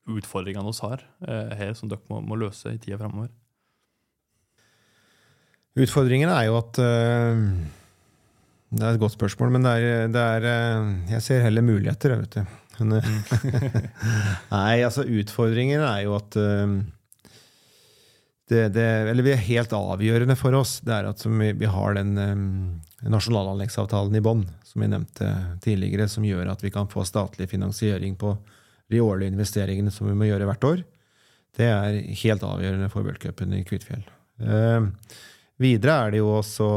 utfordringene 0.10 0.74
vi 0.74 0.86
har 0.88 1.06
uh, 1.28 1.54
her, 1.58 1.78
som 1.78 1.90
dere 1.90 2.02
må, 2.10 2.22
må 2.26 2.38
løse 2.42 2.74
i 2.74 2.82
tida 2.82 2.98
framover? 3.02 3.30
Utfordringen 5.80 6.32
er 6.32 6.50
jo 6.50 6.58
at 6.60 6.80
eh, 6.84 7.44
Det 8.76 8.84
er 8.84 8.96
et 8.96 9.04
godt 9.04 9.16
spørsmål, 9.16 9.54
men 9.56 9.68
det 9.68 9.76
er, 9.80 10.10
det 10.12 10.24
er 10.38 10.48
eh, 10.50 10.90
Jeg 11.14 11.24
ser 11.28 11.46
heller 11.46 11.64
muligheter, 11.64 12.18
vet 12.20 12.40
du. 12.40 12.58
Eh, 12.82 13.12
Nei, 14.56 14.82
altså 14.84 15.06
utfordringen 15.06 15.84
er 15.86 16.04
jo 16.08 16.18
at 16.18 16.36
eh, 16.40 16.76
det, 18.52 18.64
det, 18.76 18.88
eller 19.14 19.24
det 19.24 19.36
er 19.38 19.46
helt 19.48 19.74
avgjørende 19.76 20.36
for 20.36 20.56
oss, 20.60 20.80
det 20.84 20.92
er 20.92 21.08
at 21.08 21.22
som 21.24 21.38
vi, 21.40 21.54
vi 21.56 21.70
har 21.72 21.96
den 21.96 22.18
um, 22.20 22.42
nasjonalanleggsavtalen 23.08 24.18
i 24.20 24.24
bånn, 24.24 24.42
som 24.68 24.84
jeg 24.84 24.92
nevnte 24.92 25.30
tidligere, 25.64 26.10
som 26.12 26.26
gjør 26.28 26.52
at 26.52 26.66
vi 26.66 26.74
kan 26.74 26.90
få 26.92 27.06
statlig 27.08 27.48
finansiering 27.48 28.18
på 28.20 28.34
de 28.92 29.00
årlige 29.00 29.32
investeringene 29.32 29.94
som 29.96 30.10
vi 30.10 30.18
må 30.20 30.28
gjøre 30.28 30.50
hvert 30.50 30.68
år. 30.68 30.84
Det 31.56 31.70
er 31.72 32.02
helt 32.26 32.44
avgjørende 32.44 32.92
for 32.92 33.08
worldcupen 33.08 33.56
i 33.56 33.64
Kvitfjell. 33.68 34.04
Uh, 34.44 34.92
videre 35.62 35.98
er 36.06 36.14
det 36.14 36.22
jo 36.22 36.32
også 36.40 36.68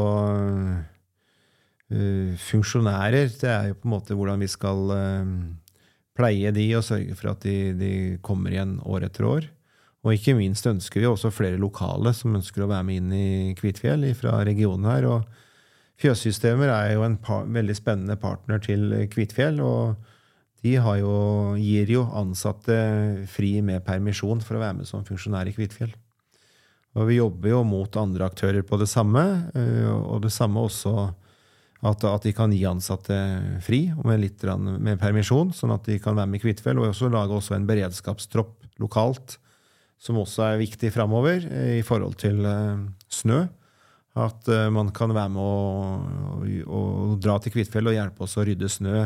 uh, 1.91 2.31
funksjonærer. 2.45 3.29
Det 3.41 3.49
er 3.51 3.69
jo 3.71 3.79
på 3.79 3.89
en 3.89 3.95
måte 3.97 4.17
hvordan 4.17 4.41
vi 4.45 4.49
skal 4.51 4.93
uh, 4.93 5.35
pleie 6.15 6.53
de 6.55 6.69
og 6.77 6.85
sørge 6.87 7.17
for 7.17 7.33
at 7.33 7.45
de, 7.45 7.73
de 7.77 7.93
kommer 8.25 8.53
igjen 8.53 8.77
år 8.85 9.09
etter 9.09 9.27
år. 9.29 9.49
Og 10.05 10.13
ikke 10.13 10.35
minst 10.37 10.67
ønsker 10.69 11.01
vi 11.01 11.09
også 11.09 11.33
flere 11.33 11.57
lokale 11.57 12.13
som 12.13 12.35
ønsker 12.37 12.61
å 12.61 12.69
være 12.69 12.85
med 12.85 12.99
inn 13.01 13.13
i 13.17 13.55
Kvitfjell 13.57 14.05
fra 14.17 14.37
regionen 14.45 14.85
her. 14.85 15.07
Og 15.09 15.25
Fjøssystemer 16.01 16.69
er 16.69 16.93
jo 16.93 17.05
en 17.07 17.17
par, 17.17 17.47
veldig 17.49 17.75
spennende 17.77 18.17
partner 18.21 18.61
til 18.61 18.93
Kvitfjell. 19.09 19.57
Og 19.65 19.95
de 20.65 20.75
jo, 20.77 21.15
gir 21.57 21.89
jo 21.89 22.05
ansatte 22.13 22.77
fri 23.33 23.57
med 23.65 23.85
permisjon 23.85 24.45
for 24.45 24.57
å 24.57 24.61
være 24.61 24.81
med 24.81 24.89
som 24.89 25.05
funksjonær 25.07 25.49
i 25.49 25.55
Kvitfjell. 25.57 25.93
Og 26.95 27.09
vi 27.09 27.19
jobber 27.19 27.51
jo 27.51 27.61
mot 27.67 27.97
andre 27.99 28.27
aktører 28.29 28.63
på 28.63 28.79
det 28.79 28.87
samme, 28.87 29.21
og 29.99 30.21
det 30.23 30.31
samme 30.31 30.61
også 30.63 30.93
at, 31.85 32.05
at 32.07 32.23
de 32.23 32.31
kan 32.35 32.53
gi 32.55 32.61
ansatte 32.69 33.17
fri 33.65 33.81
med 34.07 34.21
litt 34.21 34.45
med 34.63 35.01
permisjon, 35.01 35.51
sånn 35.53 35.75
at 35.75 35.89
de 35.89 35.99
kan 35.99 36.15
være 36.15 36.31
med 36.31 36.39
i 36.39 36.45
Kvitfjell. 36.45 36.79
Og 36.79 36.93
også 36.93 37.11
lage 37.11 37.35
også 37.35 37.57
en 37.57 37.67
beredskapstropp 37.67 38.79
lokalt 38.79 39.35
som 40.01 40.21
også 40.21 40.47
er 40.47 40.63
viktig 40.63 40.91
framover 40.95 41.45
i 41.75 41.83
forhold 41.85 42.17
til 42.21 42.41
uh, 42.47 42.79
snø. 43.11 43.43
At 44.15 44.47
man 44.71 44.93
kan 44.95 45.11
være 45.11 45.31
med 45.35 45.43
å, 45.43 46.55
å, 46.63 46.81
å 47.11 47.15
dra 47.19 47.35
til 47.43 47.51
Kvitfjell 47.51 47.91
og 47.91 47.97
hjelpe 47.97 48.23
oss 48.23 48.37
å 48.39 48.45
rydde 48.47 48.71
snø 48.71 49.01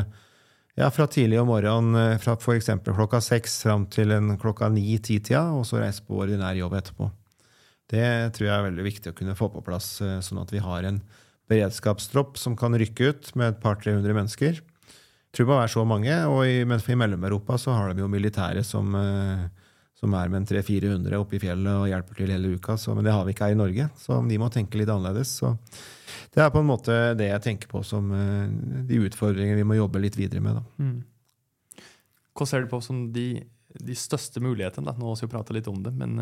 ja, 0.78 0.86
fra 0.94 1.08
tidlig 1.10 1.40
om 1.40 1.50
morgenen, 1.50 2.18
fra 2.22 2.36
f.eks. 2.38 2.70
klokka 2.86 3.18
seks 3.24 3.58
fram 3.66 3.88
til 3.90 4.14
klokka 4.40 4.70
ni-ti-tida, 4.70 5.48
og 5.56 5.66
så 5.66 5.82
reise 5.82 6.04
på 6.06 6.22
ordinær 6.22 6.54
jobb 6.54 6.78
etterpå. 6.78 7.10
Det 7.90 8.06
tror 8.36 8.46
jeg 8.46 8.54
er 8.54 8.66
veldig 8.68 8.86
viktig 8.86 9.12
å 9.12 9.16
kunne 9.18 9.36
få 9.38 9.48
på 9.50 9.64
plass, 9.66 9.96
sånn 9.98 10.42
at 10.42 10.52
vi 10.54 10.62
har 10.62 10.86
en 10.86 11.00
beredskapstropp 11.50 12.38
som 12.38 12.54
kan 12.58 12.76
rykke 12.78 13.08
ut 13.10 13.32
med 13.34 13.50
et 13.50 13.62
par-tre 13.62 13.96
hundre 13.96 14.14
mennesker. 14.14 14.60
Jeg 14.60 15.34
tror 15.34 15.46
det 15.46 15.50
må 15.50 15.58
være 15.58 15.72
så 15.74 15.82
mange, 15.86 16.20
og 16.30 16.44
i, 16.46 16.60
i 16.62 16.98
Mellom-Europa 17.02 17.58
så 17.58 17.74
har 17.74 17.90
de 17.90 18.04
jo 18.04 18.10
militære 18.10 18.62
som 18.66 18.94
som 20.00 20.14
er 20.16 20.30
med 20.32 20.40
en 20.40 20.48
300-400 20.48 21.20
oppe 21.20 21.36
i 21.36 21.42
fjellet 21.42 21.76
og 21.76 21.88
hjelper 21.90 22.16
til 22.16 22.32
hele 22.32 22.54
uka. 22.56 22.76
Så, 22.80 22.94
men 22.96 23.04
det 23.04 23.12
har 23.12 23.26
vi 23.26 23.34
ikke 23.34 23.50
her 23.50 23.56
i 23.56 23.60
Norge, 23.60 23.88
så 24.00 24.16
de 24.24 24.38
må 24.40 24.48
tenke 24.52 24.80
litt 24.80 24.88
annerledes. 24.88 25.34
Så 25.42 25.52
det 26.32 26.40
er 26.40 26.52
på 26.54 26.62
en 26.62 26.70
måte 26.70 26.96
det 27.18 27.28
jeg 27.28 27.44
tenker 27.44 27.68
på 27.68 27.82
som 27.84 28.08
uh, 28.14 28.48
de 28.88 29.02
utfordringene 29.04 29.60
vi 29.60 29.66
må 29.68 29.76
jobbe 29.76 30.00
litt 30.00 30.16
videre 30.16 30.40
med. 30.44 30.62
Mm. 30.80 31.82
Hva 32.32 32.46
ser 32.48 32.64
du 32.64 32.70
på 32.70 32.80
som 32.84 33.10
de, 33.12 33.26
de 33.76 33.98
største 33.98 34.40
mulighetene? 34.40 34.88
Da? 34.88 34.96
Nå 34.96 35.10
har 35.10 35.20
vi 35.20 35.28
jo 35.28 35.34
prata 35.34 35.56
litt 35.56 35.68
om 35.68 35.82
det, 35.84 35.92
men 35.92 36.16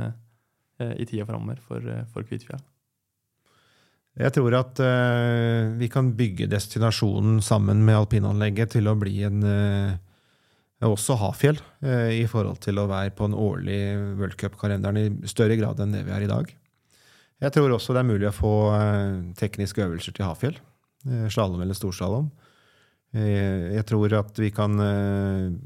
i 0.79 1.07
tida 1.09 1.27
framover 1.27 1.59
for, 1.65 1.83
uh, 1.83 2.05
for 2.13 2.27
Kvitfjell? 2.27 2.61
Jeg 4.19 4.35
tror 4.35 4.55
at 4.59 4.81
vi 5.79 5.87
kan 5.87 6.09
bygge 6.19 6.49
destinasjonen 6.51 7.37
sammen 7.45 7.85
med 7.87 8.01
alpinanlegget 8.01 8.73
til 8.75 8.91
å 8.91 8.97
bli 8.99 9.21
en 9.23 9.45
også 10.87 11.17
Hafjell, 11.19 11.59
uh, 11.83 12.11
i 12.15 12.27
forhold 12.31 12.61
til 12.63 12.79
å 12.79 12.87
være 12.91 13.15
på 13.17 13.27
en 13.27 13.35
årlig 13.35 13.81
worldcupkalenderen 14.19 15.01
i 15.01 15.31
større 15.31 15.59
grad 15.59 15.81
enn 15.83 15.95
det 15.95 16.05
vi 16.07 16.15
er 16.15 16.27
i 16.27 16.31
dag. 16.31 16.53
Jeg 17.43 17.55
tror 17.55 17.75
også 17.75 17.95
det 17.95 18.03
er 18.03 18.11
mulig 18.11 18.27
å 18.27 18.35
få 18.35 18.53
eh, 18.75 19.19
tekniske 19.39 19.85
øvelser 19.85 20.15
til 20.17 20.27
Hafjell. 20.27 20.57
Eh, 21.07 21.29
slalåm 21.31 21.61
eller 21.63 21.77
storslalåm. 21.79 22.33
Jeg 23.15 23.85
tror 23.89 24.13
at 24.19 24.37
vi 24.37 24.51
kan 24.53 24.75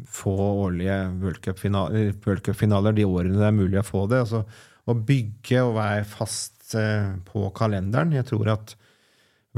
få 0.06 0.34
årlige 0.62 0.98
worldcupfinaler 1.24 2.94
de 2.94 3.06
årene 3.08 3.40
det 3.40 3.48
er 3.48 3.56
mulig 3.56 3.80
å 3.80 3.86
få 3.88 4.04
det. 4.12 4.20
Altså 4.22 4.44
å 4.88 4.96
bygge 4.98 5.62
og 5.62 5.76
være 5.76 6.06
fast 6.08 6.74
eh, 6.78 7.14
på 7.28 7.46
kalenderen. 7.56 8.14
Jeg 8.16 8.28
tror 8.30 8.50
at 8.56 8.74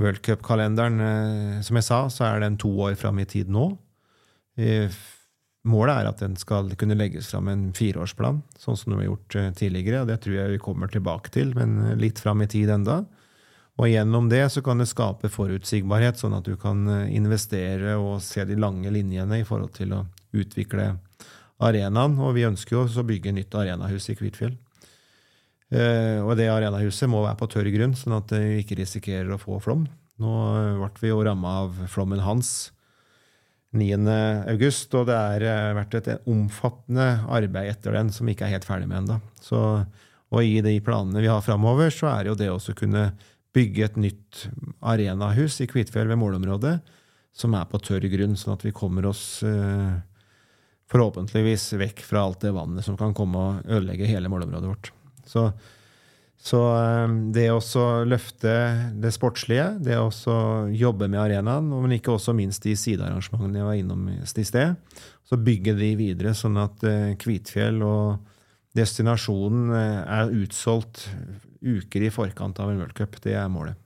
World 0.00 0.20
Cup-kalenderen, 0.26 1.00
eh, 1.00 1.58
som 1.64 1.78
jeg 1.78 1.86
sa, 1.86 2.04
så 2.12 2.28
er 2.28 2.44
den 2.44 2.58
to 2.60 2.72
år 2.84 2.96
fram 3.00 3.20
i 3.22 3.28
tid 3.28 3.52
nå. 3.52 3.70
Målet 5.64 5.96
er 5.96 6.08
at 6.10 6.20
den 6.20 6.34
skal 6.36 6.68
kunne 6.78 6.96
legges 6.98 7.30
fram 7.32 7.48
en 7.48 7.68
fireårsplan, 7.74 8.42
sånn 8.60 8.76
som 8.76 8.92
den 8.92 9.00
har 9.00 9.08
gjort 9.08 9.36
eh, 9.40 9.52
tidligere. 9.56 10.02
og 10.02 10.10
Det 10.12 10.20
tror 10.26 10.36
jeg 10.36 10.56
vi 10.56 10.64
kommer 10.66 10.92
tilbake 10.92 11.32
til, 11.34 11.54
men 11.56 11.96
litt 12.00 12.20
fram 12.20 12.44
i 12.44 12.50
tid 12.50 12.74
enda. 12.74 13.02
Og 13.80 13.88
gjennom 13.90 14.28
det 14.30 14.44
så 14.54 14.60
kan 14.62 14.78
det 14.78 14.86
skape 14.86 15.30
forutsigbarhet, 15.32 16.20
sånn 16.20 16.36
at 16.36 16.46
du 16.46 16.54
kan 16.60 16.84
investere 17.10 17.96
og 17.98 18.20
se 18.22 18.44
de 18.46 18.54
lange 18.54 18.92
linjene 18.94 19.40
i 19.40 19.46
forhold 19.48 19.72
til 19.74 19.96
å 19.96 20.04
utvikle 20.36 20.92
arenaen. 21.58 22.14
Og 22.22 22.36
vi 22.36 22.46
ønsker 22.46 22.76
jo 22.76 22.84
også 22.84 23.02
å 23.02 23.08
bygge 23.08 23.34
nytt 23.34 23.56
arenahus 23.58 24.06
i 24.12 24.18
Kvitfjell. 24.20 24.54
Eh, 25.72 26.20
og 26.20 26.36
det 26.38 26.50
arenahuset 26.52 27.08
må 27.10 27.22
være 27.24 27.38
på 27.40 27.48
tørr 27.54 27.70
grunn, 27.72 27.96
sånn 27.96 28.18
at 28.18 28.32
vi 28.36 28.60
ikke 28.62 28.78
risikerer 28.82 29.32
å 29.32 29.40
få 29.40 29.58
flom. 29.64 29.86
Nå 30.22 30.32
eh, 30.60 30.80
ble 30.82 30.90
vi 31.00 31.12
jo 31.12 31.22
ramma 31.24 31.58
av 31.64 31.84
flommen 31.90 32.22
Hans 32.24 32.54
9. 33.74 33.96
august, 34.52 34.92
og 34.94 35.08
det 35.08 35.18
har 35.18 35.46
eh, 35.48 35.74
vært 35.80 35.98
et 35.98 36.30
omfattende 36.30 37.08
arbeid 37.26 37.72
etter 37.72 37.96
den 37.96 38.12
som 38.14 38.28
vi 38.28 38.36
ikke 38.36 38.48
er 38.48 38.58
helt 38.58 38.68
ferdig 38.68 38.90
med 38.90 39.02
ennå. 39.02 39.20
Og 40.34 40.42
i 40.42 40.58
de 40.64 40.78
planene 40.82 41.22
vi 41.22 41.30
har 41.30 41.44
framover, 41.46 41.92
så 41.94 42.10
er 42.10 42.30
jo 42.30 42.38
det 42.38 42.50
å 42.50 42.58
kunne 42.74 43.12
bygge 43.54 43.84
et 43.86 43.98
nytt 44.02 44.46
arenahus 44.82 45.60
i 45.62 45.68
Kvitfjell 45.70 46.10
ved 46.10 46.18
målområdet, 46.18 46.80
som 47.34 47.54
er 47.54 47.68
på 47.70 47.78
tørr 47.82 48.06
grunn, 48.10 48.34
sånn 48.38 48.56
at 48.56 48.64
vi 48.66 48.74
kommer 48.74 49.06
oss 49.06 49.44
forhåpentligvis 50.90 51.68
vekk 51.78 52.02
fra 52.06 52.24
alt 52.26 52.42
det 52.42 52.54
vannet 52.54 52.86
som 52.86 52.98
kan 52.98 53.14
komme 53.14 53.38
og 53.38 53.70
ødelegge 53.70 54.10
hele 54.10 54.30
målområdet 54.30 54.70
vårt. 54.72 54.90
Så, 55.28 55.46
så 56.40 56.60
eh, 56.76 57.14
det 57.34 57.48
å 57.52 57.60
løfte 58.08 58.54
det 59.00 59.14
sportslige, 59.16 59.70
det 59.84 59.98
å 60.00 60.10
jobbe 60.72 61.08
med 61.08 61.22
arenaen, 61.22 61.70
men 61.72 61.96
ikke 61.98 62.14
også 62.16 62.36
minst 62.36 62.66
de 62.66 62.76
sidearrangementene 62.78 63.62
jeg 63.62 63.68
var 63.70 63.80
innom 63.80 64.08
i 64.14 64.46
sted, 64.46 64.76
så 65.24 65.40
bygge 65.40 65.76
de 65.78 65.94
videre, 65.98 66.34
sånn 66.36 66.60
at 66.60 66.84
eh, 66.88 67.14
Kvitfjell 67.20 67.80
og 67.84 68.32
destinasjonen 68.76 69.70
eh, 69.72 70.02
er 70.18 70.36
utsolgt 70.42 71.06
uker 71.64 72.04
i 72.04 72.12
forkant 72.12 72.60
av 72.60 72.72
en 72.72 72.82
World 72.82 72.96
Cup. 72.98 73.16
Det 73.24 73.36
er 73.38 73.48
målet. 73.52 73.78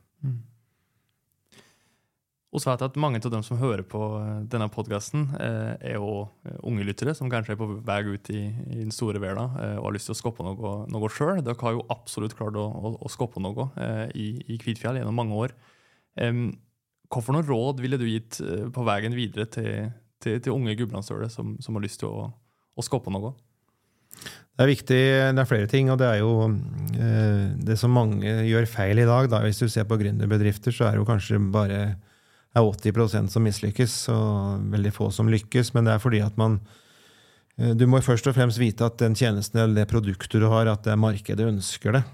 Og 2.48 2.62
så 2.62 2.70
vet 2.70 2.80
jeg 2.80 2.92
at 2.92 3.00
Mange 3.00 3.20
av 3.20 3.32
dem 3.32 3.42
som 3.44 3.58
hører 3.60 3.84
på 3.84 4.00
denne 4.48 4.70
podkasten, 4.72 5.26
er 5.36 5.98
jo 5.98 6.28
unge 6.64 6.86
lyttere 6.88 7.12
som 7.16 7.28
kanskje 7.28 7.52
er 7.54 7.60
på 7.60 7.68
vei 7.84 7.98
ut 8.06 8.30
i, 8.32 8.40
i 8.48 8.78
den 8.80 8.94
store 8.94 9.20
verden 9.20 9.52
og 9.76 9.84
har 9.84 9.96
lyst 9.96 10.08
til 10.08 10.16
å 10.16 10.20
skoppe 10.22 10.46
noe, 10.46 10.72
noe 10.88 11.10
sjøl. 11.12 11.42
Dere 11.44 11.60
har 11.60 11.76
jo 11.76 11.84
absolutt 11.92 12.36
klart 12.38 12.56
å, 12.56 12.64
å, 12.64 12.94
å 13.04 13.12
skoppe 13.12 13.42
noe 13.44 13.68
i, 14.16 14.30
i 14.48 14.56
Kvitfjell 14.62 15.02
gjennom 15.02 15.20
mange 15.20 15.36
år. 15.36 15.54
Hvilke 16.16 17.36
noen 17.36 17.48
råd 17.48 17.84
ville 17.84 18.00
du 18.00 18.06
gitt 18.08 18.40
på 18.72 18.86
veien 18.88 19.16
videre 19.16 19.44
til, 19.52 19.90
til, 20.22 20.40
til 20.40 20.56
unge 20.56 20.76
gudbrandsdøler 20.78 21.30
som, 21.32 21.54
som, 21.60 21.76
har 21.76 21.84
lyst 21.84 22.00
til 22.02 22.10
å, 22.10 22.30
å 22.32 22.84
skoppe 22.86 23.12
noe? 23.12 23.34
Det 24.58 24.64
er 24.64 24.72
viktig, 24.72 25.02
det 25.36 25.42
er 25.42 25.46
flere 25.46 25.68
ting, 25.70 25.92
og 25.92 26.00
det 26.00 26.08
er 26.10 26.18
jo 26.18 26.32
eh, 26.48 27.44
det 27.62 27.76
som 27.78 27.92
mange 27.94 28.40
gjør 28.48 28.66
feil 28.66 28.98
i 28.98 29.06
dag. 29.06 29.28
Da. 29.30 29.44
Hvis 29.44 29.60
du 29.62 29.68
ser 29.70 29.86
på 29.86 29.98
gründerbedrifter, 30.00 30.74
så 30.74 30.88
er 30.88 30.96
det 30.96 31.02
jo 31.04 31.06
kanskje 31.06 31.38
bare 31.54 31.82
er 32.56 32.64
80% 32.64 33.32
som 33.32 33.44
mislykkes, 33.44 33.96
og 34.12 34.68
veldig 34.72 34.92
få 34.94 35.10
som 35.14 35.30
lykkes. 35.30 35.72
Men 35.76 35.88
det 35.88 35.96
er 35.96 36.02
fordi 36.02 36.22
at 36.24 36.36
man 36.40 36.60
eh, 37.58 37.74
Du 37.74 37.86
må 37.86 38.00
først 38.04 38.26
og 38.30 38.36
fremst 38.36 38.60
vite 38.60 38.86
at 38.86 38.98
den 39.00 39.16
tjenesten 39.18 39.60
eller 39.60 39.82
det 39.82 39.90
produktet 39.90 40.40
du 40.40 40.48
har, 40.48 40.66
at 40.66 40.84
det 40.84 40.94
er 40.94 41.02
markedet 41.02 41.48
ønsker 41.48 41.98
det. 41.98 42.04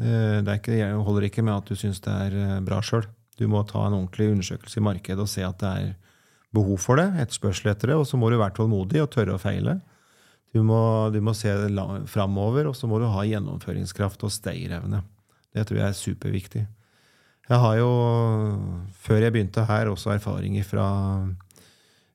Eh, 0.00 0.40
det 0.44 0.60
ikke, 0.60 0.94
holder 0.94 1.28
ikke 1.28 1.44
med 1.46 1.56
at 1.58 1.68
du 1.68 1.78
syns 1.78 2.02
det 2.04 2.12
er 2.12 2.64
bra 2.64 2.82
sjøl. 2.82 3.06
Du 3.38 3.48
må 3.50 3.64
ta 3.66 3.86
en 3.86 3.96
ordentlig 3.96 4.30
undersøkelse 4.30 4.78
i 4.78 4.84
markedet 4.84 5.22
og 5.22 5.30
se 5.30 5.42
at 5.42 5.58
det 5.58 5.70
er 5.70 5.94
behov 6.54 6.78
for 6.78 7.00
det, 7.00 7.08
etterspørsel 7.18 7.72
etter 7.72 7.90
det, 7.90 7.98
og 7.98 8.06
så 8.06 8.18
må 8.20 8.30
du 8.30 8.38
være 8.38 8.54
tålmodig 8.54 9.02
og 9.02 9.10
tørre 9.10 9.34
å 9.34 9.42
feile. 9.42 9.80
Du 10.54 10.60
må, 10.62 11.10
du 11.10 11.18
må 11.24 11.34
se 11.34 11.50
framover, 12.06 12.68
og 12.70 12.76
så 12.78 12.86
må 12.86 13.00
du 13.02 13.08
ha 13.10 13.24
gjennomføringskraft 13.26 14.22
og 14.22 14.30
stayerevne. 14.30 15.02
Det 15.54 15.64
tror 15.66 15.80
jeg 15.80 15.88
er 15.88 15.98
superviktig. 15.98 16.62
Jeg 17.44 17.60
har 17.60 17.76
jo, 17.76 17.88
før 19.04 19.20
jeg 19.20 19.34
begynte 19.34 19.66
her, 19.68 19.90
også 19.92 20.14
erfaringer 20.14 20.64
fra 20.64 20.86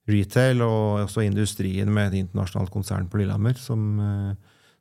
retail 0.09 0.63
og 0.65 1.03
også 1.03 1.21
industrien 1.27 1.91
med 1.93 2.09
et 2.09 2.23
internasjonalt 2.23 2.73
konsern 2.73 3.05
på 3.09 3.21
Lillehammer. 3.21 3.53
Som, 3.61 3.99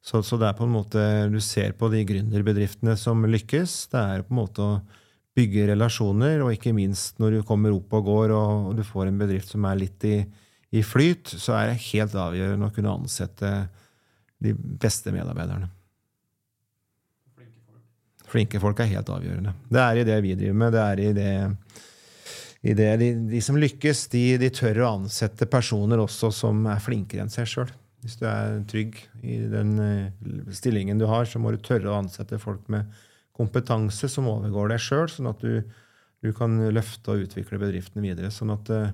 så, 0.01 0.23
så, 0.25 0.39
det 0.41 0.49
er 0.49 0.57
på 0.57 0.65
en 0.65 0.73
måte 0.73 1.03
Du 1.29 1.37
ser 1.45 1.77
på 1.77 1.91
de 1.93 2.01
gründerbedriftene 2.09 2.97
som 2.97 3.29
lykkes. 3.29 3.77
Det 3.93 4.01
er 4.01 4.25
på 4.25 4.33
en 4.33 4.41
måte 4.41 4.65
å 4.65 4.81
bygge 5.37 5.69
relasjoner, 5.69 6.41
og 6.43 6.57
ikke 6.57 6.73
minst 6.75 7.21
når 7.21 7.37
du 7.37 7.47
kommer 7.47 7.77
opp 7.77 7.93
og 7.95 8.09
går 8.09 8.33
og 8.35 8.73
du 8.79 8.83
får 8.87 9.11
en 9.11 9.21
bedrift 9.21 9.53
som 9.53 9.69
er 9.69 9.83
litt 9.85 10.09
i 10.09 10.19
i 10.71 10.83
flyt, 10.85 11.31
så 11.41 11.57
er 11.57 11.71
det 11.71 11.83
helt 11.89 12.17
avgjørende 12.19 12.69
å 12.69 12.75
kunne 12.75 12.95
ansette 13.01 13.53
de 14.45 14.53
beste 14.55 15.13
medarbeiderne. 15.15 15.71
Flinke 18.29 18.61
folk. 18.63 18.81
Er 18.83 18.93
helt 18.93 19.11
avgjørende. 19.13 19.55
Det 19.73 19.83
er 19.83 20.01
i 20.01 20.07
det 20.09 20.19
vi 20.25 20.37
driver 20.39 20.61
med. 20.63 20.73
det 20.75 20.85
er 20.85 21.03
i 21.03 21.11
det, 21.17 21.33
i 22.63 22.77
det 22.77 22.89
de, 23.01 23.11
de, 23.33 23.43
som 23.45 23.59
lykkes, 23.61 24.07
de, 24.13 24.25
de, 24.41 24.51
tør 24.55 24.83
å 24.85 24.95
ansette 24.99 25.49
personer 25.51 26.01
også 26.03 26.33
som 26.35 26.67
er 26.69 26.83
flinkere 26.85 27.25
enn 27.25 27.33
seg 27.33 27.49
sjøl. 27.51 27.75
Hvis 28.05 28.19
du 28.21 28.29
er 28.31 28.61
trygg 28.71 29.01
i 29.27 29.41
den 29.51 29.75
eh, 29.83 30.55
stillingen 30.55 31.01
du 31.01 31.09
har, 31.11 31.27
så 31.27 31.41
må 31.43 31.51
du 31.51 31.59
tørre 31.59 31.91
å 31.91 31.99
ansette 31.99 32.39
folk 32.39 32.69
med 32.71 32.87
kompetanse 33.39 34.11
som 34.11 34.29
overgår 34.31 34.71
deg 34.73 34.83
sjøl, 34.83 35.09
sånn 35.11 35.31
at 35.31 35.43
du, 35.43 35.63
du, 36.23 36.31
kan 36.35 36.57
løfte 36.75 37.15
og 37.15 37.27
utvikle 37.27 37.59
bedriften 37.63 38.03
videre. 38.03 38.31
sånn 38.35 38.55
at 38.55 38.71
uh, 38.71 38.89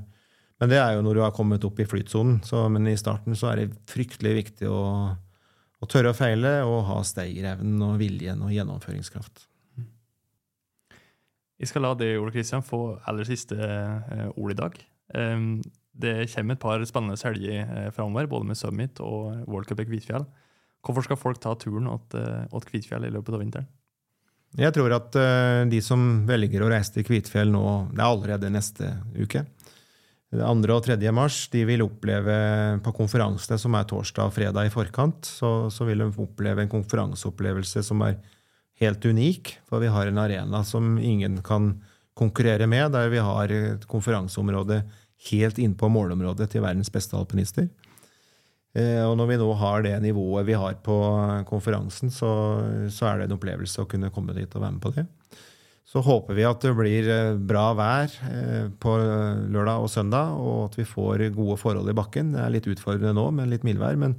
men 0.63 0.71
det 0.71 0.79
er 0.81 0.95
jo 0.95 1.05
når 1.05 1.19
du 1.19 1.23
har 1.25 1.35
kommet 1.35 1.65
opp 1.67 1.81
i 1.83 1.87
flytsonen. 1.89 2.39
Men 2.73 2.87
i 2.89 2.97
starten 2.97 3.35
så 3.37 3.51
er 3.51 3.61
det 3.61 3.79
fryktelig 3.91 4.35
viktig 4.39 4.69
å, 4.71 4.79
å 5.85 5.91
tørre 5.91 6.13
å 6.13 6.17
feile 6.17 6.57
og 6.67 6.87
ha 6.89 7.01
steigerevnen 7.07 7.83
og 7.85 7.99
viljen 8.01 8.43
og 8.45 8.53
gjennomføringskraft. 8.55 9.47
Jeg 11.61 11.71
skal 11.71 11.85
la 11.87 11.95
deg, 11.97 12.19
Ole 12.19 12.33
Kristian, 12.35 12.65
få 12.67 12.99
aller 13.09 13.27
siste 13.29 13.57
eh, 13.57 14.27
ord 14.35 14.53
i 14.53 14.59
dag. 14.59 14.79
Um, 15.15 15.61
det 15.95 16.27
kommer 16.33 16.57
et 16.57 16.63
par 16.65 16.83
spennende 16.89 17.21
helger 17.21 17.61
eh, 17.63 17.91
framover, 17.95 18.27
både 18.31 18.49
med 18.49 18.59
Summit 18.59 19.01
og 19.05 19.45
World 19.47 19.69
Cup 19.71 19.85
i 19.85 19.87
Kvitfjell. 19.87 20.27
Hvorfor 20.85 21.07
skal 21.07 21.21
folk 21.21 21.41
ta 21.41 21.55
turen 21.57 21.87
til 22.13 22.27
eh, 22.27 22.69
Kvitfjell 22.69 23.07
i 23.07 23.13
løpet 23.15 23.37
av 23.37 23.45
vinteren? 23.45 23.71
Jeg 24.55 24.71
tror 24.71 24.93
at 24.95 25.17
de 25.67 25.81
som 25.83 26.03
velger 26.29 26.63
å 26.63 26.69
reise 26.71 26.93
til 26.95 27.03
Kvitfjell 27.09 27.49
nå, 27.51 27.63
det 27.91 27.99
er 27.99 28.07
allerede 28.07 28.53
neste 28.55 28.93
uke, 29.17 29.41
2. 30.35 30.75
og 30.75 30.85
3. 30.87 30.97
mars 31.15 31.45
de 31.53 31.63
vil 31.69 31.85
oppleve 31.85 32.35
på 32.83 32.93
konferansene 32.97 33.59
som 33.61 33.77
er 33.79 33.87
torsdag 33.89 34.31
og 34.31 34.35
fredag 34.35 34.69
i 34.69 34.73
forkant, 34.73 35.29
så, 35.29 35.71
så, 35.71 35.87
vil 35.87 36.03
de 36.03 36.11
oppleve 36.11 36.65
en 36.65 36.73
konferanseopplevelse 36.73 37.85
som 37.87 38.03
er 38.07 38.19
helt 38.83 39.05
unik. 39.07 39.55
For 39.69 39.83
vi 39.83 39.93
har 39.95 40.11
en 40.11 40.21
arena 40.21 40.65
som 40.67 40.97
ingen 40.99 41.39
kan 41.47 41.77
konkurrere 42.19 42.67
med, 42.71 42.93
der 42.95 43.11
vi 43.13 43.23
har 43.23 43.55
et 43.55 43.87
konferanseområde 43.91 44.83
helt 45.31 45.59
innpå 45.63 45.89
målområdet 45.89 46.51
til 46.53 46.65
verdens 46.65 46.93
beste 46.93 47.17
alpinister. 47.19 47.69
Eh, 48.75 49.03
og 49.07 49.17
når 49.19 49.31
vi 49.31 49.39
nå 49.39 49.49
har 49.61 49.85
det 49.87 49.95
nivået 50.03 50.47
vi 50.49 50.59
har 50.59 50.79
på 50.83 50.99
konferansen, 51.49 52.11
så, 52.11 52.31
så 52.91 53.11
er 53.11 53.21
det 53.21 53.29
en 53.29 53.37
opplevelse 53.39 53.83
å 53.83 53.91
kunne 53.91 54.11
komme 54.15 54.35
dit 54.37 54.51
og 54.51 54.67
være 54.67 54.77
med 54.77 54.83
på 54.83 54.95
det. 54.99 55.07
Så 55.85 56.01
håper 56.01 56.37
vi 56.37 56.47
at 56.49 56.63
det 56.65 56.73
blir 56.75 57.09
eh, 57.13 57.35
bra 57.37 57.69
vær 57.77 58.13
eh, 58.31 58.71
på 58.81 58.95
lørdag 58.97 59.85
og 59.85 59.91
søndag, 59.93 60.33
og 60.41 60.71
at 60.71 60.79
vi 60.81 60.87
får 60.89 61.29
gode 61.37 61.59
forhold 61.61 61.91
i 61.93 61.97
bakken. 61.97 62.33
Det 62.35 62.41
er 62.41 62.55
litt 62.55 62.69
utfordrende 62.73 63.13
nå 63.17 63.29
med 63.37 63.53
litt 63.53 63.67
mildvær, 63.69 63.99
men, 64.01 64.17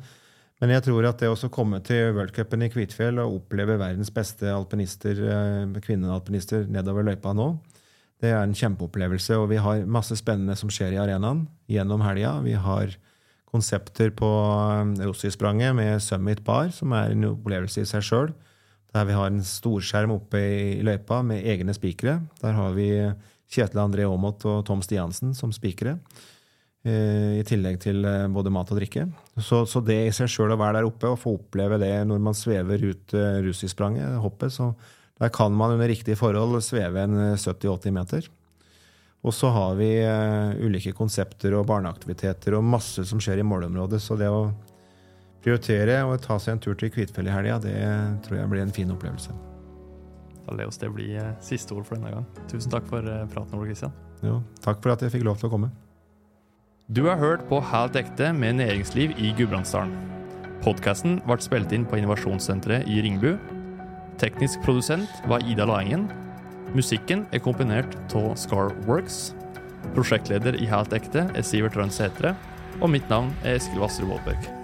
men 0.61 0.75
jeg 0.75 0.85
tror 0.85 1.09
at 1.09 1.23
det 1.23 1.31
å 1.33 1.49
komme 1.53 1.81
til 1.85 2.13
worldcupen 2.15 2.67
i 2.67 2.69
Kvitfjell 2.71 3.17
og 3.23 3.41
oppleve 3.41 3.79
verdens 3.81 4.13
beste 4.13 4.51
alpinister, 4.53 5.19
eh, 5.25 5.81
kvinnealpinister 5.81 6.69
nedover 6.69 7.09
løypa 7.09 7.33
nå, 7.33 7.55
det 8.23 8.31
er 8.31 8.45
en 8.45 8.55
kjempeopplevelse. 8.55 9.35
Og 9.41 9.49
vi 9.51 9.59
har 9.59 9.89
masse 9.89 10.15
spennende 10.21 10.55
som 10.55 10.69
skjer 10.71 10.95
i 10.95 11.01
arenaen 11.01 11.47
gjennom 11.67 12.05
helga. 12.05 12.37
Vi 12.45 12.53
har 12.55 12.93
konsepter 13.51 14.13
på 14.15 14.29
Rossispranget 15.01 15.75
med 15.75 15.97
Summit 16.03 16.45
Bar, 16.45 16.69
som 16.75 16.93
er 16.95 17.11
en 17.11 17.33
opplevelse 17.33 17.83
i 17.83 17.89
seg 17.89 18.05
sjøl 18.05 18.35
der 18.95 19.07
vi 19.09 19.15
har 19.17 19.27
en 19.27 19.43
storskjerm 19.43 20.13
oppe 20.15 20.39
i 20.39 20.83
løypa 20.85 21.19
med 21.25 21.43
egne 21.43 21.75
spikere. 21.75 22.21
Der 22.41 22.55
har 22.55 22.75
vi 22.77 22.89
Kjetil 23.51 23.81
André 23.83 24.05
Aamodt 24.07 24.45
og 24.49 24.63
Tom 24.67 24.81
Stiansen 24.83 25.35
som 25.37 25.51
spikere. 25.53 25.97
Eh, 26.85 27.41
I 27.41 27.43
tillegg 27.47 27.79
til 27.81 28.05
eh, 28.05 28.27
både 28.31 28.53
mat 28.53 28.71
og 28.71 28.79
drikke. 28.79 29.07
Så, 29.41 29.63
så 29.69 29.81
det 29.83 29.97
i 30.05 30.13
seg 30.15 30.29
sjøl 30.31 30.53
å 30.53 30.59
være 30.59 30.79
der 30.79 30.87
oppe 30.87 31.11
og 31.11 31.19
få 31.21 31.35
oppleve 31.39 31.79
det 31.81 31.91
når 32.07 32.21
man 32.23 32.37
svever 32.37 32.83
ut 32.85 33.15
uh, 33.17 33.41
Russispranget, 33.45 34.19
hoppet, 34.21 34.53
så 34.53 34.71
der 35.19 35.31
kan 35.33 35.55
man 35.55 35.75
under 35.75 35.89
riktige 35.89 36.19
forhold 36.19 36.59
sveve 36.63 37.03
en 37.03 37.17
70-80 37.35 37.95
meter. 37.95 38.29
Og 39.25 39.33
så 39.33 39.49
har 39.49 39.77
vi 39.79 39.87
ulike 40.61 40.91
konsepter 40.93 41.55
og 41.57 41.65
barneaktiviteter 41.65 42.53
og 42.53 42.67
masse 42.67 43.01
som 43.09 43.21
skjer 43.23 43.39
i 43.41 43.45
målområdet. 43.47 43.97
Så 44.03 44.19
det 44.19 44.27
å 44.29 44.51
prioritere 45.45 45.99
å 46.01 46.15
ta 46.17 46.39
seg 46.41 46.55
en 46.55 46.63
tur 46.63 46.77
til 46.79 46.89
Kvitfjell 46.93 47.29
i 47.29 47.33
helga. 47.33 47.59
Det 47.61 47.75
tror 48.25 48.39
jeg 48.39 48.51
blir 48.51 48.65
en 48.65 48.73
fin 48.73 48.91
opplevelse. 48.91 49.35
Da 50.45 50.53
lar 50.57 50.69
oss 50.69 50.81
det 50.81 50.91
bli 50.93 51.11
eh, 51.17 51.33
siste 51.41 51.73
ord 51.77 51.85
for 51.87 51.97
denne 51.97 52.13
gang. 52.13 52.25
Tusen 52.49 52.73
takk 52.73 52.85
for 52.89 53.05
eh, 53.05 53.25
praten, 53.31 53.57
Ole 53.57 53.69
Kristian. 53.69 53.93
Jo, 54.25 54.39
takk 54.65 54.81
for 54.81 54.93
at 54.93 55.05
jeg 55.05 55.13
fikk 55.13 55.25
lov 55.25 55.37
til 55.41 55.49
å 55.49 55.53
komme. 55.53 55.69
Du 56.85 57.05
har 57.07 57.17
hørt 57.21 57.45
på 57.49 57.61
Helt 57.65 57.97
ekte 57.97 58.29
med 58.33 58.59
næringsliv 58.59 59.15
i 59.17 59.31
Gudbrandsdalen. 59.37 59.93
Podkasten 60.65 61.19
ble 61.25 61.37
spilt 61.41 61.73
inn 61.73 61.85
på 61.85 61.97
Innovasjonssenteret 61.99 62.89
i 62.89 62.99
Ringbu. 63.05 63.33
Teknisk 64.21 64.61
produsent 64.65 65.25
var 65.29 65.45
Ida 65.45 65.65
Laengen. 65.69 66.07
Musikken 66.77 67.25
er 67.33 67.41
komponert 67.45 67.97
av 68.17 68.33
Scarworks. 68.41 69.33
Prosjektleder 69.97 70.57
i 70.57 70.69
Helt 70.69 70.93
ekte 70.97 71.27
er 71.29 71.45
Sivert 71.45 71.77
Rønn 71.77 71.93
Sætre. 71.93 72.33
Og 72.81 72.89
mitt 72.91 73.09
navn 73.13 73.33
er 73.43 73.59
Eskil 73.59 73.81
Vassrud 73.81 74.09
Vålberg. 74.09 74.54